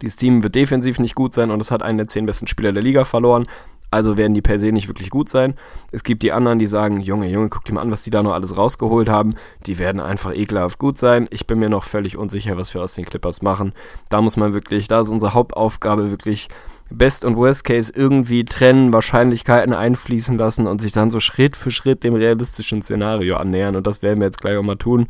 Dieses 0.00 0.16
Team 0.16 0.42
wird 0.42 0.54
defensiv 0.54 0.98
nicht 0.98 1.14
gut 1.14 1.34
sein 1.34 1.50
und 1.50 1.60
es 1.60 1.70
hat 1.70 1.82
einen 1.82 1.98
der 1.98 2.06
zehn 2.06 2.24
besten 2.24 2.46
Spieler 2.46 2.72
der 2.72 2.82
Liga 2.82 3.04
verloren. 3.04 3.46
Also 3.90 4.16
werden 4.16 4.34
die 4.34 4.42
per 4.42 4.58
se 4.58 4.70
nicht 4.70 4.88
wirklich 4.88 5.10
gut 5.10 5.28
sein. 5.28 5.54
Es 5.90 6.04
gibt 6.04 6.22
die 6.22 6.32
anderen, 6.32 6.58
die 6.58 6.68
sagen, 6.68 7.00
Junge, 7.00 7.28
Junge, 7.28 7.48
guck 7.48 7.64
dir 7.64 7.74
mal 7.74 7.80
an, 7.80 7.90
was 7.90 8.02
die 8.02 8.10
da 8.10 8.22
noch 8.22 8.32
alles 8.32 8.56
rausgeholt 8.56 9.08
haben. 9.08 9.34
Die 9.66 9.78
werden 9.78 10.00
einfach 10.00 10.34
ekelhaft 10.34 10.78
gut 10.78 10.96
sein. 10.96 11.26
Ich 11.30 11.46
bin 11.46 11.58
mir 11.58 11.68
noch 11.68 11.84
völlig 11.84 12.16
unsicher, 12.16 12.56
was 12.56 12.72
wir 12.72 12.82
aus 12.82 12.94
den 12.94 13.04
Clippers 13.04 13.42
machen. 13.42 13.72
Da 14.08 14.20
muss 14.20 14.36
man 14.36 14.54
wirklich, 14.54 14.86
da 14.86 15.00
ist 15.00 15.10
unsere 15.10 15.34
Hauptaufgabe 15.34 16.10
wirklich 16.10 16.48
Best 16.90 17.24
und 17.24 17.36
Worst 17.36 17.64
Case 17.64 17.92
irgendwie 17.94 18.44
trennen, 18.44 18.92
Wahrscheinlichkeiten 18.92 19.72
einfließen 19.72 20.36
lassen 20.38 20.66
und 20.66 20.80
sich 20.80 20.92
dann 20.92 21.10
so 21.10 21.20
Schritt 21.20 21.56
für 21.56 21.70
Schritt 21.70 22.04
dem 22.04 22.14
realistischen 22.14 22.82
Szenario 22.82 23.36
annähern. 23.36 23.76
Und 23.76 23.86
das 23.86 24.02
werden 24.02 24.20
wir 24.20 24.26
jetzt 24.26 24.40
gleich 24.40 24.56
auch 24.56 24.62
mal 24.62 24.76
tun. 24.76 25.08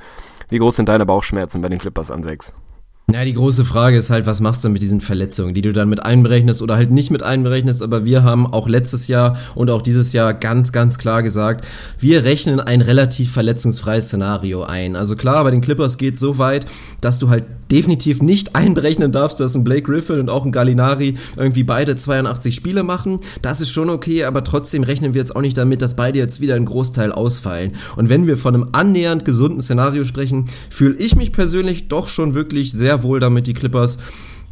Wie 0.49 0.59
groß 0.59 0.77
sind 0.77 0.89
deine 0.89 1.07
Bauchschmerzen 1.07 1.61
bei 1.63 1.69
den 1.69 1.79
Clippers 1.79 2.11
an 2.11 2.23
6? 2.23 2.55
Ja, 3.13 3.25
die 3.25 3.35
große 3.35 3.65
Frage 3.65 3.97
ist 3.97 4.11
halt, 4.11 4.27
was 4.27 4.41
machst 4.41 4.65
du 4.65 4.69
mit 4.69 4.83
diesen 4.83 5.01
Verletzungen, 5.01 5.55
die 5.55 5.63
du 5.63 5.73
dann 5.73 5.89
mit 5.89 6.05
einberechnest 6.05 6.63
oder 6.63 6.77
halt 6.77 6.91
nicht 6.91 7.11
mit 7.11 7.23
einberechnest. 7.23 7.83
Aber 7.83 8.05
wir 8.05 8.23
haben 8.23 8.47
auch 8.47 8.69
letztes 8.69 9.09
Jahr 9.09 9.37
und 9.55 9.71
auch 9.71 9.83
dieses 9.83 10.13
Jahr 10.13 10.35
ganz, 10.35 10.73
ganz 10.73 10.99
klar 10.99 11.23
gesagt, 11.23 11.67
wir 11.99 12.25
rechnen 12.25 12.61
ein 12.61 12.81
relativ 12.81 13.33
verletzungsfreies 13.33 14.07
Szenario 14.07 14.63
ein. 14.63 14.97
Also 14.97 15.17
klar, 15.17 15.43
bei 15.45 15.51
den 15.51 15.61
Clippers 15.61 15.99
geht 15.99 16.15
es 16.15 16.21
so 16.21 16.39
weit, 16.39 16.67
dass 17.01 17.19
du 17.19 17.31
halt 17.31 17.47
definitiv 17.71 18.23
nicht 18.23 18.57
einberechnen 18.57 19.13
darfst, 19.13 19.41
dass 19.41 19.55
ein 19.55 19.65
Blake 19.65 19.83
Griffin 19.83 20.21
und 20.21 20.29
auch 20.31 20.45
ein 20.45 20.53
Gallinari 20.53 21.15
irgendwie 21.37 21.65
beide 21.65 21.97
82 21.97 22.55
Spiele 22.55 22.83
machen. 22.83 23.21
Das 23.43 23.61
ist 23.61 23.71
schon 23.71 23.91
okay, 23.91 24.25
aber 24.25 24.45
trotzdem 24.45 24.83
rechnen 24.83 25.15
wir 25.15 25.21
jetzt 25.21 25.35
auch 25.35 25.41
nicht 25.41 25.57
damit, 25.57 25.83
dass 25.83 25.97
beide 25.97 26.19
jetzt 26.19 26.41
wieder 26.41 26.55
einen 26.55 26.67
Großteil 26.67 27.13
ausfallen. 27.13 27.73
Und 27.97 28.09
wenn 28.09 28.27
wir 28.27 28.37
von 28.37 28.55
einem 28.55 28.69
annähernd 28.73 29.25
gesunden 29.25 29.61
Szenario 29.61 30.05
sprechen, 30.05 30.45
fühle 30.71 30.97
ich 30.97 31.17
mich 31.17 31.33
persönlich 31.33 31.89
doch 31.89 32.09
schon 32.09 32.35
wirklich 32.35 32.73
sehr 32.73 33.03
wohl 33.03 33.21
damit, 33.21 33.47
die 33.47 33.55
Clippers 33.55 33.99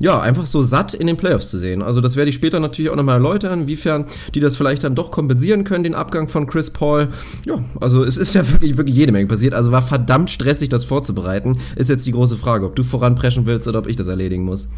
ja, 0.00 0.20
einfach 0.20 0.46
so 0.46 0.62
satt 0.62 0.94
in 0.94 1.06
den 1.06 1.16
Playoffs 1.16 1.50
zu 1.50 1.58
sehen. 1.58 1.82
Also 1.82 2.00
das 2.00 2.16
werde 2.16 2.28
ich 2.28 2.34
später 2.34 2.60
natürlich 2.60 2.90
auch 2.90 2.96
nochmal 2.96 3.16
erläutern, 3.16 3.62
inwiefern 3.62 4.06
die 4.34 4.40
das 4.40 4.56
vielleicht 4.56 4.84
dann 4.84 4.94
doch 4.94 5.10
kompensieren 5.10 5.64
können, 5.64 5.84
den 5.84 5.94
Abgang 5.94 6.28
von 6.28 6.46
Chris 6.46 6.70
Paul. 6.70 7.08
Ja, 7.46 7.58
also 7.80 8.04
es 8.04 8.16
ist 8.16 8.34
ja 8.34 8.48
wirklich, 8.52 8.76
wirklich 8.76 8.96
jede 8.96 9.12
Menge 9.12 9.26
passiert. 9.26 9.54
Also 9.54 9.72
war 9.72 9.82
verdammt 9.82 10.30
stressig, 10.30 10.68
das 10.68 10.84
vorzubereiten. 10.84 11.58
Ist 11.76 11.90
jetzt 11.90 12.06
die 12.06 12.12
große 12.12 12.38
Frage, 12.38 12.66
ob 12.66 12.76
du 12.76 12.84
voranpreschen 12.84 13.46
willst 13.46 13.66
oder 13.66 13.80
ob 13.80 13.88
ich 13.88 13.96
das 13.96 14.08
erledigen 14.08 14.44
muss. 14.44 14.68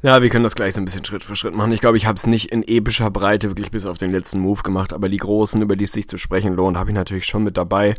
Ja, 0.00 0.22
wir 0.22 0.28
können 0.28 0.44
das 0.44 0.54
gleich 0.54 0.76
so 0.76 0.80
ein 0.80 0.84
bisschen 0.84 1.04
Schritt 1.04 1.24
für 1.24 1.34
Schritt 1.34 1.56
machen. 1.56 1.72
Ich 1.72 1.80
glaube, 1.80 1.96
ich 1.96 2.06
habe 2.06 2.14
es 2.14 2.24
nicht 2.24 2.52
in 2.52 2.62
epischer 2.62 3.10
Breite 3.10 3.48
wirklich 3.48 3.72
bis 3.72 3.84
auf 3.84 3.98
den 3.98 4.12
letzten 4.12 4.38
Move 4.38 4.62
gemacht, 4.62 4.92
aber 4.92 5.08
die 5.08 5.16
großen, 5.16 5.60
über 5.60 5.74
die 5.74 5.84
es 5.84 5.92
sich 5.92 6.06
zu 6.06 6.18
sprechen 6.18 6.54
lohnt, 6.54 6.76
habe 6.76 6.90
ich 6.90 6.94
natürlich 6.94 7.26
schon 7.26 7.42
mit 7.42 7.56
dabei. 7.56 7.96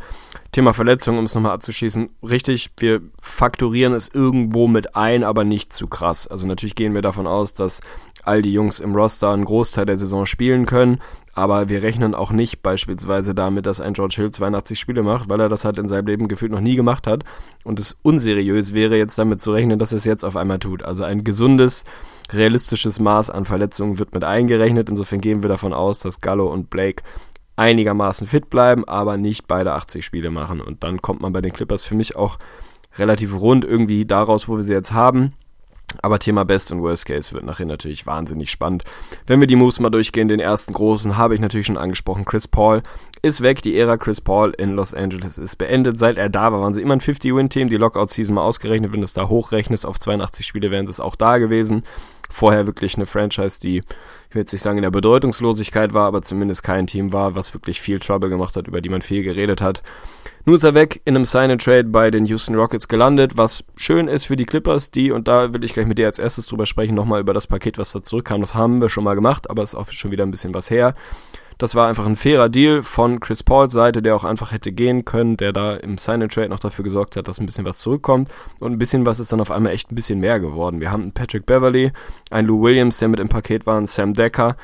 Thema 0.50 0.72
Verletzung, 0.72 1.18
um 1.18 1.26
es 1.26 1.34
nochmal 1.34 1.52
abzuschließen. 1.52 2.08
Richtig, 2.22 2.70
wir 2.78 3.02
fakturieren 3.20 3.92
es 3.92 4.08
irgendwo 4.08 4.66
mit 4.66 4.96
ein, 4.96 5.24
aber 5.24 5.44
nicht 5.44 5.74
zu 5.74 5.88
krass. 5.88 6.26
Also 6.26 6.46
natürlich 6.46 6.74
gehen 6.74 6.94
wir 6.94 7.02
davon 7.02 7.26
aus, 7.26 7.52
dass 7.52 7.82
all 8.22 8.40
die 8.40 8.54
Jungs 8.54 8.80
im 8.80 8.94
Roster 8.94 9.30
einen 9.32 9.44
Großteil 9.44 9.84
der 9.84 9.98
Saison 9.98 10.24
spielen 10.24 10.64
können. 10.64 11.00
Aber 11.34 11.68
wir 11.68 11.82
rechnen 11.82 12.14
auch 12.14 12.32
nicht 12.32 12.62
beispielsweise 12.62 13.34
damit, 13.34 13.66
dass 13.66 13.80
ein 13.80 13.92
George 13.92 14.16
Hill 14.16 14.30
82 14.30 14.78
Spiele 14.78 15.02
macht, 15.02 15.30
weil 15.30 15.40
er 15.40 15.48
das 15.48 15.64
halt 15.64 15.78
in 15.78 15.86
seinem 15.86 16.06
Leben 16.06 16.28
gefühlt 16.28 16.50
noch 16.50 16.60
nie 16.60 16.74
gemacht 16.74 17.06
hat. 17.06 17.24
Und 17.64 17.78
es 17.78 17.96
unseriös 18.02 18.74
wäre 18.74 18.96
jetzt 18.96 19.18
damit 19.18 19.40
zu 19.40 19.52
rechnen, 19.52 19.78
dass 19.78 19.92
er 19.92 19.98
es 19.98 20.04
jetzt 20.04 20.24
auf 20.24 20.36
einmal 20.36 20.58
tut. 20.58 20.82
Also 20.82 21.04
ein 21.04 21.22
gesundes, 21.22 21.84
realistisches 22.32 22.98
Maß 22.98 23.30
an 23.30 23.44
Verletzungen 23.44 23.98
wird 23.98 24.12
mit 24.12 24.24
eingerechnet. 24.24 24.88
Insofern 24.88 25.20
gehen 25.20 25.42
wir 25.42 25.48
davon 25.48 25.72
aus, 25.72 26.00
dass 26.00 26.20
Gallo 26.20 26.52
und 26.52 26.68
Blake 26.68 27.04
einigermaßen 27.56 28.26
fit 28.26 28.50
bleiben, 28.50 28.84
aber 28.86 29.16
nicht 29.16 29.46
beide 29.46 29.72
80 29.72 30.04
Spiele 30.04 30.30
machen. 30.30 30.60
Und 30.60 30.82
dann 30.82 31.00
kommt 31.02 31.20
man 31.20 31.32
bei 31.32 31.42
den 31.42 31.52
Clippers 31.52 31.84
für 31.84 31.94
mich 31.94 32.16
auch 32.16 32.38
relativ 32.96 33.38
rund 33.38 33.64
irgendwie 33.64 34.04
daraus, 34.04 34.48
wo 34.48 34.56
wir 34.56 34.64
sie 34.64 34.72
jetzt 34.72 34.92
haben. 34.92 35.34
Aber 36.02 36.18
Thema 36.18 36.44
Best 36.44 36.72
und 36.72 36.82
Worst 36.82 37.06
Case 37.06 37.32
wird 37.32 37.44
nachher 37.44 37.66
natürlich 37.66 38.06
wahnsinnig 38.06 38.50
spannend. 38.50 38.84
Wenn 39.26 39.40
wir 39.40 39.46
die 39.46 39.56
Moves 39.56 39.80
mal 39.80 39.90
durchgehen, 39.90 40.28
den 40.28 40.40
ersten 40.40 40.72
großen 40.72 41.16
habe 41.16 41.34
ich 41.34 41.40
natürlich 41.40 41.66
schon 41.66 41.76
angesprochen. 41.76 42.24
Chris 42.24 42.48
Paul 42.48 42.82
ist 43.22 43.40
weg. 43.40 43.62
Die 43.62 43.76
Ära 43.76 43.96
Chris 43.96 44.20
Paul 44.20 44.52
in 44.56 44.70
Los 44.70 44.94
Angeles 44.94 45.38
ist 45.38 45.56
beendet. 45.56 45.98
Seit 45.98 46.18
er 46.18 46.28
da 46.28 46.52
war, 46.52 46.60
waren 46.60 46.74
sie 46.74 46.82
immer 46.82 46.94
ein 46.94 47.00
50-Win-Team. 47.00 47.68
Die 47.68 47.76
Lockout-Season 47.76 48.34
mal 48.34 48.42
ausgerechnet, 48.42 48.92
wenn 48.92 49.00
du 49.00 49.04
es 49.04 49.12
da 49.12 49.28
hochrechnest 49.28 49.86
auf 49.86 49.98
82 49.98 50.46
Spiele, 50.46 50.70
wären 50.70 50.86
sie 50.86 50.92
es 50.92 51.00
auch 51.00 51.16
da 51.16 51.38
gewesen. 51.38 51.84
Vorher 52.30 52.66
wirklich 52.66 52.96
eine 52.96 53.06
Franchise, 53.06 53.60
die 53.60 53.82
ich 54.30 54.36
will 54.36 54.42
jetzt 54.42 54.52
nicht 54.52 54.62
sagen 54.62 54.78
in 54.78 54.82
der 54.82 54.92
Bedeutungslosigkeit 54.92 55.92
war, 55.92 56.06
aber 56.06 56.22
zumindest 56.22 56.62
kein 56.62 56.86
Team 56.86 57.12
war, 57.12 57.34
was 57.34 57.52
wirklich 57.52 57.80
viel 57.80 57.98
Trouble 57.98 58.30
gemacht 58.30 58.54
hat, 58.54 58.68
über 58.68 58.80
die 58.80 58.88
man 58.88 59.02
viel 59.02 59.24
geredet 59.24 59.60
hat. 59.60 59.82
Nun 60.46 60.56
ist 60.56 60.64
er 60.64 60.74
weg 60.74 61.02
in 61.04 61.16
einem 61.16 61.26
Sign-and-Trade 61.26 61.84
bei 61.84 62.10
den 62.10 62.24
Houston 62.24 62.54
Rockets 62.54 62.88
gelandet, 62.88 63.36
was 63.36 63.64
schön 63.76 64.08
ist 64.08 64.24
für 64.24 64.36
die 64.36 64.46
Clippers, 64.46 64.90
die, 64.90 65.10
und 65.10 65.28
da 65.28 65.52
will 65.52 65.64
ich 65.64 65.74
gleich 65.74 65.86
mit 65.86 65.98
dir 65.98 66.06
als 66.06 66.18
erstes 66.18 66.46
drüber 66.46 66.64
sprechen, 66.64 66.94
nochmal 66.94 67.20
über 67.20 67.34
das 67.34 67.46
Paket, 67.46 67.76
was 67.76 67.92
da 67.92 68.02
zurückkam. 68.02 68.40
Das 68.40 68.54
haben 68.54 68.80
wir 68.80 68.88
schon 68.88 69.04
mal 69.04 69.14
gemacht, 69.14 69.50
aber 69.50 69.62
es 69.62 69.70
ist 69.70 69.74
auch 69.74 69.90
schon 69.92 70.10
wieder 70.10 70.24
ein 70.24 70.30
bisschen 70.30 70.54
was 70.54 70.70
her. 70.70 70.94
Das 71.60 71.74
war 71.74 71.88
einfach 71.88 72.06
ein 72.06 72.16
fairer 72.16 72.48
Deal 72.48 72.82
von 72.82 73.20
Chris 73.20 73.42
Pauls 73.42 73.74
Seite, 73.74 74.00
der 74.00 74.16
auch 74.16 74.24
einfach 74.24 74.50
hätte 74.50 74.72
gehen 74.72 75.04
können, 75.04 75.36
der 75.36 75.52
da 75.52 75.76
im 75.76 75.98
Sign-and-Trade 75.98 76.48
noch 76.48 76.58
dafür 76.58 76.84
gesorgt 76.84 77.16
hat, 77.16 77.28
dass 77.28 77.38
ein 77.38 77.44
bisschen 77.44 77.66
was 77.66 77.80
zurückkommt. 77.80 78.30
Und 78.60 78.72
ein 78.72 78.78
bisschen 78.78 79.04
was 79.04 79.20
ist 79.20 79.30
dann 79.30 79.42
auf 79.42 79.50
einmal 79.50 79.74
echt 79.74 79.92
ein 79.92 79.94
bisschen 79.94 80.20
mehr 80.20 80.40
geworden. 80.40 80.80
Wir 80.80 80.90
haben 80.90 81.02
einen 81.02 81.12
Patrick 81.12 81.44
Beverly, 81.44 81.92
einen 82.30 82.48
Lou 82.48 82.62
Williams, 82.62 82.98
der 82.98 83.08
mit 83.08 83.20
im 83.20 83.28
Paket 83.28 83.66
war, 83.66 83.76
einen 83.76 83.84
Sam 83.84 84.14
Decker, 84.14 84.56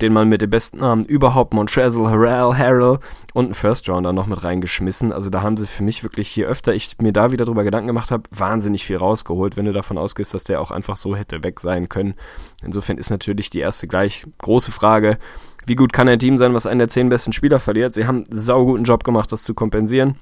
den 0.00 0.12
man 0.12 0.28
mit 0.28 0.42
den 0.42 0.50
besten 0.50 0.78
Namen 0.78 1.04
überhaupt, 1.04 1.54
Montrezl, 1.54 2.06
Harrell, 2.06 2.56
Harrell 2.56 2.98
und 3.32 3.46
einen 3.46 3.54
First 3.54 3.88
Rounder 3.88 4.12
noch 4.12 4.26
mit 4.26 4.42
reingeschmissen. 4.42 5.12
Also 5.12 5.30
da 5.30 5.42
haben 5.42 5.56
sie 5.56 5.66
für 5.66 5.82
mich 5.82 6.02
wirklich, 6.02 6.34
je 6.34 6.44
öfter 6.44 6.74
ich 6.74 6.96
mir 7.00 7.12
da 7.12 7.32
wieder 7.32 7.44
drüber 7.44 7.64
Gedanken 7.64 7.86
gemacht 7.86 8.10
habe, 8.10 8.24
wahnsinnig 8.30 8.84
viel 8.84 8.96
rausgeholt, 8.96 9.56
wenn 9.56 9.66
du 9.66 9.72
davon 9.72 9.98
ausgehst, 9.98 10.34
dass 10.34 10.44
der 10.44 10.60
auch 10.60 10.70
einfach 10.70 10.96
so 10.96 11.14
hätte 11.14 11.42
weg 11.44 11.60
sein 11.60 11.88
können. 11.88 12.14
Insofern 12.62 12.98
ist 12.98 13.10
natürlich 13.10 13.50
die 13.50 13.60
erste 13.60 13.86
gleich 13.86 14.26
große 14.38 14.72
Frage, 14.72 15.18
wie 15.66 15.76
gut 15.76 15.92
kann 15.92 16.08
ein 16.08 16.18
Team 16.18 16.38
sein, 16.38 16.54
was 16.54 16.66
einen 16.66 16.80
der 16.80 16.88
zehn 16.88 17.08
besten 17.08 17.32
Spieler 17.32 17.60
verliert? 17.60 17.94
Sie 17.94 18.06
haben 18.06 18.24
einen 18.24 18.38
sauguten 18.38 18.84
Job 18.84 19.04
gemacht, 19.04 19.32
das 19.32 19.44
zu 19.44 19.54
kompensieren. 19.54 20.16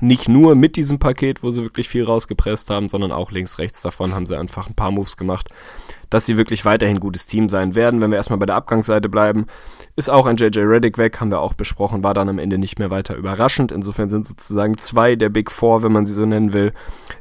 Nicht 0.00 0.28
nur 0.28 0.54
mit 0.54 0.76
diesem 0.76 0.98
Paket, 0.98 1.42
wo 1.42 1.50
sie 1.50 1.62
wirklich 1.62 1.88
viel 1.88 2.04
rausgepresst 2.04 2.70
haben, 2.70 2.88
sondern 2.88 3.12
auch 3.12 3.30
links, 3.30 3.58
rechts 3.58 3.82
davon 3.82 4.14
haben 4.14 4.26
sie 4.26 4.38
einfach 4.38 4.68
ein 4.68 4.74
paar 4.74 4.90
Moves 4.90 5.16
gemacht, 5.16 5.48
dass 6.10 6.26
sie 6.26 6.36
wirklich 6.36 6.64
weiterhin 6.64 7.00
gutes 7.00 7.26
Team 7.26 7.48
sein 7.48 7.74
werden. 7.74 8.00
Wenn 8.00 8.10
wir 8.10 8.16
erstmal 8.16 8.38
bei 8.38 8.46
der 8.46 8.56
Abgangsseite 8.56 9.08
bleiben, 9.08 9.46
ist 9.96 10.10
auch 10.10 10.26
ein 10.26 10.36
JJ 10.36 10.60
Reddick 10.60 10.98
weg, 10.98 11.20
haben 11.20 11.30
wir 11.30 11.40
auch 11.40 11.54
besprochen, 11.54 12.04
war 12.04 12.14
dann 12.14 12.28
am 12.28 12.38
Ende 12.38 12.58
nicht 12.58 12.78
mehr 12.78 12.90
weiter 12.90 13.16
überraschend. 13.16 13.72
Insofern 13.72 14.10
sind 14.10 14.26
sozusagen 14.26 14.76
zwei 14.76 15.16
der 15.16 15.28
Big 15.28 15.50
Four, 15.50 15.82
wenn 15.82 15.92
man 15.92 16.06
sie 16.06 16.14
so 16.14 16.26
nennen 16.26 16.52
will, 16.52 16.72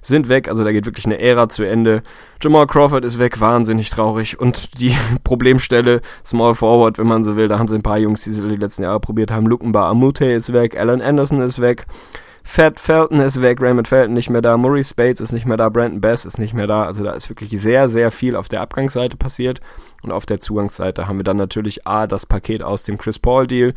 sind 0.01 0.27
weg. 0.27 0.47
Also 0.47 0.63
da 0.63 0.71
geht 0.71 0.85
wirklich 0.85 1.05
eine 1.05 1.19
Ära 1.19 1.49
zu 1.49 1.63
Ende. 1.63 2.03
Jamal 2.41 2.67
Crawford 2.67 3.05
ist 3.05 3.19
weg, 3.19 3.39
wahnsinnig 3.39 3.89
traurig. 3.89 4.39
Und 4.39 4.79
die 4.79 4.95
Problemstelle 5.23 6.01
Small 6.25 6.55
Forward, 6.55 6.97
wenn 6.97 7.07
man 7.07 7.23
so 7.23 7.35
will, 7.35 7.47
da 7.47 7.59
haben 7.59 7.67
sie 7.67 7.75
ein 7.75 7.83
paar 7.83 7.99
Jungs, 7.99 8.23
die 8.23 8.31
sie 8.31 8.47
die 8.47 8.55
letzten 8.55 8.83
Jahre 8.83 8.99
probiert 8.99 9.31
haben. 9.31 9.45
Lukenbar 9.45 9.87
Amute 9.87 10.25
ist 10.25 10.53
weg, 10.53 10.77
Alan 10.77 11.01
Anderson 11.01 11.41
ist 11.41 11.59
weg. 11.59 11.85
Fat 12.43 12.79
Felton 12.79 13.19
ist 13.19 13.41
weg, 13.41 13.61
Raymond 13.61 13.87
Felton 13.87 14.13
nicht 14.13 14.29
mehr 14.29 14.41
da, 14.41 14.57
Murray 14.57 14.83
Spades 14.83 15.21
ist 15.21 15.31
nicht 15.31 15.45
mehr 15.45 15.57
da, 15.57 15.69
Brandon 15.69 16.01
Bass 16.01 16.25
ist 16.25 16.39
nicht 16.39 16.53
mehr 16.53 16.67
da. 16.67 16.83
Also 16.83 17.03
da 17.03 17.11
ist 17.11 17.29
wirklich 17.29 17.49
sehr, 17.61 17.89
sehr 17.89 18.11
viel 18.11 18.35
auf 18.35 18.49
der 18.49 18.61
Abgangsseite 18.61 19.17
passiert. 19.17 19.61
Und 20.01 20.11
auf 20.11 20.25
der 20.25 20.39
Zugangsseite 20.39 21.07
haben 21.07 21.17
wir 21.17 21.23
dann 21.23 21.37
natürlich 21.37 21.85
A, 21.85 22.07
das 22.07 22.25
Paket 22.25 22.63
aus 22.63 22.83
dem 22.83 22.97
Chris 22.97 23.19
Paul 23.19 23.47
Deal. 23.47 23.73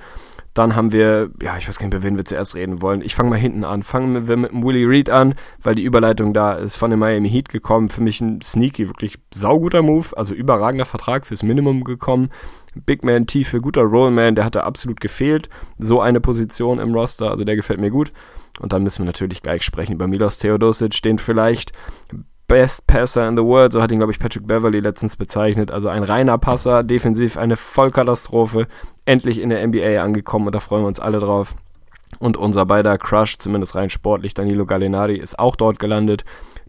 Dann 0.55 0.77
haben 0.77 0.93
wir, 0.93 1.31
ja, 1.43 1.57
ich 1.57 1.67
weiß 1.67 1.79
gar 1.79 1.87
nicht, 1.87 1.95
über 1.95 2.05
wen 2.05 2.17
wir 2.19 2.27
zuerst 2.27 2.55
reden 2.55 2.83
wollen. 2.83 3.01
Ich 3.01 3.15
fange 3.15 3.31
mal 3.31 3.39
hinten 3.39 3.65
an. 3.65 3.83
Fangen 3.83 4.29
wir 4.29 4.37
mit 4.37 4.53
dem 4.53 4.63
Willie 4.63 4.87
Reed 4.87 5.09
an, 5.09 5.35
weil 5.63 5.75
die 5.75 5.83
Überleitung 5.83 6.35
da 6.35 6.53
ist 6.53 6.77
von 6.77 6.91
dem 6.91 7.01
Miami 7.01 7.31
Heat 7.31 7.49
gekommen. 7.49 7.89
Für 7.89 8.03
mich 8.03 8.21
ein 8.21 8.43
sneaky, 8.43 8.89
wirklich 8.89 9.19
sauguter 9.33 9.83
Move. 9.83 10.09
Also 10.15 10.35
überragender 10.35 10.85
Vertrag 10.85 11.27
fürs 11.27 11.43
Minimum 11.43 11.85
gekommen. 11.85 12.31
Big 12.75 13.03
Man, 13.03 13.27
Tiefe, 13.27 13.59
guter 13.59 13.83
Rollman, 13.83 14.35
der 14.35 14.45
hatte 14.45 14.65
absolut 14.65 15.01
gefehlt. 15.01 15.49
So 15.79 16.01
eine 16.01 16.21
Position 16.21 16.79
im 16.79 16.95
Roster, 16.95 17.31
also 17.31 17.45
der 17.45 17.57
gefällt 17.57 17.81
mir 17.81 17.91
gut. 17.91 18.13
Und 18.61 18.73
dann 18.73 18.83
müssen 18.83 18.99
wir 18.99 19.07
natürlich 19.07 19.43
gleich 19.43 19.63
sprechen 19.63 19.95
über 19.95 20.07
Milos 20.07 20.39
Theodosic, 20.39 21.03
den 21.03 21.19
vielleicht 21.19 21.73
Best 22.53 22.87
Passer 22.87 23.27
in 23.27 23.37
the 23.37 23.43
World, 23.43 23.73
so 23.73 23.81
hat 23.81 23.91
ihn, 23.91 23.99
glaube 23.99 24.13
ich, 24.13 24.19
Patrick 24.19 24.47
Beverly 24.47 24.81
letztens 24.81 25.17
bezeichnet. 25.17 25.71
Also 25.71 25.89
ein 25.89 26.03
reiner 26.03 26.37
Passer, 26.37 26.83
defensiv 26.83 27.39
eine 27.39 27.57
Vollkatastrophe. 27.57 28.67
Endlich 29.07 29.41
in 29.41 29.49
der 29.49 29.67
NBA 29.67 30.03
angekommen 30.03 30.47
und 30.47 30.55
da 30.55 30.61
freuen 30.61 30.83
wir 30.83 30.89
uns 30.89 31.01
alle 31.01 31.19
drauf. 31.19 31.55
Und 32.19 32.37
unser 32.37 32.67
beider 32.67 32.99
Crush, 32.99 33.39
zumindest 33.39 33.75
rein 33.75 33.89
sportlich, 33.89 34.35
Danilo 34.35 34.67
Gallinari, 34.67 35.17
ist 35.17 35.39
auch 35.39 35.57
dort 35.57 35.79
gelandet. 35.79 36.25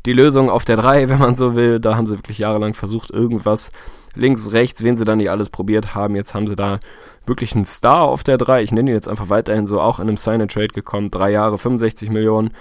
Die 0.05 0.13
Lösung 0.13 0.49
auf 0.49 0.63
der 0.63 0.77
3, 0.77 1.09
wenn 1.09 1.19
man 1.19 1.36
so 1.36 1.53
will, 1.55 1.81
da 1.81 1.97
haben 1.97 2.05
sie 2.05 2.17
wirklich 2.17 2.38
jahrelang 2.38 2.73
versucht, 2.73 3.11
irgendwas 3.11 3.69
links, 4.15 4.53
rechts, 4.53 4.84
wen 4.84 4.95
sie 4.95 5.03
dann 5.03 5.17
nicht 5.17 5.31
alles 5.31 5.49
probiert 5.49 5.95
haben. 5.95 6.15
Jetzt 6.15 6.34
haben 6.34 6.47
sie 6.47 6.55
da 6.55 6.79
wirklich 7.26 7.55
einen 7.55 7.65
Star 7.65 8.03
auf 8.03 8.24
der 8.24 8.38
3. 8.38 8.63
Ich 8.63 8.71
nenne 8.71 8.91
ihn 8.91 8.95
jetzt 8.95 9.09
einfach 9.09 9.30
weiterhin 9.30 9.67
so, 9.67 9.80
auch 9.80 9.99
in 9.99 10.07
einem 10.07 10.17
Sign-and-Trade 10.17 10.67
gekommen. 10.69 11.09
Drei 11.09 11.32
Jahre, 11.32 11.57
65 11.57 12.09
Millionen. 12.09 12.51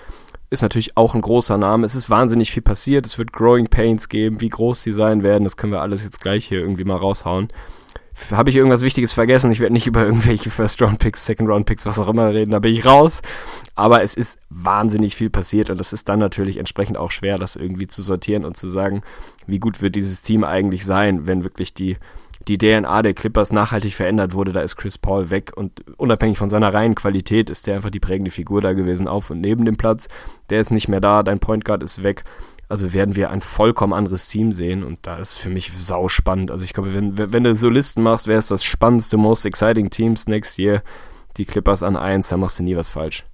Ist 0.50 0.62
natürlich 0.62 0.96
auch 0.96 1.14
ein 1.14 1.22
großer 1.22 1.56
Name. 1.56 1.86
Es 1.86 1.94
ist 1.94 2.10
wahnsinnig 2.10 2.52
viel 2.52 2.62
passiert. 2.62 3.06
Es 3.06 3.16
wird 3.16 3.32
Growing 3.32 3.68
Pains 3.68 4.08
geben. 4.08 4.40
Wie 4.40 4.50
groß 4.50 4.82
die 4.82 4.92
sein 4.92 5.22
werden, 5.22 5.44
das 5.44 5.56
können 5.56 5.72
wir 5.72 5.80
alles 5.80 6.04
jetzt 6.04 6.20
gleich 6.20 6.46
hier 6.46 6.60
irgendwie 6.60 6.84
mal 6.84 6.96
raushauen. 6.96 7.48
Habe 8.30 8.50
ich 8.50 8.56
irgendwas 8.56 8.82
Wichtiges 8.82 9.14
vergessen? 9.14 9.50
Ich 9.52 9.60
werde 9.60 9.72
nicht 9.72 9.86
über 9.86 10.04
irgendwelche 10.04 10.50
First-Round-Picks, 10.50 11.24
Second-Round-Picks, 11.24 11.86
was 11.86 11.98
auch 11.98 12.08
immer 12.08 12.32
reden, 12.32 12.50
da 12.50 12.58
bin 12.58 12.72
ich 12.72 12.84
raus. 12.84 13.22
Aber 13.74 14.02
es 14.02 14.14
ist 14.14 14.38
wahnsinnig 14.50 15.16
viel 15.16 15.30
passiert 15.30 15.70
und 15.70 15.80
es 15.80 15.92
ist 15.92 16.08
dann 16.08 16.18
natürlich 16.18 16.58
entsprechend 16.58 16.98
auch 16.98 17.10
schwer, 17.10 17.38
das 17.38 17.56
irgendwie 17.56 17.86
zu 17.86 18.02
sortieren 18.02 18.44
und 18.44 18.56
zu 18.56 18.68
sagen, 18.68 19.02
wie 19.46 19.58
gut 19.58 19.80
wird 19.80 19.96
dieses 19.96 20.20
Team 20.20 20.44
eigentlich 20.44 20.84
sein, 20.84 21.26
wenn 21.26 21.42
wirklich 21.42 21.72
die 21.72 21.96
die 22.48 22.58
DNA 22.58 23.02
der 23.02 23.14
Clippers 23.14 23.52
nachhaltig 23.52 23.94
verändert 23.94 24.34
wurde, 24.34 24.52
da 24.52 24.60
ist 24.60 24.76
Chris 24.76 24.98
Paul 24.98 25.30
weg 25.30 25.52
und 25.54 25.84
unabhängig 25.98 26.38
von 26.38 26.50
seiner 26.50 26.72
reinen 26.74 26.94
Qualität 26.94 27.50
ist 27.50 27.66
der 27.66 27.76
einfach 27.76 27.90
die 27.90 28.00
prägende 28.00 28.30
Figur 28.30 28.60
da 28.60 28.72
gewesen, 28.72 29.08
auf 29.08 29.30
und 29.30 29.40
neben 29.40 29.64
dem 29.64 29.76
Platz. 29.76 30.08
Der 30.50 30.60
ist 30.60 30.70
nicht 30.70 30.88
mehr 30.88 31.00
da, 31.00 31.22
dein 31.22 31.40
Point 31.40 31.64
Guard 31.64 31.82
ist 31.82 32.02
weg. 32.02 32.24
Also 32.68 32.94
werden 32.94 33.16
wir 33.16 33.30
ein 33.30 33.42
vollkommen 33.42 33.92
anderes 33.92 34.28
Team 34.28 34.52
sehen 34.52 34.82
und 34.82 35.00
da 35.02 35.18
ist 35.18 35.36
für 35.36 35.50
mich 35.50 35.72
sau 35.76 36.08
spannend. 36.08 36.50
Also 36.50 36.64
ich 36.64 36.72
glaube, 36.72 36.94
wenn, 36.94 37.32
wenn 37.32 37.44
du 37.44 37.54
so 37.54 37.68
Listen 37.68 38.02
machst, 38.02 38.26
wer 38.26 38.38
ist 38.38 38.50
das 38.50 38.64
spannendste, 38.64 39.16
most 39.16 39.44
exciting 39.44 39.90
Teams 39.90 40.26
next 40.26 40.58
year? 40.58 40.82
Die 41.36 41.44
Clippers 41.44 41.82
an 41.82 41.96
eins, 41.96 42.28
da 42.28 42.36
machst 42.36 42.58
du 42.58 42.62
nie 42.62 42.76
was 42.76 42.88
falsch. 42.88 43.24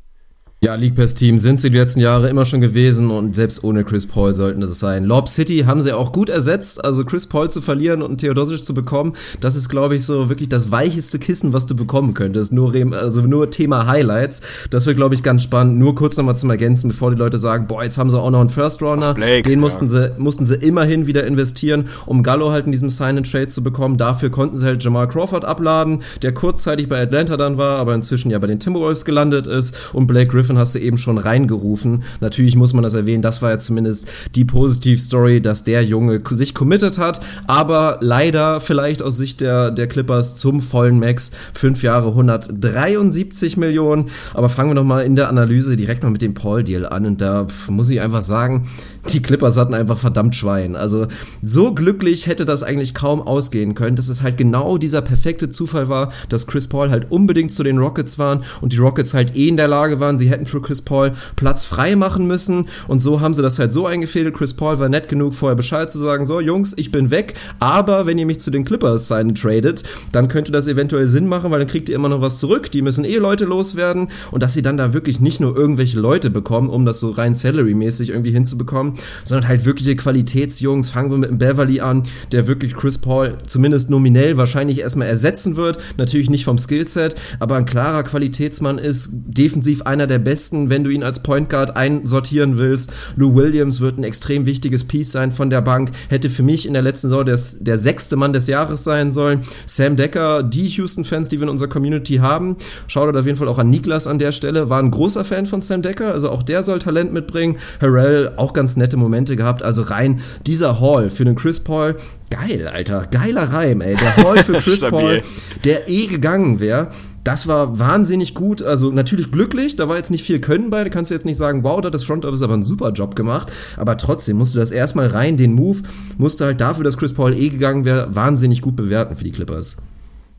Ja, 0.60 0.74
League 0.74 0.96
Pass 0.96 1.14
Team 1.14 1.38
sind 1.38 1.60
sie 1.60 1.70
die 1.70 1.78
letzten 1.78 2.00
Jahre 2.00 2.28
immer 2.28 2.44
schon 2.44 2.60
gewesen 2.60 3.12
und 3.12 3.36
selbst 3.36 3.62
ohne 3.62 3.84
Chris 3.84 4.06
Paul 4.06 4.34
sollten 4.34 4.60
das 4.60 4.80
sein. 4.80 5.04
Lob 5.04 5.28
City 5.28 5.60
haben 5.60 5.82
sie 5.82 5.92
auch 5.92 6.10
gut 6.10 6.28
ersetzt, 6.28 6.84
also 6.84 7.04
Chris 7.04 7.28
Paul 7.28 7.48
zu 7.48 7.60
verlieren 7.60 8.02
und 8.02 8.18
Theodosic 8.18 8.64
zu 8.64 8.74
bekommen, 8.74 9.12
das 9.40 9.54
ist 9.54 9.68
glaube 9.68 9.94
ich 9.94 10.04
so 10.04 10.28
wirklich 10.28 10.48
das 10.48 10.72
weicheste 10.72 11.20
Kissen, 11.20 11.52
was 11.52 11.66
du 11.66 11.76
bekommen 11.76 12.12
könntest. 12.12 12.52
Nur 12.52 12.74
also 12.92 13.20
nur 13.20 13.52
Thema 13.52 13.86
Highlights, 13.86 14.40
das 14.70 14.84
wird 14.86 14.96
glaube 14.96 15.14
ich 15.14 15.22
ganz 15.22 15.44
spannend. 15.44 15.78
Nur 15.78 15.94
kurz 15.94 16.16
nochmal 16.16 16.34
zum 16.34 16.50
ergänzen, 16.50 16.88
bevor 16.88 17.12
die 17.12 17.18
Leute 17.18 17.38
sagen, 17.38 17.68
boah, 17.68 17.84
jetzt 17.84 17.96
haben 17.96 18.10
sie 18.10 18.20
auch 18.20 18.30
noch 18.32 18.40
einen 18.40 18.48
First 18.48 18.82
Runner, 18.82 19.14
Blake, 19.14 19.48
den 19.48 19.60
mussten 19.60 19.86
ja. 19.86 19.92
sie 19.92 20.12
mussten 20.18 20.44
sie 20.44 20.56
immerhin 20.56 21.06
wieder 21.06 21.24
investieren, 21.24 21.84
um 22.04 22.24
Gallo 22.24 22.50
halt 22.50 22.66
in 22.66 22.72
diesem 22.72 22.90
Sign 22.90 23.16
and 23.16 23.30
Trade 23.30 23.46
zu 23.46 23.62
bekommen. 23.62 23.96
Dafür 23.96 24.30
konnten 24.30 24.58
sie 24.58 24.66
halt 24.66 24.82
Jamal 24.82 25.06
Crawford 25.06 25.44
abladen, 25.44 26.02
der 26.22 26.34
kurzzeitig 26.34 26.88
bei 26.88 27.00
Atlanta 27.00 27.36
dann 27.36 27.58
war, 27.58 27.78
aber 27.78 27.94
inzwischen 27.94 28.32
ja 28.32 28.40
bei 28.40 28.48
den 28.48 28.58
Timberwolves 28.58 29.04
gelandet 29.04 29.46
ist 29.46 29.94
und 29.94 30.08
Blake 30.08 30.26
Griffin 30.26 30.47
Griffin 30.48 30.58
hast 30.58 30.74
du 30.74 30.78
eben 30.78 30.96
schon 30.96 31.18
reingerufen. 31.18 32.04
Natürlich 32.22 32.56
muss 32.56 32.72
man 32.72 32.82
das 32.82 32.94
erwähnen, 32.94 33.20
das 33.20 33.42
war 33.42 33.50
ja 33.50 33.58
zumindest 33.58 34.08
die 34.34 34.46
Positivstory, 34.46 35.42
dass 35.42 35.62
der 35.62 35.84
Junge 35.84 36.22
sich 36.30 36.54
committed 36.54 36.96
hat, 36.96 37.20
aber 37.46 37.98
leider 38.00 38.60
vielleicht 38.60 39.02
aus 39.02 39.18
Sicht 39.18 39.42
der, 39.42 39.70
der 39.70 39.88
Clippers 39.88 40.36
zum 40.36 40.62
vollen 40.62 40.98
Max. 40.98 41.32
Fünf 41.52 41.82
Jahre 41.82 42.08
173 42.08 43.58
Millionen. 43.58 44.06
Aber 44.32 44.48
fangen 44.48 44.70
wir 44.70 44.74
nochmal 44.74 45.04
in 45.04 45.16
der 45.16 45.28
Analyse 45.28 45.76
direkt 45.76 46.02
mal 46.02 46.10
mit 46.10 46.22
dem 46.22 46.32
Paul-Deal 46.32 46.86
an. 46.86 47.04
Und 47.04 47.20
da 47.20 47.46
muss 47.68 47.90
ich 47.90 48.00
einfach 48.00 48.22
sagen, 48.22 48.68
die 49.12 49.22
Clippers 49.22 49.56
hatten 49.56 49.74
einfach 49.74 49.98
verdammt 49.98 50.34
Schwein. 50.34 50.76
Also 50.76 51.06
so 51.42 51.72
glücklich 51.74 52.26
hätte 52.26 52.44
das 52.44 52.62
eigentlich 52.62 52.94
kaum 52.94 53.22
ausgehen 53.22 53.74
können, 53.74 53.96
dass 53.96 54.08
es 54.08 54.22
halt 54.22 54.36
genau 54.36 54.78
dieser 54.78 55.02
perfekte 55.02 55.48
Zufall 55.48 55.88
war, 55.88 56.12
dass 56.28 56.46
Chris 56.46 56.68
Paul 56.68 56.90
halt 56.90 57.10
unbedingt 57.10 57.52
zu 57.52 57.62
den 57.62 57.78
Rockets 57.78 58.18
waren 58.18 58.44
und 58.60 58.72
die 58.72 58.78
Rockets 58.78 59.14
halt 59.14 59.36
eh 59.36 59.48
in 59.48 59.56
der 59.56 59.68
Lage 59.68 60.00
waren, 60.00 60.18
sie 60.18 60.28
hätten 60.28 60.46
für 60.46 60.60
Chris 60.60 60.82
Paul 60.82 61.12
Platz 61.36 61.64
frei 61.64 61.96
machen 61.96 62.26
müssen 62.26 62.68
und 62.86 63.00
so 63.00 63.20
haben 63.20 63.34
sie 63.34 63.42
das 63.42 63.58
halt 63.58 63.72
so 63.72 63.86
eingefädelt. 63.86 64.34
Chris 64.34 64.54
Paul 64.54 64.78
war 64.78 64.88
nett 64.88 65.08
genug, 65.08 65.34
vorher 65.34 65.56
Bescheid 65.56 65.90
zu 65.90 65.98
sagen, 65.98 66.26
so 66.26 66.40
Jungs, 66.40 66.74
ich 66.76 66.90
bin 66.90 67.10
weg, 67.10 67.34
aber 67.58 68.06
wenn 68.06 68.18
ihr 68.18 68.26
mich 68.26 68.40
zu 68.40 68.50
den 68.50 68.64
Clippers 68.64 69.08
sein 69.08 69.34
tradet, 69.34 69.82
dann 70.12 70.28
könnte 70.28 70.52
das 70.52 70.68
eventuell 70.68 71.06
Sinn 71.06 71.26
machen, 71.26 71.50
weil 71.50 71.60
dann 71.60 71.68
kriegt 71.68 71.88
ihr 71.88 71.94
immer 71.94 72.08
noch 72.08 72.20
was 72.20 72.38
zurück. 72.38 72.70
Die 72.70 72.82
müssen 72.82 73.04
eh 73.04 73.16
Leute 73.16 73.44
loswerden 73.44 74.08
und 74.30 74.42
dass 74.42 74.52
sie 74.52 74.62
dann 74.62 74.76
da 74.76 74.92
wirklich 74.92 75.20
nicht 75.20 75.40
nur 75.40 75.56
irgendwelche 75.56 75.98
Leute 75.98 76.30
bekommen, 76.30 76.68
um 76.68 76.84
das 76.84 77.00
so 77.00 77.10
rein 77.10 77.34
salary-mäßig 77.34 78.10
irgendwie 78.10 78.32
hinzubekommen, 78.32 78.87
sondern 79.24 79.48
halt 79.48 79.64
wirkliche 79.64 79.96
Qualitätsjungs. 79.96 80.90
Fangen 80.90 81.10
wir 81.10 81.18
mit 81.18 81.30
dem 81.30 81.38
Beverly 81.38 81.80
an, 81.80 82.02
der 82.32 82.46
wirklich 82.46 82.74
Chris 82.74 82.98
Paul 82.98 83.38
zumindest 83.46 83.90
nominell 83.90 84.36
wahrscheinlich 84.36 84.80
erstmal 84.80 85.08
ersetzen 85.08 85.56
wird. 85.56 85.78
Natürlich 85.96 86.30
nicht 86.30 86.44
vom 86.44 86.58
Skillset, 86.58 87.14
aber 87.38 87.56
ein 87.56 87.64
klarer 87.64 88.02
Qualitätsmann 88.02 88.78
ist, 88.78 89.10
defensiv 89.12 89.82
einer 89.82 90.06
der 90.06 90.18
besten, 90.18 90.70
wenn 90.70 90.84
du 90.84 90.90
ihn 90.90 91.02
als 91.02 91.22
Point 91.22 91.50
Guard 91.50 91.76
einsortieren 91.76 92.58
willst. 92.58 92.92
Lou 93.16 93.34
Williams 93.34 93.80
wird 93.80 93.98
ein 93.98 94.04
extrem 94.04 94.46
wichtiges 94.46 94.84
Piece 94.84 95.12
sein 95.12 95.32
von 95.32 95.50
der 95.50 95.60
Bank. 95.60 95.90
Hätte 96.08 96.30
für 96.30 96.42
mich 96.42 96.66
in 96.66 96.72
der 96.72 96.82
letzten 96.82 97.08
Saison 97.08 97.24
des, 97.24 97.58
der 97.60 97.78
sechste 97.78 98.16
Mann 98.16 98.32
des 98.32 98.46
Jahres 98.46 98.84
sein 98.84 99.12
sollen. 99.12 99.40
Sam 99.66 99.96
Decker, 99.96 100.42
die 100.42 100.66
Houston-Fans, 100.66 101.28
die 101.28 101.38
wir 101.38 101.44
in 101.44 101.50
unserer 101.50 101.68
Community 101.68 102.16
haben, 102.16 102.56
schaut 102.86 103.16
auf 103.16 103.26
jeden 103.26 103.38
Fall 103.38 103.48
auch 103.48 103.58
an 103.58 103.70
Niklas 103.70 104.06
an 104.06 104.18
der 104.18 104.32
Stelle, 104.32 104.70
war 104.70 104.80
ein 104.80 104.90
großer 104.90 105.24
Fan 105.24 105.46
von 105.46 105.60
Sam 105.60 105.82
Decker, 105.82 106.12
also 106.12 106.30
auch 106.30 106.42
der 106.42 106.62
soll 106.62 106.78
Talent 106.78 107.12
mitbringen. 107.12 107.58
Harrell 107.80 108.32
auch 108.36 108.52
ganz 108.52 108.76
nette 108.78 108.96
Momente 108.96 109.36
gehabt, 109.36 109.62
also 109.62 109.82
rein 109.82 110.20
dieser 110.46 110.80
Hall 110.80 111.10
für 111.10 111.24
den 111.24 111.36
Chris 111.36 111.60
Paul, 111.60 111.96
geil, 112.30 112.68
Alter, 112.68 113.06
geiler 113.10 113.52
Reim, 113.52 113.80
ey. 113.80 113.96
Der 113.96 114.16
Hall 114.16 114.42
für 114.42 114.58
Chris 114.58 114.80
Paul, 114.80 115.20
der 115.64 115.88
eh 115.88 116.06
gegangen 116.06 116.60
wäre. 116.60 116.88
Das 117.24 117.46
war 117.46 117.78
wahnsinnig 117.78 118.32
gut, 118.32 118.62
also 118.62 118.90
natürlich 118.90 119.30
glücklich, 119.30 119.76
da 119.76 119.86
war 119.86 119.96
jetzt 119.96 120.10
nicht 120.10 120.24
viel 120.24 120.40
Können 120.40 120.70
bei, 120.70 120.82
da 120.82 120.88
kannst 120.88 121.10
du 121.10 121.14
jetzt 121.14 121.26
nicht 121.26 121.36
sagen, 121.36 121.62
wow, 121.62 121.78
da 121.80 121.88
hat 121.88 121.94
das 121.94 122.04
Front 122.04 122.24
Office 122.24 122.40
aber 122.40 122.54
einen 122.54 122.64
super 122.64 122.90
Job 122.92 123.16
gemacht, 123.16 123.52
aber 123.76 123.98
trotzdem 123.98 124.38
musst 124.38 124.54
du 124.54 124.58
das 124.58 124.72
erstmal 124.72 125.08
rein, 125.08 125.36
den 125.36 125.52
Move, 125.52 125.80
musst 126.16 126.40
du 126.40 126.46
halt 126.46 126.60
dafür, 126.60 126.84
dass 126.84 126.96
Chris 126.96 127.12
Paul 127.12 127.34
eh 127.34 127.50
gegangen 127.50 127.84
wäre, 127.84 128.14
wahnsinnig 128.14 128.62
gut 128.62 128.76
bewerten 128.76 129.14
für 129.14 129.24
die 129.24 129.32
Clippers. 129.32 129.76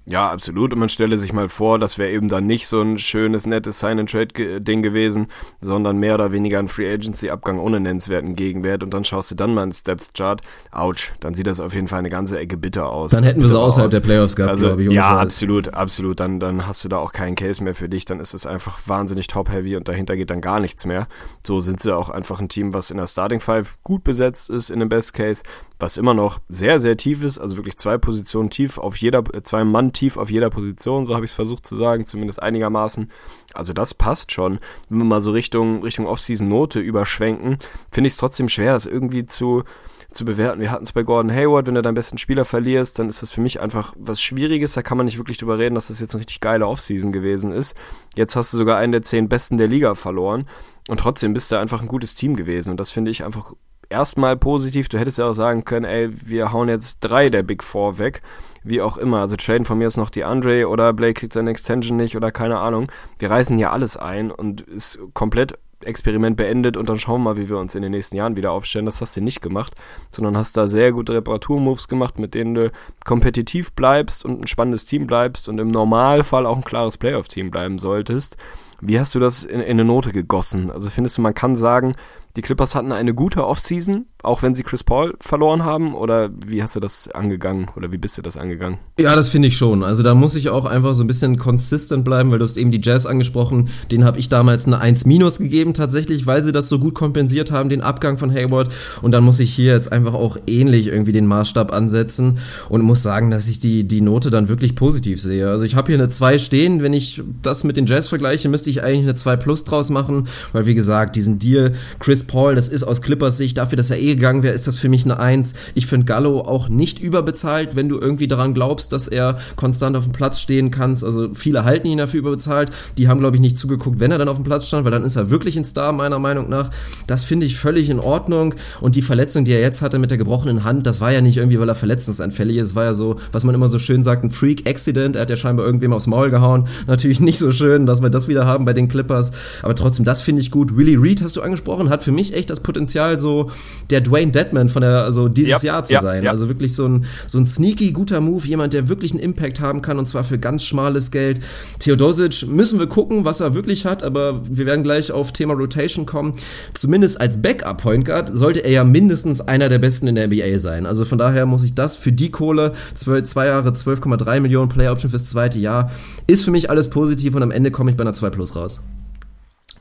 Ja, 0.06 0.32
absolut. 0.32 0.74
Und 0.74 0.80
man 0.80 0.90
stelle 0.90 1.18
sich 1.18 1.34
mal 1.34 1.50
vor, 1.50 1.78
das 1.78 1.98
wäre 1.98 2.12
eben 2.12 2.30
dann 2.30 2.48
nicht 2.48 2.68
so 2.68 2.82
ein 2.82 2.98
schönes, 2.98 3.46
nettes 3.46 3.80
Sign-and-Trade-Ding 3.80 4.82
gewesen, 4.82 5.28
sondern 5.62 5.98
mehr 5.98 6.16
oder 6.16 6.32
weniger 6.32 6.60
ein 6.60 6.68
Free-Agency-Abgang 6.68 7.60
ohne 7.60 7.80
nennenswerten 7.80 8.36
Gegenwert. 8.36 8.84
Und 8.84 8.94
dann 8.94 9.04
schaust 9.04 9.30
du 9.32 9.36
dann 9.36 9.54
mal 9.54 9.64
ins 9.64 9.84
Depth-Chart. 9.84 10.42
Autsch, 10.72 11.14
dann 11.20 11.36
sieht 11.36 11.48
das 11.48 11.60
auf 11.60 11.74
jeden 11.74 11.88
Fall 11.88 12.00
eine 12.00 12.10
ganze 12.10 12.40
Ecke 12.40 12.58
bitter 12.58 12.90
aus. 12.90 13.12
Dann 13.12 13.24
hätten 13.24 13.42
wir 13.42 13.50
sie 13.50 13.60
außerhalb 13.60 13.88
aus. 13.88 13.94
der 13.94 14.02
Playoffs 14.02 14.36
gehabt, 14.36 14.52
also, 14.52 14.68
glaube 14.68 14.84
ich. 14.84 14.92
Ja, 14.92 15.04
Scheiß. 15.04 15.20
absolut, 15.22 15.74
absolut. 15.74 16.20
Dann, 16.20 16.40
dann 16.40 16.66
hast 16.66 16.84
du 16.84 16.90
da 16.90 16.98
auch 16.98 17.14
keinen 17.14 17.36
Case 17.36 17.64
mehr 17.64 17.76
für 17.76 17.90
dich. 17.90 18.06
Dann 18.06 18.20
ist 18.20 18.34
es 18.34 18.46
einfach 18.46 18.80
wahnsinnig 18.88 19.28
top-heavy 19.28 19.76
und 19.76 19.88
dahinter 19.88 20.16
geht 20.16 20.32
dann 20.32 20.42
gar 20.42 20.60
nichts 20.60 20.86
mehr. 20.86 21.08
So 21.46 21.60
sind 21.60 21.82
sie 21.82 21.96
auch 21.96 22.10
einfach 22.10 22.40
ein 22.40 22.50
Team, 22.50 22.74
was 22.74 22.90
in 22.90 22.98
der 22.98 23.08
Starting 23.08 23.42
Five 23.42 23.78
gut 23.84 24.04
besetzt 24.04 24.50
ist, 24.50 24.70
in 24.70 24.80
dem 24.80 24.90
Best 24.90 25.14
Case 25.14 25.44
was 25.80 25.98
immer 25.98 26.14
noch 26.14 26.40
sehr, 26.50 26.80
sehr 26.80 26.98
tief 26.98 27.24
ist, 27.24 27.40
also 27.40 27.56
wirklich 27.56 27.78
zwei 27.78 27.98
Positionen 27.98 28.50
tief 28.50 28.78
auf 28.78 28.98
jeder, 28.98 29.24
äh, 29.34 29.42
zwei 29.42 29.64
Mann 29.64 29.94
tief 29.94 30.18
auf 30.18 30.30
jeder 30.30 30.50
Position, 30.50 31.06
so 31.06 31.16
habe 31.16 31.26
ich 31.26 31.32
es 31.32 31.36
versucht 31.36 31.66
zu 31.66 31.76
sagen, 31.76 32.06
zumindest 32.06 32.42
einigermaßen. 32.42 33.10
Also 33.54 33.72
das 33.72 33.94
passt 33.94 34.32
schon. 34.32 34.60
Wenn 34.90 35.00
wir 35.00 35.06
mal 35.06 35.22
so 35.22 35.32
Richtung, 35.32 35.82
Richtung 35.84 36.06
Off-Season-Note 36.06 36.80
überschwenken, 36.80 37.58
finde 37.92 38.08
ich 38.08 38.14
es 38.14 38.18
trotzdem 38.18 38.50
schwer, 38.50 38.74
das 38.74 38.86
irgendwie 38.86 39.26
zu, 39.26 39.64
zu 40.12 40.26
bewerten. 40.26 40.60
Wir 40.60 40.72
hatten 40.72 40.84
es 40.84 40.92
bei 40.92 41.04
Gordon 41.04 41.32
Hayward, 41.32 41.68
wenn 41.68 41.76
du 41.76 41.82
deinen 41.82 41.96
besten 41.96 42.18
Spieler 42.18 42.44
verlierst, 42.44 43.00
dann 43.00 43.08
ist 43.08 43.22
das 43.22 43.32
für 43.32 43.42
mich 43.42 43.62
einfach 43.62 43.94
was 43.98 44.22
Schwieriges. 44.22 44.74
Da 44.74 44.82
kann 44.82 44.98
man 44.98 45.06
nicht 45.06 45.18
wirklich 45.18 45.38
drüber 45.38 45.58
reden, 45.58 45.76
dass 45.76 45.88
das 45.88 46.02
jetzt 46.02 46.14
eine 46.14 46.20
richtig 46.20 46.42
geile 46.42 46.68
Offseason 46.68 47.14
gewesen 47.14 47.54
ist. 47.54 47.76
Jetzt 48.16 48.36
hast 48.36 48.52
du 48.52 48.58
sogar 48.58 48.78
einen 48.78 48.92
der 48.92 49.02
zehn 49.02 49.30
Besten 49.30 49.58
der 49.58 49.68
Liga 49.68 49.96
verloren. 49.96 50.46
Und 50.90 51.00
trotzdem 51.00 51.34
bist 51.34 51.52
du 51.52 51.56
einfach 51.58 51.82
ein 51.82 51.88
gutes 51.88 52.16
Team 52.16 52.36
gewesen. 52.36 52.72
Und 52.72 52.80
das 52.80 52.92
finde 52.92 53.12
ich 53.12 53.24
einfach 53.24 53.54
erstmal 53.90 54.38
positiv. 54.38 54.90
Du 54.90 55.00
hättest 55.00 55.18
ja 55.18 55.30
auch 55.30 55.34
sagen 55.34 55.66
können, 55.66 55.86
ey, 55.86 56.10
wir 56.12 56.52
hauen 56.52 56.70
jetzt 56.70 57.00
drei 57.02 57.30
der 57.30 57.44
Big 57.44 57.64
Four 57.64 57.98
weg. 57.98 58.22
Wie 58.64 58.82
auch 58.82 58.98
immer. 58.98 59.22
Also 59.22 59.36
traden 59.36 59.66
von 59.66 59.78
mir 59.78 59.88
ist 59.88 59.98
noch 59.98 60.10
die 60.10 60.24
Andre 60.24 60.68
oder 60.68 60.94
Blake 60.94 61.14
kriegt 61.14 61.34
seine 61.34 61.50
Extension 61.50 61.98
nicht 61.98 62.16
oder 62.16 62.32
keine 62.32 62.60
Ahnung. 62.60 62.92
Wir 63.18 63.30
reißen 63.30 63.58
hier 63.58 63.72
alles 63.72 63.98
ein 63.98 64.32
und 64.32 64.62
ist 64.62 65.00
komplett 65.14 65.58
Experiment 65.84 66.36
beendet 66.36 66.76
und 66.76 66.90
dann 66.90 67.00
schauen 67.00 67.22
wir 67.22 67.32
mal, 67.32 67.38
wie 67.38 67.50
wir 67.50 67.58
uns 67.58 67.74
in 67.74 67.82
den 67.82 67.92
nächsten 67.92 68.18
Jahren 68.18 68.36
wieder 68.36 68.52
aufstellen. 68.52 68.86
Das 68.86 69.00
hast 69.00 69.16
du 69.16 69.22
nicht 69.22 69.42
gemacht, 69.42 69.74
sondern 70.12 70.36
hast 70.36 70.58
da 70.58 70.68
sehr 70.68 70.92
gute 70.92 71.14
Reparaturmoves 71.14 71.88
gemacht, 71.88 72.20
mit 72.20 72.34
denen 72.34 72.54
du 72.54 72.72
kompetitiv 73.06 73.72
bleibst 73.72 74.26
und 74.26 74.42
ein 74.42 74.48
spannendes 74.48 74.86
Team 74.86 75.08
bleibst 75.08 75.48
und 75.48 75.58
im 75.58 75.70
Normalfall 75.70 76.46
auch 76.46 76.58
ein 76.58 76.66
klares 76.66 76.98
Playoff-Team 76.98 77.50
bleiben 77.50 77.80
solltest. 77.80 78.36
Wie 78.82 79.00
hast 79.00 79.16
du 79.16 79.20
das 79.20 79.44
in, 79.44 79.62
in 79.62 79.72
eine 79.72 79.86
Note 79.86 80.12
gegossen? 80.12 80.72
Also 80.72 80.90
findest 80.90 81.18
du, 81.18 81.22
man 81.22 81.34
kann 81.34 81.56
sagen, 81.56 81.96
die 82.40 82.42
Clippers 82.42 82.74
hatten 82.74 82.94
eine 82.94 83.14
gute 83.14 83.46
Offseason, 83.46 84.06
auch 84.24 84.44
wenn 84.44 84.56
sie 84.56 84.64
Chris 84.64 84.82
Paul 84.82 85.14
verloren 85.20 85.66
haben? 85.66 85.94
Oder 85.94 86.30
wie 86.48 86.64
hast 86.64 86.74
du 86.74 86.80
das 86.80 87.10
angegangen? 87.10 87.68
Oder 87.76 87.92
wie 87.92 87.98
bist 87.98 88.18
du 88.18 88.22
das 88.22 88.38
angegangen? 88.38 88.78
Ja, 88.98 89.14
das 89.14 89.28
finde 89.28 89.50
ich 89.50 89.58
schon. 89.58 89.84
Also 89.84 90.04
da 90.04 90.16
muss 90.16 90.38
ich 90.38 90.48
auch 90.48 90.64
einfach 90.64 90.94
so 90.94 91.04
ein 91.04 91.08
bisschen 91.08 91.38
consistent 91.38 92.06
bleiben, 92.06 92.32
weil 92.32 92.40
du 92.40 92.46
hast 92.46 92.56
eben 92.56 92.72
die 92.72 92.80
Jazz 92.82 93.06
angesprochen. 93.06 93.68
Den 93.92 94.06
habe 94.06 94.20
ich 94.20 94.30
damals 94.30 94.68
eine 94.68 94.80
1 94.80 95.06
minus 95.06 95.40
gegeben 95.40 95.74
tatsächlich, 95.74 96.28
weil 96.28 96.42
sie 96.42 96.54
das 96.54 96.70
so 96.70 96.80
gut 96.80 96.96
kompensiert 96.96 97.52
haben, 97.52 97.68
den 97.68 97.82
Abgang 97.82 98.18
von 98.18 98.32
Hayward. 98.32 98.72
Und 99.02 99.12
dann 99.12 99.26
muss 99.26 99.42
ich 99.42 99.54
hier 99.54 99.74
jetzt 99.74 99.92
einfach 99.92 100.14
auch 100.14 100.38
ähnlich 100.48 100.88
irgendwie 100.88 101.12
den 101.12 101.28
Maßstab 101.28 101.74
ansetzen 101.74 102.40
und 102.70 102.84
muss 102.84 103.04
sagen, 103.04 103.32
dass 103.32 103.50
ich 103.50 103.60
die, 103.60 103.86
die 103.86 104.00
Note 104.00 104.30
dann 104.30 104.48
wirklich 104.48 104.78
positiv 104.78 105.22
sehe. 105.22 105.50
Also 105.50 105.66
ich 105.66 105.76
habe 105.76 105.88
hier 105.88 105.98
eine 105.98 106.08
2 106.08 106.38
stehen. 106.38 106.82
Wenn 106.82 106.94
ich 106.94 107.22
das 107.42 107.66
mit 107.66 107.76
den 107.76 107.86
Jazz 107.86 108.08
vergleiche, 108.08 108.48
müsste 108.48 108.70
ich 108.70 108.82
eigentlich 108.82 109.04
eine 109.04 109.16
2 109.16 109.36
plus 109.36 109.66
draus 109.66 109.90
machen, 109.90 110.30
weil 110.54 110.66
wie 110.66 110.76
gesagt, 110.76 111.18
diesen 111.18 111.38
Deal 111.38 111.74
Chris 112.00 112.24
Paul, 112.30 112.54
das 112.54 112.70
ist 112.70 112.84
aus 112.84 113.02
Clippers 113.02 113.38
Sicht 113.38 113.58
dafür, 113.58 113.76
dass 113.76 113.90
er 113.90 114.00
eh 114.00 114.14
gegangen 114.14 114.44
wäre, 114.44 114.54
ist 114.54 114.68
das 114.68 114.76
für 114.76 114.88
mich 114.88 115.04
eine 115.04 115.20
Eins. 115.20 115.56
Ich 115.74 115.88
finde 115.88 116.06
Gallo 116.06 116.42
auch 116.42 116.70
nicht 116.70 117.00
überbezahlt, 117.00 117.76
wenn 117.76 117.90
du 117.90 117.98
irgendwie 117.98 118.28
daran 118.28 118.54
glaubst, 118.54 118.94
dass 118.94 119.08
er 119.08 119.40
konstant 119.56 119.98
auf 119.98 120.04
dem 120.04 120.14
Platz 120.14 120.40
stehen 120.40 120.70
kannst. 120.70 121.04
Also 121.04 121.30
viele 121.34 121.66
halten 121.66 121.88
ihn 121.88 121.98
dafür 121.98 122.20
überbezahlt. 122.20 122.70
Die 123.00 123.08
haben, 123.08 123.20
glaube 123.20 123.36
ich, 123.36 123.42
nicht 123.42 123.58
zugeguckt, 123.58 124.00
wenn 124.00 124.12
er 124.12 124.20
dann 124.20 124.30
auf 124.30 124.36
dem 124.36 124.44
Platz 124.44 124.68
stand, 124.68 124.86
weil 124.86 124.92
dann 124.92 125.06
ist 125.06 125.16
er 125.16 125.32
wirklich 125.32 125.58
ein 125.58 125.66
Star, 125.66 125.92
meiner 125.92 126.20
Meinung 126.20 126.50
nach. 126.50 126.70
Das 127.08 127.24
finde 127.24 127.48
ich 127.48 127.58
völlig 127.58 127.90
in 127.90 128.00
Ordnung. 128.00 128.54
Und 128.80 128.96
die 128.96 129.02
Verletzung, 129.02 129.44
die 129.44 129.52
er 129.52 129.62
jetzt 129.62 129.82
hatte 129.82 129.98
mit 129.98 130.12
der 130.12 130.20
gebrochenen 130.20 130.64
Hand, 130.64 130.86
das 130.86 131.02
war 131.02 131.12
ja 131.12 131.22
nicht 131.22 131.38
irgendwie, 131.38 131.60
weil 131.60 131.70
er 131.70 131.74
verletzungsanfällig 131.74 132.58
ist. 132.58 132.76
War 132.76 132.86
ja 132.86 132.94
so, 132.94 133.16
was 133.32 133.44
man 133.44 133.56
immer 133.56 133.68
so 133.68 133.80
schön 133.80 134.04
sagt, 134.04 134.24
ein 134.24 134.30
Freak-Accident. 134.30 135.16
Er 135.16 135.24
hat 135.24 135.32
ja 135.32 135.36
scheinbar 135.36 135.66
irgendwem 135.66 135.94
aufs 135.94 136.06
Maul 136.06 136.30
gehauen. 136.30 136.68
Natürlich 136.86 137.20
nicht 137.22 137.40
so 137.40 137.52
schön, 137.52 137.88
dass 137.88 138.04
wir 138.04 138.12
das 138.12 138.28
wieder 138.28 138.46
haben 138.46 138.66
bei 138.66 138.74
den 138.74 138.88
Clippers. 138.88 139.32
Aber 139.64 139.74
trotzdem, 139.74 140.06
das 140.06 140.22
finde 140.22 140.44
ich 140.44 140.52
gut. 140.52 140.78
Willie 140.78 141.02
Reed 141.02 141.24
hast 141.24 141.36
du 141.36 141.42
angesprochen, 141.42 141.90
hat 141.90 142.04
für 142.04 142.09
mich 142.12 142.30
mich 142.30 142.38
echt 142.38 142.50
das 142.50 142.60
Potenzial, 142.60 143.20
so 143.20 143.50
der 143.90 144.02
Dwayne 144.02 144.32
Deadman 144.32 144.70
von 144.70 144.82
der, 144.82 145.04
also 145.04 145.28
dieses 145.28 145.62
ja, 145.64 145.74
Jahr 145.74 145.84
zu 145.86 145.94
ja, 145.94 146.02
sein. 146.02 146.24
Ja. 146.24 146.32
Also 146.32 146.48
wirklich 146.48 146.76
so 146.76 146.88
ein, 146.88 147.06
so 147.28 147.38
ein 147.38 147.46
sneaky 147.46 147.92
guter 147.92 148.22
Move, 148.22 148.46
jemand, 148.46 148.74
der 148.74 148.90
wirklich 148.90 149.12
einen 149.12 149.22
Impact 149.22 149.60
haben 149.60 149.82
kann 149.82 149.98
und 149.98 150.08
zwar 150.08 150.24
für 150.24 150.38
ganz 150.38 150.64
schmales 150.64 151.12
Geld. 151.12 151.40
Theodosic 151.80 152.48
müssen 152.48 152.80
wir 152.80 152.88
gucken, 152.88 153.26
was 153.26 153.40
er 153.40 153.54
wirklich 153.54 153.86
hat, 153.86 154.04
aber 154.04 154.42
wir 154.48 154.66
werden 154.66 154.84
gleich 154.84 155.12
auf 155.12 155.32
Thema 155.32 155.54
Rotation 155.54 156.06
kommen. 156.06 156.34
Zumindest 156.74 157.20
als 157.20 157.42
Backup-Point 157.42 158.06
Guard 158.06 158.32
sollte 158.36 158.64
er 158.64 158.72
ja 158.72 158.84
mindestens 158.84 159.42
einer 159.42 159.70
der 159.70 159.80
besten 159.80 160.08
in 160.08 160.16
der 160.16 160.28
NBA 160.28 160.60
sein. 160.60 160.86
Also 160.86 161.06
von 161.06 161.18
daher 161.18 161.46
muss 161.46 161.64
ich 161.64 161.74
das 161.74 161.96
für 161.96 162.12
die 162.12 162.32
Kohle, 162.32 162.74
zwei, 162.96 163.22
zwei 163.22 163.48
Jahre 163.48 163.70
12,3 163.70 164.40
Millionen 164.40 164.70
Player 164.70 164.92
Option 164.92 165.12
fürs 165.12 165.26
zweite 165.26 165.60
Jahr, 165.60 165.92
ist 166.28 166.44
für 166.44 166.52
mich 166.52 166.70
alles 166.70 166.90
positiv 166.90 167.36
und 167.36 167.44
am 167.44 167.52
Ende 167.52 167.72
komme 167.72 167.92
ich 167.92 167.98
bei 167.98 168.04
einer 168.04 168.14
2 168.14 168.30
Plus 168.30 168.56
raus. 168.56 168.82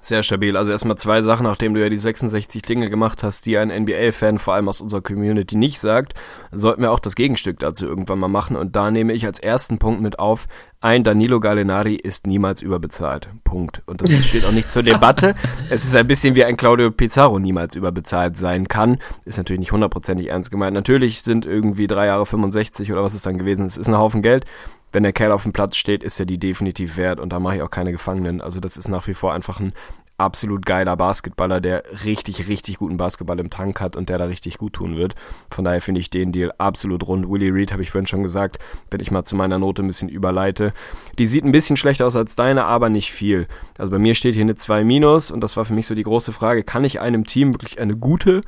Sehr 0.00 0.22
stabil. 0.22 0.56
Also 0.56 0.70
erstmal 0.70 0.96
zwei 0.96 1.22
Sachen, 1.22 1.44
nachdem 1.44 1.74
du 1.74 1.80
ja 1.80 1.88
die 1.88 1.96
66 1.96 2.62
Dinge 2.62 2.88
gemacht 2.88 3.22
hast, 3.22 3.46
die 3.46 3.58
ein 3.58 3.68
NBA-Fan 3.68 4.38
vor 4.38 4.54
allem 4.54 4.68
aus 4.68 4.80
unserer 4.80 5.00
Community 5.00 5.56
nicht 5.56 5.80
sagt, 5.80 6.14
sollten 6.52 6.82
wir 6.82 6.92
auch 6.92 7.00
das 7.00 7.16
Gegenstück 7.16 7.58
dazu 7.58 7.86
irgendwann 7.86 8.20
mal 8.20 8.28
machen. 8.28 8.56
Und 8.56 8.76
da 8.76 8.90
nehme 8.90 9.12
ich 9.12 9.26
als 9.26 9.40
ersten 9.40 9.78
Punkt 9.78 10.00
mit 10.00 10.18
auf, 10.18 10.46
ein 10.80 11.02
Danilo 11.02 11.40
Gallinari 11.40 11.96
ist 11.96 12.28
niemals 12.28 12.62
überbezahlt. 12.62 13.28
Punkt. 13.42 13.82
Und 13.86 14.00
das 14.00 14.12
steht 14.24 14.44
auch 14.44 14.52
nicht 14.52 14.70
zur 14.70 14.84
Debatte. 14.84 15.34
Es 15.70 15.84
ist 15.84 15.94
ein 15.96 16.06
bisschen 16.06 16.34
wie 16.34 16.44
ein 16.44 16.56
Claudio 16.56 16.90
Pizarro 16.90 17.38
niemals 17.38 17.74
überbezahlt 17.74 18.36
sein 18.36 18.68
kann. 18.68 18.98
Ist 19.24 19.36
natürlich 19.36 19.60
nicht 19.60 19.72
hundertprozentig 19.72 20.28
ernst 20.28 20.50
gemeint. 20.50 20.74
Natürlich 20.74 21.22
sind 21.22 21.44
irgendwie 21.44 21.88
drei 21.88 22.06
Jahre 22.06 22.24
65 22.24 22.92
oder 22.92 23.02
was 23.02 23.14
es 23.14 23.22
dann 23.22 23.38
gewesen 23.38 23.66
ist, 23.66 23.76
ist 23.76 23.88
ein 23.88 23.98
Haufen 23.98 24.22
Geld 24.22 24.46
wenn 24.92 25.02
der 25.02 25.12
Kerl 25.12 25.32
auf 25.32 25.42
dem 25.42 25.52
Platz 25.52 25.76
steht, 25.76 26.02
ist 26.02 26.18
er 26.18 26.26
die 26.26 26.38
definitiv 26.38 26.96
wert 26.96 27.20
und 27.20 27.32
da 27.32 27.40
mache 27.40 27.56
ich 27.56 27.62
auch 27.62 27.70
keine 27.70 27.92
Gefangenen. 27.92 28.40
Also 28.40 28.60
das 28.60 28.76
ist 28.76 28.88
nach 28.88 29.06
wie 29.06 29.14
vor 29.14 29.32
einfach 29.32 29.60
ein 29.60 29.72
absolut 30.18 30.66
geiler 30.66 30.96
Basketballer, 30.96 31.60
der 31.60 31.84
richtig, 32.04 32.48
richtig 32.48 32.78
guten 32.78 32.96
Basketball 32.96 33.38
im 33.38 33.50
Tank 33.50 33.80
hat 33.80 33.96
und 33.96 34.08
der 34.08 34.18
da 34.18 34.24
richtig 34.24 34.58
gut 34.58 34.72
tun 34.72 34.96
wird. 34.96 35.14
Von 35.50 35.64
daher 35.64 35.80
finde 35.80 36.00
ich 36.00 36.10
den 36.10 36.32
Deal 36.32 36.52
absolut 36.58 37.06
rund. 37.06 37.30
Willie 37.30 37.54
Reed 37.54 37.72
habe 37.72 37.82
ich 37.82 37.92
vorhin 37.92 38.08
schon 38.08 38.24
gesagt, 38.24 38.58
wenn 38.90 39.00
ich 39.00 39.12
mal 39.12 39.24
zu 39.24 39.36
meiner 39.36 39.60
Note 39.60 39.82
ein 39.82 39.86
bisschen 39.86 40.08
überleite. 40.08 40.72
Die 41.18 41.26
sieht 41.26 41.44
ein 41.44 41.52
bisschen 41.52 41.76
schlechter 41.76 42.06
aus 42.06 42.16
als 42.16 42.34
deine, 42.34 42.66
aber 42.66 42.88
nicht 42.88 43.12
viel. 43.12 43.46
Also 43.78 43.92
bei 43.92 44.00
mir 44.00 44.16
steht 44.16 44.34
hier 44.34 44.42
eine 44.42 44.56
2 44.56 44.82
minus 44.82 45.30
und 45.30 45.40
das 45.40 45.56
war 45.56 45.64
für 45.64 45.74
mich 45.74 45.86
so 45.86 45.94
die 45.94 46.02
große 46.02 46.32
Frage, 46.32 46.64
kann 46.64 46.82
ich 46.82 47.00
einem 47.00 47.24
Team 47.24 47.54
wirklich 47.54 47.80
eine 47.80 47.96
gute 47.96 48.42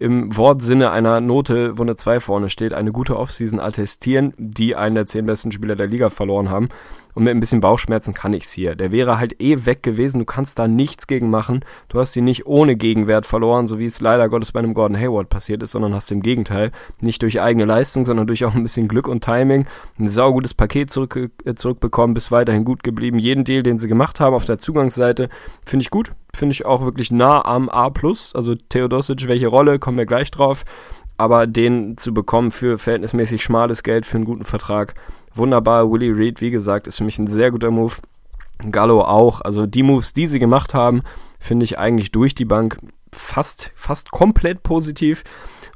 im 0.00 0.36
Wortsinne 0.36 0.90
einer 0.90 1.20
Note, 1.20 1.78
wo 1.78 1.82
eine 1.82 1.96
2 1.96 2.20
vorne 2.20 2.48
steht, 2.48 2.72
eine 2.72 2.92
gute 2.92 3.16
Offseason 3.16 3.60
attestieren, 3.60 4.34
die 4.36 4.76
einen 4.76 4.94
der 4.94 5.06
10 5.06 5.26
besten 5.26 5.52
Spieler 5.52 5.76
der 5.76 5.86
Liga 5.86 6.10
verloren 6.10 6.50
haben. 6.50 6.68
Und 7.14 7.24
mit 7.24 7.34
ein 7.34 7.40
bisschen 7.40 7.60
Bauchschmerzen 7.60 8.12
kann 8.12 8.32
ich's 8.32 8.52
hier. 8.52 8.74
Der 8.74 8.90
wäre 8.90 9.18
halt 9.18 9.40
eh 9.40 9.66
weg 9.66 9.82
gewesen. 9.82 10.18
Du 10.18 10.24
kannst 10.24 10.58
da 10.58 10.66
nichts 10.66 11.06
gegen 11.06 11.30
machen. 11.30 11.64
Du 11.88 12.00
hast 12.00 12.16
ihn 12.16 12.24
nicht 12.24 12.46
ohne 12.46 12.76
Gegenwert 12.76 13.24
verloren, 13.24 13.66
so 13.68 13.78
wie 13.78 13.86
es 13.86 14.00
leider 14.00 14.28
Gottes 14.28 14.52
bei 14.52 14.58
einem 14.58 14.74
Gordon 14.74 14.98
Hayward 14.98 15.28
passiert 15.28 15.62
ist, 15.62 15.70
sondern 15.70 15.94
hast 15.94 16.10
im 16.10 16.22
Gegenteil 16.22 16.72
nicht 17.00 17.22
durch 17.22 17.40
eigene 17.40 17.64
Leistung, 17.64 18.04
sondern 18.04 18.26
durch 18.26 18.44
auch 18.44 18.54
ein 18.54 18.62
bisschen 18.62 18.88
Glück 18.88 19.06
und 19.06 19.22
Timing 19.22 19.66
ein 19.98 20.08
saugutes 20.08 20.54
Paket 20.54 20.90
zurück, 20.90 21.30
äh, 21.44 21.54
zurückbekommen, 21.54 22.14
bis 22.14 22.32
weiterhin 22.32 22.64
gut 22.64 22.82
geblieben. 22.82 23.18
Jeden 23.18 23.44
Deal, 23.44 23.62
den 23.62 23.78
sie 23.78 23.88
gemacht 23.88 24.18
haben 24.18 24.34
auf 24.34 24.44
der 24.44 24.58
Zugangsseite, 24.58 25.28
finde 25.64 25.82
ich 25.82 25.90
gut. 25.90 26.12
Finde 26.34 26.52
ich 26.52 26.66
auch 26.66 26.84
wirklich 26.84 27.12
nah 27.12 27.44
am 27.44 27.68
A+. 27.68 27.92
Also 28.34 28.56
Theodosic, 28.56 29.28
welche 29.28 29.46
Rolle, 29.46 29.78
kommen 29.78 29.98
wir 29.98 30.06
gleich 30.06 30.32
drauf. 30.32 30.64
Aber 31.16 31.46
den 31.46 31.96
zu 31.96 32.12
bekommen 32.12 32.50
für 32.50 32.76
verhältnismäßig 32.76 33.44
schmales 33.44 33.84
Geld, 33.84 34.04
für 34.04 34.16
einen 34.16 34.24
guten 34.24 34.44
Vertrag, 34.44 34.94
wunderbar. 35.34 35.90
Willie 35.90 36.16
Reed, 36.16 36.40
wie 36.40 36.50
gesagt, 36.50 36.86
ist 36.86 36.98
für 36.98 37.04
mich 37.04 37.18
ein 37.18 37.26
sehr 37.26 37.50
guter 37.50 37.70
Move. 37.70 37.94
Gallo 38.70 39.02
auch. 39.02 39.40
Also 39.40 39.66
die 39.66 39.82
Moves, 39.82 40.12
die 40.12 40.26
sie 40.26 40.38
gemacht 40.38 40.74
haben, 40.74 41.02
finde 41.40 41.64
ich 41.64 41.78
eigentlich 41.78 42.12
durch 42.12 42.34
die 42.34 42.44
Bank 42.44 42.78
fast, 43.12 43.72
fast 43.74 44.10
komplett 44.10 44.62
positiv 44.62 45.24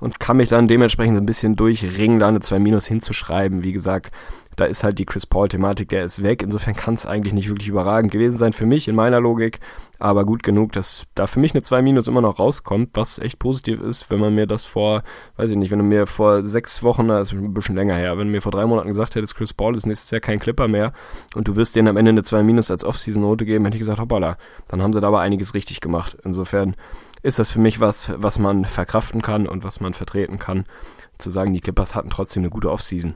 und 0.01 0.21
kann 0.21 0.37
mich 0.37 0.49
dann 0.49 0.69
dementsprechend 0.69 1.17
so 1.17 1.21
ein 1.21 1.27
bisschen 1.27 1.57
durchringen, 1.57 2.19
da 2.19 2.29
eine 2.29 2.41
2 2.41 2.59
Minus 2.59 2.87
hinzuschreiben. 2.87 3.65
Wie 3.65 3.73
gesagt, 3.73 4.13
da 4.59 4.65
ist 4.65 4.83
halt 4.83 4.99
die 4.99 5.07
Chris 5.07 5.25
Paul-Thematik, 5.25 5.89
der 5.89 6.05
ist 6.05 6.23
weg. 6.23 6.43
Insofern 6.43 6.75
kann 6.75 6.95
es 6.95 7.07
eigentlich 7.07 7.33
nicht 7.33 7.49
wirklich 7.49 7.69
überragend 7.69 8.11
gewesen 8.11 8.37
sein 8.37 8.53
für 8.53 8.67
mich 8.67 8.89
in 8.89 8.97
meiner 8.97 9.21
Logik. 9.21 9.61
Aber 10.01 10.25
gut 10.25 10.43
genug, 10.43 10.73
dass 10.73 11.05
da 11.15 11.29
für 11.29 11.39
mich 11.39 11.55
eine 11.55 11.63
2 11.63 11.81
Minus 11.81 12.09
immer 12.09 12.21
noch 12.21 12.41
rauskommt, 12.41 12.91
was 12.95 13.21
echt 13.21 13.39
positiv 13.39 13.81
ist, 13.81 14.11
wenn 14.11 14.19
man 14.19 14.35
mir 14.35 14.47
das 14.47 14.65
vor, 14.65 15.03
weiß 15.37 15.51
ich 15.51 15.57
nicht, 15.57 15.71
wenn 15.71 15.79
du 15.79 15.85
mir 15.85 16.07
vor 16.07 16.45
sechs 16.45 16.83
Wochen, 16.83 17.09
das 17.09 17.33
ist 17.33 17.39
ein 17.39 17.55
bisschen 17.55 17.77
länger 17.77 17.95
her, 17.95 18.19
wenn 18.19 18.27
du 18.27 18.33
mir 18.33 18.43
vor 18.43 18.53
drei 18.53 18.67
Monaten 18.67 18.89
gesagt 18.89 19.15
hättest, 19.15 19.37
Chris 19.37 19.53
Paul 19.53 19.77
ist 19.77 19.87
nächstes 19.87 20.11
Jahr 20.11 20.21
kein 20.21 20.41
Clipper 20.41 20.67
mehr 20.67 20.93
und 21.37 21.47
du 21.47 21.55
wirst 21.55 21.77
denen 21.77 21.89
am 21.89 21.97
Ende 21.97 22.11
eine 22.11 22.23
2 22.23 22.43
Minus 22.43 22.71
als 22.71 22.85
Off-Season-Note 22.85 23.45
geben, 23.45 23.65
hätte 23.65 23.77
ich 23.77 23.81
gesagt, 23.81 24.01
hoppala, 24.01 24.39
dann 24.67 24.83
haben 24.83 24.93
sie 24.93 25.01
da 25.01 25.09
aber 25.09 25.21
einiges 25.21 25.55
richtig 25.55 25.81
gemacht. 25.81 26.17
Insofern 26.25 26.75
ist 27.23 27.39
das 27.39 27.51
für 27.51 27.61
mich 27.61 27.81
was, 27.81 28.13
was 28.17 28.39
man 28.39 28.65
verkraften 28.65 29.23
kann 29.23 29.47
und 29.47 29.65
was 29.65 29.81
man 29.81 29.95
vertreten 29.95 30.39
kann, 30.39 30.65
zu 31.17 31.31
sagen, 31.31 31.53
die 31.53 31.61
Clippers 31.61 31.95
hatten 31.95 32.11
trotzdem 32.11 32.43
eine 32.43 32.51
gute 32.51 32.71
Off-Season. 32.71 33.15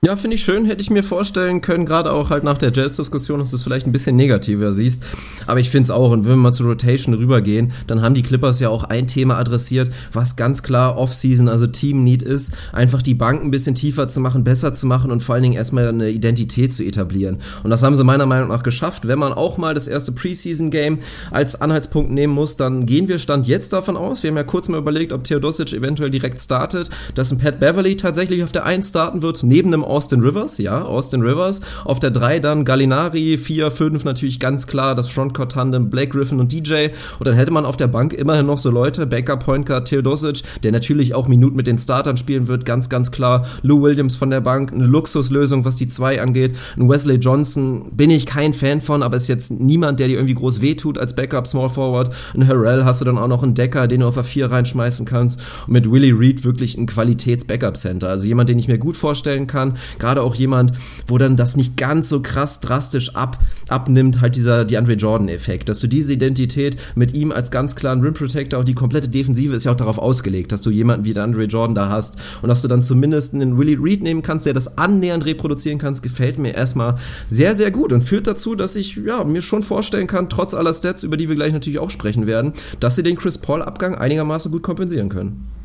Ja, 0.00 0.14
finde 0.14 0.36
ich 0.36 0.44
schön. 0.44 0.64
Hätte 0.64 0.80
ich 0.80 0.90
mir 0.90 1.02
vorstellen 1.02 1.60
können, 1.60 1.84
gerade 1.84 2.12
auch 2.12 2.30
halt 2.30 2.44
nach 2.44 2.56
der 2.56 2.70
Jazz-Diskussion, 2.72 3.40
dass 3.40 3.50
du 3.50 3.56
es 3.56 3.64
vielleicht 3.64 3.84
ein 3.84 3.90
bisschen 3.90 4.14
negativer 4.14 4.72
siehst. 4.72 5.02
Aber 5.48 5.58
ich 5.58 5.70
finde 5.70 5.86
es 5.86 5.90
auch. 5.90 6.12
Und 6.12 6.24
wenn 6.24 6.30
wir 6.30 6.36
mal 6.36 6.52
zur 6.52 6.66
Rotation 6.66 7.14
rübergehen, 7.14 7.72
dann 7.88 8.00
haben 8.00 8.14
die 8.14 8.22
Clippers 8.22 8.60
ja 8.60 8.68
auch 8.68 8.84
ein 8.84 9.08
Thema 9.08 9.38
adressiert, 9.38 9.90
was 10.12 10.36
ganz 10.36 10.62
klar 10.62 10.96
Off-Season, 10.96 11.48
also 11.48 11.66
Team-Need 11.66 12.22
ist. 12.22 12.52
Einfach 12.72 13.02
die 13.02 13.14
Bank 13.14 13.42
ein 13.42 13.50
bisschen 13.50 13.74
tiefer 13.74 14.06
zu 14.06 14.20
machen, 14.20 14.44
besser 14.44 14.72
zu 14.72 14.86
machen 14.86 15.10
und 15.10 15.20
vor 15.20 15.34
allen 15.34 15.42
Dingen 15.42 15.56
erstmal 15.56 15.88
eine 15.88 16.10
Identität 16.10 16.72
zu 16.72 16.84
etablieren. 16.84 17.38
Und 17.64 17.70
das 17.70 17.82
haben 17.82 17.96
sie 17.96 18.04
meiner 18.04 18.26
Meinung 18.26 18.50
nach 18.50 18.62
geschafft. 18.62 19.08
Wenn 19.08 19.18
man 19.18 19.32
auch 19.32 19.58
mal 19.58 19.74
das 19.74 19.88
erste 19.88 20.12
Preseason-Game 20.12 21.00
als 21.32 21.60
Anhaltspunkt 21.60 22.12
nehmen 22.12 22.34
muss, 22.34 22.54
dann 22.54 22.86
gehen 22.86 23.08
wir 23.08 23.18
Stand 23.18 23.48
jetzt 23.48 23.72
davon 23.72 23.96
aus. 23.96 24.22
Wir 24.22 24.30
haben 24.30 24.36
ja 24.36 24.44
kurz 24.44 24.68
mal 24.68 24.78
überlegt, 24.78 25.12
ob 25.12 25.24
Theodosic 25.24 25.72
eventuell 25.72 26.10
direkt 26.10 26.38
startet, 26.38 26.88
dass 27.16 27.32
ein 27.32 27.38
Pat 27.38 27.58
Beverly 27.58 27.96
tatsächlich 27.96 28.44
auf 28.44 28.52
der 28.52 28.64
1 28.64 28.90
starten 28.90 29.22
wird, 29.22 29.42
neben 29.42 29.74
einem 29.74 29.87
Austin 29.88 30.20
Rivers, 30.20 30.58
ja, 30.58 30.82
Austin 30.82 31.22
Rivers. 31.22 31.60
Auf 31.84 31.98
der 32.00 32.10
3 32.10 32.40
dann 32.40 32.64
Gallinari, 32.64 33.38
4, 33.38 33.70
5 33.70 34.04
natürlich 34.04 34.38
ganz 34.40 34.66
klar 34.66 34.94
das 34.94 35.08
Frontcourt-Tandem 35.08 35.90
Blake 35.90 36.10
Griffin 36.10 36.40
und 36.40 36.52
DJ. 36.52 36.88
Und 37.18 37.26
dann 37.26 37.34
hätte 37.34 37.50
man 37.50 37.64
auf 37.64 37.76
der 37.76 37.88
Bank 37.88 38.12
immerhin 38.12 38.46
noch 38.46 38.58
so 38.58 38.70
Leute, 38.70 39.06
Backup 39.06 39.44
Point 39.44 39.66
Guard 39.66 39.88
Theodosic, 39.88 40.42
der 40.62 40.72
natürlich 40.72 41.14
auch 41.14 41.28
Minuten 41.28 41.56
mit 41.56 41.66
den 41.66 41.78
Startern 41.78 42.16
spielen 42.16 42.48
wird, 42.48 42.64
ganz, 42.64 42.88
ganz 42.88 43.10
klar. 43.10 43.46
Lou 43.62 43.82
Williams 43.82 44.16
von 44.16 44.30
der 44.30 44.40
Bank, 44.40 44.72
eine 44.72 44.84
Luxuslösung, 44.84 45.64
was 45.64 45.76
die 45.76 45.86
2 45.86 46.20
angeht. 46.20 46.56
Ein 46.76 46.88
Wesley 46.88 47.16
Johnson 47.16 47.90
bin 47.92 48.10
ich 48.10 48.26
kein 48.26 48.54
Fan 48.54 48.80
von, 48.80 49.02
aber 49.02 49.16
ist 49.16 49.28
jetzt 49.28 49.50
niemand, 49.50 50.00
der 50.00 50.08
dir 50.08 50.14
irgendwie 50.14 50.34
groß 50.34 50.60
wehtut 50.60 50.98
als 50.98 51.14
Backup 51.14 51.46
Small 51.46 51.70
Forward. 51.70 52.14
Ein 52.34 52.46
Harrell 52.46 52.84
hast 52.84 53.00
du 53.00 53.04
dann 53.04 53.18
auch 53.18 53.28
noch 53.28 53.42
einen 53.42 53.54
Decker, 53.54 53.86
den 53.88 54.00
du 54.00 54.08
auf 54.08 54.14
der 54.14 54.24
4 54.24 54.50
reinschmeißen 54.50 55.06
kannst. 55.06 55.40
Und 55.66 55.72
mit 55.72 55.90
Willie 55.90 56.12
Reed 56.12 56.44
wirklich 56.44 56.76
ein 56.76 56.86
Qualitäts-Backup-Center. 56.86 58.08
Also 58.08 58.26
jemand, 58.26 58.48
den 58.48 58.58
ich 58.58 58.68
mir 58.68 58.78
gut 58.78 58.96
vorstellen 58.96 59.46
kann, 59.46 59.77
Gerade 59.98 60.22
auch 60.22 60.34
jemand, 60.34 60.72
wo 61.06 61.18
dann 61.18 61.36
das 61.36 61.56
nicht 61.56 61.76
ganz 61.76 62.08
so 62.08 62.20
krass 62.20 62.60
drastisch 62.60 63.14
ab, 63.14 63.38
abnimmt, 63.68 64.20
halt 64.20 64.36
dieser 64.36 64.64
DeAndre 64.64 64.94
Jordan-Effekt. 64.94 65.68
Dass 65.68 65.80
du 65.80 65.86
diese 65.86 66.12
Identität 66.12 66.76
mit 66.94 67.14
ihm 67.14 67.32
als 67.32 67.50
ganz 67.50 67.76
klaren 67.76 68.00
Rim 68.00 68.14
Protector 68.14 68.60
und 68.60 68.68
die 68.68 68.74
komplette 68.74 69.08
Defensive 69.08 69.54
ist 69.54 69.64
ja 69.64 69.72
auch 69.72 69.76
darauf 69.76 69.98
ausgelegt, 69.98 70.52
dass 70.52 70.62
du 70.62 70.70
jemanden 70.70 71.04
wie 71.04 71.12
DeAndre 71.12 71.44
Jordan 71.44 71.74
da 71.74 71.88
hast 71.88 72.18
und 72.42 72.48
dass 72.48 72.62
du 72.62 72.68
dann 72.68 72.82
zumindest 72.82 73.34
einen 73.34 73.58
Willie 73.58 73.78
Reed 73.80 74.02
nehmen 74.02 74.22
kannst, 74.22 74.46
der 74.46 74.54
das 74.54 74.78
annähernd 74.78 75.24
reproduzieren 75.24 75.78
kannst, 75.78 76.02
gefällt 76.02 76.38
mir 76.38 76.54
erstmal 76.54 76.96
sehr, 77.28 77.54
sehr 77.54 77.70
gut 77.70 77.92
und 77.92 78.02
führt 78.02 78.26
dazu, 78.26 78.54
dass 78.54 78.76
ich 78.76 78.96
ja, 78.96 79.24
mir 79.24 79.42
schon 79.42 79.62
vorstellen 79.62 80.06
kann, 80.06 80.28
trotz 80.28 80.54
aller 80.54 80.74
Stats, 80.74 81.04
über 81.04 81.16
die 81.16 81.28
wir 81.28 81.36
gleich 81.36 81.52
natürlich 81.52 81.78
auch 81.78 81.90
sprechen 81.90 82.26
werden, 82.26 82.52
dass 82.80 82.96
sie 82.96 83.02
den 83.02 83.16
Chris 83.16 83.38
Paul-Abgang 83.38 83.94
einigermaßen 83.94 84.50
gut 84.50 84.62
kompensieren 84.62 85.08
können. 85.08 85.57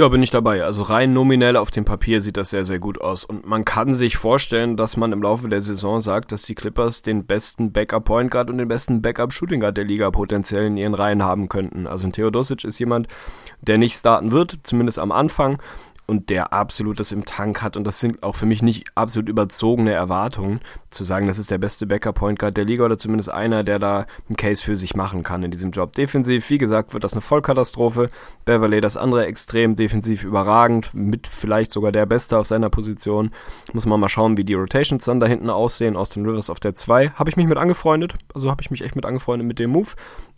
Ja, 0.00 0.06
bin 0.06 0.22
ich 0.22 0.30
dabei. 0.30 0.62
Also 0.62 0.84
rein 0.84 1.12
nominell 1.12 1.56
auf 1.56 1.72
dem 1.72 1.84
Papier 1.84 2.22
sieht 2.22 2.36
das 2.36 2.50
sehr, 2.50 2.64
sehr 2.64 2.78
gut 2.78 3.00
aus. 3.00 3.24
Und 3.24 3.46
man 3.46 3.64
kann 3.64 3.94
sich 3.94 4.16
vorstellen, 4.16 4.76
dass 4.76 4.96
man 4.96 5.10
im 5.10 5.20
Laufe 5.20 5.48
der 5.48 5.60
Saison 5.60 6.00
sagt, 6.00 6.30
dass 6.30 6.44
die 6.44 6.54
Clippers 6.54 7.02
den 7.02 7.26
besten 7.26 7.72
Backup 7.72 8.04
Point 8.04 8.30
Guard 8.30 8.48
und 8.48 8.58
den 8.58 8.68
besten 8.68 9.02
Backup 9.02 9.32
Shooting 9.32 9.58
Guard 9.58 9.76
der 9.76 9.82
Liga 9.82 10.12
potenziell 10.12 10.66
in 10.66 10.76
ihren 10.76 10.94
Reihen 10.94 11.24
haben 11.24 11.48
könnten. 11.48 11.88
Also 11.88 12.06
ein 12.06 12.12
Theodosic 12.12 12.62
ist 12.62 12.78
jemand, 12.78 13.08
der 13.60 13.76
nicht 13.76 13.96
starten 13.96 14.30
wird, 14.30 14.60
zumindest 14.62 15.00
am 15.00 15.10
Anfang 15.10 15.60
und 16.08 16.30
der 16.30 16.54
absolut 16.54 16.98
das 16.98 17.12
im 17.12 17.26
Tank 17.26 17.62
hat. 17.62 17.76
Und 17.76 17.84
das 17.84 18.00
sind 18.00 18.22
auch 18.22 18.34
für 18.34 18.46
mich 18.46 18.62
nicht 18.62 18.86
absolut 18.94 19.28
überzogene 19.28 19.92
Erwartungen, 19.92 20.60
zu 20.88 21.04
sagen, 21.04 21.26
das 21.26 21.38
ist 21.38 21.50
der 21.50 21.58
beste 21.58 21.86
Backup-Point 21.86 22.38
Guard 22.38 22.56
der 22.56 22.64
Liga 22.64 22.84
oder 22.86 22.96
zumindest 22.96 23.30
einer, 23.30 23.62
der 23.62 23.78
da 23.78 24.06
einen 24.26 24.36
Case 24.36 24.64
für 24.64 24.74
sich 24.74 24.96
machen 24.96 25.22
kann 25.22 25.42
in 25.42 25.50
diesem 25.50 25.70
Job. 25.70 25.92
Defensiv, 25.92 26.48
wie 26.48 26.56
gesagt, 26.56 26.94
wird 26.94 27.04
das 27.04 27.12
eine 27.12 27.20
Vollkatastrophe. 27.20 28.08
Beverly 28.46 28.80
das 28.80 28.96
andere 28.96 29.26
extrem 29.26 29.76
defensiv 29.76 30.24
überragend, 30.24 30.94
mit 30.94 31.26
vielleicht 31.26 31.72
sogar 31.72 31.92
der 31.92 32.06
Beste 32.06 32.38
auf 32.38 32.46
seiner 32.46 32.70
Position. 32.70 33.30
Muss 33.74 33.84
man 33.84 34.00
mal 34.00 34.08
schauen, 34.08 34.38
wie 34.38 34.44
die 34.44 34.54
Rotations 34.54 35.04
dann 35.04 35.20
da 35.20 35.26
hinten 35.26 35.50
aussehen. 35.50 35.94
Austin 35.94 36.24
Rivers 36.24 36.48
auf 36.48 36.58
der 36.58 36.74
2. 36.74 37.10
Habe 37.10 37.28
ich 37.28 37.36
mich 37.36 37.46
mit 37.46 37.58
angefreundet. 37.58 38.14
Also 38.32 38.50
habe 38.50 38.62
ich 38.62 38.70
mich 38.70 38.82
echt 38.82 38.96
mit 38.96 39.04
angefreundet 39.04 39.46
mit 39.46 39.58
dem 39.58 39.70
Move 39.70 39.90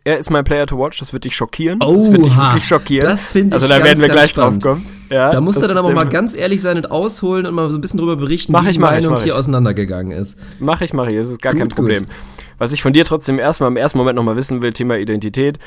er 0.05 0.19
ist 0.19 0.31
mein 0.31 0.45
Player 0.45 0.67
to 0.67 0.79
watch, 0.79 0.99
das 0.99 1.13
wird 1.13 1.25
dich 1.25 1.37
schockieren. 1.37 1.81
Oh, 1.83 1.97
das 1.97 2.11
wird 2.11 2.27
dich 2.27 2.37
wirklich 2.37 2.67
schockieren. 2.67 3.09
Das 3.09 3.27
finde 3.27 3.49
ich 3.49 3.55
Also 3.55 3.69
da 3.69 3.79
ganz, 3.79 3.89
werden 3.89 4.01
wir 4.01 4.09
gleich 4.09 4.35
drauf 4.35 4.59
kommen. 4.61 4.87
Ja, 5.11 5.31
da 5.31 5.41
musst 5.41 5.61
du 5.61 5.67
dann 5.67 5.77
aber 5.77 5.91
mal 5.91 6.09
ganz 6.09 6.35
ehrlich 6.35 6.61
sein 6.61 6.77
und 6.77 6.91
ausholen 6.91 7.47
und 7.47 7.55
mal 7.55 7.71
so 7.71 7.79
ein 7.79 7.81
bisschen 7.81 7.99
drüber 7.99 8.17
berichten, 8.17 8.53
mach 8.53 8.65
wie 8.65 8.69
ich, 8.69 8.75
die 8.75 8.81
Meinung 8.81 9.17
ich, 9.17 9.25
hier 9.25 9.37
auseinandergegangen 9.37 10.13
ist. 10.13 10.39
Mach 10.59 10.81
ich, 10.81 10.93
mach 10.93 11.09
ich, 11.09 11.17
das 11.17 11.29
ist 11.29 11.43
gar 11.43 11.53
gut, 11.53 11.61
kein 11.61 11.69
Problem. 11.69 12.07
Gut. 12.07 12.15
Was 12.59 12.73
ich 12.73 12.83
von 12.83 12.93
dir 12.93 13.05
trotzdem 13.05 13.39
erstmal 13.39 13.71
im 13.71 13.77
ersten 13.77 13.99
Moment 13.99 14.17
nochmal 14.17 14.37
wissen 14.37 14.63
will, 14.63 14.73
Thema 14.73 14.99
Identität 14.99 15.59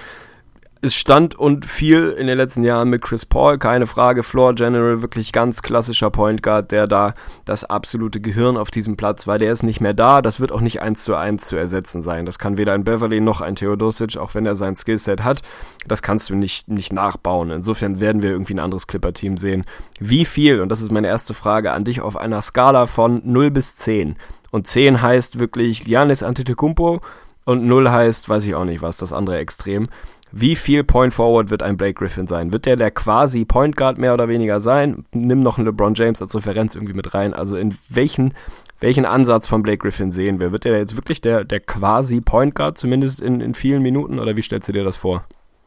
es 0.83 0.95
stand 0.95 1.33
und 1.33 1.65
fiel 1.65 2.09
in 2.09 2.27
den 2.27 2.35
letzten 2.35 2.61
Jahren 2.61 2.89
mit 2.89 3.01
Chris 3.01 3.25
Paul, 3.25 3.57
keine 3.57 3.87
Frage. 3.87 4.21
Floor 4.21 4.53
General, 4.53 5.01
wirklich 5.01 5.31
ganz 5.31 5.61
klassischer 5.61 6.11
Point 6.11 6.43
Guard, 6.43 6.73
der 6.73 6.87
da 6.87 7.13
das 7.45 7.63
absolute 7.63 8.19
Gehirn 8.19 8.57
auf 8.57 8.69
diesem 8.69 8.97
Platz 8.97 9.25
war. 9.25 9.37
Der 9.37 9.53
ist 9.53 9.63
nicht 9.63 9.79
mehr 9.79 9.93
da. 9.93 10.21
Das 10.21 10.41
wird 10.41 10.51
auch 10.51 10.59
nicht 10.59 10.81
eins 10.81 11.05
zu 11.05 11.15
eins 11.15 11.47
zu 11.47 11.55
ersetzen 11.55 12.01
sein. 12.01 12.25
Das 12.25 12.37
kann 12.37 12.57
weder 12.57 12.73
ein 12.73 12.83
Beverly 12.83 13.21
noch 13.21 13.39
ein 13.39 13.55
Theodosic, 13.55 14.17
auch 14.17 14.35
wenn 14.35 14.45
er 14.45 14.55
sein 14.55 14.75
Skillset 14.75 15.23
hat. 15.23 15.41
Das 15.87 16.01
kannst 16.01 16.29
du 16.29 16.35
nicht, 16.35 16.67
nicht 16.67 16.91
nachbauen. 16.91 17.49
Insofern 17.51 18.01
werden 18.01 18.21
wir 18.21 18.31
irgendwie 18.31 18.55
ein 18.55 18.59
anderes 18.59 18.85
Clipper-Team 18.85 19.37
sehen. 19.37 19.63
Wie 20.01 20.25
viel, 20.25 20.59
und 20.59 20.67
das 20.67 20.81
ist 20.81 20.91
meine 20.91 21.07
erste 21.07 21.33
Frage 21.33 21.71
an 21.71 21.85
dich, 21.85 22.01
auf 22.01 22.17
einer 22.17 22.41
Skala 22.41 22.87
von 22.87 23.21
0 23.23 23.51
bis 23.51 23.77
10. 23.77 24.17
Und 24.51 24.67
10 24.67 25.01
heißt 25.01 25.39
wirklich 25.39 25.85
Giannis 25.85 26.23
Antetokounmpo 26.23 26.99
und 27.45 27.65
0 27.65 27.89
heißt, 27.89 28.27
weiß 28.27 28.45
ich 28.45 28.55
auch 28.55 28.65
nicht 28.65 28.81
was, 28.81 28.97
das 28.97 29.13
andere 29.13 29.37
Extrem. 29.37 29.87
Wie 30.35 30.55
viel 30.55 30.83
Point 30.83 31.13
Forward 31.13 31.51
wird 31.51 31.61
ein 31.61 31.77
Blake 31.77 31.93
Griffin 31.93 32.25
sein? 32.25 32.51
Wird 32.51 32.65
der 32.65 32.75
der 32.75 32.89
quasi 32.89 33.45
Point 33.45 33.75
Guard 33.75 33.99
mehr 33.99 34.15
oder 34.15 34.27
weniger 34.27 34.59
sein? 34.61 35.05
Nimm 35.13 35.41
noch 35.41 35.59
einen 35.59 35.67
LeBron 35.67 35.93
James 35.93 36.23
als 36.23 36.35
Referenz 36.35 36.73
irgendwie 36.73 36.95
mit 36.95 37.13
rein. 37.13 37.35
Also 37.35 37.55
in 37.55 37.75
welchen, 37.87 38.33
welchen 38.79 39.05
Ansatz 39.05 39.45
von 39.45 39.61
Blake 39.61 39.77
Griffin 39.77 40.09
sehen 40.09 40.39
wir? 40.39 40.51
Wird 40.51 40.65
der 40.65 40.75
jetzt 40.75 40.95
wirklich 40.95 41.21
der, 41.21 41.43
der 41.43 41.59
quasi 41.59 42.19
Point 42.19 42.55
Guard, 42.55 42.79
zumindest 42.79 43.21
in, 43.21 43.41
in 43.41 43.53
vielen 43.53 43.83
Minuten? 43.83 44.17
Oder 44.17 44.35
wie 44.35 44.41
stellst 44.41 44.67
du 44.67 44.73
dir 44.73 44.83
das 44.83 44.97
vor? 44.97 45.23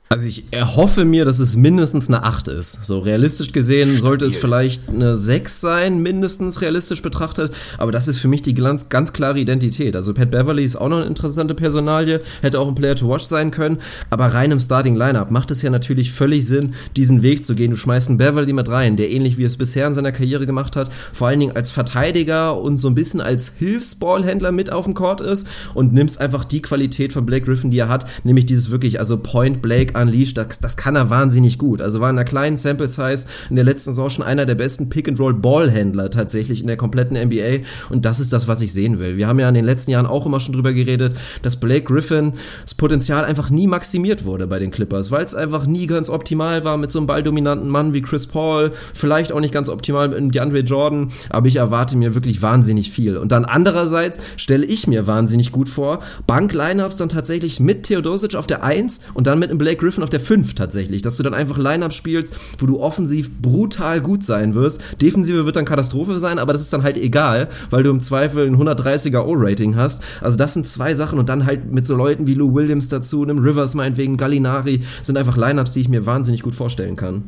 Also 0.08 0.28
ich 0.28 0.44
erhoffe 0.52 1.04
mir, 1.04 1.24
dass 1.24 1.40
es 1.40 1.56
mindestens 1.56 2.06
eine 2.06 2.22
8 2.22 2.46
ist. 2.46 2.84
So 2.84 3.00
realistisch 3.00 3.50
gesehen 3.50 4.00
sollte 4.00 4.24
es 4.24 4.36
vielleicht 4.36 4.88
eine 4.88 5.16
6 5.16 5.60
sein, 5.60 6.00
mindestens 6.00 6.62
realistisch 6.62 7.02
betrachtet. 7.02 7.52
Aber 7.76 7.90
das 7.90 8.06
ist 8.06 8.20
für 8.20 8.28
mich 8.28 8.40
die 8.40 8.54
ganz, 8.54 8.88
ganz 8.88 9.12
klare 9.12 9.40
Identität. 9.40 9.96
Also 9.96 10.14
Pat 10.14 10.30
Beverly 10.30 10.64
ist 10.64 10.76
auch 10.76 10.88
noch 10.88 10.98
eine 10.98 11.06
interessante 11.06 11.56
Personalie, 11.56 12.20
hätte 12.40 12.60
auch 12.60 12.68
ein 12.68 12.76
Player 12.76 12.94
to 12.94 13.08
watch 13.08 13.24
sein 13.24 13.50
können. 13.50 13.78
Aber 14.08 14.26
rein 14.26 14.52
im 14.52 14.60
Starting 14.60 14.94
Lineup 14.94 15.32
macht 15.32 15.50
es 15.50 15.62
ja 15.62 15.70
natürlich 15.70 16.12
völlig 16.12 16.46
Sinn, 16.46 16.74
diesen 16.96 17.24
Weg 17.24 17.44
zu 17.44 17.56
gehen. 17.56 17.72
Du 17.72 17.76
schmeißt 17.76 18.08
einen 18.08 18.18
Beverly 18.18 18.52
mit 18.52 18.68
rein, 18.68 18.94
der 18.94 19.10
ähnlich 19.10 19.38
wie 19.38 19.44
es 19.44 19.56
bisher 19.56 19.88
in 19.88 19.94
seiner 19.94 20.12
Karriere 20.12 20.46
gemacht 20.46 20.76
hat, 20.76 20.88
vor 21.12 21.26
allen 21.26 21.40
Dingen 21.40 21.56
als 21.56 21.72
Verteidiger 21.72 22.60
und 22.60 22.78
so 22.78 22.86
ein 22.86 22.94
bisschen 22.94 23.20
als 23.20 23.54
Hilfsballhändler 23.58 24.52
mit 24.52 24.72
auf 24.72 24.84
dem 24.84 24.94
Court 24.94 25.20
ist 25.20 25.48
und 25.74 25.92
nimmst 25.92 26.20
einfach 26.20 26.44
die 26.44 26.62
Qualität 26.62 27.12
von 27.12 27.26
Blake 27.26 27.44
Griffin, 27.44 27.72
die 27.72 27.80
er 27.80 27.88
hat, 27.88 28.08
nämlich 28.22 28.46
dieses 28.46 28.70
wirklich, 28.70 29.00
also 29.00 29.18
Point 29.18 29.62
Blake 29.62 29.95
Unleashed, 30.00 30.36
das, 30.36 30.58
das 30.60 30.76
kann 30.76 30.96
er 30.96 31.10
wahnsinnig 31.10 31.58
gut. 31.58 31.80
Also 31.80 32.00
war 32.00 32.10
in 32.10 32.16
einer 32.16 32.24
kleinen 32.24 32.56
Sample 32.56 32.88
Size 32.88 33.26
in 33.50 33.56
der 33.56 33.64
letzten 33.64 33.90
Saison 33.90 34.10
schon 34.10 34.24
einer 34.24 34.46
der 34.46 34.54
besten 34.54 34.88
Pick-and-Roll-Ballhändler 34.88 36.10
tatsächlich 36.10 36.60
in 36.60 36.66
der 36.66 36.76
kompletten 36.76 37.16
NBA. 37.16 37.64
Und 37.90 38.04
das 38.04 38.20
ist 38.20 38.32
das, 38.32 38.48
was 38.48 38.60
ich 38.60 38.72
sehen 38.72 38.98
will. 38.98 39.16
Wir 39.16 39.28
haben 39.28 39.38
ja 39.38 39.48
in 39.48 39.54
den 39.54 39.64
letzten 39.64 39.90
Jahren 39.90 40.06
auch 40.06 40.26
immer 40.26 40.40
schon 40.40 40.54
drüber 40.54 40.72
geredet, 40.72 41.16
dass 41.42 41.56
Blake 41.56 41.84
Griffin 41.84 42.34
das 42.62 42.74
Potenzial 42.74 43.24
einfach 43.24 43.50
nie 43.50 43.66
maximiert 43.66 44.24
wurde 44.24 44.46
bei 44.46 44.58
den 44.58 44.70
Clippers, 44.70 45.10
weil 45.10 45.24
es 45.24 45.34
einfach 45.34 45.66
nie 45.66 45.86
ganz 45.86 46.10
optimal 46.10 46.64
war 46.64 46.76
mit 46.76 46.92
so 46.92 46.98
einem 46.98 47.06
balldominanten 47.06 47.68
Mann 47.68 47.92
wie 47.92 48.02
Chris 48.02 48.26
Paul, 48.26 48.72
vielleicht 48.94 49.32
auch 49.32 49.40
nicht 49.40 49.54
ganz 49.54 49.68
optimal 49.68 50.08
mit 50.08 50.34
DeAndre 50.34 50.60
Jordan, 50.60 51.12
aber 51.30 51.46
ich 51.46 51.56
erwarte 51.56 51.96
mir 51.96 52.14
wirklich 52.14 52.42
wahnsinnig 52.42 52.90
viel. 52.90 53.16
Und 53.16 53.32
dann 53.32 53.44
andererseits 53.44 54.18
stelle 54.36 54.66
ich 54.66 54.86
mir 54.86 55.06
wahnsinnig 55.06 55.52
gut 55.52 55.68
vor, 55.68 56.00
Bank-Lineups 56.26 56.96
dann 56.96 57.08
tatsächlich 57.08 57.60
mit 57.60 57.84
Theodosic 57.84 58.34
auf 58.34 58.46
der 58.46 58.62
1 58.62 59.00
und 59.14 59.26
dann 59.26 59.38
mit 59.38 59.50
einem 59.50 59.58
Blake 59.58 59.84
Griffin 59.86 60.02
auf 60.02 60.10
der 60.10 60.18
5 60.18 60.54
tatsächlich, 60.54 61.02
dass 61.02 61.16
du 61.16 61.22
dann 61.22 61.32
einfach 61.32 61.58
Line-Up 61.58 61.92
spielst, 61.92 62.34
wo 62.58 62.66
du 62.66 62.80
offensiv 62.80 63.30
brutal 63.40 64.00
gut 64.00 64.24
sein 64.24 64.56
wirst. 64.56 64.80
Defensive 65.00 65.46
wird 65.46 65.54
dann 65.54 65.64
Katastrophe 65.64 66.18
sein, 66.18 66.40
aber 66.40 66.52
das 66.52 66.62
ist 66.62 66.72
dann 66.72 66.82
halt 66.82 66.96
egal, 66.96 67.48
weil 67.70 67.84
du 67.84 67.90
im 67.90 68.00
Zweifel 68.00 68.48
ein 68.48 68.56
130er 68.56 69.24
O-Rating 69.24 69.76
hast. 69.76 70.02
Also 70.20 70.36
das 70.36 70.54
sind 70.54 70.66
zwei 70.66 70.94
Sachen 70.96 71.20
und 71.20 71.28
dann 71.28 71.46
halt 71.46 71.72
mit 71.72 71.86
so 71.86 71.94
Leuten 71.94 72.26
wie 72.26 72.34
Lou 72.34 72.52
Williams 72.52 72.88
dazu, 72.88 73.22
einem 73.22 73.38
Rivers 73.38 73.76
meinetwegen, 73.76 74.16
Gallinari, 74.16 74.82
sind 75.04 75.16
einfach 75.16 75.36
Line-Ups, 75.36 75.70
die 75.70 75.82
ich 75.82 75.88
mir 75.88 76.04
wahnsinnig 76.04 76.42
gut 76.42 76.56
vorstellen 76.56 76.96
kann. 76.96 77.22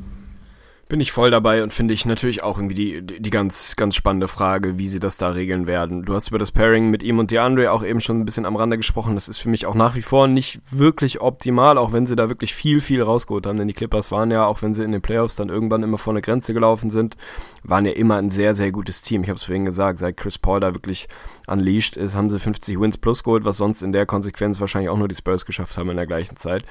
Bin 0.88 1.00
ich 1.00 1.12
voll 1.12 1.30
dabei 1.30 1.62
und 1.62 1.74
finde 1.74 1.92
ich 1.92 2.06
natürlich 2.06 2.42
auch 2.42 2.56
irgendwie 2.56 3.02
die, 3.02 3.20
die 3.20 3.28
ganz, 3.28 3.76
ganz 3.76 3.94
spannende 3.94 4.26
Frage, 4.26 4.78
wie 4.78 4.88
sie 4.88 5.00
das 5.00 5.18
da 5.18 5.28
regeln 5.28 5.66
werden. 5.66 6.02
Du 6.02 6.14
hast 6.14 6.28
über 6.28 6.38
das 6.38 6.50
Pairing 6.50 6.88
mit 6.88 7.02
ihm 7.02 7.18
und 7.18 7.30
DeAndre 7.30 7.72
auch 7.72 7.84
eben 7.84 8.00
schon 8.00 8.18
ein 8.18 8.24
bisschen 8.24 8.46
am 8.46 8.56
Rande 8.56 8.78
gesprochen. 8.78 9.14
Das 9.14 9.28
ist 9.28 9.36
für 9.36 9.50
mich 9.50 9.66
auch 9.66 9.74
nach 9.74 9.96
wie 9.96 10.02
vor 10.02 10.28
nicht 10.28 10.60
wirklich 10.70 11.20
optimal, 11.20 11.76
auch 11.76 11.92
wenn 11.92 12.06
sie 12.06 12.16
da 12.16 12.30
wirklich 12.30 12.54
viel, 12.54 12.80
viel 12.80 13.02
rausgeholt 13.02 13.46
haben. 13.46 13.58
Denn 13.58 13.68
die 13.68 13.74
Clippers 13.74 14.10
waren 14.10 14.30
ja, 14.30 14.46
auch 14.46 14.62
wenn 14.62 14.72
sie 14.72 14.82
in 14.82 14.92
den 14.92 15.02
Playoffs 15.02 15.36
dann 15.36 15.50
irgendwann 15.50 15.82
immer 15.82 15.98
vor 15.98 16.14
eine 16.14 16.22
Grenze 16.22 16.54
gelaufen 16.54 16.88
sind, 16.88 17.18
waren 17.62 17.84
ja 17.84 17.92
immer 17.92 18.16
ein 18.16 18.30
sehr, 18.30 18.54
sehr 18.54 18.72
gutes 18.72 19.02
Team. 19.02 19.22
Ich 19.22 19.28
habe 19.28 19.36
es 19.36 19.44
vorhin 19.44 19.66
gesagt, 19.66 19.98
seit 19.98 20.16
Chris 20.16 20.38
Paul 20.38 20.60
da 20.60 20.72
wirklich 20.72 21.06
unleashed 21.46 21.98
ist, 21.98 22.14
haben 22.14 22.30
sie 22.30 22.40
50 22.40 22.80
Wins 22.80 22.96
plus 22.96 23.24
geholt, 23.24 23.44
was 23.44 23.58
sonst 23.58 23.82
in 23.82 23.92
der 23.92 24.06
Konsequenz 24.06 24.58
wahrscheinlich 24.58 24.88
auch 24.88 24.96
nur 24.96 25.08
die 25.08 25.14
Spurs 25.14 25.44
geschafft 25.44 25.76
haben 25.76 25.90
in 25.90 25.96
der 25.96 26.06
gleichen 26.06 26.36
Zeit. 26.36 26.64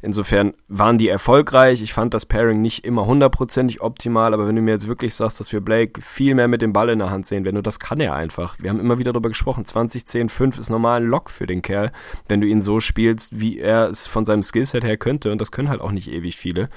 Insofern 0.00 0.54
waren 0.68 0.96
die 0.96 1.08
erfolgreich. 1.08 1.82
Ich 1.82 1.92
fand 1.92 2.14
das 2.14 2.24
Pairing 2.24 2.62
nicht 2.62 2.86
immer 2.86 3.02
100% 3.02 3.57
hundertprozentig 3.58 3.80
optimal, 3.80 4.34
aber 4.34 4.46
wenn 4.46 4.56
du 4.56 4.62
mir 4.62 4.72
jetzt 4.72 4.88
wirklich 4.88 5.14
sagst, 5.14 5.40
dass 5.40 5.52
wir 5.52 5.60
Blake 5.60 6.00
viel 6.00 6.34
mehr 6.34 6.48
mit 6.48 6.62
dem 6.62 6.72
Ball 6.72 6.88
in 6.90 6.98
der 7.00 7.10
Hand 7.10 7.26
sehen, 7.26 7.44
wenn 7.44 7.54
du 7.54 7.62
das 7.62 7.80
kann 7.80 8.00
er 8.00 8.14
einfach. 8.14 8.56
Wir 8.58 8.70
haben 8.70 8.80
immer 8.80 8.98
wieder 8.98 9.12
darüber 9.12 9.28
gesprochen, 9.28 9.64
20, 9.64 10.06
10, 10.06 10.28
5 10.28 10.58
ist 10.58 10.70
normal 10.70 11.00
ein 11.00 11.06
Lock 11.06 11.30
für 11.30 11.46
den 11.46 11.62
Kerl, 11.62 11.92
wenn 12.28 12.40
du 12.40 12.46
ihn 12.46 12.62
so 12.62 12.80
spielst, 12.80 13.40
wie 13.40 13.58
er 13.58 13.88
es 13.88 14.06
von 14.06 14.24
seinem 14.24 14.42
Skillset 14.42 14.84
her 14.84 14.96
könnte 14.96 15.32
und 15.32 15.40
das 15.40 15.50
können 15.50 15.68
halt 15.68 15.80
auch 15.80 15.90
nicht 15.90 16.10
ewig 16.10 16.36
viele. 16.36 16.68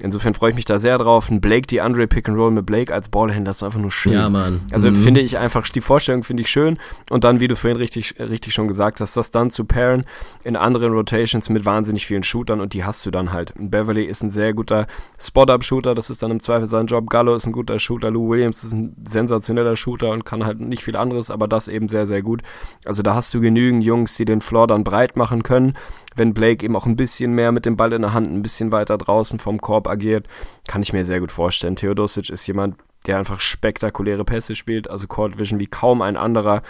Insofern 0.00 0.34
freue 0.34 0.50
ich 0.50 0.56
mich 0.56 0.64
da 0.64 0.78
sehr 0.78 0.98
drauf. 0.98 1.30
Ein 1.30 1.40
Blake, 1.40 1.66
die 1.66 1.80
Andre 1.80 2.06
Pick 2.06 2.28
and 2.28 2.36
Roll 2.36 2.50
mit 2.50 2.66
Blake 2.66 2.92
als 2.92 3.08
Ballhändler 3.08 3.50
ist 3.50 3.62
einfach 3.62 3.78
nur 3.78 3.90
schön. 3.90 4.14
Ja, 4.14 4.28
Mann. 4.28 4.62
Also 4.72 4.90
mhm. 4.90 4.96
finde 4.96 5.20
ich 5.20 5.38
einfach, 5.38 5.68
die 5.68 5.80
Vorstellung 5.80 6.24
finde 6.24 6.42
ich 6.42 6.48
schön. 6.48 6.78
Und 7.10 7.24
dann, 7.24 7.40
wie 7.40 7.48
du 7.48 7.56
vorhin 7.56 7.76
richtig, 7.76 8.14
richtig 8.18 8.54
schon 8.54 8.68
gesagt 8.68 9.00
hast, 9.00 9.16
das 9.16 9.30
dann 9.30 9.50
zu 9.50 9.64
pairen 9.64 10.04
in 10.44 10.56
anderen 10.56 10.92
Rotations 10.92 11.48
mit 11.50 11.64
wahnsinnig 11.64 12.06
vielen 12.06 12.22
Shootern 12.22 12.60
und 12.60 12.72
die 12.72 12.84
hast 12.84 13.04
du 13.06 13.10
dann 13.10 13.32
halt. 13.32 13.52
Beverly 13.56 14.04
ist 14.04 14.22
ein 14.22 14.30
sehr 14.30 14.54
guter 14.54 14.86
Spot-Up-Shooter, 15.20 15.94
das 15.94 16.10
ist 16.10 16.22
dann 16.22 16.30
im 16.30 16.40
Zweifel 16.40 16.66
sein 16.66 16.86
Job. 16.86 17.10
Gallo 17.10 17.34
ist 17.34 17.46
ein 17.46 17.52
guter 17.52 17.78
Shooter. 17.78 18.10
Lou 18.10 18.30
Williams 18.30 18.64
ist 18.64 18.72
ein 18.72 18.96
sensationeller 19.06 19.76
Shooter 19.76 20.10
und 20.10 20.24
kann 20.24 20.44
halt 20.44 20.58
nicht 20.60 20.82
viel 20.82 20.96
anderes, 20.96 21.30
aber 21.30 21.46
das 21.46 21.68
eben 21.68 21.88
sehr, 21.88 22.06
sehr 22.06 22.22
gut. 22.22 22.42
Also 22.84 23.02
da 23.02 23.14
hast 23.14 23.32
du 23.34 23.40
genügend 23.40 23.84
Jungs, 23.84 24.16
die 24.16 24.24
den 24.24 24.40
Floor 24.40 24.66
dann 24.66 24.84
breit 24.84 25.16
machen 25.16 25.42
können 25.42 25.74
wenn 26.16 26.34
Blake 26.34 26.64
eben 26.64 26.76
auch 26.76 26.86
ein 26.86 26.96
bisschen 26.96 27.32
mehr 27.34 27.52
mit 27.52 27.66
dem 27.66 27.76
Ball 27.76 27.92
in 27.92 28.02
der 28.02 28.12
Hand, 28.12 28.30
ein 28.30 28.42
bisschen 28.42 28.72
weiter 28.72 28.98
draußen 28.98 29.38
vom 29.38 29.60
Korb 29.60 29.88
agiert, 29.88 30.26
kann 30.68 30.82
ich 30.82 30.92
mir 30.92 31.04
sehr 31.04 31.20
gut 31.20 31.32
vorstellen. 31.32 31.76
Theodosic 31.76 32.30
ist 32.30 32.46
jemand, 32.46 32.76
der 33.06 33.18
einfach 33.18 33.40
spektakuläre 33.40 34.24
Pässe 34.24 34.54
spielt, 34.54 34.88
also 34.88 35.06
Court 35.06 35.38
Vision 35.38 35.60
wie 35.60 35.66
kaum 35.66 36.02
ein 36.02 36.16
anderer. 36.16 36.62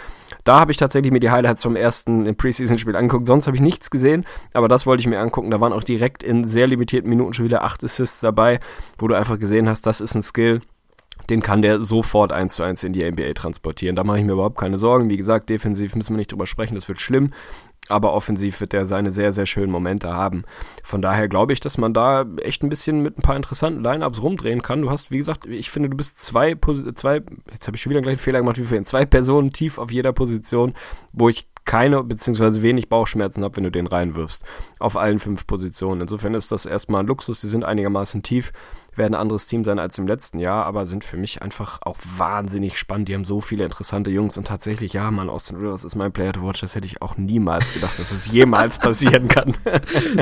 Da 0.43 0.59
habe 0.59 0.71
ich 0.71 0.77
tatsächlich 0.77 1.11
mir 1.11 1.19
die 1.19 1.29
Highlights 1.29 1.63
vom 1.63 1.75
ersten 1.75 2.35
Preseason-Spiel 2.35 2.95
angeguckt, 2.95 3.27
sonst 3.27 3.47
habe 3.47 3.55
ich 3.55 3.61
nichts 3.61 3.91
gesehen, 3.91 4.25
aber 4.53 4.67
das 4.67 4.85
wollte 4.85 5.01
ich 5.01 5.07
mir 5.07 5.19
angucken. 5.19 5.51
Da 5.51 5.61
waren 5.61 5.73
auch 5.73 5.83
direkt 5.83 6.23
in 6.23 6.43
sehr 6.43 6.67
limitierten 6.67 7.09
Minuten 7.09 7.33
schon 7.33 7.45
wieder 7.45 7.63
acht 7.63 7.83
Assists 7.83 8.21
dabei, 8.21 8.59
wo 8.97 9.07
du 9.07 9.15
einfach 9.15 9.39
gesehen 9.39 9.69
hast, 9.69 9.85
das 9.85 10.01
ist 10.01 10.15
ein 10.15 10.23
Skill, 10.23 10.61
den 11.29 11.41
kann 11.41 11.61
der 11.61 11.83
sofort 11.83 12.31
eins 12.31 12.55
zu 12.55 12.63
eins 12.63 12.83
in 12.83 12.93
die 12.93 13.09
NBA 13.09 13.33
transportieren. 13.33 13.95
Da 13.95 14.03
mache 14.03 14.19
ich 14.19 14.25
mir 14.25 14.33
überhaupt 14.33 14.57
keine 14.57 14.77
Sorgen. 14.77 15.09
Wie 15.09 15.15
gesagt, 15.15 15.49
defensiv 15.49 15.95
müssen 15.95 16.13
wir 16.13 16.17
nicht 16.17 16.31
drüber 16.31 16.47
sprechen, 16.47 16.75
das 16.75 16.87
wird 16.87 16.99
schlimm 16.99 17.31
aber 17.89 18.13
offensiv 18.13 18.59
wird 18.61 18.73
er 18.73 18.85
seine 18.85 19.11
sehr, 19.11 19.33
sehr 19.33 19.45
schönen 19.45 19.71
Momente 19.71 20.13
haben. 20.13 20.43
Von 20.83 21.01
daher 21.01 21.27
glaube 21.27 21.53
ich, 21.53 21.59
dass 21.59 21.77
man 21.77 21.93
da 21.93 22.25
echt 22.41 22.63
ein 22.63 22.69
bisschen 22.69 23.01
mit 23.01 23.17
ein 23.17 23.21
paar 23.21 23.35
interessanten 23.35 23.83
Lineups 23.83 24.21
rumdrehen 24.21 24.61
kann. 24.61 24.81
Du 24.81 24.89
hast, 24.89 25.11
wie 25.11 25.17
gesagt, 25.17 25.45
ich 25.45 25.69
finde, 25.69 25.89
du 25.89 25.97
bist 25.97 26.17
zwei, 26.17 26.55
zwei 26.95 27.21
jetzt 27.51 27.67
habe 27.67 27.75
ich 27.75 27.81
schon 27.81 27.89
wieder 27.89 28.01
gleich 28.01 28.13
einen 28.13 28.19
Fehler 28.19 28.39
gemacht, 28.39 28.57
wie 28.57 28.63
vorhin, 28.63 28.85
zwei 28.85 29.05
Personen 29.05 29.51
tief 29.51 29.77
auf 29.77 29.91
jeder 29.91 30.13
Position, 30.13 30.73
wo 31.11 31.29
ich 31.29 31.47
keine 31.65 32.03
beziehungsweise 32.03 32.61
wenig 32.61 32.89
Bauchschmerzen 32.89 33.43
habe, 33.43 33.57
wenn 33.57 33.63
du 33.63 33.71
den 33.71 33.87
reinwirfst. 33.87 34.43
Auf 34.79 34.97
allen 34.97 35.19
fünf 35.19 35.47
Positionen. 35.47 36.01
Insofern 36.01 36.33
ist 36.33 36.51
das 36.51 36.65
erstmal 36.65 37.01
ein 37.01 37.07
Luxus, 37.07 37.41
die 37.41 37.47
sind 37.47 37.63
einigermaßen 37.63 38.23
tief 38.23 38.51
werden 38.97 39.15
ein 39.15 39.21
anderes 39.21 39.47
Team 39.47 39.63
sein 39.63 39.79
als 39.79 39.97
im 39.97 40.07
letzten 40.07 40.39
Jahr, 40.39 40.65
aber 40.65 40.85
sind 40.85 41.03
für 41.03 41.17
mich 41.17 41.41
einfach 41.41 41.79
auch 41.83 41.97
wahnsinnig 42.17 42.77
spannend. 42.77 43.09
Die 43.09 43.15
haben 43.15 43.25
so 43.25 43.41
viele 43.41 43.63
interessante 43.63 44.09
Jungs 44.09 44.37
und 44.37 44.47
tatsächlich, 44.47 44.93
ja, 44.93 45.09
Mann, 45.11 45.29
Austin 45.29 45.57
Rivers 45.57 45.83
ist 45.83 45.95
mein 45.95 46.11
Player 46.11 46.33
to 46.33 46.43
watch. 46.43 46.61
Das 46.61 46.75
hätte 46.75 46.85
ich 46.85 47.01
auch 47.01 47.17
niemals 47.17 47.73
gedacht, 47.73 47.97
dass 47.97 48.11
es 48.11 48.31
jemals 48.31 48.77
passieren 48.79 49.27
kann. 49.27 49.55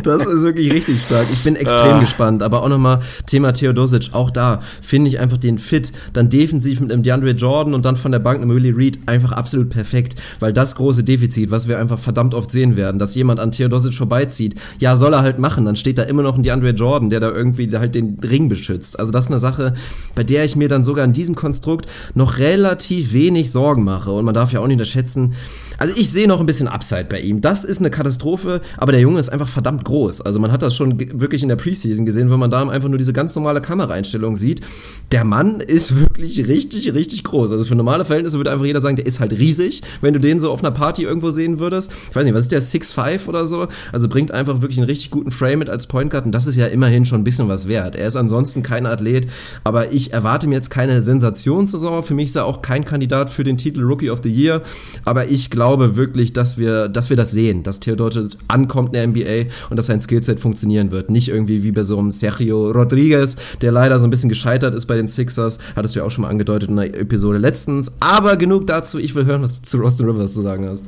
das 0.03 0.25
ist 0.25 0.43
wirklich 0.43 0.71
richtig 0.71 1.01
stark. 1.01 1.27
Ich 1.31 1.43
bin 1.43 1.55
extrem 1.55 1.97
uh. 1.97 1.99
gespannt. 2.01 2.43
Aber 2.43 2.63
auch 2.63 2.69
nochmal 2.69 2.99
Thema 3.25 3.53
Theodosic, 3.53 4.13
auch 4.13 4.31
da 4.31 4.59
finde 4.81 5.09
ich 5.09 5.19
einfach 5.19 5.37
den 5.37 5.59
Fit 5.59 5.91
dann 6.13 6.29
defensiv 6.29 6.79
mit 6.79 6.91
einem 6.91 7.03
DeAndre 7.03 7.31
Jordan 7.31 7.73
und 7.73 7.85
dann 7.85 7.95
von 7.95 8.11
der 8.11 8.19
Bank 8.19 8.41
einem 8.41 8.51
Willie 8.51 8.75
Reed 8.75 8.99
einfach 9.05 9.31
absolut 9.31 9.69
perfekt, 9.69 10.15
weil 10.39 10.53
das 10.53 10.75
große 10.75 11.03
Defizit, 11.03 11.30
was 11.49 11.67
wir 11.67 11.79
einfach 11.79 11.99
verdammt 11.99 12.33
oft 12.33 12.51
sehen 12.51 12.75
werden, 12.75 12.99
dass 12.99 13.15
jemand 13.15 13.39
an 13.39 13.51
Theodosic 13.51 13.93
vorbeizieht, 13.93 14.55
ja, 14.79 14.95
soll 14.95 15.13
er 15.13 15.21
halt 15.21 15.39
machen, 15.39 15.65
dann 15.65 15.75
steht 15.75 15.97
da 15.97 16.03
immer 16.03 16.23
noch 16.23 16.35
ein 16.35 16.43
DeAndre 16.43 16.71
Jordan, 16.71 17.09
der 17.09 17.19
da 17.19 17.31
irgendwie 17.31 17.69
halt 17.77 17.95
den 17.95 18.17
Ring 18.21 18.49
beschützt. 18.49 18.99
Also 18.99 19.11
das 19.11 19.25
ist 19.25 19.31
eine 19.31 19.39
Sache, 19.39 19.73
bei 20.15 20.23
der 20.23 20.45
ich 20.45 20.55
mir 20.55 20.67
dann 20.67 20.83
sogar 20.83 21.05
in 21.05 21.13
diesem 21.13 21.35
Konstrukt 21.35 21.87
noch 22.13 22.37
relativ 22.37 23.13
wenig 23.13 23.51
Sorgen 23.51 23.83
mache. 23.83 24.11
Und 24.11 24.25
man 24.25 24.33
darf 24.33 24.51
ja 24.53 24.59
auch 24.59 24.67
nicht 24.67 24.75
unterschätzen, 24.75 25.33
also 25.81 25.95
ich 25.97 26.11
sehe 26.11 26.27
noch 26.27 26.39
ein 26.39 26.45
bisschen 26.45 26.67
Upside 26.67 27.05
bei 27.05 27.19
ihm. 27.19 27.41
Das 27.41 27.65
ist 27.65 27.79
eine 27.79 27.89
Katastrophe, 27.89 28.61
aber 28.77 28.91
der 28.91 29.01
Junge 29.01 29.19
ist 29.19 29.29
einfach 29.29 29.47
verdammt 29.47 29.83
groß. 29.83 30.21
Also 30.21 30.39
man 30.39 30.51
hat 30.51 30.61
das 30.61 30.75
schon 30.75 30.99
wirklich 31.19 31.41
in 31.41 31.49
der 31.49 31.55
Preseason 31.55 32.05
gesehen, 32.05 32.29
wenn 32.29 32.37
man 32.37 32.51
da 32.51 32.61
einfach 32.69 32.87
nur 32.87 32.99
diese 32.99 33.13
ganz 33.13 33.33
normale 33.33 33.61
Kameraeinstellung 33.61 34.35
sieht. 34.35 34.61
Der 35.11 35.23
Mann 35.23 35.59
ist 35.59 35.99
wirklich 35.99 36.47
richtig, 36.47 36.93
richtig 36.93 37.23
groß. 37.23 37.51
Also 37.51 37.65
für 37.65 37.73
normale 37.73 38.05
Verhältnisse 38.05 38.37
würde 38.37 38.51
einfach 38.51 38.65
jeder 38.65 38.79
sagen, 38.79 38.95
der 38.95 39.07
ist 39.07 39.19
halt 39.19 39.31
riesig, 39.31 39.81
wenn 40.01 40.13
du 40.13 40.19
den 40.19 40.39
so 40.39 40.51
auf 40.51 40.63
einer 40.63 40.69
Party 40.69 41.01
irgendwo 41.01 41.31
sehen 41.31 41.57
würdest. 41.57 41.91
Ich 42.11 42.15
weiß 42.15 42.25
nicht, 42.25 42.35
was 42.35 42.43
ist 42.43 42.51
der 42.51 42.61
6'5 42.61 43.27
oder 43.27 43.47
so? 43.47 43.67
Also 43.91 44.07
bringt 44.07 44.29
einfach 44.29 44.61
wirklich 44.61 44.77
einen 44.77 44.87
richtig 44.87 45.09
guten 45.09 45.31
Frame 45.31 45.57
mit 45.57 45.69
als 45.71 45.87
Point 45.87 46.11
Guard 46.11 46.25
und 46.25 46.31
das 46.31 46.45
ist 46.45 46.57
ja 46.57 46.67
immerhin 46.67 47.07
schon 47.07 47.21
ein 47.21 47.23
bisschen 47.23 47.47
was 47.47 47.67
wert. 47.67 47.95
Er 47.95 48.07
ist 48.07 48.17
ansonsten 48.17 48.61
kein 48.61 48.85
Athlet, 48.85 49.25
aber 49.63 49.91
ich 49.91 50.13
erwarte 50.13 50.45
mir 50.45 50.53
jetzt 50.53 50.69
keine 50.69 51.01
Sensationssaison. 51.01 52.03
Für 52.03 52.13
mich 52.13 52.25
ist 52.25 52.35
er 52.35 52.45
auch 52.45 52.61
kein 52.61 52.85
Kandidat 52.85 53.31
für 53.31 53.43
den 53.43 53.57
Titel 53.57 53.81
Rookie 53.81 54.11
of 54.11 54.19
the 54.21 54.29
Year, 54.29 54.61
aber 55.05 55.31
ich 55.31 55.49
glaube, 55.49 55.70
glaube 55.71 55.95
wirklich, 55.95 56.33
dass 56.33 56.57
wir, 56.57 56.89
dass 56.89 57.09
wir 57.09 57.17
das 57.17 57.31
sehen, 57.31 57.63
dass 57.63 57.79
Theodosic 57.79 58.37
ankommt 58.49 58.89
in 58.89 58.93
der 58.93 59.07
NBA 59.07 59.51
und 59.69 59.77
dass 59.77 59.85
sein 59.85 60.01
Skillset 60.01 60.39
funktionieren 60.39 60.91
wird. 60.91 61.09
Nicht 61.09 61.29
irgendwie 61.29 61.63
wie 61.63 61.71
bei 61.71 61.83
so 61.83 61.97
einem 61.97 62.11
Sergio 62.11 62.71
Rodriguez, 62.71 63.37
der 63.61 63.71
leider 63.71 63.99
so 63.99 64.05
ein 64.07 64.09
bisschen 64.09 64.29
gescheitert 64.29 64.75
ist 64.75 64.85
bei 64.85 64.97
den 64.97 65.07
Sixers. 65.07 65.59
Hattest 65.75 65.95
du 65.95 65.99
ja 65.99 66.05
auch 66.05 66.11
schon 66.11 66.23
mal 66.23 66.29
angedeutet 66.29 66.69
in 66.69 66.75
der 66.75 66.99
Episode 66.99 67.37
letztens. 67.37 67.91
Aber 68.01 68.35
genug 68.35 68.67
dazu. 68.67 68.99
Ich 68.99 69.15
will 69.15 69.25
hören, 69.25 69.41
was 69.41 69.61
du 69.61 69.67
zu 69.67 69.83
Austin 69.83 70.07
Rivers 70.07 70.33
zu 70.33 70.41
sagen 70.41 70.67
hast. 70.67 70.83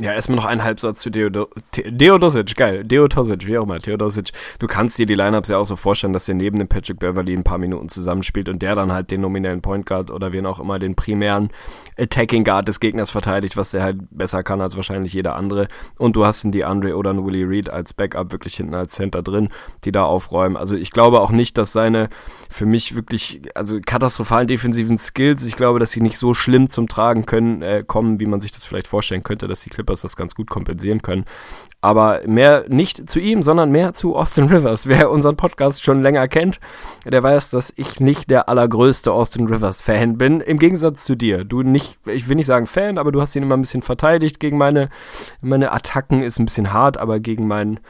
Ja, 0.00 0.12
erstmal 0.12 0.34
noch 0.34 0.44
ein 0.44 0.64
Halbsatz 0.64 1.02
zu 1.02 1.10
Deodo 1.10 1.48
Deodosic, 1.76 2.56
geil. 2.56 2.82
Deodosic, 2.82 3.46
wie 3.46 3.56
auch 3.56 3.62
immer, 3.62 3.78
Theodosic. 3.78 4.32
Du 4.58 4.66
kannst 4.66 4.98
dir 4.98 5.06
die 5.06 5.14
Lineups 5.14 5.48
ja 5.48 5.58
auch 5.58 5.66
so 5.66 5.76
vorstellen, 5.76 6.12
dass 6.12 6.24
der 6.24 6.34
neben 6.34 6.58
dem 6.58 6.66
Patrick 6.66 6.98
Beverly 6.98 7.32
ein 7.32 7.44
paar 7.44 7.58
Minuten 7.58 7.88
zusammenspielt 7.88 8.48
und 8.48 8.60
der 8.60 8.74
dann 8.74 8.90
halt 8.90 9.12
den 9.12 9.20
nominellen 9.20 9.62
Point 9.62 9.86
Guard 9.86 10.10
oder 10.10 10.32
wen 10.32 10.46
auch 10.46 10.58
immer 10.58 10.80
den 10.80 10.96
primären 10.96 11.50
Attacking 11.96 12.42
Guard 12.42 12.66
des 12.66 12.80
Gegners 12.80 13.12
verteidigt, 13.12 13.56
was 13.56 13.70
der 13.70 13.84
halt 13.84 13.98
besser 14.10 14.42
kann 14.42 14.60
als 14.60 14.74
wahrscheinlich 14.74 15.12
jeder 15.12 15.36
andere. 15.36 15.68
Und 15.96 16.16
du 16.16 16.26
hast 16.26 16.44
einen 16.44 16.50
DeAndre 16.50 16.96
oder 16.96 17.10
einen 17.10 17.24
Willie 17.24 17.48
Reed 17.48 17.70
als 17.70 17.94
Backup 17.94 18.32
wirklich 18.32 18.56
hinten 18.56 18.74
als 18.74 18.94
Center 18.94 19.22
drin, 19.22 19.48
die 19.84 19.92
da 19.92 20.02
aufräumen. 20.02 20.56
Also 20.56 20.74
ich 20.74 20.90
glaube 20.90 21.20
auch 21.20 21.30
nicht, 21.30 21.56
dass 21.56 21.72
seine 21.72 22.08
für 22.50 22.66
mich 22.66 22.96
wirklich, 22.96 23.42
also 23.54 23.78
katastrophalen 23.80 24.48
defensiven 24.48 24.98
Skills, 24.98 25.46
ich 25.46 25.54
glaube, 25.54 25.78
dass 25.78 25.92
sie 25.92 26.00
nicht 26.00 26.18
so 26.18 26.34
schlimm 26.34 26.68
zum 26.68 26.88
Tragen 26.88 27.26
können, 27.26 27.62
äh, 27.62 27.84
kommen, 27.86 28.18
wie 28.18 28.26
man 28.26 28.40
sich 28.40 28.50
das 28.50 28.64
vielleicht 28.64 28.88
vorstellen 28.88 29.22
könnte, 29.22 29.46
dass 29.46 29.60
die 29.60 29.70
Clippers 29.70 29.83
Clippers 29.84 30.00
das 30.00 30.16
ganz 30.16 30.34
gut 30.34 30.48
kompensieren 30.48 31.02
können. 31.02 31.24
Aber 31.80 32.22
mehr 32.26 32.64
nicht 32.68 33.10
zu 33.10 33.20
ihm, 33.20 33.42
sondern 33.42 33.70
mehr 33.70 33.92
zu 33.92 34.16
Austin 34.16 34.46
Rivers. 34.46 34.86
Wer 34.88 35.10
unseren 35.10 35.36
Podcast 35.36 35.84
schon 35.84 36.02
länger 36.02 36.26
kennt, 36.28 36.58
der 37.04 37.22
weiß, 37.22 37.50
dass 37.50 37.72
ich 37.76 38.00
nicht 38.00 38.30
der 38.30 38.48
allergrößte 38.48 39.12
Austin 39.12 39.46
Rivers 39.46 39.82
Fan 39.82 40.16
bin. 40.16 40.40
Im 40.40 40.58
Gegensatz 40.58 41.04
zu 41.04 41.14
dir. 41.14 41.44
Du 41.44 41.62
nicht, 41.62 41.98
ich 42.06 42.28
will 42.28 42.36
nicht 42.36 42.46
sagen 42.46 42.66
Fan, 42.66 42.98
aber 42.98 43.12
du 43.12 43.20
hast 43.20 43.36
ihn 43.36 43.42
immer 43.42 43.56
ein 43.56 43.62
bisschen 43.62 43.82
verteidigt 43.82 44.40
gegen 44.40 44.56
meine, 44.56 44.88
meine 45.42 45.72
Attacken, 45.72 46.22
ist 46.22 46.38
ein 46.38 46.46
bisschen 46.46 46.72
hart, 46.72 46.96
aber 46.96 47.20
gegen 47.20 47.46
meinen 47.46 47.80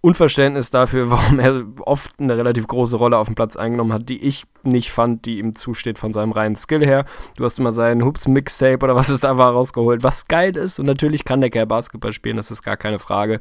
Unverständnis 0.00 0.70
dafür, 0.70 1.10
warum 1.10 1.40
er 1.40 1.64
oft 1.80 2.12
eine 2.18 2.36
relativ 2.36 2.66
große 2.66 2.96
Rolle 2.96 3.18
auf 3.18 3.26
dem 3.26 3.34
Platz 3.34 3.56
eingenommen 3.56 3.92
hat, 3.92 4.08
die 4.08 4.22
ich 4.22 4.44
nicht 4.62 4.90
fand, 4.90 5.24
die 5.24 5.38
ihm 5.38 5.54
zusteht 5.54 5.98
von 5.98 6.12
seinem 6.12 6.32
reinen 6.32 6.56
Skill 6.56 6.84
her. 6.84 7.04
Du 7.36 7.44
hast 7.44 7.58
immer 7.58 7.72
seinen 7.72 8.04
Hoops 8.04 8.28
Mixtape 8.28 8.84
oder 8.84 8.94
was 8.94 9.08
es 9.08 9.20
da 9.20 9.38
war 9.38 9.52
rausgeholt, 9.52 10.02
was 10.02 10.28
geil 10.28 10.56
ist 10.56 10.78
und 10.78 10.86
natürlich 10.86 11.24
kann 11.24 11.40
der 11.40 11.50
Kerl 11.50 11.66
Basketball 11.66 12.12
spielen, 12.12 12.36
das 12.36 12.50
ist 12.50 12.62
gar 12.62 12.76
keine 12.76 12.98
Frage. 12.98 13.40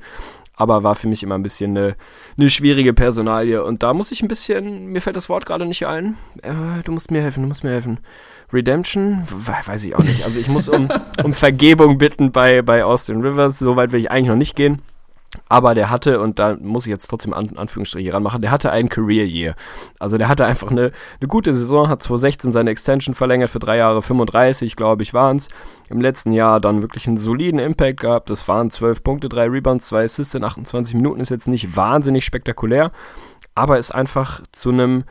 Aber 0.60 0.82
war 0.82 0.96
für 0.96 1.08
mich 1.08 1.22
immer 1.22 1.36
ein 1.36 1.44
bisschen 1.44 1.78
eine, 1.78 1.96
eine 2.36 2.50
schwierige 2.50 2.92
Personalie 2.92 3.64
und 3.64 3.84
da 3.84 3.94
muss 3.94 4.12
ich 4.12 4.24
ein 4.24 4.28
bisschen, 4.28 4.88
mir 4.88 5.02
fällt 5.02 5.16
das 5.16 5.30
Wort 5.30 5.46
gerade 5.46 5.68
nicht 5.68 5.86
ein. 5.86 6.18
Äh, 6.42 6.82
du 6.84 6.92
musst 6.92 7.12
mir 7.12 7.22
helfen, 7.22 7.44
du 7.44 7.48
musst 7.48 7.64
mir 7.64 7.70
helfen. 7.70 8.00
Redemption? 8.52 9.24
Weiß 9.66 9.84
ich 9.84 9.96
auch 9.96 10.04
nicht. 10.04 10.24
Also 10.24 10.40
ich 10.40 10.48
muss 10.48 10.68
um, 10.68 10.88
um 11.24 11.34
Vergebung 11.36 12.00
bitten 12.00 12.32
bei, 12.32 12.64
bei 12.64 12.84
Austin 12.84 13.22
Rivers. 13.22 13.60
So 13.60 13.76
weit 13.76 13.92
will 13.92 14.00
ich 14.00 14.10
eigentlich 14.10 14.30
noch 14.30 14.36
nicht 14.36 14.56
gehen. 14.56 14.82
Aber 15.50 15.76
der 15.76 15.90
hatte, 15.90 16.20
und 16.20 16.40
da 16.40 16.56
muss 16.60 16.86
ich 16.86 16.92
jetzt 16.92 17.08
trotzdem 17.08 17.34
An 17.34 17.52
Anführungsstriche 17.56 18.14
ranmachen, 18.14 18.42
der 18.42 18.52
hatte 18.52 18.72
einen 18.72 18.90
Career 18.90 19.26
Year. 19.26 19.56
Also 20.00 20.18
der 20.18 20.28
hatte 20.28 20.46
einfach 20.46 20.70
eine, 20.70 20.92
eine 21.20 21.28
gute 21.28 21.54
Saison, 21.54 21.90
hat 21.90 22.04
2016 22.04 22.52
seine 22.52 22.70
Extension 22.72 23.16
verlängert 23.16 23.50
für 23.50 23.60
drei 23.60 23.78
Jahre, 23.78 24.02
35, 24.02 24.76
glaube 24.76 25.04
ich, 25.04 25.14
waren 25.14 25.38
es. 25.38 25.50
Im 25.90 26.02
letzten 26.02 26.34
Jahr 26.34 26.60
dann 26.60 26.82
wirklich 26.82 27.08
einen 27.08 27.18
soliden 27.18 27.60
Impact 27.60 28.02
gehabt. 28.02 28.30
Das 28.30 28.48
waren 28.48 28.70
12 28.70 29.04
Punkte, 29.04 29.30
3 29.30 29.48
Rebounds, 29.48 29.88
2 29.88 30.04
Assists 30.04 30.36
in 30.36 30.44
28 30.44 30.96
Minuten. 30.96 31.22
Ist 31.22 31.30
jetzt 31.30 31.48
nicht 31.48 31.78
wahnsinnig 31.78 32.26
spektakulär, 32.26 32.92
aber 33.56 33.78
ist 33.78 33.96
einfach 33.96 34.42
zu 34.52 34.70
einem 34.70 35.06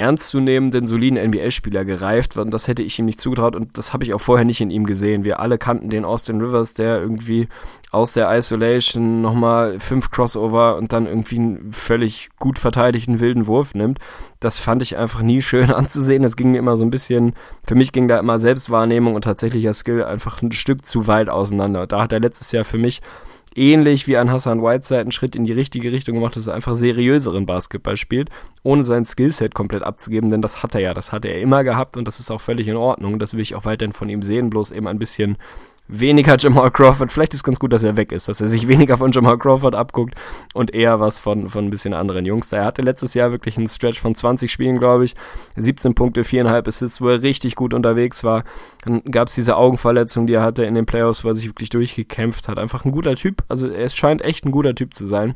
ernstzunehmenden, 0.00 0.86
soliden 0.86 1.18
NBA-Spieler 1.18 1.84
gereift. 1.84 2.36
Und 2.38 2.50
das 2.52 2.68
hätte 2.68 2.82
ich 2.82 2.98
ihm 2.98 3.04
nicht 3.04 3.20
zugetraut 3.20 3.54
und 3.54 3.76
das 3.76 3.92
habe 3.92 4.04
ich 4.04 4.14
auch 4.14 4.20
vorher 4.20 4.44
nicht 4.44 4.60
in 4.60 4.70
ihm 4.70 4.86
gesehen. 4.86 5.24
Wir 5.24 5.40
alle 5.40 5.58
kannten 5.58 5.90
den 5.90 6.04
Austin 6.04 6.40
Rivers, 6.40 6.74
der 6.74 7.00
irgendwie 7.00 7.48
aus 7.90 8.12
der 8.12 8.34
Isolation 8.36 9.20
nochmal 9.20 9.78
fünf 9.78 10.10
Crossover 10.10 10.76
und 10.76 10.92
dann 10.92 11.06
irgendwie 11.06 11.36
einen 11.36 11.72
völlig 11.72 12.30
gut 12.38 12.58
verteidigten 12.58 13.20
wilden 13.20 13.46
Wurf 13.46 13.74
nimmt. 13.74 13.98
Das 14.38 14.58
fand 14.58 14.82
ich 14.82 14.96
einfach 14.96 15.22
nie 15.22 15.42
schön 15.42 15.70
anzusehen. 15.72 16.22
Das 16.22 16.36
ging 16.36 16.52
mir 16.52 16.58
immer 16.58 16.76
so 16.76 16.84
ein 16.84 16.90
bisschen, 16.90 17.34
für 17.66 17.74
mich 17.74 17.92
ging 17.92 18.08
da 18.08 18.18
immer 18.18 18.38
Selbstwahrnehmung 18.38 19.14
und 19.14 19.24
tatsächlicher 19.24 19.74
Skill 19.74 20.04
einfach 20.04 20.40
ein 20.40 20.52
Stück 20.52 20.86
zu 20.86 21.06
weit 21.06 21.28
auseinander. 21.28 21.86
Da 21.86 22.00
hat 22.02 22.12
er 22.12 22.20
letztes 22.20 22.52
Jahr 22.52 22.64
für 22.64 22.78
mich 22.78 23.02
ähnlich 23.54 24.06
wie 24.06 24.16
ein 24.16 24.30
Hassan 24.30 24.62
Whiteside 24.62 25.00
einen 25.00 25.12
Schritt 25.12 25.36
in 25.36 25.44
die 25.44 25.52
richtige 25.52 25.92
Richtung 25.92 26.14
gemacht, 26.14 26.36
dass 26.36 26.46
er 26.46 26.54
einfach 26.54 26.76
seriöseren 26.76 27.46
Basketball 27.46 27.96
spielt, 27.96 28.30
ohne 28.62 28.84
sein 28.84 29.04
Skillset 29.04 29.54
komplett 29.54 29.82
abzugeben, 29.82 30.30
denn 30.30 30.42
das 30.42 30.62
hat 30.62 30.74
er 30.74 30.80
ja, 30.80 30.94
das 30.94 31.12
hat 31.12 31.24
er 31.24 31.40
immer 31.40 31.64
gehabt 31.64 31.96
und 31.96 32.06
das 32.06 32.20
ist 32.20 32.30
auch 32.30 32.40
völlig 32.40 32.68
in 32.68 32.76
Ordnung. 32.76 33.18
Das 33.18 33.34
will 33.34 33.40
ich 33.40 33.54
auch 33.54 33.64
weiterhin 33.64 33.92
von 33.92 34.08
ihm 34.08 34.22
sehen, 34.22 34.50
bloß 34.50 34.70
eben 34.70 34.86
ein 34.86 34.98
bisschen 34.98 35.36
weniger 35.90 36.36
Jamal 36.38 36.70
Crawford. 36.70 37.12
Vielleicht 37.12 37.34
ist 37.34 37.40
es 37.40 37.44
ganz 37.44 37.58
gut, 37.58 37.72
dass 37.72 37.82
er 37.82 37.96
weg 37.96 38.12
ist, 38.12 38.28
dass 38.28 38.40
er 38.40 38.48
sich 38.48 38.68
weniger 38.68 38.98
von 38.98 39.12
Jamal 39.12 39.38
Crawford 39.38 39.74
abguckt 39.74 40.14
und 40.54 40.72
eher 40.72 41.00
was 41.00 41.18
von, 41.18 41.48
von 41.48 41.66
ein 41.66 41.70
bisschen 41.70 41.94
anderen 41.94 42.24
Jungs. 42.24 42.52
Er 42.52 42.64
hatte 42.64 42.82
letztes 42.82 43.14
Jahr 43.14 43.30
wirklich 43.32 43.56
einen 43.56 43.68
Stretch 43.68 44.00
von 44.00 44.14
20 44.14 44.50
Spielen, 44.50 44.78
glaube 44.78 45.04
ich. 45.04 45.14
17 45.56 45.94
Punkte, 45.94 46.22
4,5 46.22 46.68
Assists, 46.68 47.00
wo 47.00 47.08
er 47.08 47.22
richtig 47.22 47.56
gut 47.56 47.74
unterwegs 47.74 48.24
war. 48.24 48.44
Dann 48.84 49.02
gab 49.04 49.28
es 49.28 49.34
diese 49.34 49.56
Augenverletzung, 49.56 50.26
die 50.26 50.34
er 50.34 50.42
hatte 50.42 50.64
in 50.64 50.74
den 50.74 50.86
Playoffs, 50.86 51.24
wo 51.24 51.28
er 51.28 51.34
sich 51.34 51.46
wirklich 51.46 51.70
durchgekämpft 51.70 52.48
hat. 52.48 52.58
Einfach 52.58 52.84
ein 52.84 52.92
guter 52.92 53.14
Typ. 53.16 53.42
Also 53.48 53.68
er 53.68 53.88
scheint 53.88 54.22
echt 54.22 54.44
ein 54.44 54.52
guter 54.52 54.74
Typ 54.74 54.94
zu 54.94 55.06
sein. 55.06 55.34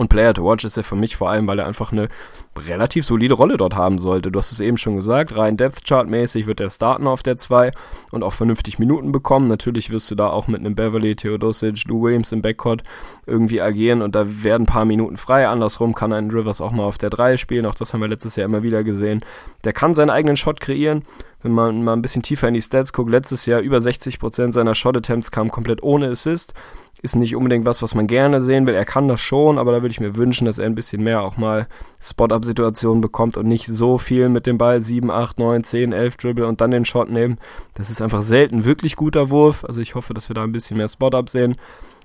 Und 0.00 0.08
Player 0.08 0.32
to 0.32 0.42
Watch 0.42 0.64
ist 0.64 0.78
er 0.78 0.82
für 0.82 0.96
mich 0.96 1.16
vor 1.16 1.28
allem, 1.28 1.46
weil 1.46 1.58
er 1.58 1.66
einfach 1.66 1.92
eine 1.92 2.08
relativ 2.56 3.04
solide 3.04 3.34
Rolle 3.34 3.58
dort 3.58 3.74
haben 3.74 3.98
sollte. 3.98 4.30
Du 4.30 4.38
hast 4.38 4.50
es 4.50 4.58
eben 4.58 4.78
schon 4.78 4.96
gesagt, 4.96 5.36
rein 5.36 5.58
Depth 5.58 5.84
Chart 5.86 6.08
mäßig 6.08 6.46
wird 6.46 6.58
er 6.60 6.70
starten 6.70 7.06
auf 7.06 7.22
der 7.22 7.36
2 7.36 7.70
und 8.10 8.22
auch 8.22 8.32
vernünftig 8.32 8.78
Minuten 8.78 9.12
bekommen. 9.12 9.46
Natürlich 9.46 9.90
wirst 9.90 10.10
du 10.10 10.14
da 10.14 10.30
auch 10.30 10.48
mit 10.48 10.60
einem 10.60 10.74
Beverly, 10.74 11.16
Theodosic, 11.16 11.84
Lou 11.86 12.02
Williams 12.02 12.32
im 12.32 12.40
Backcourt 12.40 12.82
irgendwie 13.26 13.60
agieren 13.60 14.00
und 14.00 14.14
da 14.14 14.24
werden 14.42 14.62
ein 14.62 14.66
paar 14.66 14.86
Minuten 14.86 15.18
frei. 15.18 15.46
Andersrum 15.46 15.94
kann 15.94 16.14
ein 16.14 16.30
Rivers 16.30 16.62
auch 16.62 16.72
mal 16.72 16.84
auf 16.84 16.96
der 16.96 17.10
3 17.10 17.36
spielen. 17.36 17.66
Auch 17.66 17.74
das 17.74 17.92
haben 17.92 18.00
wir 18.00 18.08
letztes 18.08 18.36
Jahr 18.36 18.46
immer 18.46 18.62
wieder 18.62 18.82
gesehen. 18.84 19.22
Der 19.64 19.74
kann 19.74 19.94
seinen 19.94 20.08
eigenen 20.08 20.38
Shot 20.38 20.60
kreieren 20.60 21.04
wenn 21.42 21.52
man 21.52 21.82
mal 21.82 21.94
ein 21.94 22.02
bisschen 22.02 22.22
tiefer 22.22 22.48
in 22.48 22.54
die 22.54 22.62
Stats 22.62 22.92
guckt, 22.92 23.10
letztes 23.10 23.46
Jahr 23.46 23.60
über 23.60 23.78
60% 23.78 24.52
seiner 24.52 24.74
Shot-Attempts 24.74 25.30
kamen 25.30 25.50
komplett 25.50 25.82
ohne 25.82 26.08
Assist. 26.08 26.54
Ist 27.02 27.16
nicht 27.16 27.34
unbedingt 27.34 27.64
was, 27.64 27.82
was 27.82 27.94
man 27.94 28.06
gerne 28.06 28.40
sehen 28.40 28.66
will. 28.66 28.74
Er 28.74 28.84
kann 28.84 29.08
das 29.08 29.20
schon, 29.20 29.58
aber 29.58 29.72
da 29.72 29.82
würde 29.82 29.92
ich 29.92 30.00
mir 30.00 30.16
wünschen, 30.16 30.44
dass 30.44 30.58
er 30.58 30.66
ein 30.66 30.74
bisschen 30.74 31.02
mehr 31.02 31.22
auch 31.22 31.36
mal 31.36 31.66
Spot-Up-Situationen 32.00 33.00
bekommt 33.00 33.36
und 33.36 33.46
nicht 33.46 33.66
so 33.66 33.98
viel 33.98 34.28
mit 34.28 34.46
dem 34.46 34.58
Ball 34.58 34.80
7, 34.80 35.10
8, 35.10 35.38
9, 35.38 35.64
10, 35.64 35.92
11 35.92 36.16
Dribble 36.16 36.46
und 36.46 36.60
dann 36.60 36.70
den 36.70 36.84
Shot 36.84 37.10
nehmen. 37.10 37.38
Das 37.74 37.90
ist 37.90 38.02
einfach 38.02 38.22
selten 38.22 38.64
wirklich 38.64 38.96
guter 38.96 39.30
Wurf. 39.30 39.64
Also 39.64 39.80
ich 39.80 39.94
hoffe, 39.94 40.14
dass 40.14 40.28
wir 40.28 40.34
da 40.34 40.42
ein 40.42 40.52
bisschen 40.52 40.76
mehr 40.76 40.88
Spot-Up 40.88 41.30
sehen. 41.30 41.56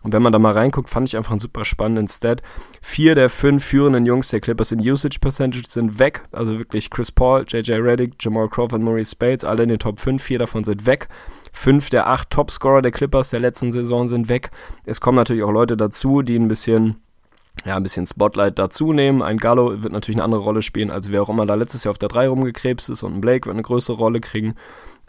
Und 0.06 0.14
wenn 0.14 0.22
man 0.22 0.32
da 0.32 0.38
mal 0.38 0.54
reinguckt, 0.54 0.92
fand 0.92 1.10
ich 1.10 1.18
einfach 1.18 1.32
einen 1.32 1.40
super 1.40 1.66
spannenden 1.66 2.08
Stat. 2.08 2.44
Vier 2.80 3.16
der 3.16 3.28
fünf 3.28 3.66
führenden 3.66 4.06
Jungs 4.06 4.28
der 4.28 4.40
Clippers 4.40 4.72
in 4.72 4.80
Usage 4.80 5.18
Percentage 5.20 5.68
sind 5.68 5.98
weg. 5.98 6.22
Also 6.32 6.60
wirklich 6.60 6.92
Chris 6.92 7.12
Paul, 7.12 7.44
JJ 7.48 7.74
Reddick, 7.74 8.14
Jamal 8.20 8.48
Crawford, 8.48 8.84
Maurice 8.84 9.14
Spades, 9.14 9.44
alle 9.44 9.64
in 9.64 9.70
den 9.70 9.80
Top 9.80 10.00
5. 10.00 10.22
Vier 10.22 10.38
davon 10.38 10.64
sind 10.64 10.86
weg. 10.86 11.08
Fünf 11.56 11.90
der 11.90 12.08
acht 12.08 12.30
Topscorer 12.30 12.82
der 12.82 12.92
Clippers 12.92 13.30
der 13.30 13.40
letzten 13.40 13.72
Saison 13.72 14.08
sind 14.08 14.30
weg. 14.30 14.52
Es 14.86 15.00
kommen 15.00 15.16
natürlich 15.16 15.44
auch 15.44 15.52
Leute 15.52 15.78
dazu, 15.78 16.22
die 16.22 16.36
ein 16.36 16.48
bisschen 16.48 16.98
ja, 17.66 17.78
ein 17.78 17.84
bisschen 17.84 18.06
Spotlight 18.06 18.60
dazu 18.60 18.92
nehmen. 18.92 19.22
Ein 19.22 19.38
Gallo 19.38 19.82
wird 19.82 19.94
natürlich 19.94 20.18
eine 20.18 20.26
andere 20.26 20.42
Rolle 20.42 20.62
spielen, 20.62 20.92
als 20.92 21.12
wer 21.12 21.22
auch 21.22 21.30
immer 21.30 21.46
da 21.46 21.56
letztes 21.56 21.86
Jahr 21.86 21.92
auf 21.92 21.98
der 21.98 22.10
3 22.10 22.28
rumgekrebst 22.28 22.90
ist 22.90 23.04
und 23.04 23.16
ein 23.16 23.22
Blake 23.22 23.46
wird 23.46 23.56
eine 23.56 23.64
größere 23.64 23.96
Rolle 23.96 24.20
kriegen. 24.20 24.56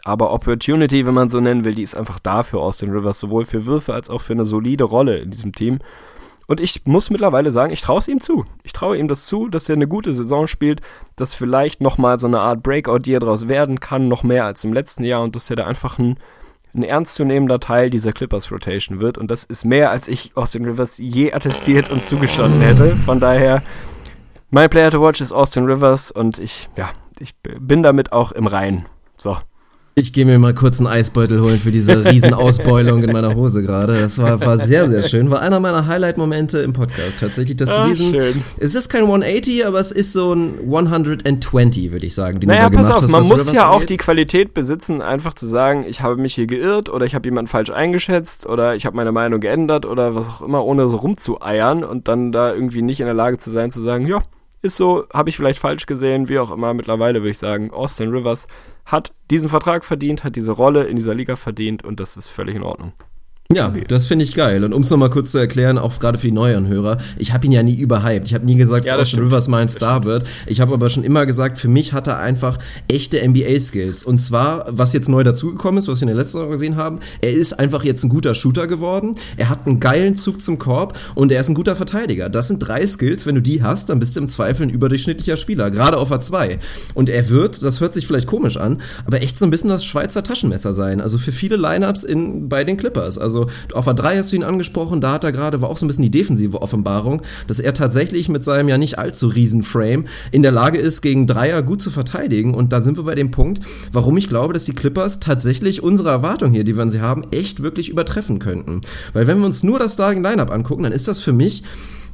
Aber 0.03 0.31
Opportunity, 0.31 1.05
wenn 1.05 1.13
man 1.13 1.29
so 1.29 1.41
nennen 1.41 1.65
will, 1.65 1.75
die 1.75 1.83
ist 1.83 1.97
einfach 1.97 2.19
da 2.19 2.43
für 2.43 2.59
Austin 2.59 2.91
Rivers, 2.91 3.19
sowohl 3.19 3.43
für 3.43 3.65
Würfe 3.65 3.93
als 3.93 4.09
auch 4.09 4.21
für 4.21 4.33
eine 4.33 4.45
solide 4.45 4.85
Rolle 4.85 5.17
in 5.17 5.31
diesem 5.31 5.51
Team. 5.51 5.79
Und 6.47 6.61
ich 6.61 6.85
muss 6.85 7.09
mittlerweile 7.09 7.51
sagen, 7.51 7.73
ich 7.73 7.81
traue 7.81 7.99
es 7.99 8.07
ihm 8.07 8.21
zu. 8.21 8.45
Ich 8.63 8.71
traue 8.71 8.97
ihm 8.97 9.09
das 9.09 9.25
zu, 9.25 9.49
dass 9.49 9.67
er 9.67 9.75
eine 9.75 9.87
gute 9.87 10.13
Saison 10.13 10.47
spielt, 10.47 10.79
dass 11.17 11.35
vielleicht 11.35 11.81
nochmal 11.81 12.19
so 12.19 12.27
eine 12.27 12.39
Art 12.39 12.63
Breakout-Year 12.63 13.19
draus 13.19 13.49
werden 13.49 13.81
kann, 13.81 14.07
noch 14.07 14.23
mehr 14.23 14.45
als 14.45 14.63
im 14.63 14.71
letzten 14.71 15.03
Jahr 15.03 15.23
und 15.23 15.35
dass 15.35 15.49
er 15.49 15.57
da 15.57 15.65
einfach 15.65 15.99
ein, 15.99 16.17
ein 16.73 16.83
ernstzunehmender 16.83 17.59
Teil 17.59 17.89
dieser 17.89 18.11
Clippers-Rotation 18.11 19.01
wird. 19.01 19.17
Und 19.17 19.31
das 19.31 19.43
ist 19.43 19.65
mehr, 19.65 19.89
als 19.91 20.07
ich 20.07 20.35
Austin 20.35 20.65
Rivers 20.65 20.97
je 20.97 21.33
attestiert 21.33 21.89
und 21.89 22.03
zugestanden 22.03 22.61
hätte. 22.61 22.95
Von 22.95 23.19
daher, 23.19 23.63
mein 24.49 24.69
Player 24.69 24.91
to 24.91 25.01
watch 25.01 25.21
ist 25.21 25.33
Austin 25.33 25.65
Rivers 25.65 26.11
und 26.11 26.39
ich, 26.39 26.69
ja, 26.75 26.89
ich 27.19 27.35
bin 27.37 27.83
damit 27.83 28.11
auch 28.11 28.31
im 28.31 28.47
Reinen. 28.47 28.85
So. 29.17 29.37
Ich 29.99 30.13
gehe 30.13 30.25
mir 30.25 30.37
mal 30.37 30.53
kurz 30.53 30.79
einen 30.79 30.85
Eisbeutel 30.85 31.41
holen 31.41 31.57
für 31.57 31.71
diese 31.71 32.05
riesen 32.05 32.31
Ausbeulung 32.31 33.01
in 33.01 33.11
meiner 33.11 33.33
Hose 33.33 33.63
gerade. 33.63 33.99
Das 33.99 34.19
war, 34.19 34.39
war 34.45 34.59
sehr, 34.59 34.87
sehr 34.87 35.01
schön. 35.01 35.31
War 35.31 35.41
einer 35.41 35.59
meiner 35.59 35.87
Highlight-Momente 35.87 36.59
im 36.59 36.71
Podcast. 36.71 37.17
Tatsächlich, 37.19 37.57
dass 37.57 37.71
Ach, 37.71 37.81
du 37.83 37.89
diesen. 37.89 38.11
Schön. 38.11 38.43
Es 38.59 38.75
ist 38.75 38.89
kein 38.89 39.05
180, 39.05 39.65
aber 39.65 39.79
es 39.79 39.91
ist 39.91 40.13
so 40.13 40.33
ein 40.33 40.59
120, 40.59 41.91
würde 41.91 42.05
ich 42.05 42.13
sagen, 42.13 42.39
den 42.39 42.47
naja, 42.47 42.69
du 42.69 42.75
da 42.75 42.83
pass 42.83 42.91
auf, 42.91 43.01
hast, 43.01 43.09
man 43.09 43.25
muss 43.25 43.51
ja 43.51 43.71
auch 43.71 43.85
die 43.85 43.97
Qualität 43.97 44.53
besitzen, 44.53 45.01
einfach 45.01 45.33
zu 45.33 45.47
sagen, 45.47 45.83
ich 45.89 46.01
habe 46.01 46.17
mich 46.17 46.35
hier 46.35 46.45
geirrt 46.45 46.89
oder 46.89 47.07
ich 47.07 47.15
habe 47.15 47.27
jemanden 47.27 47.49
falsch 47.49 47.71
eingeschätzt 47.71 48.45
oder 48.45 48.75
ich 48.75 48.85
habe 48.85 48.95
meine 48.95 49.11
Meinung 49.11 49.39
geändert 49.39 49.87
oder 49.87 50.13
was 50.13 50.29
auch 50.29 50.43
immer, 50.43 50.63
ohne 50.63 50.87
so 50.89 50.97
rumzueiern 50.97 51.83
und 51.83 52.07
dann 52.07 52.31
da 52.31 52.53
irgendwie 52.53 52.83
nicht 52.83 52.99
in 52.99 53.07
der 53.07 53.15
Lage 53.15 53.39
zu 53.39 53.49
sein, 53.49 53.71
zu 53.71 53.81
sagen, 53.81 54.05
ja, 54.05 54.21
ist 54.61 54.75
so, 54.75 55.07
habe 55.13 55.29
ich 55.29 55.37
vielleicht 55.37 55.59
falsch 55.59 55.85
gesehen, 55.85 56.29
wie 56.29 56.39
auch 56.39 56.51
immer. 56.51 56.73
Mittlerweile 56.73 57.21
würde 57.21 57.31
ich 57.31 57.39
sagen, 57.39 57.71
Austin 57.71 58.09
Rivers 58.09 58.47
hat 58.85 59.11
diesen 59.29 59.49
Vertrag 59.49 59.85
verdient, 59.85 60.23
hat 60.23 60.35
diese 60.35 60.51
Rolle 60.51 60.85
in 60.85 60.95
dieser 60.95 61.13
Liga 61.13 61.35
verdient 61.35 61.83
und 61.83 61.99
das 61.99 62.17
ist 62.17 62.29
völlig 62.29 62.55
in 62.55 62.63
Ordnung. 62.63 62.93
Ja, 63.53 63.73
das 63.87 64.07
finde 64.07 64.25
ich 64.25 64.35
geil. 64.35 64.65
Und 64.65 64.73
um 64.73 64.81
es 64.81 64.89
nochmal 64.89 65.09
kurz 65.09 65.31
zu 65.31 65.37
erklären, 65.37 65.77
auch 65.77 65.99
gerade 65.99 66.17
für 66.17 66.27
die 66.27 66.33
neueren 66.33 66.67
Hörer, 66.67 66.97
ich 67.17 67.31
habe 67.31 67.45
ihn 67.45 67.53
ja 67.53 67.63
nie 67.63 67.75
überhyped. 67.75 68.27
Ich 68.27 68.33
habe 68.33 68.45
nie 68.45 68.57
gesagt, 68.57 68.85
ja, 68.85 68.97
dass 68.97 69.07
Austin 69.07 69.21
Rivers 69.21 69.47
mein 69.47 69.69
Star 69.69 70.03
wird. 70.03 70.25
Ich 70.47 70.59
habe 70.59 70.73
aber 70.73 70.89
schon 70.89 71.05
immer 71.05 71.25
gesagt, 71.25 71.57
für 71.57 71.69
mich 71.69 71.93
hat 71.93 72.07
er 72.07 72.19
einfach 72.19 72.57
echte 72.89 73.25
NBA-Skills. 73.25 74.03
Und 74.03 74.17
zwar, 74.17 74.65
was 74.69 74.91
jetzt 74.91 75.07
neu 75.07 75.23
dazugekommen 75.23 75.77
ist, 75.77 75.87
was 75.87 76.01
wir 76.01 76.03
in 76.03 76.07
der 76.13 76.17
letzten 76.17 76.39
Saison 76.39 76.51
gesehen 76.51 76.75
haben, 76.75 76.99
er 77.21 77.31
ist 77.31 77.53
einfach 77.53 77.85
jetzt 77.85 78.03
ein 78.03 78.09
guter 78.09 78.35
Shooter 78.35 78.67
geworden. 78.67 79.15
Er 79.37 79.47
hat 79.47 79.65
einen 79.65 79.79
geilen 79.79 80.17
Zug 80.17 80.41
zum 80.41 80.59
Korb 80.59 80.97
und 81.15 81.31
er 81.31 81.39
ist 81.39 81.47
ein 81.47 81.55
guter 81.55 81.77
Verteidiger. 81.77 82.27
Das 82.27 82.49
sind 82.49 82.59
drei 82.59 82.85
Skills. 82.85 83.25
Wenn 83.25 83.35
du 83.35 83.41
die 83.41 83.63
hast, 83.63 83.89
dann 83.89 83.99
bist 83.99 84.17
du 84.17 84.19
im 84.19 84.27
Zweifel 84.27 84.63
ein 84.63 84.71
überdurchschnittlicher 84.71 85.37
Spieler, 85.37 85.71
gerade 85.71 85.97
auf 85.97 86.11
A2. 86.11 86.57
Und 86.95 87.07
er 87.07 87.29
wird, 87.29 87.63
das 87.63 87.79
hört 87.79 87.93
sich 87.93 88.07
vielleicht 88.07 88.27
komisch 88.27 88.57
an, 88.57 88.81
aber 89.05 89.21
echt 89.21 89.39
so 89.39 89.45
ein 89.45 89.51
bisschen 89.51 89.69
das 89.69 89.85
Schweizer 89.85 90.21
Taschenmesser 90.21 90.73
sein. 90.73 90.99
Also 90.99 91.17
für 91.17 91.31
viele 91.31 91.55
Lineups 91.55 92.03
in, 92.03 92.49
bei 92.49 92.65
den 92.65 92.75
Clippers. 92.75 93.17
Also 93.17 93.36
also 93.37 93.49
auf 93.73 93.85
der 93.85 93.93
3 93.93 94.17
hast 94.17 94.31
du 94.31 94.35
ihn 94.35 94.43
angesprochen, 94.43 95.01
da 95.01 95.13
hat 95.13 95.23
er 95.23 95.31
gerade, 95.31 95.61
war 95.61 95.69
auch 95.69 95.77
so 95.77 95.85
ein 95.85 95.87
bisschen 95.87 96.03
die 96.03 96.11
defensive 96.11 96.61
Offenbarung, 96.61 97.21
dass 97.47 97.59
er 97.59 97.73
tatsächlich 97.73 98.29
mit 98.29 98.43
seinem 98.43 98.69
ja 98.69 98.77
nicht 98.77 98.97
allzu 98.97 99.27
riesen 99.27 99.63
Frame 99.63 100.05
in 100.31 100.43
der 100.43 100.51
Lage 100.51 100.77
ist, 100.77 101.01
gegen 101.01 101.27
Dreier 101.27 101.61
gut 101.61 101.81
zu 101.81 101.91
verteidigen. 101.91 102.53
Und 102.53 102.73
da 102.73 102.81
sind 102.81 102.97
wir 102.97 103.03
bei 103.03 103.15
dem 103.15 103.31
Punkt, 103.31 103.61
warum 103.91 104.17
ich 104.17 104.29
glaube, 104.29 104.53
dass 104.53 104.65
die 104.65 104.73
Clippers 104.73 105.19
tatsächlich 105.19 105.83
unsere 105.83 106.09
Erwartungen 106.09 106.53
hier, 106.53 106.63
die 106.63 106.75
wir 106.75 106.83
an 106.83 106.89
sie 106.89 107.01
haben, 107.01 107.23
echt 107.31 107.61
wirklich 107.61 107.89
übertreffen 107.89 108.39
könnten. 108.39 108.81
Weil 109.13 109.27
wenn 109.27 109.39
wir 109.39 109.45
uns 109.45 109.63
nur 109.63 109.79
das 109.79 109.93
Starting 109.93 110.23
Lineup 110.23 110.51
angucken, 110.51 110.83
dann 110.83 110.91
ist 110.93 111.07
das 111.07 111.19
für 111.19 111.33
mich 111.33 111.63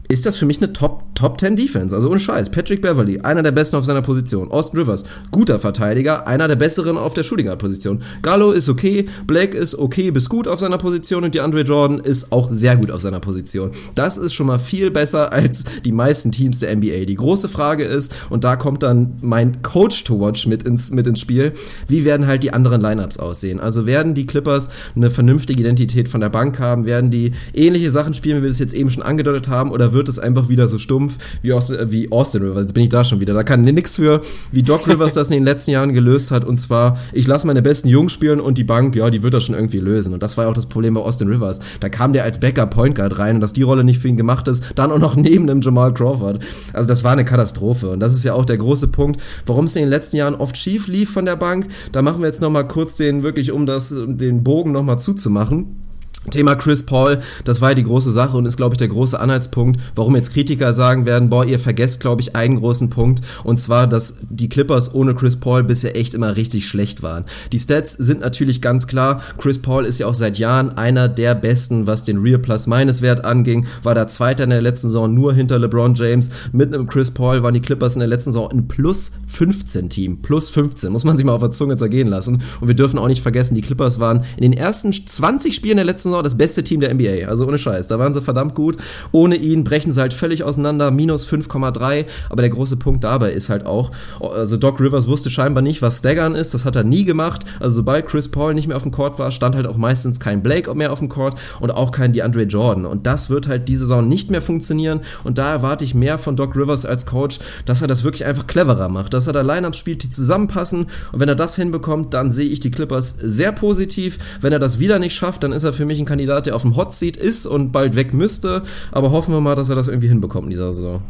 ist 0.09 0.25
das 0.25 0.35
für 0.35 0.45
mich 0.45 0.61
eine 0.61 0.73
Top, 0.73 1.03
Top 1.15 1.39
10 1.39 1.55
Defense. 1.55 1.95
Also 1.95 2.09
ohne 2.09 2.19
Scheiß. 2.19 2.49
Patrick 2.51 2.81
Beverly, 2.81 3.19
einer 3.19 3.41
der 3.41 3.51
besten 3.51 3.77
auf 3.77 3.85
seiner 3.85 4.01
Position. 4.01 4.51
Austin 4.51 4.79
Rivers, 4.79 5.03
guter 5.31 5.59
Verteidiger, 5.59 6.27
einer 6.27 6.47
der 6.47 6.55
besseren 6.55 6.97
auf 6.97 7.13
der 7.13 7.23
Shooting 7.23 7.45
Guard 7.45 7.59
Position. 7.59 8.01
Gallo 8.21 8.51
ist 8.51 8.69
okay, 8.69 9.05
Black 9.25 9.53
ist 9.53 9.75
okay 9.75 10.11
bis 10.11 10.29
gut 10.29 10.47
auf 10.47 10.59
seiner 10.59 10.77
Position 10.77 11.23
und 11.23 11.33
die 11.33 11.41
Andre 11.41 11.61
Jordan 11.61 11.99
ist 11.99 12.31
auch 12.31 12.51
sehr 12.51 12.75
gut 12.75 12.91
auf 12.91 13.01
seiner 13.01 13.19
Position. 13.19 13.71
Das 13.95 14.17
ist 14.17 14.33
schon 14.33 14.47
mal 14.47 14.59
viel 14.59 14.91
besser 14.91 15.31
als 15.31 15.63
die 15.85 15.91
meisten 15.91 16.31
Teams 16.31 16.59
der 16.59 16.75
NBA. 16.75 17.05
Die 17.05 17.15
große 17.15 17.47
Frage 17.47 17.85
ist, 17.85 18.13
und 18.29 18.43
da 18.43 18.55
kommt 18.55 18.83
dann 18.83 19.17
mein 19.21 19.61
Coach 19.61 20.03
to 20.03 20.19
watch 20.19 20.47
mit 20.47 20.63
ins, 20.63 20.91
mit 20.91 21.07
ins 21.07 21.21
Spiel, 21.21 21.53
wie 21.87 22.03
werden 22.03 22.27
halt 22.27 22.43
die 22.43 22.51
anderen 22.51 22.81
Lineups 22.81 23.17
aussehen? 23.17 23.59
Also 23.59 23.85
werden 23.85 24.13
die 24.13 24.27
Clippers 24.27 24.69
eine 24.95 25.09
vernünftige 25.09 25.61
Identität 25.61 26.09
von 26.09 26.21
der 26.21 26.29
Bank 26.29 26.59
haben? 26.59 26.85
Werden 26.85 27.09
die 27.09 27.31
ähnliche 27.53 27.91
Sachen 27.91 28.13
spielen, 28.13 28.39
wie 28.39 28.43
wir 28.43 28.49
es 28.49 28.59
jetzt 28.59 28.73
eben 28.73 28.89
schon 28.89 29.03
angedeutet 29.03 29.47
haben? 29.47 29.71
Oder 29.71 29.92
wird 29.93 30.09
es 30.09 30.19
einfach 30.19 30.49
wieder 30.49 30.67
so 30.67 30.77
stumpf 30.77 31.17
wie, 31.41 31.53
Austin, 31.53 31.77
äh, 31.77 31.91
wie 31.91 32.11
Austin 32.11 32.43
Rivers? 32.43 32.61
Jetzt 32.61 32.73
bin 32.73 32.83
ich 32.83 32.89
da 32.89 33.03
schon 33.03 33.21
wieder. 33.21 33.33
Da 33.33 33.43
kann 33.43 33.63
nix 33.63 33.95
für, 33.95 34.21
wie 34.51 34.63
Doc 34.63 34.87
Rivers 34.87 35.13
das 35.13 35.27
in 35.27 35.33
den 35.33 35.43
letzten 35.43 35.71
Jahren 35.71 35.93
gelöst 35.93 36.31
hat. 36.31 36.45
Und 36.45 36.57
zwar, 36.57 36.97
ich 37.11 37.27
lasse 37.27 37.47
meine 37.47 37.61
besten 37.61 37.87
Jungs 37.87 38.11
spielen 38.11 38.39
und 38.39 38.57
die 38.57 38.63
Bank, 38.63 38.95
ja, 38.95 39.09
die 39.09 39.23
wird 39.23 39.33
das 39.33 39.45
schon 39.45 39.55
irgendwie 39.55 39.79
lösen. 39.79 40.13
Und 40.13 40.23
das 40.23 40.37
war 40.37 40.45
ja 40.45 40.49
auch 40.49 40.55
das 40.55 40.65
Problem 40.65 40.93
bei 40.93 41.01
Austin 41.01 41.27
Rivers. 41.27 41.59
Da 41.79 41.89
kam 41.89 42.13
der 42.13 42.23
als 42.23 42.39
Backup 42.39 42.71
Point 42.71 42.95
Guard 42.95 43.17
rein 43.19 43.35
und 43.35 43.41
dass 43.41 43.53
die 43.53 43.63
Rolle 43.63 43.83
nicht 43.83 43.99
für 43.99 44.07
ihn 44.07 44.17
gemacht 44.17 44.47
ist, 44.47 44.63
dann 44.75 44.91
auch 44.91 44.99
noch 44.99 45.15
neben 45.15 45.47
dem 45.47 45.61
Jamal 45.61 45.93
Crawford. 45.93 46.43
Also 46.73 46.87
das 46.87 47.03
war 47.03 47.11
eine 47.11 47.25
Katastrophe. 47.25 47.89
Und 47.89 47.99
das 47.99 48.13
ist 48.13 48.23
ja 48.23 48.33
auch 48.33 48.45
der 48.45 48.57
große 48.57 48.87
Punkt, 48.87 49.21
warum 49.45 49.65
es 49.65 49.75
in 49.75 49.83
den 49.83 49.89
letzten 49.89 50.17
Jahren 50.17 50.35
oft 50.35 50.57
schief 50.57 50.87
lief 50.87 51.11
von 51.11 51.25
der 51.25 51.35
Bank. 51.35 51.67
Da 51.91 52.01
machen 52.01 52.21
wir 52.21 52.27
jetzt 52.27 52.41
nochmal 52.41 52.67
kurz 52.67 52.95
den, 52.95 53.23
wirklich 53.23 53.51
um 53.51 53.65
das, 53.65 53.93
den 53.95 54.43
Bogen 54.43 54.71
nochmal 54.71 54.99
zuzumachen. 54.99 55.82
Thema 56.31 56.55
Chris 56.55 56.83
Paul, 56.83 57.19
das 57.43 57.59
war 57.61 57.69
ja 57.69 57.75
die 57.75 57.83
große 57.83 58.11
Sache 58.11 58.37
und 58.37 58.45
ist, 58.45 58.57
glaube 58.57 58.73
ich, 58.73 58.77
der 58.77 58.87
große 58.87 59.19
Anhaltspunkt, 59.19 59.79
warum 59.95 60.15
jetzt 60.15 60.33
Kritiker 60.33 60.71
sagen 60.71 61.05
werden, 61.05 61.29
boah, 61.29 61.45
ihr 61.45 61.59
vergesst, 61.59 61.99
glaube 61.99 62.21
ich, 62.21 62.35
einen 62.35 62.57
großen 62.57 62.89
Punkt. 62.89 63.21
Und 63.43 63.59
zwar, 63.59 63.87
dass 63.87 64.15
die 64.29 64.49
Clippers 64.49 64.93
ohne 64.93 65.15
Chris 65.15 65.37
Paul 65.37 65.63
bisher 65.63 65.97
echt 65.97 66.13
immer 66.13 66.35
richtig 66.35 66.67
schlecht 66.67 67.03
waren. 67.03 67.25
Die 67.51 67.59
Stats 67.59 67.93
sind 67.93 68.21
natürlich 68.21 68.61
ganz 68.61 68.87
klar, 68.87 69.21
Chris 69.37 69.59
Paul 69.59 69.85
ist 69.85 69.99
ja 69.99 70.07
auch 70.07 70.13
seit 70.13 70.37
Jahren 70.37 70.69
einer 70.77 71.09
der 71.09 71.35
Besten, 71.35 71.87
was 71.87 72.03
den 72.05 72.19
Real 72.19 72.39
Plus-Minus-Wert 72.39 73.25
anging, 73.25 73.67
war 73.83 73.93
der 73.93 74.07
Zweiter 74.07 74.45
in 74.45 74.51
der 74.51 74.61
letzten 74.61 74.87
Saison 74.87 75.13
nur 75.13 75.33
hinter 75.33 75.59
LeBron 75.59 75.95
James. 75.95 76.29
Mit 76.51 76.73
einem 76.73 76.87
Chris 76.87 77.11
Paul 77.11 77.43
waren 77.43 77.53
die 77.53 77.61
Clippers 77.61 77.95
in 77.95 77.99
der 77.99 78.07
letzten 78.07 78.31
Saison 78.31 78.49
ein 78.49 78.67
Plus 78.67 79.11
15 79.27 79.89
Team, 79.89 80.21
Plus 80.21 80.49
15, 80.49 80.91
muss 80.91 81.03
man 81.03 81.17
sich 81.17 81.25
mal 81.25 81.33
auf 81.33 81.41
der 81.41 81.51
Zunge 81.51 81.75
zergehen 81.75 82.07
lassen. 82.07 82.41
Und 82.61 82.67
wir 82.67 82.75
dürfen 82.75 82.97
auch 82.97 83.07
nicht 83.07 83.21
vergessen, 83.21 83.55
die 83.55 83.61
Clippers 83.61 83.99
waren 83.99 84.23
in 84.37 84.43
den 84.43 84.53
ersten 84.53 84.93
20 84.93 85.53
Spielen 85.53 85.77
der 85.77 85.85
letzten 85.85 86.12
Saison 86.13 86.23
das 86.23 86.37
beste 86.37 86.63
Team 86.63 86.79
der 86.79 86.93
NBA. 86.93 87.27
Also 87.27 87.47
ohne 87.47 87.57
Scheiß. 87.57 87.87
Da 87.87 87.99
waren 87.99 88.13
sie 88.13 88.21
verdammt 88.21 88.55
gut. 88.55 88.77
Ohne 89.11 89.35
ihn 89.35 89.63
brechen 89.63 89.91
sie 89.91 89.99
halt 89.99 90.13
völlig 90.13 90.43
auseinander. 90.43 90.91
Minus 90.91 91.27
5,3. 91.27 92.05
Aber 92.29 92.41
der 92.41 92.49
große 92.49 92.77
Punkt 92.77 93.03
dabei 93.03 93.31
ist 93.31 93.49
halt 93.49 93.65
auch, 93.65 93.91
also 94.21 94.57
Doc 94.57 94.79
Rivers 94.79 95.07
wusste 95.07 95.29
scheinbar 95.29 95.61
nicht, 95.61 95.81
was 95.81 95.99
Staggern 95.99 96.35
ist. 96.35 96.53
Das 96.53 96.65
hat 96.65 96.75
er 96.75 96.83
nie 96.83 97.03
gemacht. 97.03 97.43
Also 97.59 97.77
sobald 97.77 98.07
Chris 98.07 98.29
Paul 98.29 98.53
nicht 98.53 98.67
mehr 98.67 98.77
auf 98.77 98.83
dem 98.83 98.91
Court 98.91 99.19
war, 99.19 99.31
stand 99.31 99.55
halt 99.55 99.65
auch 99.65 99.77
meistens 99.77 100.19
kein 100.19 100.43
Blake 100.43 100.73
mehr 100.73 100.91
auf 100.91 100.99
dem 100.99 101.09
Court 101.09 101.39
und 101.59 101.71
auch 101.71 101.91
kein 101.91 102.13
DeAndre 102.13 102.43
Jordan. 102.43 102.85
Und 102.85 103.07
das 103.07 103.29
wird 103.29 103.47
halt 103.47 103.67
diese 103.69 103.81
Saison 103.81 104.07
nicht 104.07 104.31
mehr 104.31 104.41
funktionieren. 104.41 105.01
Und 105.23 105.37
da 105.37 105.51
erwarte 105.51 105.83
ich 105.83 105.93
mehr 105.93 106.17
von 106.17 106.35
Doc 106.35 106.55
Rivers 106.55 106.85
als 106.85 107.05
Coach, 107.05 107.39
dass 107.65 107.81
er 107.81 107.87
das 107.87 108.03
wirklich 108.03 108.25
einfach 108.25 108.47
cleverer 108.47 108.89
macht. 108.89 109.13
Dass 109.13 109.27
er 109.27 109.33
da 109.33 109.41
Lineups 109.41 109.77
spielt, 109.77 110.03
die 110.03 110.09
zusammenpassen. 110.09 110.87
Und 111.11 111.19
wenn 111.19 111.29
er 111.29 111.35
das 111.35 111.55
hinbekommt, 111.55 112.13
dann 112.13 112.31
sehe 112.31 112.49
ich 112.49 112.59
die 112.59 112.71
Clippers 112.71 113.15
sehr 113.21 113.51
positiv. 113.51 114.17
Wenn 114.41 114.53
er 114.53 114.59
das 114.59 114.79
wieder 114.79 114.99
nicht 114.99 115.13
schafft, 115.13 115.43
dann 115.43 115.51
ist 115.51 115.63
er 115.63 115.73
für 115.73 115.85
mich 115.85 115.99
ein 115.99 116.02
Kandidat, 116.05 116.45
der 116.45 116.55
auf 116.55 116.61
dem 116.61 116.75
Hot 116.75 116.93
Seat 116.93 117.17
ist 117.17 117.45
und 117.45 117.71
bald 117.71 117.95
weg 117.95 118.13
müsste. 118.13 118.63
Aber 118.91 119.11
hoffen 119.11 119.33
wir 119.33 119.41
mal, 119.41 119.55
dass 119.55 119.69
er 119.69 119.75
das 119.75 119.87
irgendwie 119.87 120.07
hinbekommt 120.07 120.45
in 120.45 120.51
dieser 120.51 120.71
Saison. 120.71 121.01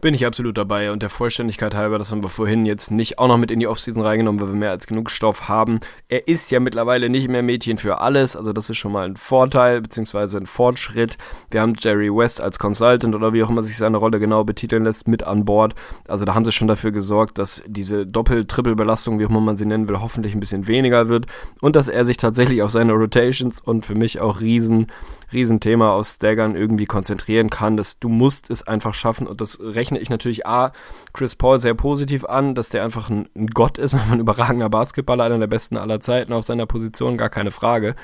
Bin 0.00 0.14
ich 0.14 0.24
absolut 0.24 0.56
dabei 0.56 0.92
und 0.92 1.02
der 1.02 1.10
Vollständigkeit 1.10 1.74
halber, 1.74 1.98
das 1.98 2.10
haben 2.10 2.22
wir 2.22 2.30
vorhin 2.30 2.64
jetzt 2.64 2.90
nicht 2.90 3.18
auch 3.18 3.28
noch 3.28 3.36
mit 3.36 3.50
in 3.50 3.60
die 3.60 3.66
Offseason 3.66 4.02
reingenommen, 4.02 4.40
weil 4.40 4.48
wir 4.48 4.54
mehr 4.54 4.70
als 4.70 4.86
genug 4.86 5.10
Stoff 5.10 5.46
haben. 5.46 5.80
Er 6.08 6.26
ist 6.26 6.50
ja 6.50 6.58
mittlerweile 6.58 7.10
nicht 7.10 7.28
mehr 7.28 7.42
Mädchen 7.42 7.76
für 7.76 8.00
alles, 8.00 8.34
also 8.34 8.54
das 8.54 8.70
ist 8.70 8.78
schon 8.78 8.92
mal 8.92 9.04
ein 9.04 9.16
Vorteil 9.16 9.82
beziehungsweise 9.82 10.38
ein 10.38 10.46
Fortschritt. 10.46 11.18
Wir 11.50 11.60
haben 11.60 11.74
Jerry 11.78 12.08
West 12.08 12.40
als 12.40 12.58
Consultant 12.58 13.14
oder 13.14 13.34
wie 13.34 13.42
auch 13.42 13.50
immer 13.50 13.62
sich 13.62 13.76
seine 13.76 13.98
Rolle 13.98 14.18
genau 14.18 14.42
betiteln 14.42 14.84
lässt 14.84 15.06
mit 15.06 15.22
an 15.22 15.44
Bord. 15.44 15.74
Also 16.08 16.24
da 16.24 16.34
haben 16.34 16.46
sie 16.46 16.52
schon 16.52 16.68
dafür 16.68 16.92
gesorgt, 16.92 17.36
dass 17.36 17.62
diese 17.66 18.06
Doppel-Triple-Belastung, 18.06 19.18
wie 19.18 19.26
auch 19.26 19.30
immer 19.30 19.42
man 19.42 19.58
sie 19.58 19.66
nennen 19.66 19.86
will, 19.86 20.00
hoffentlich 20.00 20.32
ein 20.32 20.40
bisschen 20.40 20.66
weniger 20.66 21.10
wird 21.10 21.26
und 21.60 21.76
dass 21.76 21.88
er 21.88 22.06
sich 22.06 22.16
tatsächlich 22.16 22.62
auf 22.62 22.70
seine 22.70 22.94
Rotations 22.94 23.60
und 23.60 23.84
für 23.84 23.94
mich 23.94 24.18
auch 24.18 24.40
riesen 24.40 24.86
Riesenthema 25.32 25.92
aus 25.92 26.14
Staggern 26.14 26.56
irgendwie 26.56 26.86
konzentrieren 26.86 27.50
kann. 27.50 27.76
dass 27.76 27.98
du 27.98 28.08
musst 28.08 28.50
es 28.50 28.66
einfach 28.66 28.94
schaffen 28.94 29.26
und 29.26 29.40
das 29.40 29.58
rechne 29.60 29.98
ich 29.98 30.10
natürlich 30.10 30.46
A, 30.46 30.72
Chris 31.12 31.34
Paul 31.34 31.58
sehr 31.58 31.74
positiv 31.74 32.24
an, 32.24 32.54
dass 32.54 32.68
der 32.70 32.84
einfach 32.84 33.10
ein, 33.10 33.28
ein 33.36 33.48
Gott 33.48 33.78
ist, 33.78 33.94
ein 34.12 34.20
überragender 34.20 34.70
Basketballer, 34.70 35.24
einer 35.24 35.38
der 35.38 35.46
besten 35.46 35.76
aller 35.76 36.00
Zeiten 36.00 36.32
auf 36.32 36.44
seiner 36.44 36.66
Position, 36.66 37.16
gar 37.16 37.30
keine 37.30 37.50
Frage 37.50 37.94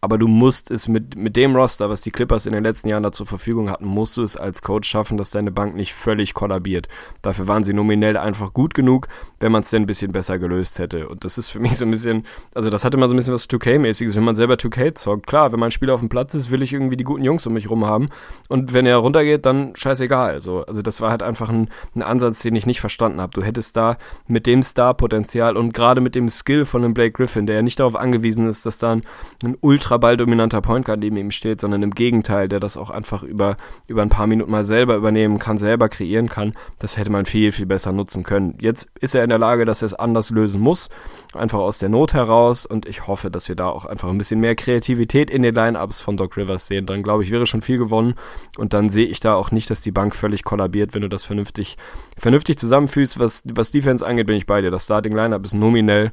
aber 0.00 0.16
du 0.16 0.28
musst 0.28 0.70
es 0.70 0.86
mit, 0.86 1.16
mit 1.16 1.34
dem 1.34 1.56
Roster, 1.56 1.90
was 1.90 2.02
die 2.02 2.12
Clippers 2.12 2.46
in 2.46 2.52
den 2.52 2.62
letzten 2.62 2.88
Jahren 2.88 3.02
da 3.02 3.10
zur 3.10 3.26
Verfügung 3.26 3.68
hatten, 3.68 3.84
musst 3.84 4.16
du 4.16 4.22
es 4.22 4.36
als 4.36 4.62
Coach 4.62 4.88
schaffen, 4.88 5.18
dass 5.18 5.30
deine 5.30 5.50
Bank 5.50 5.74
nicht 5.74 5.92
völlig 5.92 6.34
kollabiert. 6.34 6.86
Dafür 7.20 7.48
waren 7.48 7.64
sie 7.64 7.72
nominell 7.72 8.16
einfach 8.16 8.52
gut 8.52 8.74
genug, 8.74 9.08
wenn 9.40 9.50
man 9.50 9.62
es 9.62 9.70
denn 9.70 9.82
ein 9.82 9.86
bisschen 9.86 10.12
besser 10.12 10.38
gelöst 10.38 10.78
hätte. 10.78 11.08
Und 11.08 11.24
das 11.24 11.36
ist 11.36 11.48
für 11.48 11.58
mich 11.58 11.76
so 11.76 11.84
ein 11.84 11.90
bisschen, 11.90 12.24
also 12.54 12.70
das 12.70 12.84
hat 12.84 12.94
immer 12.94 13.08
so 13.08 13.14
ein 13.14 13.16
bisschen 13.16 13.34
was 13.34 13.50
2K-mäßiges, 13.50 14.14
wenn 14.14 14.22
man 14.22 14.36
selber 14.36 14.54
2K 14.54 14.94
zockt. 14.94 15.26
Klar, 15.26 15.50
wenn 15.50 15.58
mein 15.58 15.72
Spieler 15.72 15.94
auf 15.94 16.00
dem 16.00 16.08
Platz 16.08 16.32
ist, 16.34 16.52
will 16.52 16.62
ich 16.62 16.72
irgendwie 16.72 16.96
die 16.96 17.04
guten 17.04 17.24
Jungs 17.24 17.44
um 17.46 17.54
mich 17.54 17.68
rum 17.68 17.84
haben. 17.84 18.06
Und 18.48 18.72
wenn 18.72 18.86
er 18.86 18.98
runtergeht, 18.98 19.46
dann 19.46 19.72
scheißegal. 19.74 20.40
So, 20.40 20.64
also 20.64 20.80
das 20.80 21.00
war 21.00 21.10
halt 21.10 21.24
einfach 21.24 21.48
ein, 21.48 21.70
ein 21.96 22.02
Ansatz, 22.02 22.42
den 22.42 22.54
ich 22.54 22.66
nicht 22.66 22.80
verstanden 22.80 23.20
habe. 23.20 23.32
Du 23.32 23.42
hättest 23.42 23.76
da 23.76 23.96
mit 24.28 24.46
dem 24.46 24.62
Star-Potenzial 24.62 25.56
und 25.56 25.74
gerade 25.74 26.00
mit 26.00 26.14
dem 26.14 26.28
Skill 26.28 26.66
von 26.66 26.84
einem 26.84 26.94
Blake 26.94 27.12
Griffin, 27.12 27.46
der 27.46 27.56
ja 27.56 27.62
nicht 27.62 27.80
darauf 27.80 27.96
angewiesen 27.96 28.46
ist, 28.46 28.64
dass 28.64 28.78
da 28.78 28.92
ein, 28.92 29.02
ein 29.42 29.56
ultra 29.60 29.87
ultra 29.88 29.96
balldominanter 29.96 30.60
Point 30.60 30.84
Guard 30.84 31.00
neben 31.00 31.16
ihm 31.16 31.30
steht, 31.30 31.60
sondern 31.60 31.82
im 31.82 31.92
Gegenteil, 31.92 32.46
der 32.46 32.60
das 32.60 32.76
auch 32.76 32.90
einfach 32.90 33.22
über, 33.22 33.56
über 33.86 34.02
ein 34.02 34.10
paar 34.10 34.26
Minuten 34.26 34.50
mal 34.50 34.62
selber 34.64 34.96
übernehmen 34.96 35.38
kann, 35.38 35.56
selber 35.56 35.88
kreieren 35.88 36.28
kann, 36.28 36.52
das 36.78 36.98
hätte 36.98 37.08
man 37.10 37.24
viel, 37.24 37.52
viel 37.52 37.64
besser 37.64 37.90
nutzen 37.92 38.22
können. 38.22 38.58
Jetzt 38.60 38.90
ist 39.00 39.14
er 39.14 39.24
in 39.24 39.30
der 39.30 39.38
Lage, 39.38 39.64
dass 39.64 39.80
er 39.80 39.86
es 39.86 39.94
anders 39.94 40.28
lösen 40.28 40.60
muss, 40.60 40.90
einfach 41.32 41.58
aus 41.58 41.78
der 41.78 41.88
Not 41.88 42.12
heraus 42.12 42.66
und 42.66 42.86
ich 42.86 43.06
hoffe, 43.06 43.30
dass 43.30 43.48
wir 43.48 43.56
da 43.56 43.70
auch 43.70 43.86
einfach 43.86 44.10
ein 44.10 44.18
bisschen 44.18 44.40
mehr 44.40 44.54
Kreativität 44.56 45.30
in 45.30 45.40
den 45.40 45.54
Lineups 45.54 46.02
von 46.02 46.18
Doc 46.18 46.36
Rivers 46.36 46.66
sehen. 46.66 46.84
Dann 46.84 47.02
glaube 47.02 47.22
ich, 47.22 47.30
wäre 47.30 47.46
schon 47.46 47.62
viel 47.62 47.78
gewonnen 47.78 48.14
und 48.58 48.74
dann 48.74 48.90
sehe 48.90 49.06
ich 49.06 49.20
da 49.20 49.36
auch 49.36 49.52
nicht, 49.52 49.70
dass 49.70 49.80
die 49.80 49.92
Bank 49.92 50.14
völlig 50.14 50.44
kollabiert, 50.44 50.92
wenn 50.92 51.00
du 51.00 51.08
das 51.08 51.24
vernünftig, 51.24 51.78
vernünftig 52.18 52.58
zusammenfühlst. 52.58 53.18
Was, 53.18 53.42
was 53.46 53.70
Defense 53.70 54.06
angeht, 54.06 54.26
bin 54.26 54.36
ich 54.36 54.44
bei 54.44 54.60
dir. 54.60 54.70
Das 54.70 54.84
Starting 54.84 55.16
Lineup 55.16 55.46
ist 55.46 55.54
nominell 55.54 56.12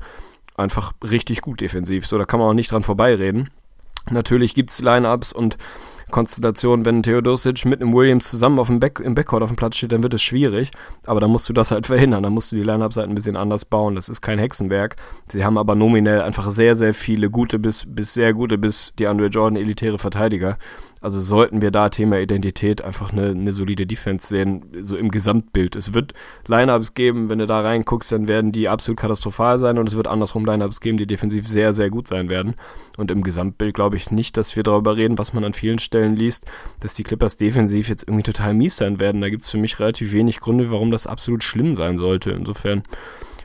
einfach 0.56 0.94
richtig 1.04 1.42
gut 1.42 1.60
defensiv. 1.60 2.08
So, 2.08 2.18
da 2.18 2.24
kann 2.24 2.40
man 2.40 2.48
auch 2.48 2.54
nicht 2.54 2.72
dran 2.72 2.82
vorbeireden. 2.82 3.50
Natürlich 4.10 4.54
gibt 4.56 4.70
es 4.70 4.82
Lineups 4.82 5.34
und 5.34 5.58
Konstellationen, 6.12 6.86
wenn 6.86 7.04
Theodosic 7.04 7.66
mit 7.66 7.82
einem 7.82 7.94
Williams 7.94 8.30
zusammen 8.30 8.60
auf 8.60 8.68
dem 8.68 8.80
Back, 8.80 9.00
im 9.00 9.16
Backcourt 9.16 9.42
auf 9.42 9.50
dem 9.50 9.56
Platz 9.56 9.78
steht, 9.78 9.92
dann 9.92 10.04
wird 10.04 10.14
es 10.14 10.22
schwierig. 10.22 10.72
Aber 11.06 11.20
dann 11.20 11.32
musst 11.32 11.50
du 11.50 11.54
das 11.54 11.72
halt 11.72 11.86
verhindern. 11.88 12.24
Dann 12.24 12.34
musst 12.34 12.52
du 12.52 12.56
die 12.56 12.64
Lineups 12.64 12.98
halt 12.98 13.10
ein 13.10 13.16
bisschen 13.16 13.36
anders 13.36 13.66
bauen. 13.66 13.96
Das 13.96 14.10
ist 14.10 14.22
kein 14.22 14.40
Hexenwerk. 14.40 14.96
Sie 15.28 15.44
haben 15.44 15.58
aber 15.58 15.76
nominell 15.76 16.22
einfach 16.22 16.52
sehr, 16.52 16.76
sehr 16.76 16.94
viele 16.94 17.30
gute 17.30 17.60
bis, 17.60 17.86
bis 17.88 18.14
sehr 18.14 18.34
gute 18.34 18.58
bis 18.58 18.94
die 19.00 19.08
Andre 19.08 19.28
Jordan 19.28 19.58
elitäre 19.58 19.98
Verteidiger. 19.98 20.58
Also 21.06 21.22
sollten 21.22 21.62
wir 21.62 21.70
da 21.70 21.90
Thema 21.90 22.20
Identität 22.20 22.82
einfach 22.82 23.12
eine, 23.12 23.28
eine 23.28 23.54
solide 23.54 23.86
Defense 23.86 24.28
sehen, 24.28 24.66
so 24.82 24.98
im 24.98 25.12
Gesamtbild. 25.12 25.76
Es 25.76 25.94
wird 25.94 26.16
Lineups 26.48 26.96
geben, 26.96 27.30
wenn 27.30 27.38
du 27.38 27.46
da 27.46 27.62
reinguckst, 27.62 28.12
dann 28.12 28.28
werden 28.28 28.52
die 28.52 28.68
absolut 28.68 29.00
katastrophal 29.00 29.60
sein 29.60 29.78
und 29.78 29.88
es 29.88 29.96
wird 29.96 30.08
andersrum 30.08 30.46
Lineups 30.46 30.82
geben, 30.82 30.98
die 30.98 31.06
defensiv 31.06 31.48
sehr, 31.48 31.74
sehr 31.74 31.92
gut 31.92 32.08
sein 32.08 32.32
werden. 32.32 32.56
Und 32.98 33.12
im 33.12 33.22
Gesamtbild 33.22 33.76
glaube 33.76 33.98
ich 33.98 34.10
nicht, 34.10 34.36
dass 34.36 34.56
wir 34.56 34.64
darüber 34.64 34.98
reden, 34.98 35.20
was 35.20 35.32
man 35.32 35.44
an 35.44 35.54
vielen 35.54 35.78
Stellen 35.78 36.16
liest, 36.16 36.48
dass 36.80 36.96
die 36.96 37.04
Clippers 37.04 37.38
defensiv 37.38 37.88
jetzt 37.88 38.08
irgendwie 38.08 38.24
total 38.24 38.56
mies 38.56 38.76
sein 38.76 39.00
werden. 39.00 39.22
Da 39.22 39.30
gibt 39.30 39.44
es 39.44 39.52
für 39.52 39.60
mich 39.60 39.80
relativ 39.80 40.12
wenig 40.12 40.40
Gründe, 40.40 40.72
warum 40.72 40.90
das 40.90 41.06
absolut 41.06 41.44
schlimm 41.44 41.76
sein 41.76 42.00
sollte. 42.00 42.32
Insofern 42.32 42.82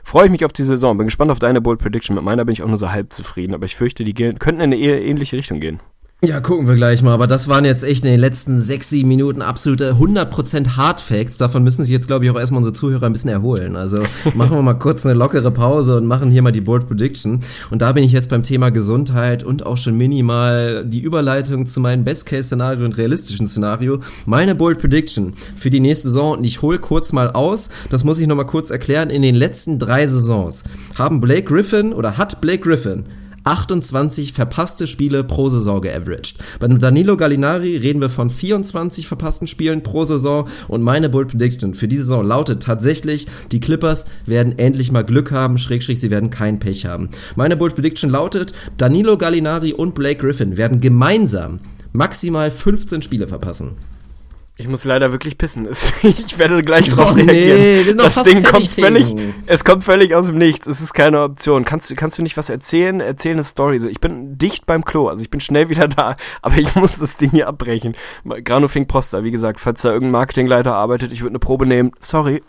freue 0.03 0.25
ich 0.25 0.31
mich 0.31 0.45
auf 0.45 0.53
die 0.53 0.63
Saison. 0.63 0.97
Bin 0.97 1.05
gespannt 1.05 1.29
auf 1.29 1.37
deine 1.37 1.61
Bold 1.61 1.77
Prediction. 1.77 2.15
Mit 2.15 2.25
meiner 2.25 2.43
bin 2.43 2.53
ich 2.53 2.63
auch 2.63 2.67
nur 2.67 2.79
so 2.79 2.91
halb 2.91 3.13
zufrieden, 3.13 3.53
aber 3.53 3.67
ich 3.67 3.75
fürchte, 3.75 4.03
die 4.03 4.15
könnten 4.15 4.61
in 4.61 4.73
eine 4.73 4.79
ähnliche 4.79 5.37
Richtung 5.37 5.59
gehen. 5.59 5.79
Ja, 6.23 6.39
gucken 6.39 6.67
wir 6.67 6.75
gleich 6.75 7.01
mal. 7.01 7.13
Aber 7.13 7.25
das 7.25 7.47
waren 7.47 7.65
jetzt 7.65 7.83
echt 7.83 8.05
in 8.05 8.11
den 8.11 8.19
letzten 8.19 8.61
sechs, 8.61 8.91
sieben 8.91 9.09
Minuten 9.09 9.41
absolute 9.41 9.93
100% 9.93 10.77
Hard 10.77 11.01
Facts. 11.01 11.37
Davon 11.37 11.63
müssen 11.63 11.83
sich 11.83 11.91
jetzt, 11.91 12.05
glaube 12.05 12.23
ich, 12.23 12.29
auch 12.29 12.37
erstmal 12.37 12.59
unsere 12.59 12.75
Zuhörer 12.75 13.07
ein 13.07 13.11
bisschen 13.11 13.31
erholen. 13.31 13.75
Also 13.75 14.03
machen 14.35 14.51
wir 14.51 14.61
mal 14.61 14.75
kurz 14.75 15.03
eine 15.03 15.15
lockere 15.15 15.49
Pause 15.49 15.97
und 15.97 16.05
machen 16.05 16.29
hier 16.29 16.43
mal 16.43 16.51
die 16.51 16.61
Bold 16.61 16.85
Prediction. 16.85 17.39
Und 17.71 17.81
da 17.81 17.93
bin 17.93 18.03
ich 18.03 18.11
jetzt 18.11 18.29
beim 18.29 18.43
Thema 18.43 18.69
Gesundheit 18.69 19.43
und 19.43 19.65
auch 19.65 19.77
schon 19.77 19.97
minimal 19.97 20.85
die 20.85 20.99
Überleitung 20.99 21.65
zu 21.65 21.79
meinem 21.79 22.03
Best-Case-Szenario 22.03 22.85
und 22.85 22.99
realistischen 22.99 23.47
Szenario. 23.47 23.99
Meine 24.27 24.53
Bold 24.53 24.77
Prediction 24.77 25.33
für 25.55 25.71
die 25.71 25.79
nächste 25.79 26.09
Saison. 26.09 26.37
Und 26.37 26.43
ich 26.43 26.61
hole 26.61 26.77
kurz 26.77 27.13
mal 27.13 27.31
aus. 27.31 27.71
Das 27.89 28.03
muss 28.03 28.19
ich 28.19 28.27
nochmal 28.27 28.45
kurz 28.45 28.69
erklären. 28.69 29.09
In 29.09 29.23
den 29.23 29.33
letzten 29.33 29.79
drei 29.79 30.05
Saisons 30.05 30.65
haben 30.99 31.19
Blake 31.19 31.45
Griffin 31.45 31.93
oder 31.93 32.19
hat 32.19 32.41
Blake 32.41 32.61
Griffin 32.61 33.05
28 33.43 34.33
verpasste 34.33 34.87
Spiele 34.87 35.23
pro 35.23 35.49
Saison 35.49 35.81
geaveraged. 35.81 36.35
Bei 36.59 36.67
Danilo 36.67 37.17
Gallinari 37.17 37.77
reden 37.77 38.01
wir 38.01 38.09
von 38.09 38.29
24 38.29 39.07
verpassten 39.07 39.47
Spielen 39.47 39.83
pro 39.83 40.03
Saison 40.03 40.47
und 40.67 40.83
meine 40.83 41.09
Bull 41.09 41.25
Prediction 41.25 41.73
für 41.73 41.87
diese 41.87 42.03
Saison 42.03 42.25
lautet 42.25 42.63
tatsächlich, 42.63 43.27
die 43.51 43.59
Clippers 43.59 44.05
werden 44.25 44.57
endlich 44.57 44.91
mal 44.91 45.03
Glück 45.03 45.31
haben, 45.31 45.57
Schrägstrich, 45.57 45.99
sie 45.99 46.11
werden 46.11 46.29
kein 46.29 46.59
Pech 46.59 46.85
haben. 46.85 47.09
Meine 47.35 47.57
Bull 47.57 47.71
Prediction 47.71 48.09
lautet, 48.09 48.53
Danilo 48.77 49.17
Gallinari 49.17 49.73
und 49.73 49.95
Blake 49.95 50.21
Griffin 50.21 50.57
werden 50.57 50.79
gemeinsam 50.79 51.59
maximal 51.93 52.51
15 52.51 53.01
Spiele 53.01 53.27
verpassen. 53.27 53.75
Ich 54.61 54.67
muss 54.67 54.83
leider 54.83 55.11
wirklich 55.11 55.39
pissen. 55.39 55.67
Ich 56.03 56.37
werde 56.37 56.61
gleich 56.63 56.89
drauf 56.89 57.11
oh, 57.11 57.15
reagieren. 57.15 57.59
Nee, 57.59 57.85
wir 57.85 57.95
das 57.95 58.21
Ding 58.23 58.43
kommt 58.43 58.73
völlig, 58.73 59.15
es 59.47 59.65
kommt 59.65 59.83
völlig 59.83 60.13
aus 60.13 60.27
dem 60.27 60.37
Nichts. 60.37 60.67
Es 60.67 60.81
ist 60.81 60.93
keine 60.93 61.21
Option. 61.21 61.65
Kannst, 61.65 61.95
kannst 61.97 62.17
du 62.17 62.21
nicht 62.21 62.37
was 62.37 62.49
erzählen? 62.49 62.99
Erzähl 62.99 63.31
eine 63.31 63.43
Story. 63.43 63.79
So, 63.79 63.87
ich 63.87 63.99
bin 63.99 64.37
dicht 64.37 64.67
beim 64.67 64.85
Klo, 64.85 65.07
also 65.07 65.23
ich 65.23 65.31
bin 65.31 65.39
schnell 65.39 65.69
wieder 65.69 65.87
da, 65.87 66.15
aber 66.43 66.57
ich 66.57 66.75
muss 66.75 66.97
das 66.99 67.17
Ding 67.17 67.31
hier 67.31 67.47
abbrechen. 67.47 67.95
Grano 68.43 68.67
Fink 68.67 68.87
Poster, 68.87 69.23
wie 69.23 69.31
gesagt, 69.31 69.59
falls 69.59 69.81
da 69.81 69.89
irgendein 69.89 70.11
Marketingleiter 70.11 70.75
arbeitet, 70.75 71.11
ich 71.11 71.21
würde 71.21 71.31
eine 71.31 71.39
Probe 71.39 71.65
nehmen. 71.65 71.91
Sorry. 71.99 72.43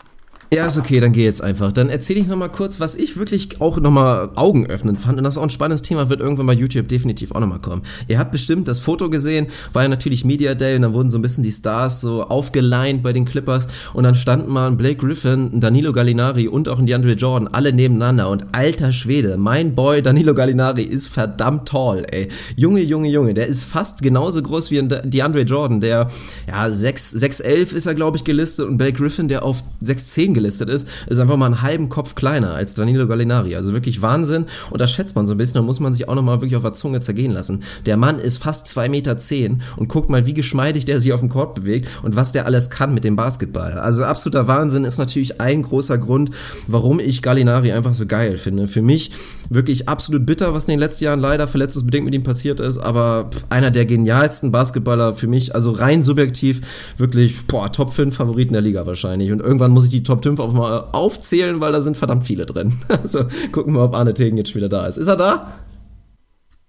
Ja, 0.53 0.67
ist 0.67 0.77
okay, 0.77 0.99
dann 0.99 1.13
geh 1.13 1.23
jetzt 1.23 1.43
einfach. 1.43 1.71
Dann 1.71 1.89
erzähle 1.89 2.19
ich 2.19 2.27
nochmal 2.27 2.49
kurz, 2.49 2.79
was 2.79 2.95
ich 2.95 3.17
wirklich 3.17 3.59
auch 3.59 3.79
nochmal 3.79 4.29
Augen 4.35 4.67
öffnen 4.67 4.97
fand. 4.97 5.17
Und 5.17 5.23
das 5.23 5.33
ist 5.33 5.37
auch 5.39 5.43
ein 5.43 5.49
spannendes 5.49 5.81
Thema, 5.81 6.09
wird 6.09 6.19
irgendwann 6.19 6.45
bei 6.45 6.53
YouTube 6.53 6.87
definitiv 6.87 7.31
auch 7.31 7.39
nochmal 7.39 7.59
kommen. 7.59 7.81
Ihr 8.07 8.19
habt 8.19 8.31
bestimmt 8.31 8.67
das 8.67 8.79
Foto 8.79 9.09
gesehen, 9.09 9.47
war 9.73 9.83
ja 9.83 9.89
natürlich 9.89 10.25
Media 10.25 10.53
Day 10.53 10.75
und 10.75 10.83
da 10.83 10.93
wurden 10.93 11.09
so 11.09 11.17
ein 11.17 11.23
bisschen 11.23 11.43
die 11.43 11.51
Stars 11.51 12.01
so 12.01 12.23
aufgeleint 12.23 13.01
bei 13.01 13.13
den 13.13 13.25
Clippers 13.25 13.67
und 13.93 14.03
dann 14.03 14.13
standen 14.13 14.51
mal 14.51 14.67
ein 14.67 14.77
Blake 14.77 14.97
Griffin, 14.97 15.49
ein 15.53 15.59
Danilo 15.59 15.91
Gallinari 15.91 16.47
und 16.47 16.69
auch 16.69 16.77
ein 16.77 16.85
DeAndre 16.85 17.13
Jordan 17.13 17.47
alle 17.47 17.73
nebeneinander 17.73 18.29
und 18.29 18.45
alter 18.51 18.91
Schwede, 18.91 19.37
mein 19.37 19.73
Boy 19.73 20.03
Danilo 20.03 20.35
Gallinari 20.35 20.83
ist 20.83 21.07
verdammt 21.07 21.67
tall, 21.67 22.05
ey. 22.11 22.27
Junge, 22.55 22.81
Junge, 22.81 23.09
Junge, 23.09 23.33
der 23.33 23.47
ist 23.47 23.63
fast 23.63 24.01
genauso 24.01 24.43
groß 24.43 24.69
wie 24.69 24.79
ein 24.79 24.89
DeAndre 25.03 25.41
Jordan, 25.41 25.81
der, 25.81 26.11
ja, 26.47 26.65
6'11 26.65 27.73
ist 27.73 27.85
er, 27.85 27.95
glaube 27.95 28.17
ich, 28.17 28.23
gelistet 28.23 28.67
und 28.67 28.77
Blake 28.77 28.97
Griffin, 28.97 29.27
der 29.27 29.43
auf 29.43 29.63
6'10 29.83 30.33
gelistet 30.33 30.42
gelistet 30.43 30.69
ist, 30.69 30.87
ist 31.07 31.19
einfach 31.19 31.37
mal 31.37 31.45
einen 31.45 31.61
halben 31.61 31.89
Kopf 31.89 32.15
kleiner 32.15 32.53
als 32.53 32.73
Danilo 32.73 33.07
Gallinari. 33.07 33.55
Also 33.55 33.73
wirklich 33.73 34.01
Wahnsinn. 34.01 34.45
Und 34.69 34.81
das 34.81 34.91
schätzt 34.91 35.15
man 35.15 35.25
so 35.25 35.33
ein 35.33 35.37
bisschen. 35.37 35.55
Da 35.55 35.61
muss 35.61 35.79
man 35.79 35.93
sich 35.93 36.09
auch 36.09 36.15
nochmal 36.15 36.41
wirklich 36.41 36.57
auf 36.57 36.63
der 36.63 36.73
Zunge 36.73 36.99
zergehen 36.99 37.31
lassen. 37.31 37.63
Der 37.85 37.97
Mann 37.97 38.19
ist 38.19 38.37
fast 38.37 38.67
2,10 38.67 38.89
Meter 38.89 39.17
zehn 39.17 39.61
und 39.77 39.87
guckt 39.87 40.09
mal, 40.09 40.25
wie 40.25 40.33
geschmeidig 40.33 40.85
der 40.85 40.99
sich 40.99 41.13
auf 41.13 41.21
dem 41.21 41.29
Court 41.29 41.55
bewegt 41.55 41.87
und 42.03 42.15
was 42.15 42.31
der 42.31 42.45
alles 42.45 42.69
kann 42.69 42.93
mit 42.93 43.03
dem 43.03 43.15
Basketball. 43.15 43.73
Also 43.73 44.03
absoluter 44.03 44.47
Wahnsinn 44.47 44.83
ist 44.85 44.97
natürlich 44.97 45.39
ein 45.39 45.61
großer 45.63 45.97
Grund, 45.97 46.31
warum 46.67 46.99
ich 46.99 47.21
Gallinari 47.21 47.71
einfach 47.71 47.93
so 47.93 48.05
geil 48.05 48.37
finde. 48.37 48.67
Für 48.67 48.81
mich 48.81 49.11
wirklich 49.49 49.87
absolut 49.87 50.25
bitter, 50.25 50.53
was 50.53 50.63
in 50.63 50.71
den 50.71 50.79
letzten 50.79 51.05
Jahren 51.05 51.19
leider 51.19 51.47
verletzungsbedingt 51.47 52.05
mit 52.05 52.13
ihm 52.13 52.23
passiert 52.23 52.59
ist, 52.59 52.77
aber 52.77 53.29
einer 53.49 53.71
der 53.71 53.85
genialsten 53.85 54.51
Basketballer 54.51 55.13
für 55.13 55.27
mich, 55.27 55.55
also 55.55 55.71
rein 55.71 56.03
subjektiv, 56.03 56.61
wirklich, 56.97 57.45
boah, 57.45 57.71
Top 57.71 57.93
5 57.93 58.15
Favoriten 58.15 58.53
der 58.53 58.61
Liga 58.61 58.85
wahrscheinlich. 58.85 59.31
Und 59.31 59.41
irgendwann 59.41 59.71
muss 59.71 59.85
ich 59.85 59.91
die 59.91 60.03
Top 60.03 60.23
5 60.23 60.32
auf 60.39 60.53
mal 60.53 60.89
aufzählen, 60.91 61.61
weil 61.61 61.71
da 61.71 61.81
sind 61.81 61.97
verdammt 61.97 62.25
viele 62.25 62.45
drin. 62.45 62.73
Also 62.87 63.25
gucken 63.51 63.73
wir, 63.73 63.83
ob 63.83 63.95
Arne 63.95 64.13
Tegen 64.13 64.37
jetzt 64.37 64.55
wieder 64.55 64.69
da 64.69 64.85
ist. 64.87 64.97
Ist 64.97 65.07
er 65.07 65.17
da? 65.17 65.53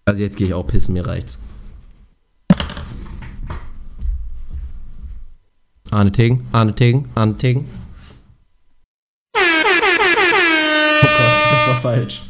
Also 0.05 0.23
jetzt 0.23 0.36
gehe 0.36 0.49
ich 0.49 0.55
auch 0.55 0.66
pissen, 0.66 0.93
mir 0.95 1.07
reicht's. 1.07 1.41
Arne 5.91 6.12
Tegen, 6.12 6.47
Arne 6.53 6.74
Tegen, 6.74 7.09
Arne 7.15 7.36
Tegen. 7.39 7.66
War 11.66 11.81
falsch. 11.81 12.23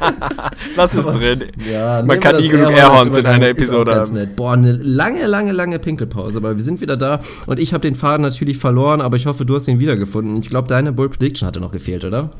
Lass 0.76 0.94
es 0.94 1.06
drin. 1.06 1.44
Ja, 1.70 2.02
Man 2.02 2.20
kann 2.20 2.36
nie 2.36 2.48
genug 2.48 2.70
Airhorns 2.70 3.16
in 3.16 3.26
einer 3.26 3.48
Episode 3.48 3.94
haben. 3.94 4.12
Nett. 4.12 4.36
Boah, 4.36 4.52
eine 4.52 4.72
lange, 4.72 5.26
lange, 5.26 5.52
lange 5.52 5.78
Pinkelpause. 5.78 6.38
Aber 6.38 6.56
wir 6.56 6.62
sind 6.62 6.80
wieder 6.80 6.96
da 6.96 7.20
und 7.46 7.58
ich 7.58 7.72
habe 7.72 7.82
den 7.82 7.94
Faden 7.94 8.22
natürlich 8.22 8.58
verloren, 8.58 9.00
aber 9.00 9.16
ich 9.16 9.26
hoffe, 9.26 9.44
du 9.44 9.54
hast 9.54 9.68
ihn 9.68 9.78
wiedergefunden. 9.78 10.38
Ich 10.40 10.48
glaube, 10.48 10.68
deine 10.68 10.92
Bull 10.92 11.08
Prediction 11.08 11.46
hatte 11.46 11.60
noch 11.60 11.72
gefehlt, 11.72 12.04
oder? 12.04 12.30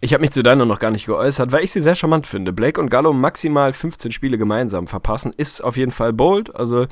Ich 0.00 0.14
habe 0.14 0.20
mich 0.20 0.30
zu 0.30 0.44
deiner 0.44 0.64
noch 0.64 0.78
gar 0.78 0.92
nicht 0.92 1.06
geäußert, 1.06 1.50
weil 1.50 1.64
ich 1.64 1.72
sie 1.72 1.80
sehr 1.80 1.96
charmant 1.96 2.28
finde. 2.28 2.52
Blake 2.52 2.80
und 2.80 2.88
Gallo 2.88 3.12
maximal 3.12 3.72
15 3.72 4.12
Spiele 4.12 4.38
gemeinsam 4.38 4.86
verpassen, 4.86 5.32
ist 5.36 5.60
auf 5.60 5.76
jeden 5.76 5.90
Fall 5.90 6.12
bold. 6.12 6.54
Also 6.54 6.86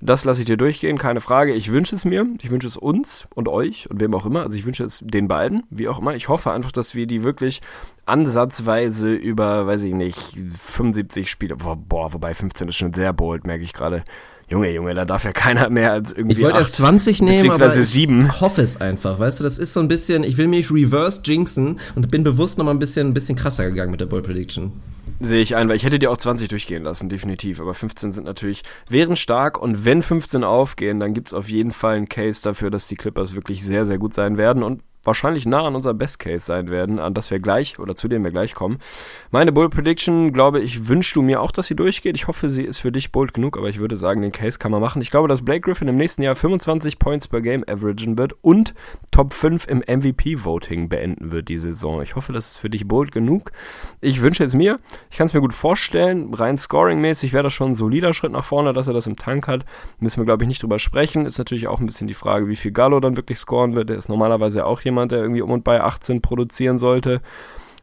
das 0.00 0.24
lasse 0.24 0.42
ich 0.42 0.46
dir 0.46 0.56
durchgehen, 0.56 0.96
keine 0.96 1.20
Frage. 1.20 1.54
Ich 1.54 1.72
wünsche 1.72 1.96
es 1.96 2.04
mir, 2.04 2.24
ich 2.40 2.50
wünsche 2.50 2.68
es 2.68 2.76
uns 2.76 3.26
und 3.34 3.48
euch 3.48 3.90
und 3.90 4.00
wem 4.00 4.14
auch 4.14 4.26
immer. 4.26 4.44
Also 4.44 4.56
ich 4.56 4.64
wünsche 4.64 4.84
es 4.84 5.00
den 5.02 5.26
beiden, 5.26 5.64
wie 5.70 5.88
auch 5.88 5.98
immer. 5.98 6.14
Ich 6.14 6.28
hoffe 6.28 6.52
einfach, 6.52 6.70
dass 6.70 6.94
wir 6.94 7.08
die 7.08 7.24
wirklich 7.24 7.62
ansatzweise 8.06 9.12
über, 9.12 9.66
weiß 9.66 9.82
ich 9.82 9.94
nicht, 9.94 10.38
75 10.64 11.28
Spiele, 11.28 11.56
boah, 11.56 12.12
wobei 12.12 12.32
15 12.32 12.68
ist 12.68 12.76
schon 12.76 12.92
sehr 12.92 13.12
bold, 13.12 13.44
merke 13.44 13.64
ich 13.64 13.72
gerade. 13.72 14.04
Junge, 14.48 14.70
Junge, 14.70 14.94
da 14.94 15.04
darf 15.04 15.24
ja 15.24 15.32
keiner 15.32 15.70
mehr 15.70 15.92
als 15.92 16.12
irgendwie. 16.12 16.36
Ich 16.36 16.42
wollte 16.42 16.58
erst 16.58 16.74
20 16.74 17.22
nehmen, 17.22 17.36
beziehungsweise 17.36 17.80
aber 17.80 17.84
sieben. 17.84 18.26
ich 18.26 18.40
hoffe 18.40 18.62
es 18.62 18.80
einfach, 18.80 19.18
weißt 19.18 19.40
du, 19.40 19.44
das 19.44 19.58
ist 19.58 19.72
so 19.72 19.80
ein 19.80 19.88
bisschen, 19.88 20.24
ich 20.24 20.36
will 20.36 20.48
mich 20.48 20.70
reverse 20.70 21.22
jinxen 21.24 21.78
und 21.94 22.10
bin 22.10 22.24
bewusst 22.24 22.58
nochmal 22.58 22.74
ein 22.74 22.78
bisschen, 22.78 23.08
ein 23.08 23.14
bisschen 23.14 23.36
krasser 23.36 23.64
gegangen 23.64 23.90
mit 23.90 24.00
der 24.00 24.06
Bold 24.06 24.24
Prediction. 24.24 24.72
Sehe 25.20 25.40
ich 25.40 25.54
ein, 25.54 25.68
weil 25.68 25.76
ich 25.76 25.84
hätte 25.84 26.00
dir 26.00 26.10
auch 26.10 26.16
20 26.16 26.48
durchgehen 26.48 26.82
lassen, 26.82 27.08
definitiv. 27.08 27.60
Aber 27.60 27.74
15 27.74 28.10
sind 28.10 28.24
natürlich, 28.24 28.62
wären 28.88 29.14
stark 29.14 29.60
und 29.60 29.84
wenn 29.84 30.02
15 30.02 30.42
aufgehen, 30.42 30.98
dann 30.98 31.14
gibt 31.14 31.28
es 31.28 31.34
auf 31.34 31.48
jeden 31.48 31.70
Fall 31.70 31.96
einen 31.96 32.08
Case 32.08 32.42
dafür, 32.42 32.70
dass 32.70 32.88
die 32.88 32.96
Clippers 32.96 33.34
wirklich 33.34 33.64
sehr, 33.64 33.86
sehr 33.86 33.98
gut 33.98 34.14
sein 34.14 34.36
werden. 34.36 34.62
Und 34.64 34.82
wahrscheinlich 35.04 35.46
nah 35.46 35.66
an 35.66 35.74
unserem 35.74 35.98
Best 35.98 36.18
Case 36.18 36.44
sein 36.44 36.68
werden, 36.68 36.98
an 36.98 37.14
das 37.14 37.30
wir 37.30 37.40
gleich 37.40 37.78
oder 37.78 37.94
zu 37.94 38.08
dem 38.08 38.24
wir 38.24 38.30
gleich 38.30 38.54
kommen. 38.54 38.78
Meine 39.30 39.52
Bull 39.52 39.68
Prediction, 39.68 40.32
glaube 40.32 40.60
ich, 40.60 40.88
wünschst 40.88 41.16
du 41.16 41.22
mir 41.22 41.40
auch, 41.40 41.50
dass 41.50 41.66
sie 41.66 41.76
durchgeht. 41.76 42.16
Ich 42.16 42.28
hoffe, 42.28 42.48
sie 42.48 42.64
ist 42.64 42.80
für 42.80 42.92
dich 42.92 43.12
bold 43.12 43.34
genug, 43.34 43.56
aber 43.56 43.68
ich 43.68 43.78
würde 43.78 43.96
sagen, 43.96 44.22
den 44.22 44.32
Case 44.32 44.58
kann 44.58 44.70
man 44.70 44.80
machen. 44.80 45.02
Ich 45.02 45.10
glaube, 45.10 45.28
dass 45.28 45.44
Blake 45.44 45.60
Griffin 45.60 45.88
im 45.88 45.96
nächsten 45.96 46.22
Jahr 46.22 46.36
25 46.36 46.98
Points 46.98 47.28
per 47.28 47.40
Game 47.40 47.64
averagen 47.66 48.18
wird 48.18 48.34
und 48.42 48.74
Top 49.10 49.32
5 49.32 49.66
im 49.68 49.78
MVP 49.78 50.44
Voting 50.44 50.88
beenden 50.88 51.32
wird 51.32 51.48
die 51.48 51.58
Saison. 51.58 52.02
Ich 52.02 52.16
hoffe, 52.16 52.32
das 52.32 52.52
ist 52.52 52.56
für 52.58 52.70
dich 52.70 52.86
bold 52.86 53.12
genug. 53.12 53.52
Ich 54.00 54.22
wünsche 54.22 54.44
es 54.44 54.54
mir. 54.54 54.78
Ich 55.10 55.18
kann 55.18 55.26
es 55.26 55.34
mir 55.34 55.40
gut 55.40 55.54
vorstellen. 55.54 56.32
Rein 56.32 56.56
scoring-mäßig 56.56 57.32
wäre 57.32 57.44
das 57.44 57.52
schon 57.52 57.72
ein 57.72 57.74
solider 57.74 58.14
Schritt 58.14 58.32
nach 58.32 58.44
vorne, 58.44 58.72
dass 58.72 58.86
er 58.86 58.94
das 58.94 59.06
im 59.06 59.16
Tank 59.16 59.48
hat. 59.48 59.64
Müssen 59.98 60.20
wir, 60.20 60.24
glaube 60.24 60.44
ich, 60.44 60.48
nicht 60.48 60.62
drüber 60.62 60.78
sprechen. 60.78 61.26
Ist 61.26 61.38
natürlich 61.38 61.68
auch 61.68 61.80
ein 61.80 61.86
bisschen 61.86 62.06
die 62.06 62.14
Frage, 62.14 62.48
wie 62.48 62.56
viel 62.56 62.72
Gallo 62.72 63.00
dann 63.00 63.16
wirklich 63.16 63.38
scoren 63.38 63.76
wird. 63.76 63.88
Der 63.88 63.96
ist 63.96 64.08
normalerweise 64.08 64.64
auch 64.64 64.80
jemand, 64.80 64.91
jemand, 64.92 65.12
der 65.12 65.20
irgendwie 65.20 65.42
um 65.42 65.50
und 65.50 65.64
bei 65.64 65.80
18 65.80 66.22
produzieren 66.22 66.78
sollte, 66.78 67.20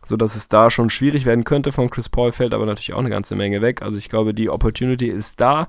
sodass 0.06 0.36
es 0.36 0.48
da 0.48 0.70
schon 0.70 0.90
schwierig 0.90 1.26
werden 1.26 1.44
könnte. 1.44 1.72
Von 1.72 1.90
Chris 1.90 2.10
Paul 2.10 2.32
fällt 2.32 2.54
aber 2.54 2.66
natürlich 2.66 2.94
auch 2.94 3.00
eine 3.00 3.10
ganze 3.10 3.36
Menge 3.36 3.62
weg. 3.62 3.82
Also 3.82 3.98
ich 3.98 4.10
glaube, 4.10 4.34
die 4.34 4.50
Opportunity 4.50 5.08
ist 5.08 5.42
da. 5.42 5.68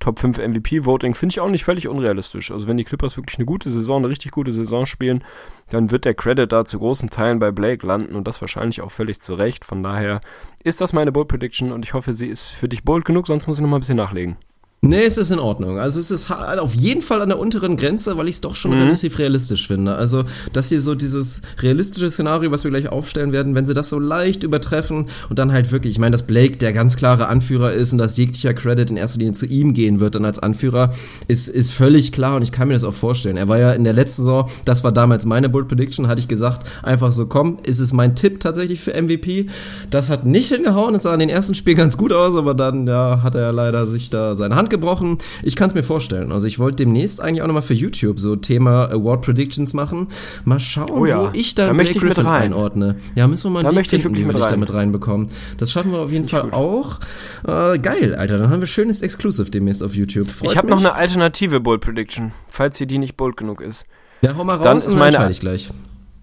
Top 0.00 0.18
5 0.18 0.38
MVP-Voting 0.38 1.14
finde 1.14 1.32
ich 1.32 1.40
auch 1.40 1.48
nicht 1.48 1.64
völlig 1.64 1.88
unrealistisch. 1.88 2.50
Also 2.50 2.66
wenn 2.66 2.76
die 2.76 2.84
Clippers 2.84 3.16
wirklich 3.16 3.38
eine 3.38 3.46
gute 3.46 3.70
Saison, 3.70 3.98
eine 3.98 4.10
richtig 4.10 4.32
gute 4.32 4.52
Saison 4.52 4.84
spielen, 4.84 5.24
dann 5.70 5.90
wird 5.90 6.04
der 6.04 6.14
Credit 6.14 6.50
da 6.50 6.64
zu 6.64 6.78
großen 6.78 7.08
Teilen 7.10 7.38
bei 7.38 7.50
Blake 7.50 7.86
landen 7.86 8.14
und 8.14 8.28
das 8.28 8.40
wahrscheinlich 8.40 8.82
auch 8.82 8.92
völlig 8.92 9.20
zu 9.20 9.34
Recht. 9.34 9.64
Von 9.64 9.82
daher 9.82 10.20
ist 10.62 10.80
das 10.80 10.92
meine 10.92 11.10
Bold 11.10 11.28
Prediction 11.28 11.72
und 11.72 11.84
ich 11.84 11.94
hoffe, 11.94 12.12
sie 12.12 12.28
ist 12.28 12.50
für 12.50 12.68
dich 12.68 12.84
bold 12.84 13.06
genug, 13.06 13.26
sonst 13.26 13.46
muss 13.46 13.56
ich 13.56 13.62
noch 13.62 13.70
mal 13.70 13.78
ein 13.78 13.80
bisschen 13.80 13.96
nachlegen. 13.96 14.36
Nee, 14.80 15.02
es 15.02 15.18
ist 15.18 15.32
in 15.32 15.40
Ordnung. 15.40 15.80
Also 15.80 15.98
es 15.98 16.12
ist 16.12 16.30
auf 16.30 16.72
jeden 16.72 17.02
Fall 17.02 17.20
an 17.20 17.30
der 17.30 17.40
unteren 17.40 17.76
Grenze, 17.76 18.16
weil 18.16 18.28
ich 18.28 18.36
es 18.36 18.40
doch 18.42 18.54
schon 18.54 18.70
mhm. 18.70 18.82
relativ 18.82 19.18
realistisch 19.18 19.66
finde. 19.66 19.96
Also, 19.96 20.22
dass 20.52 20.68
hier 20.68 20.80
so 20.80 20.94
dieses 20.94 21.42
realistische 21.60 22.08
Szenario, 22.08 22.52
was 22.52 22.62
wir 22.62 22.70
gleich 22.70 22.88
aufstellen 22.88 23.32
werden, 23.32 23.56
wenn 23.56 23.66
sie 23.66 23.74
das 23.74 23.88
so 23.88 23.98
leicht 23.98 24.44
übertreffen 24.44 25.08
und 25.28 25.38
dann 25.40 25.50
halt 25.50 25.72
wirklich, 25.72 25.94
ich 25.94 25.98
meine, 25.98 26.12
dass 26.12 26.28
Blake 26.28 26.58
der 26.58 26.72
ganz 26.72 26.94
klare 26.94 27.26
Anführer 27.26 27.72
ist 27.72 27.90
und 27.90 27.98
dass 27.98 28.16
jeglicher 28.16 28.54
Credit 28.54 28.88
in 28.88 28.96
erster 28.96 29.18
Linie 29.18 29.32
zu 29.32 29.46
ihm 29.46 29.74
gehen 29.74 29.98
wird 29.98 30.14
dann 30.14 30.24
als 30.24 30.38
Anführer, 30.38 30.90
ist, 31.26 31.48
ist 31.48 31.72
völlig 31.72 32.12
klar 32.12 32.36
und 32.36 32.42
ich 32.42 32.52
kann 32.52 32.68
mir 32.68 32.74
das 32.74 32.84
auch 32.84 32.94
vorstellen. 32.94 33.36
Er 33.36 33.48
war 33.48 33.58
ja 33.58 33.72
in 33.72 33.82
der 33.82 33.94
letzten 33.94 34.22
Saison, 34.22 34.48
das 34.64 34.84
war 34.84 34.92
damals 34.92 35.26
meine 35.26 35.48
Bold 35.48 35.66
Prediction, 35.66 36.06
hatte 36.06 36.20
ich 36.20 36.28
gesagt, 36.28 36.70
einfach 36.84 37.12
so, 37.12 37.26
komm, 37.26 37.58
ist 37.64 37.80
es 37.80 37.92
mein 37.92 38.14
Tipp 38.14 38.38
tatsächlich 38.38 38.80
für 38.80 38.92
MVP. 38.92 39.46
Das 39.90 40.08
hat 40.08 40.24
nicht 40.24 40.52
hingehauen, 40.54 40.94
es 40.94 41.02
sah 41.02 41.14
in 41.14 41.20
den 41.20 41.30
ersten 41.30 41.56
Spielen 41.56 41.76
ganz 41.76 41.96
gut 41.96 42.12
aus, 42.12 42.36
aber 42.36 42.54
dann, 42.54 42.86
ja, 42.86 43.22
hat 43.24 43.34
er 43.34 43.40
ja 43.40 43.50
leider 43.50 43.88
sich 43.88 44.08
da 44.08 44.36
seine 44.36 44.54
Hand 44.54 44.67
gebrochen. 44.70 45.18
Ich 45.42 45.56
kann 45.56 45.68
es 45.68 45.74
mir 45.74 45.82
vorstellen. 45.82 46.32
Also 46.32 46.46
ich 46.46 46.58
wollte 46.58 46.76
demnächst 46.76 47.22
eigentlich 47.22 47.42
auch 47.42 47.46
nochmal 47.46 47.62
für 47.62 47.74
YouTube 47.74 48.20
so 48.20 48.36
Thema 48.36 48.90
Award 48.90 49.22
Predictions 49.22 49.74
machen. 49.74 50.08
Mal 50.44 50.60
schauen, 50.60 50.90
oh 50.90 51.06
ja. 51.06 51.22
wo 51.22 51.30
ich 51.32 51.54
da, 51.54 51.66
da 51.66 51.72
Blake 51.72 51.90
ich 51.90 51.98
Griffin 51.98 52.26
einordne. 52.26 52.96
Ja, 53.14 53.26
müssen 53.26 53.44
wir 53.46 53.50
mal 53.50 53.66
einen 53.66 53.74
da 53.74 53.80
Weg 53.80 53.88
finden, 53.88 54.16
wie 54.16 54.26
wir 54.26 54.32
dich 54.32 54.46
da 54.46 54.56
mit 54.56 54.72
reinbekommen. 54.72 55.28
Das 55.56 55.72
schaffen 55.72 55.92
wir 55.92 56.00
auf 56.00 56.12
jeden 56.12 56.28
Fall 56.28 56.42
gut. 56.42 56.52
auch. 56.52 56.98
Äh, 57.46 57.78
geil, 57.78 58.14
Alter. 58.14 58.38
Dann 58.38 58.50
haben 58.50 58.60
wir 58.60 58.66
schönes 58.66 59.02
Exclusive 59.02 59.50
demnächst 59.50 59.82
auf 59.82 59.94
YouTube. 59.94 60.30
Freut 60.30 60.50
ich 60.50 60.56
habe 60.56 60.68
noch 60.68 60.78
eine 60.78 60.94
alternative 60.94 61.60
Bold 61.60 61.80
Prediction, 61.80 62.32
falls 62.48 62.78
hier 62.78 62.86
die 62.86 62.98
nicht 62.98 63.16
bold 63.16 63.36
genug 63.36 63.60
ist. 63.60 63.86
Ja, 64.22 64.36
hau 64.36 64.44
mal 64.44 64.56
raus 64.56 64.64
dann 64.64 64.76
ist 64.78 64.86
und 64.88 64.98
dann 64.98 65.06
entscheide 65.08 65.32
ich 65.32 65.40
gleich 65.40 65.70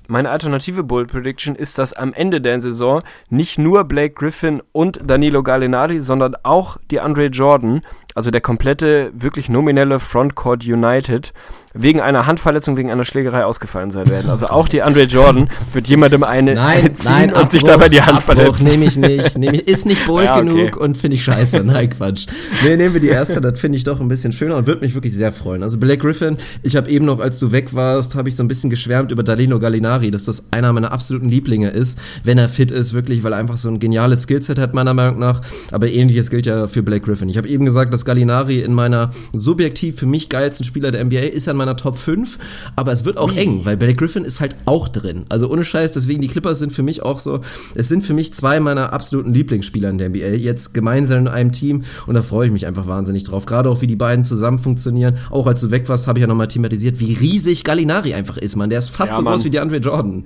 meine 0.08 0.30
alternative 0.30 0.84
Bold 0.84 1.10
Prediction 1.10 1.56
ist, 1.56 1.78
dass 1.78 1.94
am 1.94 2.14
Ende 2.14 2.42
der 2.42 2.62
Saison 2.62 3.02
nicht 3.30 3.58
nur 3.58 3.84
Blake 3.86 4.14
Griffin 4.14 4.62
und 4.72 5.00
Danilo 5.06 5.44
Gallinari, 5.44 6.00
sondern 6.00 6.36
auch 6.44 6.78
die 6.92 7.00
Andre 7.00 7.28
Jordan, 7.28 7.82
also 8.16 8.32
der 8.32 8.40
komplette, 8.40 9.12
wirklich 9.14 9.50
nominelle 9.50 10.00
Frontcourt 10.00 10.64
United, 10.64 11.34
wegen 11.74 12.00
einer 12.00 12.26
Handverletzung, 12.26 12.78
wegen 12.78 12.90
einer 12.90 13.04
Schlägerei 13.04 13.44
ausgefallen 13.44 13.92
sein 13.92 14.08
werden. 14.08 14.30
Also 14.30 14.48
auch 14.48 14.70
die 14.70 14.82
Andre 14.82 15.04
Jordan 15.04 15.50
wird 15.74 15.90
jemandem 15.90 16.24
eine, 16.24 16.56
nein, 16.56 16.96
ziehen 16.96 17.12
nein, 17.12 17.30
und 17.32 17.36
Abbruch, 17.36 17.52
sich 17.52 17.64
dabei 17.66 17.90
die 17.90 18.02
Hand 18.02 18.20
Abbruch, 18.20 18.36
verletzen. 18.36 18.64
Nehme 18.64 18.86
ich 18.86 18.96
nicht. 18.96 19.38
Nehm 19.38 19.54
ich, 19.54 19.68
ist 19.68 19.86
nicht 19.86 20.06
bold 20.08 20.28
ja, 20.28 20.38
okay. 20.38 20.46
genug 20.46 20.78
und 20.78 20.98
finde 20.98 21.16
ich 21.16 21.24
scheiße. 21.26 21.66
Nein, 21.66 21.90
Quatsch. 21.90 22.28
Nee, 22.64 22.78
nehmen 22.78 22.94
wir 22.94 23.02
die 23.02 23.10
erste, 23.10 23.42
das 23.42 23.60
finde 23.60 23.78
ich 23.78 23.84
doch 23.84 24.00
ein 24.00 24.08
bisschen 24.08 24.32
schöner 24.32 24.56
und 24.56 24.68
würde 24.68 24.86
mich 24.86 24.96
wirklich 24.96 25.14
sehr 25.14 25.34
freuen. 25.34 25.64
Also 25.64 25.78
Blake 25.78 25.98
Griffin, 25.98 26.38
ich 26.64 26.78
habe 26.78 26.90
eben 26.90 27.04
noch, 27.04 27.20
als 27.20 27.40
du 27.40 27.52
weg 27.52 27.74
warst, 27.74 28.16
habe 28.16 28.30
ich 28.30 28.38
so 28.38 28.44
ein 28.44 28.48
bisschen 28.48 28.70
geschwärmt 28.70 29.12
über 29.12 29.24
Dalino 29.24 29.60
Gallinari, 29.60 30.12
dass 30.12 30.24
das 30.24 30.54
einer 30.54 30.72
meiner 30.72 30.94
absoluten 30.94 31.28
Lieblinge 31.28 31.72
ist, 31.72 32.00
wenn 32.24 32.38
er 32.38 32.48
fit 32.48 32.72
ist, 32.72 32.94
wirklich, 32.94 33.24
weil 33.24 33.34
er 33.34 33.40
einfach 33.40 33.58
so 33.58 33.68
ein 33.68 33.80
geniales 33.80 34.22
Skillset 34.24 34.58
hat, 34.58 34.74
meiner 34.74 34.94
Meinung 34.94 35.20
nach. 35.20 35.42
Aber 35.74 35.92
ähnliches 35.92 36.30
gilt 36.30 36.46
ja 36.46 36.68
für 36.68 36.84
Blake 36.84 37.06
Griffin. 37.06 37.28
Ich 37.28 37.36
habe 37.36 37.50
eben 37.50 37.66
gesagt, 37.66 37.94
dass 37.94 38.05
Gallinari 38.06 38.62
in 38.62 38.74
meiner 38.74 39.10
subjektiv 39.34 40.00
für 40.00 40.06
mich 40.06 40.30
geilsten 40.30 40.66
Spieler 40.66 40.92
der 40.92 41.04
NBA 41.04 41.20
ist 41.20 41.48
in 41.48 41.58
meiner 41.58 41.76
Top 41.76 41.98
5, 41.98 42.38
aber 42.76 42.92
es 42.92 43.06
wird 43.06 43.18
auch 43.18 43.32
Ui. 43.32 43.38
eng, 43.38 43.66
weil 43.66 43.78
Blake 43.78 43.96
Griffin 43.96 44.24
ist 44.24 44.42
halt 44.42 44.56
auch 44.66 44.88
drin. 44.88 45.26
Also 45.30 45.50
ohne 45.50 45.64
Scheiß, 45.64 45.92
deswegen 45.92 46.22
die 46.22 46.28
Clippers 46.28 46.60
sind 46.60 46.72
für 46.74 46.84
mich 46.84 47.04
auch 47.04 47.20
so, 47.20 47.42
es 47.76 47.88
sind 47.88 48.06
für 48.06 48.14
mich 48.14 48.34
zwei 48.34 48.60
meiner 48.60 48.94
absoluten 48.94 49.34
Lieblingsspieler 49.34 49.90
in 49.90 49.98
der 49.98 50.10
NBA, 50.10 50.36
jetzt 50.38 50.74
gemeinsam 50.74 51.20
in 51.20 51.28
einem 51.28 51.52
Team 51.52 51.84
und 52.08 52.16
da 52.16 52.22
freue 52.22 52.48
ich 52.48 52.54
mich 52.54 52.66
einfach 52.66 52.88
wahnsinnig 52.88 53.24
drauf. 53.24 53.46
Gerade 53.46 53.70
auch, 53.70 53.82
wie 53.82 53.88
die 53.88 53.96
beiden 53.96 54.24
zusammen 54.24 54.60
funktionieren. 54.60 55.18
Auch 55.30 55.48
als 55.48 55.62
du 55.62 55.72
weg 55.72 55.90
warst, 55.90 56.08
habe 56.08 56.20
ich 56.20 56.22
ja 56.22 56.28
nochmal 56.28 56.48
thematisiert, 56.48 57.00
wie 57.00 57.14
riesig 57.14 57.64
Gallinari 57.64 58.14
einfach 58.14 58.38
ist, 58.38 58.56
man. 58.56 58.70
Der 58.70 58.80
ist 58.80 58.90
fast 58.90 59.12
ja, 59.12 59.18
so 59.18 59.22
Mann. 59.22 59.34
groß 59.34 59.46
wie 59.46 59.50
die 59.50 59.60
Andre 59.60 59.78
Jordan. 59.78 60.26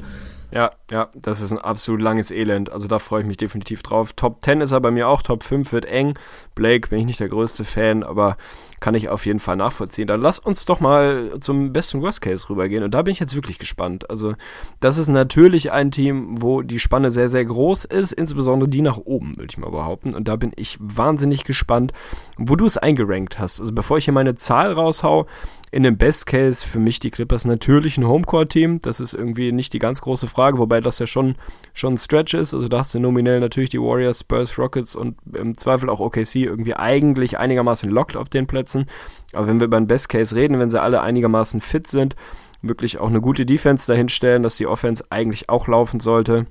Ja, 0.51 0.71
ja, 0.89 1.09
das 1.13 1.41
ist 1.41 1.51
ein 1.51 1.59
absolut 1.59 2.01
langes 2.01 2.31
Elend. 2.31 2.71
Also 2.71 2.88
da 2.88 2.97
freue 2.97 3.21
ich 3.21 3.27
mich 3.27 3.38
definitiv 3.38 3.84
drauf. 3.84 4.13
Top 4.13 4.43
10 4.43 4.61
ist 4.61 4.71
er 4.71 4.81
bei 4.81 4.89
mir 4.89 5.07
auch, 5.07 5.21
Top 5.21 5.43
5 5.43 5.71
wird 5.71 5.85
eng. 5.85 6.17
Blake 6.55 6.89
bin 6.89 6.99
ich 6.99 7.05
nicht 7.05 7.19
der 7.19 7.30
größte 7.30 7.63
Fan, 7.63 8.03
aber 8.03 8.35
kann 8.80 8.95
ich 8.95 9.09
auf 9.09 9.26
jeden 9.26 9.39
Fall 9.39 9.57
nachvollziehen. 9.57 10.07
Dann 10.07 10.21
lass 10.21 10.39
uns 10.39 10.65
doch 10.65 10.80
mal 10.80 11.39
zum 11.39 11.71
Best 11.71 11.93
und 11.93 12.01
Worst 12.01 12.21
Case 12.21 12.49
rübergehen. 12.49 12.84
Und 12.84 12.91
da 12.93 13.01
bin 13.01 13.11
ich 13.11 13.19
jetzt 13.19 13.35
wirklich 13.35 13.59
gespannt. 13.59 14.09
Also, 14.09 14.34
das 14.80 14.97
ist 14.97 15.09
natürlich 15.09 15.71
ein 15.71 15.91
Team, 15.91 16.41
wo 16.41 16.61
die 16.61 16.80
Spanne 16.80 17.11
sehr, 17.11 17.30
sehr 17.30 17.45
groß 17.45 17.85
ist, 17.85 18.13
insbesondere 18.13 18.69
die 18.69 18.81
nach 18.81 18.97
oben, 18.97 19.35
würde 19.38 19.51
ich 19.51 19.57
mal 19.57 19.69
behaupten. 19.69 20.13
Und 20.13 20.27
da 20.27 20.35
bin 20.35 20.51
ich 20.55 20.77
wahnsinnig 20.80 21.43
gespannt, 21.43 21.91
wo 22.38 22.55
du 22.55 22.65
es 22.65 22.77
eingerankt 22.77 23.38
hast. 23.38 23.59
Also, 23.59 23.73
bevor 23.73 23.97
ich 23.97 24.05
hier 24.05 24.13
meine 24.13 24.35
Zahl 24.35 24.73
raushau, 24.73 25.27
in 25.71 25.83
dem 25.83 25.97
Best 25.97 26.25
Case 26.25 26.65
für 26.67 26.79
mich 26.79 26.99
die 26.99 27.11
Clippers 27.11 27.45
natürlich 27.45 27.97
ein 27.97 28.07
Homecourt-Team. 28.07 28.81
Das 28.81 28.99
ist 28.99 29.13
irgendwie 29.13 29.51
nicht 29.51 29.73
die 29.73 29.79
ganz 29.79 30.01
große 30.01 30.27
Frage, 30.27 30.57
wobei 30.57 30.81
das 30.81 30.99
ja 30.99 31.07
schon, 31.07 31.35
schon 31.73 31.93
ein 31.93 31.97
Stretch 31.97 32.33
ist. 32.33 32.53
Also 32.53 32.67
da 32.67 32.79
hast 32.79 32.93
du 32.93 32.99
nominell 32.99 33.39
natürlich 33.39 33.69
die 33.69 33.79
Warriors, 33.79 34.21
Spurs, 34.21 34.57
Rockets 34.57 34.95
und 34.95 35.17
im 35.33 35.57
Zweifel 35.57 35.89
auch 35.89 35.99
OKC 35.99 36.35
irgendwie 36.35 36.75
eigentlich 36.75 37.37
einigermaßen 37.37 37.89
locked 37.89 38.17
auf 38.17 38.29
den 38.29 38.47
Plätzen. 38.47 38.87
Aber 39.33 39.47
wenn 39.47 39.59
wir 39.59 39.65
über 39.65 39.79
den 39.79 39.87
Best 39.87 40.09
Case 40.09 40.35
reden, 40.35 40.59
wenn 40.59 40.71
sie 40.71 40.81
alle 40.81 41.01
einigermaßen 41.01 41.61
fit 41.61 41.87
sind, 41.87 42.15
wirklich 42.61 42.99
auch 42.99 43.09
eine 43.09 43.21
gute 43.21 43.45
Defense 43.45 43.91
dahinstellen, 43.91 44.43
dass 44.43 44.57
die 44.57 44.67
Offense 44.67 45.05
eigentlich 45.09 45.49
auch 45.49 45.67
laufen 45.67 45.99
sollte, 45.99 46.47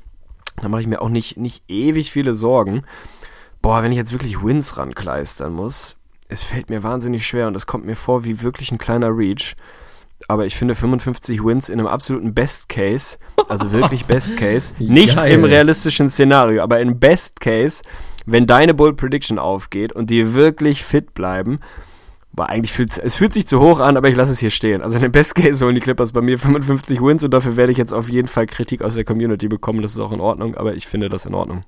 dann 0.56 0.70
mache 0.70 0.82
ich 0.82 0.86
mir 0.86 1.02
auch 1.02 1.08
nicht, 1.10 1.36
nicht 1.36 1.62
ewig 1.68 2.12
viele 2.12 2.34
Sorgen. 2.34 2.84
Boah, 3.60 3.82
wenn 3.82 3.92
ich 3.92 3.98
jetzt 3.98 4.12
wirklich 4.12 4.42
Wins 4.42 4.76
rankleistern 4.76 5.52
muss, 5.52 5.97
es 6.28 6.42
fällt 6.42 6.70
mir 6.70 6.82
wahnsinnig 6.82 7.26
schwer 7.26 7.46
und 7.48 7.56
es 7.56 7.66
kommt 7.66 7.86
mir 7.86 7.96
vor 7.96 8.24
wie 8.24 8.42
wirklich 8.42 8.70
ein 8.70 8.78
kleiner 8.78 9.08
Reach. 9.08 9.56
Aber 10.26 10.46
ich 10.46 10.56
finde 10.56 10.74
55 10.74 11.44
Wins 11.44 11.68
in 11.68 11.78
einem 11.78 11.88
absoluten 11.88 12.34
Best 12.34 12.68
Case, 12.68 13.18
also 13.48 13.72
wirklich 13.72 14.04
Best 14.06 14.36
Case, 14.36 14.74
nicht 14.78 15.16
Geil. 15.16 15.32
im 15.32 15.44
realistischen 15.44 16.10
Szenario, 16.10 16.62
aber 16.62 16.80
im 16.80 16.98
Best 16.98 17.40
Case, 17.40 17.82
wenn 18.26 18.46
deine 18.46 18.74
Bold 18.74 18.96
Prediction 18.96 19.38
aufgeht 19.38 19.92
und 19.92 20.10
die 20.10 20.34
wirklich 20.34 20.84
fit 20.84 21.14
bleiben, 21.14 21.60
war 22.32 22.50
eigentlich 22.50 22.72
fühlt 22.72 22.96
es 22.98 23.16
fühlt 23.16 23.32
sich 23.32 23.46
zu 23.46 23.60
hoch 23.60 23.80
an, 23.80 23.96
aber 23.96 24.08
ich 24.08 24.16
lasse 24.16 24.32
es 24.32 24.38
hier 24.38 24.50
stehen. 24.50 24.82
Also 24.82 24.96
in 24.96 25.02
dem 25.02 25.12
Best 25.12 25.34
Case 25.34 25.64
holen 25.64 25.74
die 25.74 25.80
Clippers 25.80 26.12
bei 26.12 26.20
mir 26.20 26.38
55 26.38 27.00
Wins 27.00 27.24
und 27.24 27.32
dafür 27.32 27.56
werde 27.56 27.72
ich 27.72 27.78
jetzt 27.78 27.94
auf 27.94 28.08
jeden 28.08 28.28
Fall 28.28 28.46
Kritik 28.46 28.82
aus 28.82 28.96
der 28.96 29.04
Community 29.04 29.48
bekommen. 29.48 29.82
Das 29.82 29.92
ist 29.92 30.00
auch 30.00 30.12
in 30.12 30.20
Ordnung, 30.20 30.56
aber 30.56 30.74
ich 30.74 30.86
finde 30.86 31.08
das 31.08 31.26
in 31.26 31.34
Ordnung. 31.34 31.64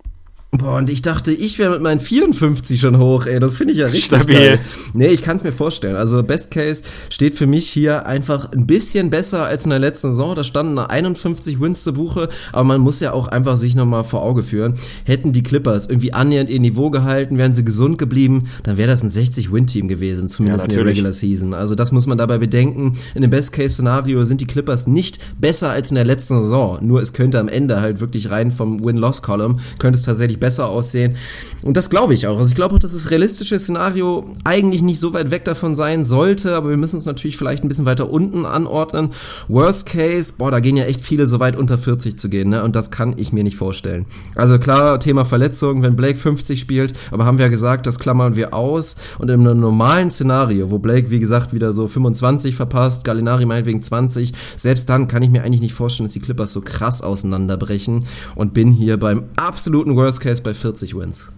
Boah, 0.52 0.78
und 0.78 0.90
ich 0.90 1.00
dachte, 1.00 1.32
ich 1.32 1.60
wäre 1.60 1.70
mit 1.70 1.80
meinen 1.80 2.00
54 2.00 2.80
schon 2.80 2.98
hoch, 2.98 3.26
ey. 3.26 3.38
Das 3.38 3.54
finde 3.54 3.72
ich 3.72 3.78
ja 3.78 3.86
richtig 3.86 4.06
Stabil. 4.06 4.36
geil. 4.36 4.60
Nee, 4.94 5.06
ich 5.06 5.22
kann 5.22 5.36
es 5.36 5.44
mir 5.44 5.52
vorstellen. 5.52 5.94
Also 5.94 6.24
Best 6.24 6.50
Case 6.50 6.82
steht 7.08 7.36
für 7.36 7.46
mich 7.46 7.68
hier 7.70 8.04
einfach 8.04 8.50
ein 8.50 8.66
bisschen 8.66 9.10
besser 9.10 9.44
als 9.44 9.62
in 9.62 9.70
der 9.70 9.78
letzten 9.78 10.10
Saison. 10.10 10.34
Da 10.34 10.42
standen 10.42 10.76
51 10.76 11.60
Wins 11.60 11.84
zu 11.84 11.92
Buche, 11.92 12.28
aber 12.52 12.64
man 12.64 12.80
muss 12.80 12.98
ja 12.98 13.12
auch 13.12 13.28
einfach 13.28 13.56
sich 13.56 13.76
nochmal 13.76 14.02
vor 14.02 14.22
Auge 14.22 14.42
führen. 14.42 14.74
Hätten 15.04 15.32
die 15.32 15.44
Clippers 15.44 15.86
irgendwie 15.86 16.12
annähernd 16.12 16.50
ihr 16.50 16.58
Niveau 16.58 16.90
gehalten, 16.90 17.38
wären 17.38 17.54
sie 17.54 17.64
gesund 17.64 17.96
geblieben, 17.98 18.48
dann 18.64 18.76
wäre 18.76 18.90
das 18.90 19.04
ein 19.04 19.12
60-Win-Team 19.12 19.86
gewesen, 19.86 20.28
zumindest 20.28 20.66
ja, 20.66 20.70
in 20.72 20.76
der 20.78 20.86
Regular 20.86 21.12
Season. 21.12 21.54
Also 21.54 21.76
das 21.76 21.92
muss 21.92 22.08
man 22.08 22.18
dabei 22.18 22.38
bedenken. 22.38 22.98
In 23.14 23.22
dem 23.22 23.30
Best 23.30 23.52
Case-Szenario 23.52 24.24
sind 24.24 24.40
die 24.40 24.46
Clippers 24.46 24.88
nicht 24.88 25.20
besser 25.40 25.70
als 25.70 25.90
in 25.90 25.94
der 25.94 26.04
letzten 26.04 26.40
Saison. 26.40 26.84
Nur 26.84 27.00
es 27.00 27.12
könnte 27.12 27.38
am 27.38 27.46
Ende 27.46 27.80
halt 27.80 28.00
wirklich 28.00 28.32
rein 28.32 28.50
vom 28.50 28.84
Win-Loss-Column, 28.84 29.60
könnte 29.78 29.96
es 29.96 30.04
tatsächlich 30.04 30.39
besser 30.40 30.68
aussehen. 30.68 31.16
Und 31.62 31.76
das 31.76 31.90
glaube 31.90 32.14
ich 32.14 32.26
auch. 32.26 32.38
Also 32.38 32.48
ich 32.50 32.54
glaube 32.54 32.74
auch, 32.74 32.78
dass 32.78 32.92
das 32.92 33.10
realistische 33.10 33.58
Szenario 33.58 34.24
eigentlich 34.44 34.82
nicht 34.82 35.00
so 35.00 35.14
weit 35.14 35.30
weg 35.30 35.44
davon 35.44 35.74
sein 35.74 36.04
sollte, 36.04 36.54
aber 36.56 36.70
wir 36.70 36.76
müssen 36.76 36.96
uns 36.96 37.04
natürlich 37.04 37.36
vielleicht 37.36 37.62
ein 37.62 37.68
bisschen 37.68 37.84
weiter 37.84 38.10
unten 38.10 38.46
anordnen. 38.46 39.10
Worst 39.48 39.86
Case, 39.86 40.32
boah, 40.36 40.50
da 40.50 40.60
gehen 40.60 40.76
ja 40.76 40.84
echt 40.84 41.02
viele 41.02 41.26
so 41.26 41.40
weit 41.40 41.56
unter 41.56 41.78
40 41.78 42.18
zu 42.18 42.28
gehen, 42.28 42.50
ne? 42.50 42.64
Und 42.64 42.76
das 42.76 42.90
kann 42.90 43.14
ich 43.16 43.32
mir 43.32 43.44
nicht 43.44 43.56
vorstellen. 43.56 44.06
Also 44.34 44.58
klar, 44.58 44.98
Thema 45.00 45.24
Verletzung, 45.24 45.82
wenn 45.82 45.96
Blake 45.96 46.18
50 46.18 46.58
spielt, 46.58 46.92
aber 47.10 47.24
haben 47.24 47.38
wir 47.38 47.46
ja 47.46 47.50
gesagt, 47.50 47.86
das 47.86 47.98
klammern 47.98 48.36
wir 48.36 48.54
aus. 48.54 48.96
Und 49.18 49.30
in 49.30 49.46
einem 49.46 49.60
normalen 49.60 50.10
Szenario, 50.10 50.70
wo 50.70 50.78
Blake, 50.78 51.10
wie 51.10 51.20
gesagt, 51.20 51.52
wieder 51.52 51.72
so 51.72 51.86
25 51.86 52.54
verpasst, 52.54 53.04
Gallinari 53.04 53.46
meinetwegen 53.46 53.82
20, 53.82 54.32
selbst 54.56 54.88
dann 54.88 55.08
kann 55.08 55.22
ich 55.22 55.30
mir 55.30 55.42
eigentlich 55.42 55.60
nicht 55.60 55.74
vorstellen, 55.74 56.06
dass 56.06 56.14
die 56.14 56.20
Clippers 56.20 56.52
so 56.52 56.60
krass 56.60 57.02
auseinanderbrechen 57.02 58.04
und 58.34 58.54
bin 58.54 58.72
hier 58.72 58.96
beim 58.96 59.24
absoluten 59.36 59.96
Worst 59.96 60.20
Case 60.20 60.29
bei 60.38 60.54
40 60.54 60.96
Wins. 60.96 61.32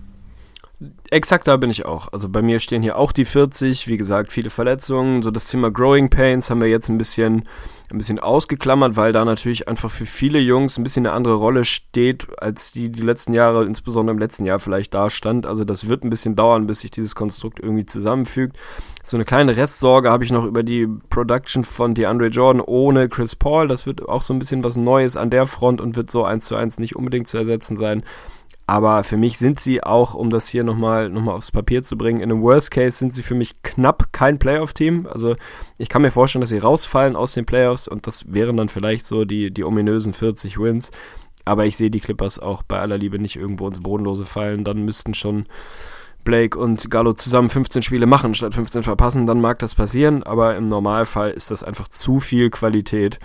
Exakt 1.11 1.47
da 1.47 1.57
bin 1.57 1.71
ich 1.71 1.85
auch. 1.85 2.13
Also 2.13 2.29
bei 2.29 2.43
mir 2.43 2.59
stehen 2.59 2.83
hier 2.83 2.97
auch 2.97 3.13
die 3.13 3.25
40, 3.25 3.87
wie 3.87 3.97
gesagt, 3.97 4.33
viele 4.33 4.51
Verletzungen. 4.51 5.23
So 5.23 5.31
das 5.31 5.47
Thema 5.47 5.71
Growing 5.71 6.11
Pains 6.11 6.51
haben 6.51 6.61
wir 6.61 6.69
jetzt 6.69 6.89
ein 6.89 6.99
bisschen, 6.99 7.47
ein 7.91 7.99
bisschen 7.99 8.19
ausgeklammert, 8.19 8.97
weil 8.97 9.13
da 9.13 9.25
natürlich 9.25 9.69
einfach 9.69 9.91
für 9.91 10.07
viele 10.07 10.41
Jungs 10.41 10.79
ein 10.79 10.83
bisschen 10.83 11.07
eine 11.07 11.15
andere 11.15 11.35
Rolle 11.35 11.65
steht, 11.65 12.27
als 12.41 12.73
die 12.73 12.91
die 12.91 13.03
letzten 13.03 13.35
Jahre, 13.35 13.65
insbesondere 13.65 14.15
im 14.15 14.19
letzten 14.19 14.45
Jahr 14.45 14.59
vielleicht 14.59 14.95
da 14.95 15.11
stand. 15.11 15.47
Also 15.47 15.65
das 15.65 15.89
wird 15.89 16.03
ein 16.03 16.11
bisschen 16.11 16.35
dauern, 16.35 16.67
bis 16.67 16.81
sich 16.81 16.91
dieses 16.91 17.15
Konstrukt 17.15 17.61
irgendwie 17.61 17.87
zusammenfügt. 17.87 18.57
So 19.05 19.17
eine 19.17 19.25
kleine 19.25 19.57
Restsorge 19.57 20.11
habe 20.11 20.25
ich 20.25 20.33
noch 20.33 20.47
über 20.47 20.63
die 20.63 20.89
Production 21.11 21.65
von 21.65 21.95
DeAndre 21.95 22.29
Jordan 22.29 22.63
ohne 22.63 23.09
Chris 23.09 23.37
Paul. 23.37 23.69
Das 23.69 23.87
wird 23.87 24.09
auch 24.09 24.23
so 24.23 24.33
ein 24.35 24.39
bisschen 24.39 24.65
was 24.65 24.77
Neues 24.77 25.17
an 25.17 25.31
der 25.31 25.47
Front 25.47 25.81
und 25.81 25.95
wird 25.95 26.11
so 26.11 26.25
eins 26.25 26.47
zu 26.47 26.57
eins 26.57 26.79
nicht 26.79 26.97
unbedingt 26.97 27.29
zu 27.29 27.37
ersetzen 27.37 27.77
sein. 27.77 28.03
Aber 28.73 29.05
für 29.05 29.19
mich 29.19 29.37
sind 29.37 29.61
sie 29.61 29.83
auch, 29.83 30.15
um 30.15 30.31
das 30.31 30.49
hier 30.49 30.65
nochmal 30.65 31.11
noch 31.11 31.21
mal 31.21 31.35
aufs 31.35 31.51
Papier 31.51 31.83
zu 31.83 31.99
bringen, 31.99 32.21
in 32.21 32.33
einem 32.33 32.41
Worst 32.41 32.71
Case 32.71 32.97
sind 32.97 33.13
sie 33.15 33.23
für 33.23 33.35
mich 33.35 33.61
knapp 33.61 34.15
kein 34.15 34.39
Playoff-Team. 34.39 35.07
Also 35.07 35.37
ich 35.77 35.91
kann 35.91 36.01
mir 36.01 36.11
vorstellen, 36.11 36.41
dass 36.41 36.49
sie 36.49 36.57
rausfallen 36.57 37.15
aus 37.15 37.35
den 37.35 37.45
Playoffs 37.45 37.87
und 37.87 38.07
das 38.07 38.33
wären 38.33 38.57
dann 38.57 38.71
vielleicht 38.71 39.05
so 39.05 39.27
die, 39.27 39.51
die 39.51 39.67
ominösen 39.67 40.15
40 40.15 40.59
Wins. 40.59 40.91
Aber 41.45 41.67
ich 41.67 41.77
sehe 41.77 41.91
die 41.91 42.01
Clippers 42.01 42.39
auch 42.39 42.63
bei 42.63 42.79
aller 42.79 42.97
Liebe 42.97 43.19
nicht 43.19 43.37
irgendwo 43.37 43.69
ins 43.69 43.81
Bodenlose 43.81 44.25
fallen. 44.25 44.65
Dann 44.65 44.87
müssten 44.87 45.13
schon 45.13 45.45
Blake 46.25 46.59
und 46.59 46.91
Gallo 46.91 47.13
zusammen 47.13 47.51
15 47.51 47.83
Spiele 47.83 48.07
machen, 48.07 48.35
statt 48.35 48.55
15 48.55 48.85
verpassen. 48.85 49.27
Dann 49.27 49.43
mag 49.43 49.59
das 49.59 49.75
passieren, 49.75 50.23
aber 50.23 50.57
im 50.57 50.69
Normalfall 50.69 51.33
ist 51.33 51.51
das 51.51 51.63
einfach 51.63 51.89
zu 51.89 52.21
viel 52.21 52.49
Qualität 52.49 53.19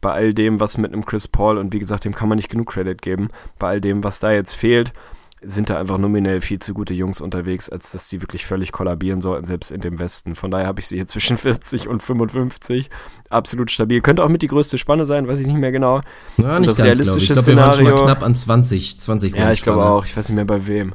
bei 0.00 0.12
all 0.12 0.34
dem, 0.34 0.60
was 0.60 0.78
mit 0.78 0.92
einem 0.92 1.04
Chris 1.04 1.28
Paul 1.28 1.58
und 1.58 1.72
wie 1.72 1.78
gesagt, 1.78 2.04
dem 2.04 2.14
kann 2.14 2.28
man 2.28 2.36
nicht 2.36 2.50
genug 2.50 2.68
Credit 2.72 3.00
geben, 3.00 3.28
bei 3.58 3.68
all 3.68 3.80
dem, 3.80 4.04
was 4.04 4.20
da 4.20 4.32
jetzt 4.32 4.54
fehlt, 4.54 4.92
sind 5.40 5.70
da 5.70 5.78
einfach 5.78 5.98
nominell 5.98 6.40
viel 6.40 6.58
zu 6.58 6.74
gute 6.74 6.94
Jungs 6.94 7.20
unterwegs, 7.20 7.70
als 7.70 7.92
dass 7.92 8.08
die 8.08 8.20
wirklich 8.20 8.44
völlig 8.44 8.72
kollabieren 8.72 9.20
sollten, 9.20 9.44
selbst 9.44 9.70
in 9.70 9.80
dem 9.80 10.00
Westen. 10.00 10.34
Von 10.34 10.50
daher 10.50 10.66
habe 10.66 10.80
ich 10.80 10.88
sie 10.88 10.96
hier 10.96 11.06
zwischen 11.06 11.38
40 11.38 11.88
und 11.88 12.02
55. 12.02 12.90
Absolut 13.30 13.70
stabil. 13.70 14.00
Könnte 14.00 14.24
auch 14.24 14.28
mit 14.28 14.42
die 14.42 14.48
größte 14.48 14.78
Spanne 14.78 15.06
sein, 15.06 15.28
weiß 15.28 15.38
ich 15.38 15.46
nicht 15.46 15.58
mehr 15.58 15.70
genau. 15.70 16.00
Ja, 16.38 16.58
nicht 16.58 16.70
das 16.70 16.78
ganz, 16.78 16.86
realistische 16.88 17.04
glaub 17.04 17.16
ich. 17.16 17.22
ich 17.22 17.28
glaube, 17.28 17.46
wir 17.46 17.56
waren 17.56 17.72
schon 17.72 17.84
mal 17.84 17.94
knapp 17.94 18.22
an 18.22 18.34
20, 18.34 19.00
20 19.00 19.36
Ja, 19.36 19.52
ich 19.52 19.62
glaube 19.62 19.84
auch. 19.84 20.04
Ich 20.04 20.16
weiß 20.16 20.28
nicht 20.28 20.36
mehr 20.36 20.44
bei 20.44 20.66
wem. 20.66 20.94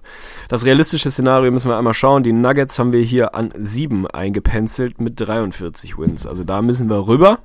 Das 0.50 0.66
realistische 0.66 1.10
Szenario 1.10 1.52
müssen 1.52 1.70
wir 1.70 1.78
einmal 1.78 1.94
schauen. 1.94 2.24
Die 2.24 2.34
Nuggets 2.34 2.78
haben 2.80 2.92
wir 2.92 3.02
hier 3.02 3.36
an 3.36 3.54
7 3.56 4.08
eingepenzelt 4.08 5.00
mit 5.00 5.20
43 5.20 5.98
Wins. 5.98 6.28
Also 6.28 6.44
da 6.44 6.62
müssen 6.62 6.90
wir 6.90 7.08
rüber 7.08 7.40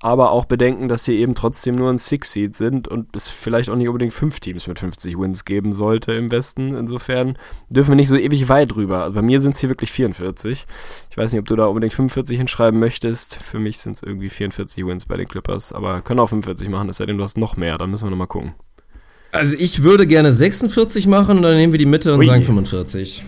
aber 0.00 0.30
auch 0.30 0.44
bedenken, 0.44 0.88
dass 0.88 1.04
sie 1.04 1.18
eben 1.18 1.34
trotzdem 1.34 1.74
nur 1.74 1.90
ein 1.90 1.98
Six-Seed 1.98 2.54
sind 2.54 2.86
und 2.86 3.16
es 3.16 3.28
vielleicht 3.28 3.68
auch 3.68 3.74
nicht 3.74 3.88
unbedingt 3.88 4.12
fünf 4.12 4.38
Teams 4.38 4.66
mit 4.68 4.78
50 4.78 5.18
Wins 5.18 5.44
geben 5.44 5.72
sollte 5.72 6.12
im 6.12 6.30
Westen. 6.30 6.76
Insofern 6.76 7.36
dürfen 7.68 7.90
wir 7.90 7.96
nicht 7.96 8.08
so 8.08 8.16
ewig 8.16 8.48
weit 8.48 8.76
rüber. 8.76 9.02
Also 9.02 9.14
bei 9.14 9.22
mir 9.22 9.40
sind 9.40 9.54
es 9.54 9.60
hier 9.60 9.68
wirklich 9.68 9.90
44. 9.90 10.66
Ich 11.10 11.16
weiß 11.16 11.32
nicht, 11.32 11.40
ob 11.40 11.48
du 11.48 11.56
da 11.56 11.66
unbedingt 11.66 11.94
45 11.94 12.38
hinschreiben 12.38 12.78
möchtest. 12.78 13.42
Für 13.42 13.58
mich 13.58 13.78
sind 13.78 13.96
es 13.96 14.02
irgendwie 14.02 14.30
44 14.30 14.86
Wins 14.86 15.04
bei 15.04 15.16
den 15.16 15.26
Clippers, 15.26 15.72
aber 15.72 16.00
können 16.02 16.20
auch 16.20 16.28
45 16.28 16.68
machen, 16.68 16.88
es 16.88 16.98
sei 16.98 17.06
denn, 17.06 17.18
du 17.18 17.24
hast 17.24 17.36
noch 17.36 17.56
mehr. 17.56 17.76
Dann 17.76 17.90
müssen 17.90 18.06
wir 18.06 18.10
nochmal 18.10 18.28
gucken. 18.28 18.54
Also 19.32 19.56
ich 19.58 19.82
würde 19.82 20.06
gerne 20.06 20.32
46 20.32 21.06
machen 21.06 21.38
und 21.38 21.42
dann 21.42 21.56
nehmen 21.56 21.72
wir 21.72 21.78
die 21.78 21.86
Mitte 21.86 22.14
und 22.14 22.20
Ui. 22.20 22.26
sagen 22.26 22.44
45. 22.44 23.24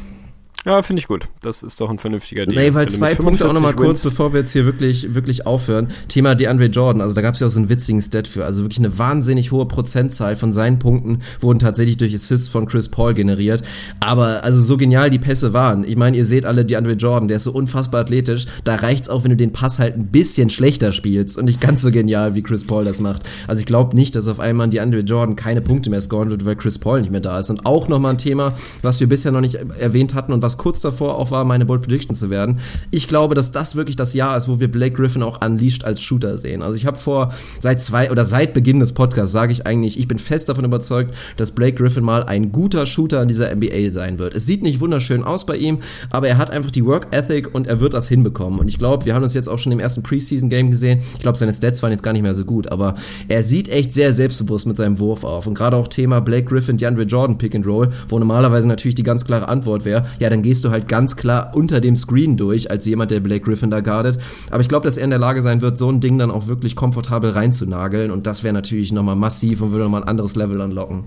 Ja, 0.66 0.82
finde 0.82 1.00
ich 1.00 1.08
gut. 1.08 1.26
Das 1.40 1.62
ist 1.62 1.80
doch 1.80 1.88
ein 1.88 1.98
vernünftiger 1.98 2.44
Deal. 2.44 2.62
Nee, 2.62 2.74
weil 2.74 2.86
zwei 2.90 3.14
Punkte 3.14 3.48
auch 3.48 3.54
nochmal 3.54 3.74
kurz, 3.74 4.04
bevor 4.04 4.34
wir 4.34 4.40
jetzt 4.40 4.52
hier 4.52 4.66
wirklich, 4.66 5.14
wirklich 5.14 5.46
aufhören. 5.46 5.88
Thema 6.08 6.34
DeAndre 6.34 6.66
Jordan. 6.66 7.00
Also 7.00 7.14
da 7.14 7.22
gab 7.22 7.32
es 7.32 7.40
ja 7.40 7.46
auch 7.46 7.50
so 7.50 7.60
einen 7.60 7.70
witzigen 7.70 8.02
Stat 8.02 8.28
für. 8.28 8.44
Also 8.44 8.62
wirklich 8.62 8.78
eine 8.78 8.98
wahnsinnig 8.98 9.52
hohe 9.52 9.66
Prozentzahl 9.66 10.36
von 10.36 10.52
seinen 10.52 10.78
Punkten 10.78 11.20
wurden 11.40 11.60
tatsächlich 11.60 11.96
durch 11.96 12.12
Assists 12.12 12.48
von 12.48 12.66
Chris 12.66 12.90
Paul 12.90 13.14
generiert. 13.14 13.62
Aber 14.00 14.44
also 14.44 14.60
so 14.60 14.76
genial 14.76 15.08
die 15.08 15.18
Pässe 15.18 15.54
waren. 15.54 15.82
Ich 15.84 15.96
meine, 15.96 16.18
ihr 16.18 16.26
seht 16.26 16.44
alle 16.44 16.66
DeAndre 16.66 16.92
Jordan, 16.92 17.28
der 17.28 17.38
ist 17.38 17.44
so 17.44 17.52
unfassbar 17.52 18.02
athletisch. 18.02 18.44
Da 18.64 18.74
reicht's 18.74 19.08
auch, 19.08 19.24
wenn 19.24 19.30
du 19.30 19.36
den 19.38 19.52
Pass 19.52 19.78
halt 19.78 19.96
ein 19.96 20.08
bisschen 20.08 20.50
schlechter 20.50 20.92
spielst 20.92 21.38
und 21.38 21.46
nicht 21.46 21.62
ganz 21.62 21.80
so 21.80 21.90
genial, 21.90 22.34
wie 22.34 22.42
Chris 22.42 22.66
Paul 22.66 22.84
das 22.84 23.00
macht. 23.00 23.22
Also 23.46 23.60
ich 23.60 23.66
glaube 23.66 23.96
nicht, 23.96 24.14
dass 24.14 24.28
auf 24.28 24.40
einmal 24.40 24.68
DeAndre 24.68 25.00
Jordan 25.00 25.36
keine 25.36 25.62
Punkte 25.62 25.88
mehr 25.88 26.02
scoren 26.02 26.28
wird, 26.28 26.44
weil 26.44 26.56
Chris 26.56 26.78
Paul 26.78 27.00
nicht 27.00 27.10
mehr 27.10 27.20
da 27.20 27.38
ist. 27.38 27.48
Und 27.48 27.64
auch 27.64 27.88
nochmal 27.88 28.12
ein 28.12 28.18
Thema, 28.18 28.52
was 28.82 29.00
wir 29.00 29.08
bisher 29.08 29.32
noch 29.32 29.40
nicht 29.40 29.54
erwähnt 29.54 30.12
hatten 30.12 30.34
und 30.34 30.42
was 30.42 30.49
was 30.50 30.58
kurz 30.58 30.80
davor 30.80 31.16
auch 31.16 31.30
war, 31.30 31.44
meine 31.44 31.64
Bold 31.64 31.82
Prediction 31.82 32.16
zu 32.16 32.28
werden. 32.28 32.58
Ich 32.90 33.06
glaube, 33.06 33.36
dass 33.36 33.52
das 33.52 33.76
wirklich 33.76 33.94
das 33.94 34.14
Jahr 34.14 34.36
ist, 34.36 34.48
wo 34.48 34.58
wir 34.58 34.68
Blake 34.68 34.96
Griffin 34.96 35.22
auch 35.22 35.44
unleashed 35.44 35.84
als 35.84 36.00
Shooter 36.00 36.36
sehen. 36.38 36.60
Also 36.60 36.76
ich 36.76 36.86
habe 36.86 36.98
vor, 36.98 37.32
seit 37.60 37.80
zwei 37.80 38.10
oder 38.10 38.24
seit 38.24 38.52
Beginn 38.52 38.80
des 38.80 38.92
Podcasts 38.92 39.32
sage 39.32 39.52
ich 39.52 39.64
eigentlich, 39.64 39.96
ich 39.98 40.08
bin 40.08 40.18
fest 40.18 40.48
davon 40.48 40.64
überzeugt, 40.64 41.14
dass 41.36 41.52
Blake 41.52 41.76
Griffin 41.76 42.02
mal 42.02 42.24
ein 42.24 42.50
guter 42.50 42.84
Shooter 42.84 43.22
in 43.22 43.28
dieser 43.28 43.54
NBA 43.54 43.90
sein 43.90 44.18
wird. 44.18 44.34
Es 44.34 44.44
sieht 44.44 44.64
nicht 44.64 44.80
wunderschön 44.80 45.22
aus 45.22 45.46
bei 45.46 45.56
ihm, 45.56 45.78
aber 46.10 46.26
er 46.26 46.36
hat 46.36 46.50
einfach 46.50 46.72
die 46.72 46.84
Work 46.84 47.08
Ethic 47.12 47.54
und 47.54 47.68
er 47.68 47.78
wird 47.78 47.94
das 47.94 48.08
hinbekommen. 48.08 48.58
Und 48.58 48.66
ich 48.66 48.78
glaube, 48.78 49.04
wir 49.04 49.14
haben 49.14 49.22
das 49.22 49.34
jetzt 49.34 49.48
auch 49.48 49.58
schon 49.58 49.70
im 49.70 49.78
ersten 49.78 50.02
Preseason-Game 50.02 50.72
gesehen. 50.72 51.00
Ich 51.14 51.20
glaube, 51.20 51.38
seine 51.38 51.52
Stats 51.52 51.80
waren 51.84 51.92
jetzt 51.92 52.02
gar 52.02 52.12
nicht 52.12 52.22
mehr 52.22 52.34
so 52.34 52.44
gut, 52.44 52.72
aber 52.72 52.96
er 53.28 53.44
sieht 53.44 53.68
echt 53.68 53.94
sehr 53.94 54.12
selbstbewusst 54.12 54.66
mit 54.66 54.76
seinem 54.76 54.98
Wurf 54.98 55.22
auf. 55.22 55.46
Und 55.46 55.54
gerade 55.54 55.76
auch 55.76 55.86
Thema 55.86 56.20
Blake 56.20 56.46
Griffin, 56.46 56.76
DeAndre 56.76 57.04
Jordan 57.04 57.38
Pick 57.38 57.54
and 57.54 57.66
Roll, 57.66 57.90
wo 58.08 58.18
normalerweise 58.18 58.66
natürlich 58.66 58.96
die 58.96 59.04
ganz 59.04 59.24
klare 59.24 59.48
Antwort 59.48 59.84
wäre, 59.84 60.06
ja, 60.18 60.28
dann 60.28 60.39
gehst 60.42 60.64
du 60.64 60.70
halt 60.70 60.88
ganz 60.88 61.16
klar 61.16 61.52
unter 61.54 61.80
dem 61.80 61.96
Screen 61.96 62.36
durch, 62.36 62.70
als 62.70 62.86
jemand, 62.86 63.10
der 63.10 63.20
Blake 63.20 63.44
Griffin 63.44 63.70
da 63.70 63.80
guardet. 63.80 64.18
Aber 64.50 64.60
ich 64.60 64.68
glaube, 64.68 64.84
dass 64.84 64.96
er 64.96 65.04
in 65.04 65.10
der 65.10 65.18
Lage 65.18 65.42
sein 65.42 65.62
wird, 65.62 65.78
so 65.78 65.88
ein 65.88 66.00
Ding 66.00 66.18
dann 66.18 66.30
auch 66.30 66.46
wirklich 66.46 66.76
komfortabel 66.76 67.30
reinzunageln. 67.30 68.10
Und 68.10 68.26
das 68.26 68.42
wäre 68.42 68.54
natürlich 68.54 68.92
nochmal 68.92 69.16
massiv 69.16 69.62
und 69.62 69.72
würde 69.72 69.84
nochmal 69.84 70.02
ein 70.02 70.08
anderes 70.08 70.36
Level 70.36 70.60
anlocken. 70.60 71.04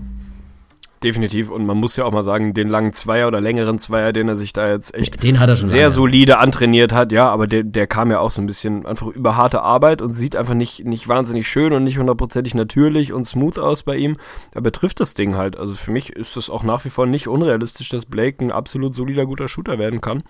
Definitiv. 1.04 1.50
Und 1.50 1.66
man 1.66 1.76
muss 1.76 1.96
ja 1.96 2.04
auch 2.06 2.12
mal 2.12 2.22
sagen, 2.22 2.54
den 2.54 2.70
langen 2.70 2.94
Zweier 2.94 3.28
oder 3.28 3.38
längeren 3.38 3.78
Zweier, 3.78 4.14
den 4.14 4.26
er 4.26 4.36
sich 4.36 4.54
da 4.54 4.70
jetzt 4.70 4.94
echt 4.94 5.22
den 5.22 5.38
hat 5.38 5.50
er 5.50 5.56
schon 5.56 5.68
sehr 5.68 5.82
lange. 5.82 5.92
solide 5.92 6.38
antrainiert 6.38 6.94
hat, 6.94 7.12
ja, 7.12 7.28
aber 7.28 7.46
der, 7.46 7.62
der 7.62 7.86
kam 7.86 8.10
ja 8.10 8.20
auch 8.20 8.30
so 8.30 8.40
ein 8.40 8.46
bisschen 8.46 8.86
einfach 8.86 9.08
über 9.08 9.36
harte 9.36 9.60
Arbeit 9.60 10.00
und 10.00 10.14
sieht 10.14 10.34
einfach 10.34 10.54
nicht, 10.54 10.86
nicht 10.86 11.06
wahnsinnig 11.06 11.46
schön 11.46 11.74
und 11.74 11.84
nicht 11.84 11.98
hundertprozentig 11.98 12.54
natürlich 12.54 13.12
und 13.12 13.24
smooth 13.24 13.58
aus 13.58 13.82
bei 13.82 13.96
ihm. 13.96 14.16
Aber 14.54 14.68
er 14.68 14.72
trifft 14.72 14.98
das 14.98 15.12
Ding 15.12 15.36
halt. 15.36 15.58
Also 15.58 15.74
für 15.74 15.90
mich 15.90 16.10
ist 16.10 16.38
es 16.38 16.48
auch 16.48 16.62
nach 16.62 16.86
wie 16.86 16.90
vor 16.90 17.04
nicht 17.04 17.28
unrealistisch, 17.28 17.90
dass 17.90 18.06
Blake 18.06 18.42
ein 18.42 18.50
absolut 18.50 18.94
solider, 18.94 19.26
guter 19.26 19.48
Shooter 19.48 19.78
werden 19.78 20.00
kann. 20.00 20.22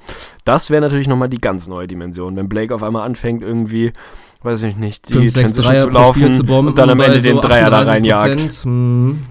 Das 0.44 0.70
wäre 0.70 0.82
natürlich 0.82 1.06
nochmal 1.06 1.28
die 1.28 1.40
ganz 1.40 1.68
neue 1.68 1.86
Dimension, 1.86 2.34
wenn 2.34 2.48
Blake 2.48 2.74
auf 2.74 2.82
einmal 2.82 3.06
anfängt, 3.06 3.44
irgendwie 3.44 3.92
weiß 4.42 4.62
ich 4.64 4.76
nicht, 4.76 5.08
die 5.08 5.14
5, 5.14 5.32
6 5.32 5.52
Transition 5.52 5.88
zu 5.88 5.94
laufen 5.94 6.32
zu 6.34 6.44
bomben 6.44 6.68
und 6.68 6.78
dann 6.78 6.90
am 6.90 7.00
Ende 7.00 7.20
so 7.20 7.30
den 7.30 7.40
Dreier 7.40 7.70
da 7.70 7.80
38%. 7.82 7.86
reinjagt. 7.86 8.52
Hm. 8.64 9.22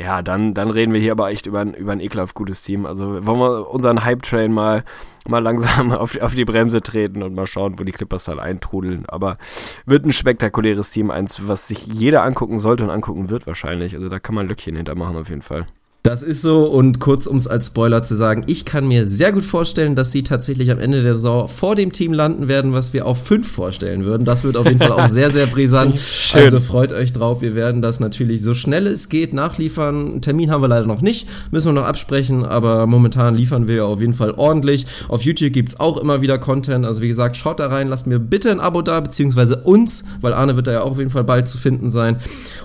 Ja, 0.00 0.22
dann, 0.22 0.54
dann 0.54 0.70
reden 0.70 0.94
wir 0.94 1.00
hier 1.00 1.12
aber 1.12 1.30
echt 1.30 1.44
über 1.44 1.60
ein, 1.60 1.74
über 1.74 1.92
ein 1.92 2.00
ekelhaft 2.00 2.34
gutes 2.34 2.62
Team. 2.62 2.86
Also 2.86 3.26
wollen 3.26 3.38
wir 3.38 3.68
unseren 3.70 4.02
Hype-Train 4.02 4.50
mal, 4.50 4.82
mal 5.28 5.42
langsam 5.42 5.92
auf, 5.92 6.18
auf 6.18 6.34
die 6.34 6.46
Bremse 6.46 6.80
treten 6.80 7.22
und 7.22 7.34
mal 7.34 7.46
schauen, 7.46 7.78
wo 7.78 7.84
die 7.84 7.92
Clippers 7.92 8.24
dann 8.24 8.38
eintrudeln. 8.38 9.04
Aber 9.08 9.36
wird 9.84 10.06
ein 10.06 10.12
spektakuläres 10.12 10.90
Team, 10.90 11.10
eins, 11.10 11.46
was 11.48 11.68
sich 11.68 11.86
jeder 11.86 12.22
angucken 12.22 12.58
sollte 12.58 12.82
und 12.82 12.90
angucken 12.90 13.28
wird 13.28 13.46
wahrscheinlich. 13.46 13.94
Also 13.94 14.08
da 14.08 14.18
kann 14.18 14.34
man 14.34 14.48
Löckchen 14.48 14.74
hintermachen 14.74 15.16
auf 15.16 15.28
jeden 15.28 15.42
Fall. 15.42 15.66
Das 16.02 16.22
ist 16.22 16.40
so 16.40 16.64
und 16.64 16.98
kurz 16.98 17.26
um 17.26 17.36
es 17.36 17.46
als 17.46 17.66
Spoiler 17.66 18.02
zu 18.02 18.14
sagen, 18.16 18.44
ich 18.46 18.64
kann 18.64 18.88
mir 18.88 19.04
sehr 19.04 19.32
gut 19.32 19.44
vorstellen, 19.44 19.94
dass 19.94 20.10
sie 20.12 20.22
tatsächlich 20.22 20.70
am 20.70 20.78
Ende 20.78 21.02
der 21.02 21.14
Saison 21.14 21.46
vor 21.46 21.74
dem 21.74 21.92
Team 21.92 22.14
landen 22.14 22.48
werden, 22.48 22.72
was 22.72 22.94
wir 22.94 23.04
auf 23.04 23.26
fünf 23.26 23.46
vorstellen 23.52 24.06
würden. 24.06 24.24
Das 24.24 24.42
wird 24.42 24.56
auf 24.56 24.66
jeden 24.66 24.78
Fall 24.78 24.92
auch 24.92 25.08
sehr, 25.08 25.30
sehr 25.30 25.46
brisant. 25.46 25.98
Schön. 26.12 26.44
Also 26.44 26.60
freut 26.60 26.94
euch 26.94 27.12
drauf. 27.12 27.42
Wir 27.42 27.54
werden 27.54 27.82
das 27.82 28.00
natürlich 28.00 28.42
so 28.42 28.54
schnell 28.54 28.86
es 28.86 29.10
geht 29.10 29.34
nachliefern. 29.34 30.12
Einen 30.12 30.22
Termin 30.22 30.50
haben 30.50 30.62
wir 30.62 30.68
leider 30.68 30.86
noch 30.86 31.02
nicht, 31.02 31.28
müssen 31.50 31.68
wir 31.68 31.74
noch 31.74 31.86
absprechen, 31.86 32.46
aber 32.46 32.86
momentan 32.86 33.34
liefern 33.34 33.68
wir 33.68 33.84
auf 33.84 34.00
jeden 34.00 34.14
Fall 34.14 34.30
ordentlich. 34.30 34.86
Auf 35.08 35.20
YouTube 35.20 35.52
gibt's 35.52 35.80
auch 35.80 35.98
immer 35.98 36.22
wieder 36.22 36.38
Content. 36.38 36.86
Also 36.86 37.02
wie 37.02 37.08
gesagt, 37.08 37.36
schaut 37.36 37.60
da 37.60 37.66
rein, 37.66 37.88
lasst 37.88 38.06
mir 38.06 38.18
bitte 38.18 38.50
ein 38.50 38.60
Abo 38.60 38.80
da, 38.80 39.00
beziehungsweise 39.00 39.56
uns, 39.56 40.04
weil 40.22 40.32
Arne 40.32 40.56
wird 40.56 40.66
da 40.66 40.72
ja 40.72 40.80
auch 40.80 40.92
auf 40.92 40.98
jeden 40.98 41.10
Fall 41.10 41.24
bald 41.24 41.46
zu 41.46 41.58
finden 41.58 41.90
sein. 41.90 42.16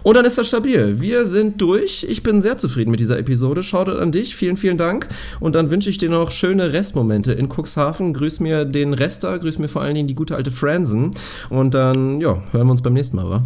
Und 0.04 0.16
dann 0.16 0.24
ist 0.24 0.38
das 0.38 0.48
stabil. 0.48 1.02
Wir 1.02 1.26
sind 1.26 1.60
durch. 1.60 2.06
Ich 2.08 2.24
bin 2.24 2.42
sehr 2.42 2.58
zufrieden 2.58 2.92
mit 2.92 3.02
dieser 3.02 3.16
Episode. 3.16 3.25
Shoutout 3.64 4.00
an 4.00 4.12
dich. 4.12 4.36
Vielen, 4.36 4.58
vielen 4.58 4.78
Dank. 4.78 5.08
Und 5.40 5.56
dann 5.56 5.70
wünsche 5.70 5.90
ich 5.90 5.98
dir 5.98 6.10
noch 6.10 6.32
schöne 6.32 6.74
Restmomente 6.74 7.34
in 7.34 7.50
Cuxhaven. 7.50 8.14
Grüß 8.14 8.40
mir 8.40 8.66
den 8.66 8.94
Rester, 8.94 9.38
grüß 9.40 9.60
mir 9.60 9.68
vor 9.68 9.82
allen 9.82 9.96
Dingen 9.96 10.08
die 10.08 10.16
gute 10.16 10.36
alte 10.36 10.52
Fransen. 10.52 11.12
Und 11.50 11.74
dann, 11.74 12.22
ja, 12.22 12.42
hören 12.52 12.68
wir 12.68 12.72
uns 12.72 12.82
beim 12.82 12.94
nächsten 12.94 13.18
Mal, 13.18 13.30
wa? 13.30 13.42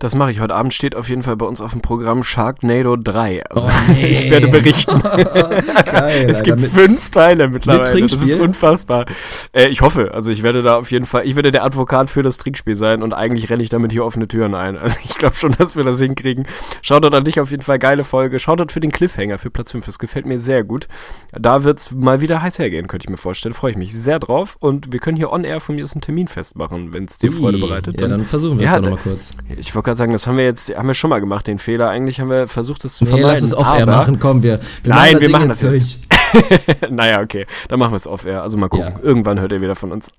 Das 0.00 0.14
mache 0.14 0.30
ich. 0.30 0.38
Heute 0.38 0.54
Abend 0.54 0.72
steht 0.72 0.94
auf 0.94 1.08
jeden 1.08 1.24
Fall 1.24 1.36
bei 1.36 1.44
uns 1.46 1.60
auf 1.60 1.72
dem 1.72 1.80
Programm 1.82 2.22
Sharknado 2.22 2.96
3. 2.96 3.44
Also 3.50 3.66
Oh, 3.66 3.70
nee. 3.94 4.06
ich 4.06 4.30
werde 4.30 4.46
berichten. 4.46 5.00
Geil. 5.90 6.26
es 6.30 6.42
gibt 6.44 6.60
Mit- 6.60 6.70
fünf 6.70 7.10
Teile 7.10 7.48
mittlerweile. 7.48 7.80
das 7.82 7.90
Trinkspiel? 7.90 8.34
ist 8.34 8.40
unfassbar. 8.40 9.06
Äh, 9.52 9.66
ich 9.68 9.80
hoffe, 9.80 10.14
also 10.14 10.30
ich 10.30 10.44
werde 10.44 10.62
da 10.62 10.76
auf 10.76 10.92
jeden 10.92 11.04
Fall, 11.04 11.26
ich 11.26 11.34
werde 11.34 11.50
der 11.50 11.64
Advokat 11.64 12.10
für 12.10 12.22
das 12.22 12.38
Trinkspiel 12.38 12.76
sein 12.76 13.02
und 13.02 13.12
eigentlich 13.12 13.50
renne 13.50 13.60
ich 13.62 13.70
damit 13.70 13.90
hier 13.90 14.04
offene 14.04 14.28
Türen 14.28 14.54
ein. 14.54 14.76
Also 14.88 14.96
ich 15.04 15.18
glaube 15.18 15.34
schon, 15.34 15.52
dass 15.58 15.74
wir 15.76 15.82
das 15.82 15.98
hinkriegen. 15.98 16.46
Shoutout 16.82 17.16
an 17.16 17.24
dich 17.24 17.40
auf 17.40 17.50
jeden 17.50 17.62
Fall, 17.64 17.80
geile 17.80 18.04
Folge. 18.04 18.38
Shoutout 18.38 18.72
für 18.72 18.78
den 18.80 18.92
Cliffhanger 18.92 19.38
für 19.38 19.50
Platz 19.50 19.72
5. 19.72 19.84
Das 19.84 19.98
gefällt 19.98 20.24
mir 20.26 20.38
sehr 20.38 20.62
gut. 20.62 20.86
Da 21.32 21.64
wird's 21.64 21.90
mal 21.90 22.20
wieder 22.20 22.40
heiß 22.40 22.58
hergehen, 22.60 22.86
könnte 22.86 23.06
ich 23.06 23.10
mir 23.10 23.16
vorstellen. 23.16 23.54
Freue 23.54 23.72
ich 23.72 23.76
mich 23.76 23.92
sehr 23.94 24.20
drauf 24.20 24.56
und 24.60 24.92
wir 24.92 25.00
können 25.00 25.16
hier 25.16 25.32
on 25.32 25.42
air 25.44 25.58
von 25.60 25.74
mir 25.74 25.82
aus 25.84 25.92
einen 25.94 26.00
Termin 26.02 26.28
festmachen, 26.28 26.92
wenn 26.92 27.04
es 27.06 27.18
dir 27.18 27.32
Freude 27.32 27.56
Ui. 27.58 27.66
bereitet. 27.66 28.00
Ja, 28.00 28.06
dann 28.06 28.24
versuchen 28.26 28.58
wir 28.60 28.66
Ja, 28.66 28.70
es 28.72 28.76
doch 28.76 28.84
da- 28.84 28.90
nochmal 28.90 29.02
kurz. 29.02 29.36
Ich 29.58 29.74
wollte 29.74 29.87
gerade 29.88 29.98
sagen, 29.98 30.12
das 30.12 30.26
haben 30.26 30.36
wir 30.36 30.44
jetzt, 30.44 30.74
haben 30.76 30.86
wir 30.86 30.94
schon 30.94 31.10
mal 31.10 31.18
gemacht, 31.18 31.46
den 31.46 31.58
Fehler. 31.58 31.88
Eigentlich 31.88 32.20
haben 32.20 32.30
wir 32.30 32.46
versucht, 32.48 32.84
das 32.84 32.94
zu 32.94 33.04
Nee, 33.04 33.10
vermeiden. 33.10 33.30
lass 33.32 33.42
es 33.42 33.54
off-air 33.54 33.86
machen, 33.86 34.18
komm, 34.20 34.42
wir, 34.42 34.60
wir 34.82 34.94
Nein, 34.94 35.12
das 35.14 35.20
wir 35.22 35.28
machen 35.30 35.48
das 35.48 35.62
jetzt. 35.62 35.72
durch. 35.72 35.98
naja, 36.90 37.22
okay. 37.22 37.46
Dann 37.68 37.78
machen 37.78 37.92
wir 37.92 37.96
es 37.96 38.06
off-air. 38.06 38.42
Also 38.42 38.58
mal 38.58 38.68
gucken. 38.68 38.92
Ja. 38.94 39.00
Irgendwann 39.02 39.40
hört 39.40 39.50
ihr 39.52 39.60
wieder 39.60 39.74
von 39.74 39.92
uns. 39.92 40.10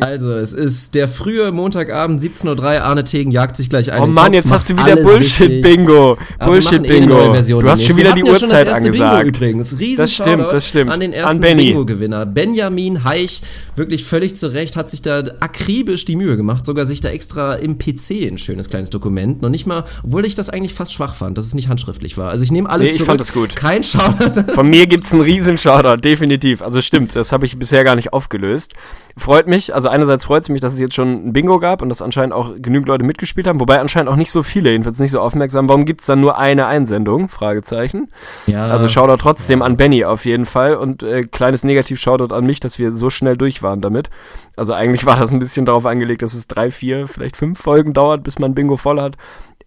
Also, 0.00 0.32
es 0.34 0.52
ist 0.52 0.94
der 0.94 1.08
frühe 1.08 1.50
Montagabend, 1.50 2.22
17.03 2.22 2.60
Uhr. 2.60 2.82
Arne 2.84 3.02
Tegen 3.04 3.30
jagt 3.32 3.56
sich 3.56 3.68
gleich 3.68 3.90
ein. 3.92 4.00
Oh 4.02 4.06
Mann, 4.06 4.26
Kopf, 4.26 4.34
jetzt 4.36 4.50
hast 4.52 4.70
du 4.70 4.74
wieder. 4.76 4.96
Bullshit-Bingo. 4.96 6.16
Machen 6.16 6.20
eh 6.40 6.44
Bullshit-Bingo. 6.44 7.32
Version 7.32 7.64
du 7.64 7.70
hast 7.70 7.84
schon 7.84 7.96
wieder 7.96 8.12
die 8.12 8.22
hatten 8.22 8.26
ja 8.26 8.32
Uhrzeit 8.32 8.66
erste 8.68 8.90
Bingo 8.90 9.04
angesagt. 9.04 9.36
übrigens. 9.36 9.78
Riesen 9.78 9.96
Das 9.98 10.12
stimmt, 10.12 10.28
Shoutout 10.42 10.52
das 10.52 10.68
stimmt. 10.68 10.90
An 10.92 11.00
den 11.00 11.12
ersten. 11.12 11.40
Bingo-Gewinner. 11.40 12.26
Benjamin 12.26 13.04
Heich, 13.04 13.42
wirklich 13.74 14.04
völlig 14.04 14.36
zu 14.36 14.52
Recht, 14.52 14.76
hat 14.76 14.88
sich 14.90 15.02
da 15.02 15.22
akribisch 15.40 16.04
die 16.04 16.16
Mühe 16.16 16.36
gemacht, 16.36 16.64
sogar 16.64 16.84
sich 16.86 17.00
da 17.00 17.08
extra 17.10 17.54
im 17.54 17.78
PC 17.78 18.28
ein 18.30 18.38
schönes 18.38 18.68
kleines 18.70 18.90
Dokument, 18.90 19.07
noch 19.10 19.48
nicht 19.48 19.66
mal, 19.66 19.84
obwohl 20.04 20.24
ich 20.24 20.34
das 20.34 20.50
eigentlich 20.50 20.74
fast 20.74 20.92
schwach 20.92 21.14
fand, 21.14 21.36
dass 21.38 21.46
es 21.46 21.54
nicht 21.54 21.68
handschriftlich 21.68 22.16
war. 22.18 22.30
Also 22.30 22.44
ich 22.44 22.50
nehme 22.52 22.68
alles 22.68 22.84
Nee, 22.86 22.90
ich 22.92 22.96
zurück. 22.96 23.06
fand 23.08 23.20
das 23.20 23.32
gut. 23.32 23.56
Kein 23.56 23.82
Shoutout. 23.84 24.52
Von 24.54 24.68
mir 24.70 24.86
gibt's 24.86 25.12
einen 25.12 25.22
riesen 25.22 25.58
Shoutout, 25.58 25.96
definitiv. 26.00 26.62
Also 26.62 26.80
stimmt, 26.80 27.14
das 27.16 27.32
habe 27.32 27.46
ich 27.46 27.58
bisher 27.58 27.84
gar 27.84 27.96
nicht 27.96 28.12
aufgelöst. 28.12 28.74
Freut 29.16 29.46
mich, 29.48 29.74
also 29.74 29.88
einerseits 29.88 30.24
freut 30.26 30.42
es 30.44 30.48
mich, 30.48 30.60
dass 30.60 30.74
es 30.74 30.78
jetzt 30.80 30.94
schon 30.94 31.28
ein 31.28 31.32
Bingo 31.32 31.58
gab 31.58 31.82
und 31.82 31.88
dass 31.88 32.02
anscheinend 32.02 32.32
auch 32.34 32.52
genügend 32.56 32.88
Leute 32.88 33.04
mitgespielt 33.04 33.46
haben, 33.46 33.58
wobei 33.60 33.80
anscheinend 33.80 34.10
auch 34.10 34.16
nicht 34.16 34.30
so 34.30 34.42
viele, 34.42 34.70
jedenfalls 34.70 34.98
nicht 35.00 35.10
so 35.10 35.20
aufmerksam. 35.20 35.68
Warum 35.68 35.84
gibt's 35.84 36.06
dann 36.06 36.20
nur 36.20 36.38
eine 36.38 36.66
Einsendung? 36.66 37.28
Fragezeichen. 37.28 38.08
Ja, 38.46 38.66
Also 38.66 38.86
Shoutout 38.88 39.16
trotzdem 39.22 39.62
an 39.62 39.76
Benny 39.76 40.04
auf 40.04 40.24
jeden 40.24 40.46
Fall 40.46 40.74
und 40.76 41.02
äh, 41.02 41.24
kleines 41.24 41.64
Negativ-Shoutout 41.64 42.34
an 42.34 42.46
mich, 42.46 42.60
dass 42.60 42.78
wir 42.78 42.92
so 42.92 43.10
schnell 43.10 43.36
durch 43.36 43.62
waren 43.62 43.80
damit. 43.80 44.10
Also 44.58 44.72
eigentlich 44.74 45.06
war 45.06 45.16
das 45.16 45.30
ein 45.30 45.38
bisschen 45.38 45.66
darauf 45.66 45.86
angelegt, 45.86 46.22
dass 46.22 46.34
es 46.34 46.46
drei, 46.48 46.70
vier, 46.70 47.08
vielleicht 47.08 47.36
fünf 47.36 47.58
Folgen 47.60 47.92
dauert, 47.94 48.22
bis 48.22 48.38
man 48.38 48.54
Bingo 48.54 48.76
voll 48.76 49.00
hat. 49.00 49.16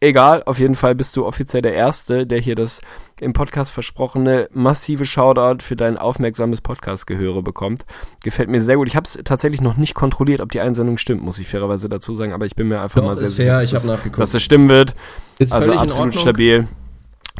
Egal, 0.03 0.41
auf 0.47 0.57
jeden 0.57 0.73
Fall 0.73 0.95
bist 0.95 1.15
du 1.15 1.27
offiziell 1.27 1.61
der 1.61 1.73
Erste, 1.75 2.25
der 2.25 2.39
hier 2.39 2.55
das 2.55 2.81
im 3.19 3.33
Podcast 3.33 3.71
versprochene 3.71 4.49
massive 4.51 5.05
Shoutout 5.05 5.63
für 5.63 5.75
dein 5.75 5.95
aufmerksames 5.99 6.59
Podcast-Gehöre 6.61 7.43
bekommt. 7.43 7.85
Gefällt 8.23 8.49
mir 8.49 8.59
sehr 8.61 8.77
gut. 8.77 8.87
Ich 8.87 8.95
habe 8.95 9.05
es 9.05 9.19
tatsächlich 9.23 9.61
noch 9.61 9.77
nicht 9.77 9.93
kontrolliert, 9.93 10.41
ob 10.41 10.51
die 10.51 10.59
Einsendung 10.59 10.97
stimmt, 10.97 11.21
muss 11.23 11.37
ich 11.37 11.47
fairerweise 11.47 11.87
dazu 11.87 12.15
sagen, 12.15 12.33
aber 12.33 12.47
ich 12.47 12.55
bin 12.55 12.67
mir 12.67 12.81
einfach 12.81 12.99
Doch, 13.01 13.07
mal 13.09 13.15
sehr 13.17 13.27
fair, 13.29 13.59
dass 13.59 13.71
es- 13.73 14.11
dass 14.17 14.33
es 14.33 14.41
stimmen 14.41 14.69
wird. 14.69 14.95
ist 15.37 15.53
Also 15.53 15.71
absolut 15.73 16.15
stabil. 16.15 16.67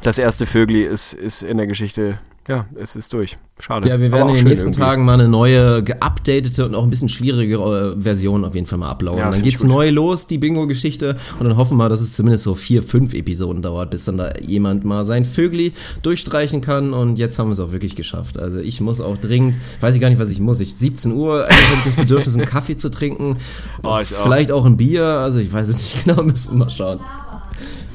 Das 0.04 0.20
erste 0.20 0.46
Vögli 0.46 0.84
ist, 0.84 1.14
ist 1.14 1.42
in 1.42 1.58
der 1.58 1.66
Geschichte, 1.68 2.20
ja, 2.48 2.66
es 2.76 2.96
ist 2.96 3.14
durch. 3.14 3.38
Schade. 3.60 3.88
Ja, 3.88 4.00
wir 4.00 4.12
werden 4.12 4.30
in 4.30 4.38
den 4.38 4.48
nächsten 4.48 4.70
irgendwie. 4.70 4.80
Tagen 4.80 5.06
mal 5.06 5.14
eine 5.14 5.28
neue, 5.28 5.84
geupdatete 5.84 6.66
und 6.66 6.74
auch 6.74 6.84
ein 6.84 6.90
bisschen 6.90 7.10
schwierigere 7.10 7.96
äh, 7.98 8.02
Version 8.02 8.44
auf 8.44 8.56
jeden 8.56 8.66
Fall 8.66 8.80
mal 8.80 8.90
uploaden. 8.90 9.20
Ja, 9.20 9.30
dann 9.30 9.44
geht's 9.44 9.64
neu 9.64 9.92
los, 9.92 10.26
die 10.26 10.40
Bingo-Geschichte. 10.40 11.18
Und 11.40 11.48
dann 11.48 11.56
hoffen 11.56 11.78
wir, 11.78 11.88
dass 11.88 12.02
es 12.02 12.14
zumindest 12.14 12.44
so 12.44 12.56
vier, 12.56 12.82
fünf 12.82 13.14
Episoden 13.14 13.62
dauert, 13.62 13.92
bis 13.92 14.06
dann 14.06 14.18
da 14.18 14.34
jemand 14.40 14.84
mal 14.86 15.06
sein 15.06 15.26
Vögli 15.26 15.74
durchstreichen 16.02 16.62
kann. 16.62 16.94
Und 16.94 17.20
jetzt 17.20 17.38
haben 17.38 17.50
wir 17.50 17.54
es 17.54 17.60
auch 17.60 17.72
wirklich 17.72 17.96
geschafft. 17.96 18.40
Also 18.40 18.58
ich 18.58 18.82
muss 18.82 19.00
auch 19.00 19.18
dringend, 19.18 19.60
weiß 19.80 19.94
ich 19.94 20.02
gar 20.02 20.10
nicht, 20.10 20.20
was 20.20 20.32
ich 20.32 20.40
muss. 20.40 20.60
Ich 20.60 20.74
17 20.74 21.12
Uhr, 21.12 21.44
habe 21.44 21.54
ich 21.78 21.84
das 21.86 21.96
Bedürfnis, 21.96 22.36
einen 22.36 22.48
Kaffee 22.48 22.76
zu 22.76 22.90
trinken. 22.90 23.38
Oh, 23.84 24.00
ich 24.02 24.16
auch. 24.16 24.24
Vielleicht 24.24 24.52
auch 24.52 24.66
ein 24.66 24.78
Bier. 24.78 25.06
Also 25.06 25.38
ich 25.38 25.54
weiß 25.54 25.68
es 25.68 25.76
nicht 25.76 26.04
genau, 26.06 26.24
müssen 26.24 26.54
wir 26.54 26.66
mal 26.66 26.70
schauen. 26.72 27.00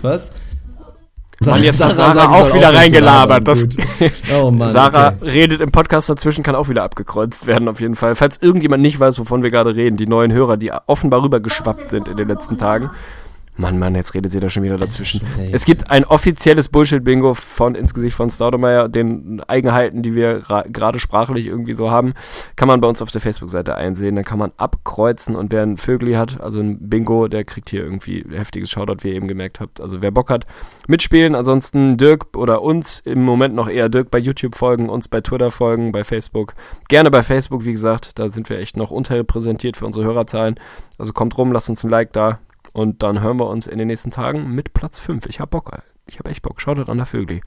Was? 0.03 0.35
Mann, 1.45 1.63
jetzt 1.63 1.79
Sarah, 1.79 2.15
sagt, 2.15 2.17
ich 2.17 2.37
auch 2.37 2.55
wieder 2.55 2.75
reingelabert. 2.75 3.47
Das. 3.47 3.67
Oh 4.35 4.51
Mann, 4.51 4.73
Sarah 4.73 5.09
okay. 5.09 5.31
redet 5.31 5.61
im 5.61 5.71
Podcast 5.71 6.09
dazwischen, 6.09 6.43
kann 6.43 6.55
auch 6.55 6.69
wieder 6.69 6.83
abgekreuzt 6.83 7.47
werden 7.47 7.69
auf 7.69 7.81
jeden 7.81 7.95
Fall. 7.95 8.15
Falls 8.15 8.39
irgendjemand 8.41 8.83
nicht 8.83 8.99
weiß, 8.99 9.19
wovon 9.19 9.43
wir 9.43 9.51
gerade 9.51 9.75
reden, 9.75 9.97
die 9.97 10.07
neuen 10.07 10.33
Hörer, 10.33 10.57
die 10.57 10.73
offenbar 10.87 11.23
rübergeschwappt 11.23 11.91
sind 11.91 12.09
in 12.09 12.17
den 12.17 12.29
letzten 12.29 12.57
Tagen. 12.57 12.91
Mann, 13.57 13.79
Mann, 13.79 13.95
jetzt 13.95 14.15
redet 14.15 14.31
sie 14.31 14.41
da 14.41 14.51
schon 14.51 14.63
wieder 14.63 14.77
dazwischen. 14.77 15.23
Es 15.53 15.65
gibt 15.65 15.91
ein 15.91 16.05
offizielles 16.05 16.69
Bullshit-Bingo 16.69 17.35
von 17.35 17.75
ins 17.75 17.95
Gesicht 17.95 18.17
von 18.17 18.29
Staudemeyer, 18.29 18.89
den 18.89 19.41
Eigenheiten, 19.47 20.03
die 20.03 20.15
wir 20.15 20.41
gerade 20.69 20.99
sprachlich 20.99 21.47
irgendwie 21.47 21.73
so 21.73 21.91
haben, 21.91 22.13
kann 22.57 22.69
man 22.69 22.81
bei 22.81 22.89
uns 22.89 23.01
auf 23.01 23.11
der 23.11 23.21
Facebook-Seite 23.21 23.75
einsehen. 23.75 24.17
Dann 24.17 24.25
kann 24.25 24.39
man 24.39 24.53
abkreuzen 24.59 25.35
und 25.35 25.53
wer 25.53 25.63
ein 25.63 25.77
Vögli 25.77 26.15
hat, 26.15 26.41
also 26.41 26.61
ein 26.61 26.89
Bingo, 26.89 27.29
der 27.29 27.45
kriegt 27.45 27.71
hier 27.71 27.83
irgendwie 27.83 28.25
heftiges 28.31 28.71
Shoutout, 28.71 29.03
wie 29.03 29.09
ihr 29.09 29.15
eben 29.15 29.29
gemerkt 29.29 29.61
habt. 29.61 29.81
Also 29.81 30.03
wer 30.03 30.11
Bock 30.11 30.31
hat, 30.31 30.47
mitspielen. 30.87 31.35
Ansonsten 31.35 31.97
Dirk 31.97 32.37
oder 32.37 32.63
uns 32.63 33.01
im 33.01 33.23
Moment 33.23 33.55
noch 33.55 33.69
eher 33.69 33.89
Dirk 33.89 34.11
bei 34.11 34.19
YouTube 34.19 34.55
folgen, 34.55 34.89
uns 34.89 35.09
bei 35.09 35.21
Twitter 35.21 35.51
folgen, 35.51 35.93
bei 35.93 36.05
Facebook. 36.05 36.55
Gerne 36.89 37.11
bei 37.11 37.23
Facebook, 37.23 37.65
wie 37.65 37.73
gesagt, 37.73 38.19
da 38.19 38.29
sind 38.29 38.51
wir 38.51 38.59
echt 38.59 38.77
noch 38.77 38.91
unterrepräsentiert 38.91 39.77
für 39.77 39.87
unsere 39.87 40.05
Hörerzahlen. 40.05 40.61
Also 40.99 41.13
kommt 41.13 41.37
rum, 41.39 41.53
lasst 41.53 41.71
uns 41.71 41.85
ein 41.85 41.91
Like 41.91 42.13
da 42.13 42.39
und 42.73 43.03
dann 43.03 43.21
hören 43.21 43.39
wir 43.39 43.49
uns 43.49 43.67
in 43.67 43.79
den 43.79 43.89
nächsten 43.89 44.11
Tagen 44.11 44.55
mit 44.55 44.73
Platz 44.73 44.99
5. 44.99 45.27
Ich 45.27 45.41
hab 45.41 45.51
Bock. 45.51 45.71
Ich 46.07 46.19
hab 46.19 46.29
echt 46.29 46.43
Bock. 46.43 46.61
Schaut 46.61 46.79
an 46.89 46.97
der 46.97 47.07
Vögel. 47.07 47.41